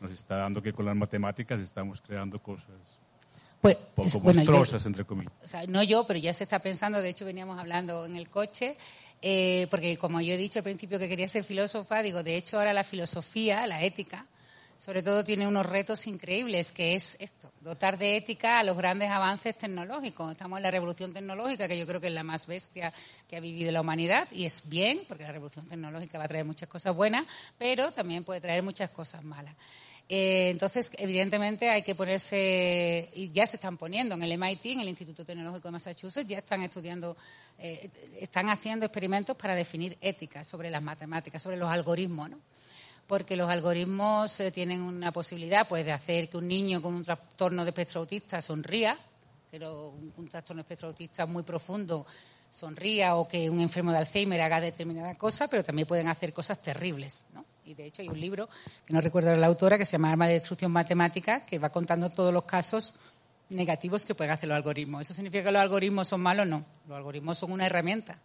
nos 0.00 0.12
está 0.12 0.36
dando 0.36 0.60
que 0.60 0.74
con 0.74 0.84
las 0.84 0.94
matemáticas 0.94 1.60
estamos 1.60 2.02
creando 2.02 2.38
cosas 2.38 3.00
Pues, 3.64 3.76
poco 3.94 4.06
es- 4.06 4.12
bueno, 4.22 4.42
yo- 4.42 4.52
monstruosas, 4.52 4.84
entre 4.84 5.04
comillas. 5.06 5.32
o 5.42 5.48
sea, 5.48 5.66
no 5.66 5.82
yo, 5.82 6.06
pero 6.06 6.18
ya 6.20 6.34
se 6.34 6.44
está 6.44 6.58
pensando, 6.58 7.00
de 7.00 7.08
hecho 7.08 7.24
veníamos 7.24 7.58
hablando 7.58 8.04
en 8.04 8.14
el 8.14 8.28
coche, 8.28 8.76
eh, 9.22 9.66
porque 9.70 9.96
como 9.96 10.20
yo 10.20 10.34
he 10.34 10.36
dicho 10.36 10.58
al 10.58 10.64
principio 10.64 10.98
que 10.98 11.08
quería 11.08 11.26
ser 11.28 11.44
filósofa, 11.44 12.02
digo, 12.02 12.22
de 12.22 12.36
hecho 12.36 12.58
ahora 12.58 12.74
la 12.74 12.84
filosofía, 12.84 13.66
la 13.66 13.82
ética, 13.82 14.26
sobre 14.76 15.02
todo 15.02 15.24
tiene 15.24 15.48
unos 15.48 15.64
retos 15.64 16.06
increíbles, 16.06 16.72
que 16.72 16.94
es 16.94 17.16
esto, 17.20 17.50
dotar 17.62 17.96
de 17.96 18.18
ética 18.18 18.58
a 18.58 18.64
los 18.64 18.76
grandes 18.76 19.08
avances 19.08 19.56
tecnológicos. 19.56 20.32
Estamos 20.32 20.58
en 20.58 20.62
la 20.64 20.70
revolución 20.70 21.14
tecnológica, 21.14 21.66
que 21.66 21.78
yo 21.78 21.86
creo 21.86 22.02
que 22.02 22.08
es 22.08 22.12
la 22.12 22.24
más 22.24 22.46
bestia 22.46 22.92
que 23.26 23.36
ha 23.36 23.40
vivido 23.40 23.72
la 23.72 23.80
humanidad, 23.80 24.28
y 24.30 24.44
es 24.44 24.68
bien, 24.68 25.04
porque 25.08 25.22
la 25.24 25.32
revolución 25.32 25.66
tecnológica 25.66 26.18
va 26.18 26.24
a 26.24 26.28
traer 26.28 26.44
muchas 26.44 26.68
cosas 26.68 26.94
buenas, 26.94 27.24
pero 27.56 27.92
también 27.92 28.24
puede 28.24 28.42
traer 28.42 28.62
muchas 28.62 28.90
cosas 28.90 29.24
malas. 29.24 29.54
Eh, 30.08 30.50
entonces, 30.50 30.90
evidentemente, 30.98 31.70
hay 31.70 31.82
que 31.82 31.94
ponerse, 31.94 33.10
y 33.14 33.30
ya 33.32 33.46
se 33.46 33.56
están 33.56 33.78
poniendo 33.78 34.14
en 34.14 34.22
el 34.22 34.38
MIT, 34.38 34.66
en 34.66 34.80
el 34.80 34.88
Instituto 34.88 35.24
Tecnológico 35.24 35.68
de 35.68 35.72
Massachusetts, 35.72 36.28
ya 36.28 36.38
están 36.38 36.62
estudiando, 36.62 37.16
eh, 37.58 37.88
están 38.20 38.50
haciendo 38.50 38.84
experimentos 38.84 39.36
para 39.36 39.54
definir 39.54 39.96
ética 40.00 40.44
sobre 40.44 40.70
las 40.70 40.82
matemáticas, 40.82 41.42
sobre 41.42 41.56
los 41.56 41.70
algoritmos, 41.70 42.30
¿no? 42.30 42.38
Porque 43.06 43.36
los 43.36 43.48
algoritmos 43.48 44.40
eh, 44.40 44.50
tienen 44.50 44.82
una 44.82 45.10
posibilidad, 45.10 45.66
pues, 45.66 45.84
de 45.86 45.92
hacer 45.92 46.28
que 46.28 46.36
un 46.36 46.48
niño 46.48 46.82
con 46.82 46.94
un 46.94 47.02
trastorno 47.02 47.64
de 47.64 47.70
espectro 47.70 48.00
autista 48.00 48.42
sonría, 48.42 48.98
pero 49.50 49.88
un, 49.88 50.12
un 50.16 50.28
trastorno 50.28 50.62
de 50.62 50.64
espectro 50.64 50.88
autista 50.88 51.24
muy 51.24 51.44
profundo 51.44 52.06
sonría 52.50 53.16
o 53.16 53.26
que 53.26 53.48
un 53.48 53.60
enfermo 53.60 53.90
de 53.90 53.98
Alzheimer 53.98 54.40
haga 54.40 54.60
determinada 54.60 55.14
cosa, 55.16 55.48
pero 55.48 55.64
también 55.64 55.88
pueden 55.88 56.08
hacer 56.08 56.32
cosas 56.32 56.60
terribles, 56.60 57.24
¿no? 57.32 57.44
Y 57.64 57.74
de 57.74 57.86
hecho 57.86 58.02
hay 58.02 58.08
un 58.08 58.20
libro, 58.20 58.48
que 58.84 58.92
no 58.92 59.00
recuerdo 59.00 59.34
la 59.34 59.46
autora, 59.46 59.78
que 59.78 59.86
se 59.86 59.92
llama 59.92 60.10
Arma 60.10 60.26
de 60.26 60.34
Destrucción 60.34 60.70
Matemática, 60.70 61.46
que 61.46 61.58
va 61.58 61.70
contando 61.70 62.10
todos 62.10 62.32
los 62.32 62.44
casos 62.44 62.94
negativos 63.48 64.04
que 64.04 64.14
pueden 64.14 64.32
hacer 64.32 64.48
los 64.48 64.56
algoritmos. 64.56 65.02
¿Eso 65.02 65.14
significa 65.14 65.44
que 65.44 65.52
los 65.52 65.62
algoritmos 65.62 66.08
son 66.08 66.20
malos? 66.20 66.46
No. 66.46 66.64
Los 66.86 66.96
algoritmos 66.96 67.38
son 67.38 67.52
una 67.52 67.66
herramienta. 67.66 68.18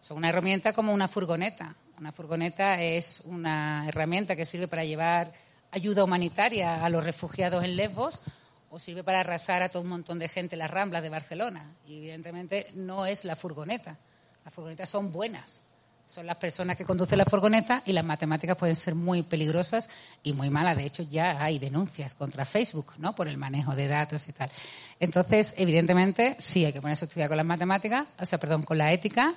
Son 0.00 0.16
una 0.16 0.28
herramienta 0.28 0.72
como 0.72 0.92
una 0.92 1.08
furgoneta. 1.08 1.74
Una 1.98 2.12
furgoneta 2.12 2.80
es 2.80 3.22
una 3.26 3.86
herramienta 3.88 4.36
que 4.36 4.44
sirve 4.44 4.68
para 4.68 4.84
llevar 4.84 5.32
ayuda 5.70 6.04
humanitaria 6.04 6.84
a 6.84 6.88
los 6.90 7.04
refugiados 7.04 7.64
en 7.64 7.76
Lesbos 7.76 8.22
o 8.70 8.78
sirve 8.78 9.02
para 9.02 9.20
arrasar 9.20 9.62
a 9.62 9.68
todo 9.68 9.82
un 9.82 9.88
montón 9.88 10.18
de 10.18 10.28
gente 10.28 10.54
en 10.54 10.60
las 10.60 10.70
ramblas 10.70 11.02
de 11.02 11.08
Barcelona. 11.08 11.74
Y 11.86 11.98
evidentemente 11.98 12.70
no 12.74 13.04
es 13.04 13.24
la 13.24 13.36
furgoneta. 13.36 13.98
Las 14.44 14.54
furgonetas 14.54 14.88
son 14.88 15.12
buenas. 15.12 15.62
Son 16.10 16.26
las 16.26 16.38
personas 16.38 16.76
que 16.76 16.84
conducen 16.84 17.18
la 17.18 17.24
furgoneta 17.24 17.84
y 17.86 17.92
las 17.92 18.04
matemáticas 18.04 18.56
pueden 18.56 18.74
ser 18.74 18.96
muy 18.96 19.22
peligrosas 19.22 19.88
y 20.24 20.32
muy 20.32 20.50
malas. 20.50 20.76
De 20.76 20.84
hecho, 20.84 21.04
ya 21.04 21.40
hay 21.40 21.60
denuncias 21.60 22.16
contra 22.16 22.44
Facebook, 22.44 22.94
¿no? 22.98 23.14
Por 23.14 23.28
el 23.28 23.36
manejo 23.36 23.76
de 23.76 23.86
datos 23.86 24.26
y 24.26 24.32
tal. 24.32 24.50
Entonces, 24.98 25.54
evidentemente, 25.56 26.34
sí 26.40 26.64
hay 26.64 26.72
que 26.72 26.80
ponerse 26.80 27.04
a 27.04 27.06
estudiar 27.06 27.28
con 27.28 27.36
las 27.36 27.46
matemáticas, 27.46 28.08
o 28.18 28.26
sea, 28.26 28.40
perdón, 28.40 28.64
con 28.64 28.76
la 28.76 28.92
ética. 28.92 29.36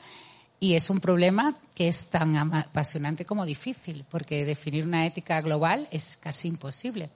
Y 0.59 0.73
es 0.73 0.89
un 0.89 0.99
problema 0.99 1.55
que 1.75 1.87
es 1.89 2.07
tan 2.07 2.35
apasionante 2.35 3.23
como 3.23 3.45
difícil, 3.45 4.03
porque 4.09 4.43
definir 4.43 4.83
una 4.83 5.05
ética 5.05 5.41
global 5.41 5.87
es 5.91 6.17
casi 6.19 6.47
imposible. 6.47 7.11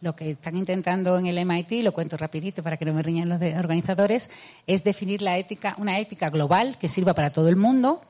Lo 0.00 0.16
que 0.16 0.30
están 0.30 0.56
intentando 0.56 1.18
en 1.18 1.26
el 1.26 1.44
MIT, 1.44 1.84
lo 1.84 1.92
cuento 1.92 2.16
rapidito 2.16 2.62
para 2.62 2.78
que 2.78 2.86
no 2.86 2.94
me 2.94 3.02
riñan 3.02 3.28
los 3.28 3.42
organizadores, 3.58 4.30
es 4.66 4.82
definir 4.82 5.20
la 5.20 5.36
ética, 5.36 5.74
una 5.76 5.98
ética 5.98 6.30
global 6.30 6.78
que 6.78 6.88
sirva 6.88 7.12
para 7.12 7.30
todo 7.30 7.50
el 7.50 7.56
mundo, 7.56 8.00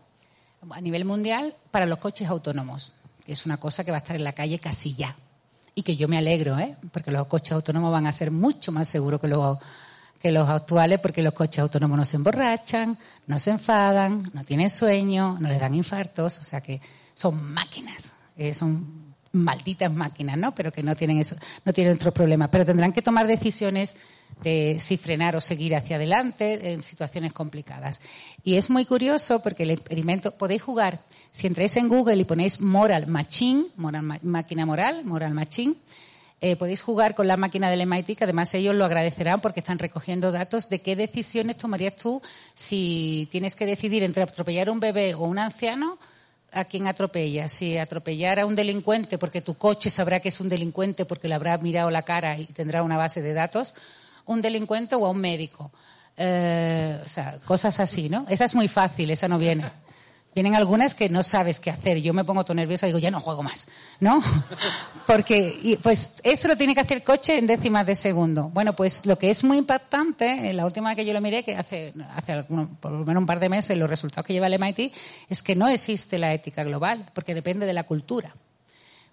a 0.71 0.81
nivel 0.81 1.05
mundial, 1.05 1.55
para 1.71 1.87
los 1.87 1.99
coches 1.99 2.29
autónomos, 2.29 2.93
que 3.25 3.33
es 3.33 3.47
una 3.47 3.57
cosa 3.59 3.85
que 3.85 3.91
va 3.91 3.99
a 3.99 4.01
estar 4.01 4.17
en 4.17 4.25
la 4.25 4.33
calle 4.33 4.59
casi 4.59 4.95
ya. 4.95 5.17
Y 5.75 5.83
que 5.83 5.97
yo 5.97 6.07
me 6.07 6.19
alegro, 6.19 6.59
¿eh? 6.59 6.77
porque 6.93 7.11
los 7.11 7.27
coches 7.27 7.53
autónomos 7.53 7.91
van 7.91 8.07
a 8.07 8.13
ser 8.13 8.31
mucho 8.31 8.73
más 8.73 8.89
seguros 8.89 9.21
que 9.21 9.29
los, 9.29 9.59
que 10.21 10.31
los 10.31 10.49
actuales, 10.49 10.99
porque 11.01 11.23
los 11.23 11.33
coches 11.33 11.61
autónomos 11.61 11.97
no 11.97 12.05
se 12.05 12.17
emborrachan, 12.17 12.99
no 13.27 13.39
se 13.39 13.51
enfadan, 13.51 14.31
no 14.35 14.45
tienen 14.45 14.71
sueño, 14.71 15.37
no 15.41 15.49
les 15.49 15.59
dan 15.59 15.75
infartos, 15.75 16.39
o 16.39 16.45
sea 16.45 16.61
que 16.61 16.81
son 17.15 17.53
máquinas, 17.53 18.13
eh, 18.37 18.55
son 18.55 19.12
malditas 19.33 19.93
máquinas, 19.93 20.37
¿no? 20.39 20.55
Pero 20.55 20.71
que 20.71 20.83
no 20.83 20.95
tienen 20.95 21.19
eso, 21.19 21.37
no 21.65 21.73
tienen 21.73 21.95
otros 21.95 22.15
problemas, 22.15 22.49
pero 22.51 22.65
tendrán 22.65 22.93
que 22.93 23.03
tomar 23.03 23.27
decisiones 23.27 23.97
de 24.43 24.77
si 24.79 24.97
frenar 24.97 25.37
o 25.37 25.41
seguir 25.41 25.75
hacia 25.75 25.97
adelante 25.97 26.73
en 26.73 26.83
situaciones 26.83 27.33
complicadas. 27.33 28.01
Y 28.45 28.57
es 28.57 28.71
muy 28.71 28.85
curioso 28.87 29.43
porque 29.43 29.63
el 29.63 29.71
experimento, 29.71 30.37
podéis 30.37 30.63
jugar, 30.63 31.01
si 31.31 31.47
entráis 31.47 31.77
en 31.77 31.89
Google 31.89 32.17
y 32.17 32.25
ponéis 32.25 32.61
Moral 32.61 33.07
Machine, 33.07 33.67
moral, 33.77 34.21
máquina 34.23 34.67
moral, 34.67 35.05
Moral 35.05 35.35
Machine, 35.35 35.77
eh, 36.45 36.57
podéis 36.57 36.83
jugar 36.83 37.15
con 37.15 37.29
la 37.29 37.37
máquina 37.37 37.71
del 37.71 37.87
MIT, 37.87 38.17
que 38.17 38.25
además 38.25 38.53
ellos 38.55 38.75
lo 38.75 38.85
agradecerán 38.85 39.41
porque 39.41 39.61
están 39.61 39.79
recogiendo 39.79 40.33
datos 40.33 40.69
de 40.69 40.81
qué 40.81 40.97
decisiones 40.97 41.57
tomarías 41.57 41.95
tú 41.95 42.21
si 42.55 43.29
tienes 43.31 43.55
que 43.55 43.65
decidir 43.65 44.03
entre 44.03 44.25
atropellar 44.25 44.69
un 44.69 44.81
bebé 44.81 45.15
o 45.15 45.23
un 45.23 45.39
anciano, 45.39 45.99
a 46.53 46.65
quién 46.65 46.87
atropellas. 46.87 47.53
Si 47.53 47.79
atropellar 47.79 48.39
a 48.39 48.47
un 48.47 48.55
delincuente 48.55 49.19
porque 49.19 49.41
tu 49.41 49.55
coche 49.55 49.91
sabrá 49.91 50.21
que 50.21 50.29
es 50.29 50.41
un 50.41 50.49
delincuente 50.49 51.05
porque 51.05 51.29
le 51.29 51.35
habrá 51.35 51.57
mirado 51.59 51.91
la 51.91 52.03
cara 52.03 52.39
y 52.39 52.47
tendrá 52.47 52.83
una 52.83 52.97
base 52.97 53.23
de 53.23 53.33
datos, 53.33 53.75
un 54.27 54.43
delincuente 54.43 54.95
o 54.95 55.07
a 55.07 55.11
un 55.11 55.19
médico. 55.19 55.73
Eh, 56.17 57.01
o 57.03 57.09
sea, 57.09 57.39
cosas 57.45 57.81
así, 57.81 58.09
¿no? 58.09 58.27
Esa 58.29 58.45
es 58.45 58.55
muy 58.55 58.69
fácil, 58.69 59.11
esa 59.11 59.29
no 59.29 59.39
viene. 59.39 59.65
Vienen 60.35 60.55
algunas 60.55 60.95
que 60.95 61.11
no 61.11 61.23
sabes 61.23 61.61
qué 61.61 61.71
hacer. 61.71 62.01
Yo 62.01 62.15
me 62.15 62.25
pongo 62.25 62.43
todo 62.45 62.55
nerviosa 62.55 62.87
y 62.87 62.89
digo, 62.89 62.99
ya 62.99 63.11
no 63.11 63.21
juego 63.21 63.43
más, 63.43 63.67
¿no? 64.01 64.23
Porque, 65.07 65.59
y, 65.63 65.77
pues, 65.77 66.13
eso 66.23 66.49
lo 66.49 66.57
tiene 66.57 66.75
que 66.75 66.81
hacer 66.81 66.99
el 66.99 67.05
coche 67.05 67.37
en 67.37 67.47
décimas 67.47 67.85
de 67.85 67.95
segundo. 67.97 68.49
Bueno, 68.49 68.73
pues 68.75 69.05
lo 69.05 69.19
que 69.19 69.31
es 69.31 69.45
muy 69.45 69.59
impactante, 69.59 70.51
eh, 70.51 70.55
la 70.55 70.65
última 70.65 70.89
vez 70.91 70.97
que 70.97 71.05
yo 71.05 71.13
lo 71.13 71.21
miré, 71.21 71.45
que 71.45 71.55
hace, 71.57 71.93
hace 72.15 72.33
alguno- 72.33 72.79
por 72.81 72.93
lo 72.93 73.05
menos 73.05 73.21
un 73.21 73.27
par 73.27 73.41
de 73.41 73.49
meses, 73.51 73.77
los 73.77 73.91
resultados 73.91 74.27
que 74.27 74.33
lleva 74.33 74.47
el 74.47 74.55
MIT, 74.55 74.93
es 75.29 75.43
que 75.43 75.55
no 75.55 75.69
existe 75.69 76.19
la 76.19 76.33
ética 76.33 76.65
global, 76.65 77.11
porque 77.15 77.35
depende 77.35 77.67
de 77.67 77.73
la 77.75 77.85
cultura. 77.85 78.35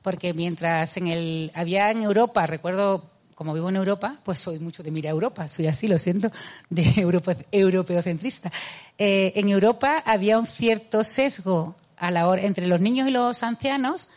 Porque 0.02 0.34
mientras 0.34 0.96
en 0.96 1.08
el, 1.08 1.52
había 1.54 1.92
en 1.92 2.04
Europa, 2.04 2.46
recuerdo, 2.48 3.10
como 3.40 3.54
vivo 3.54 3.70
en 3.70 3.78
Europa, 3.78 4.18
pues 4.26 4.38
soy 4.38 4.60
mucho 4.60 4.84
de 4.84 4.92
mira 4.92 5.10
Europa, 5.10 5.48
soy 5.48 5.68
así, 5.68 5.88
lo 5.88 5.98
siento, 5.98 6.30
de 6.70 6.84
Europa, 6.98 7.38
europeocentrista. 7.54 8.52
Eh, 8.98 9.32
en 9.34 9.48
Europa 9.48 10.04
había 10.06 10.38
un 10.38 10.46
cierto 10.46 11.06
sesgo 11.06 11.78
a 11.96 12.12
la 12.12 12.28
hora, 12.28 12.42
entre 12.42 12.68
los 12.68 12.82
niños 12.82 13.08
y 13.08 13.12
los 13.12 13.42
ancianos, 13.42 14.10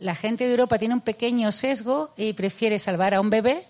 la 0.00 0.16
gente 0.16 0.42
de 0.42 0.50
Europa 0.50 0.76
tiene 0.76 0.94
un 0.94 1.02
pequeño 1.02 1.52
sesgo 1.52 2.14
y 2.16 2.32
prefiere 2.32 2.80
salvar 2.80 3.14
a 3.14 3.20
un 3.20 3.30
bebé, 3.30 3.68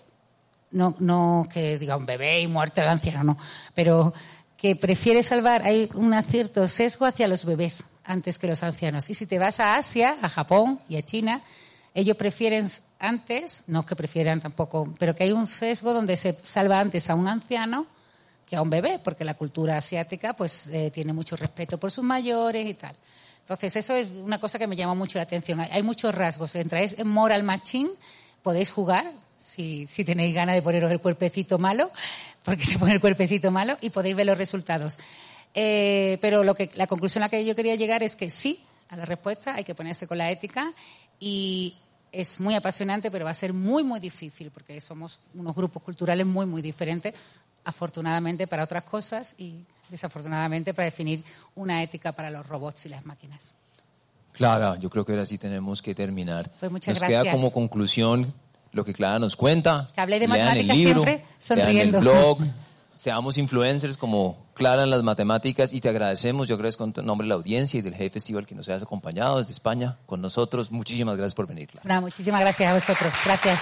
no, 0.71 0.95
no 0.97 1.47
que 1.53 1.77
diga 1.77 1.97
un 1.97 2.07
bebé 2.07 2.39
y 2.39 2.47
muerte 2.47 2.81
al 2.81 2.89
anciano, 2.89 3.23
no, 3.23 3.37
pero 3.75 4.11
que 4.57 4.75
prefiere 4.75 5.21
salvar, 5.21 5.61
hay 5.67 5.87
un 5.93 6.19
cierto 6.23 6.67
sesgo 6.67 7.05
hacia 7.05 7.27
los 7.27 7.45
bebés 7.45 7.83
antes 8.03 8.39
que 8.39 8.47
los 8.47 8.63
ancianos. 8.63 9.07
Y 9.11 9.13
si 9.13 9.27
te 9.27 9.37
vas 9.37 9.59
a 9.59 9.75
Asia, 9.75 10.17
a 10.19 10.29
Japón 10.29 10.79
y 10.89 10.97
a 10.97 11.03
China, 11.03 11.43
ellos 11.93 12.17
prefieren 12.17 12.69
antes, 12.99 13.63
no 13.67 13.85
que 13.85 13.95
prefieran 13.95 14.41
tampoco, 14.41 14.93
pero 14.99 15.15
que 15.15 15.23
hay 15.25 15.31
un 15.31 15.47
sesgo 15.47 15.93
donde 15.93 16.17
se 16.17 16.37
salva 16.43 16.79
antes 16.79 17.09
a 17.09 17.15
un 17.15 17.27
anciano 17.27 17.87
que 18.45 18.55
a 18.55 18.61
un 18.61 18.69
bebé, 18.69 18.99
porque 19.03 19.25
la 19.25 19.33
cultura 19.33 19.77
asiática 19.77 20.33
pues 20.33 20.67
eh, 20.67 20.91
tiene 20.91 21.13
mucho 21.13 21.35
respeto 21.35 21.79
por 21.79 21.91
sus 21.91 22.03
mayores 22.03 22.65
y 22.67 22.73
tal. 22.75 22.95
Entonces, 23.39 23.75
eso 23.75 23.93
es 23.93 24.09
una 24.09 24.39
cosa 24.39 24.57
que 24.57 24.67
me 24.67 24.75
llama 24.75 24.95
mucho 24.95 25.17
la 25.19 25.23
atención. 25.23 25.59
Hay, 25.59 25.69
hay 25.71 25.83
muchos 25.83 26.13
rasgos. 26.13 26.55
Entráis 26.55 26.95
en 26.97 27.07
Moral 27.07 27.43
Machine, 27.43 27.91
podéis 28.41 28.71
jugar, 28.71 29.11
si, 29.37 29.85
si 29.87 30.03
tenéis 30.03 30.33
ganas 30.33 30.55
de 30.55 30.61
poneros 30.61 30.91
el 30.91 30.99
cuerpecito 30.99 31.57
malo, 31.57 31.91
porque 32.43 32.65
te 32.65 32.79
pone 32.79 32.93
el 32.93 33.01
cuerpecito 33.01 33.51
malo, 33.51 33.77
y 33.81 33.89
podéis 33.89 34.15
ver 34.15 34.25
los 34.25 34.37
resultados. 34.37 34.97
Eh, 35.53 36.17
pero 36.21 36.43
lo 36.43 36.53
que, 36.53 36.69
la 36.75 36.87
conclusión 36.87 37.23
a 37.23 37.27
la 37.27 37.29
que 37.29 37.45
yo 37.45 37.55
quería 37.55 37.75
llegar 37.75 38.03
es 38.03 38.15
que 38.15 38.29
sí, 38.29 38.63
a 38.89 38.95
la 38.97 39.05
respuesta 39.05 39.55
hay 39.55 39.63
que 39.63 39.73
ponerse 39.73 40.07
con 40.07 40.17
la 40.17 40.29
ética 40.29 40.73
y 41.19 41.75
es 42.15 42.39
muy 42.39 42.55
apasionante, 42.55 43.11
pero 43.11 43.25
va 43.25 43.31
a 43.31 43.35
ser 43.35 43.53
muy, 43.53 43.83
muy 43.83 43.99
difícil 43.99 44.49
porque 44.51 44.79
somos 44.79 45.19
unos 45.33 45.55
grupos 45.55 45.83
culturales 45.83 46.25
muy, 46.25 46.45
muy 46.45 46.61
diferentes, 46.61 47.13
afortunadamente 47.63 48.47
para 48.47 48.63
otras 48.63 48.83
cosas 48.83 49.35
y 49.37 49.59
desafortunadamente 49.89 50.73
para 50.73 50.85
definir 50.85 51.23
una 51.55 51.83
ética 51.83 52.13
para 52.13 52.29
los 52.29 52.45
robots 52.47 52.85
y 52.85 52.89
las 52.89 53.05
máquinas. 53.05 53.53
Clara, 54.31 54.77
yo 54.77 54.89
creo 54.89 55.05
que 55.05 55.13
ahora 55.13 55.25
sí 55.25 55.37
tenemos 55.37 55.81
que 55.81 55.95
terminar. 55.95 56.51
Pues 56.59 56.71
muchas 56.71 56.99
nos 56.99 57.07
queda 57.07 57.31
como 57.31 57.51
conclusión 57.51 58.33
lo 58.71 58.83
que 58.83 58.93
Clara 58.93 59.19
nos 59.19 59.35
cuenta. 59.35 59.89
Que 59.93 60.01
hablé 60.01 60.19
de 60.19 60.27
matemáticas 60.27 60.77
siempre 60.77 61.25
sonriendo. 61.39 61.97
el 61.97 62.03
blog, 62.03 62.39
seamos 62.95 63.37
influencers 63.37 63.97
como 63.97 64.45
Clara 64.53 64.83
en 64.83 64.89
las 64.89 65.03
matemáticas 65.03 65.73
y 65.73 65.81
te 65.81 65.89
agradecemos, 65.89 66.47
yo 66.47 66.55
agradezco 66.55 66.83
en 66.83 67.05
nombre 67.05 67.25
de 67.25 67.29
la 67.29 67.35
audiencia 67.35 67.77
y 67.77 67.81
del 67.81 67.93
Hey 67.97 68.09
Festival 68.09 68.45
que 68.45 68.55
nos 68.55 68.67
hayas 68.69 68.83
acompañado 68.83 69.37
desde 69.37 69.51
España 69.51 69.97
con 70.05 70.21
nosotros. 70.21 70.71
Muchísimas 70.71 71.17
gracias 71.17 71.35
por 71.35 71.47
venir, 71.47 71.69
muchísimas 72.01 72.41
gracias 72.41 72.71
a 72.71 72.73
vosotros. 72.73 73.13
Gracias. 73.25 73.59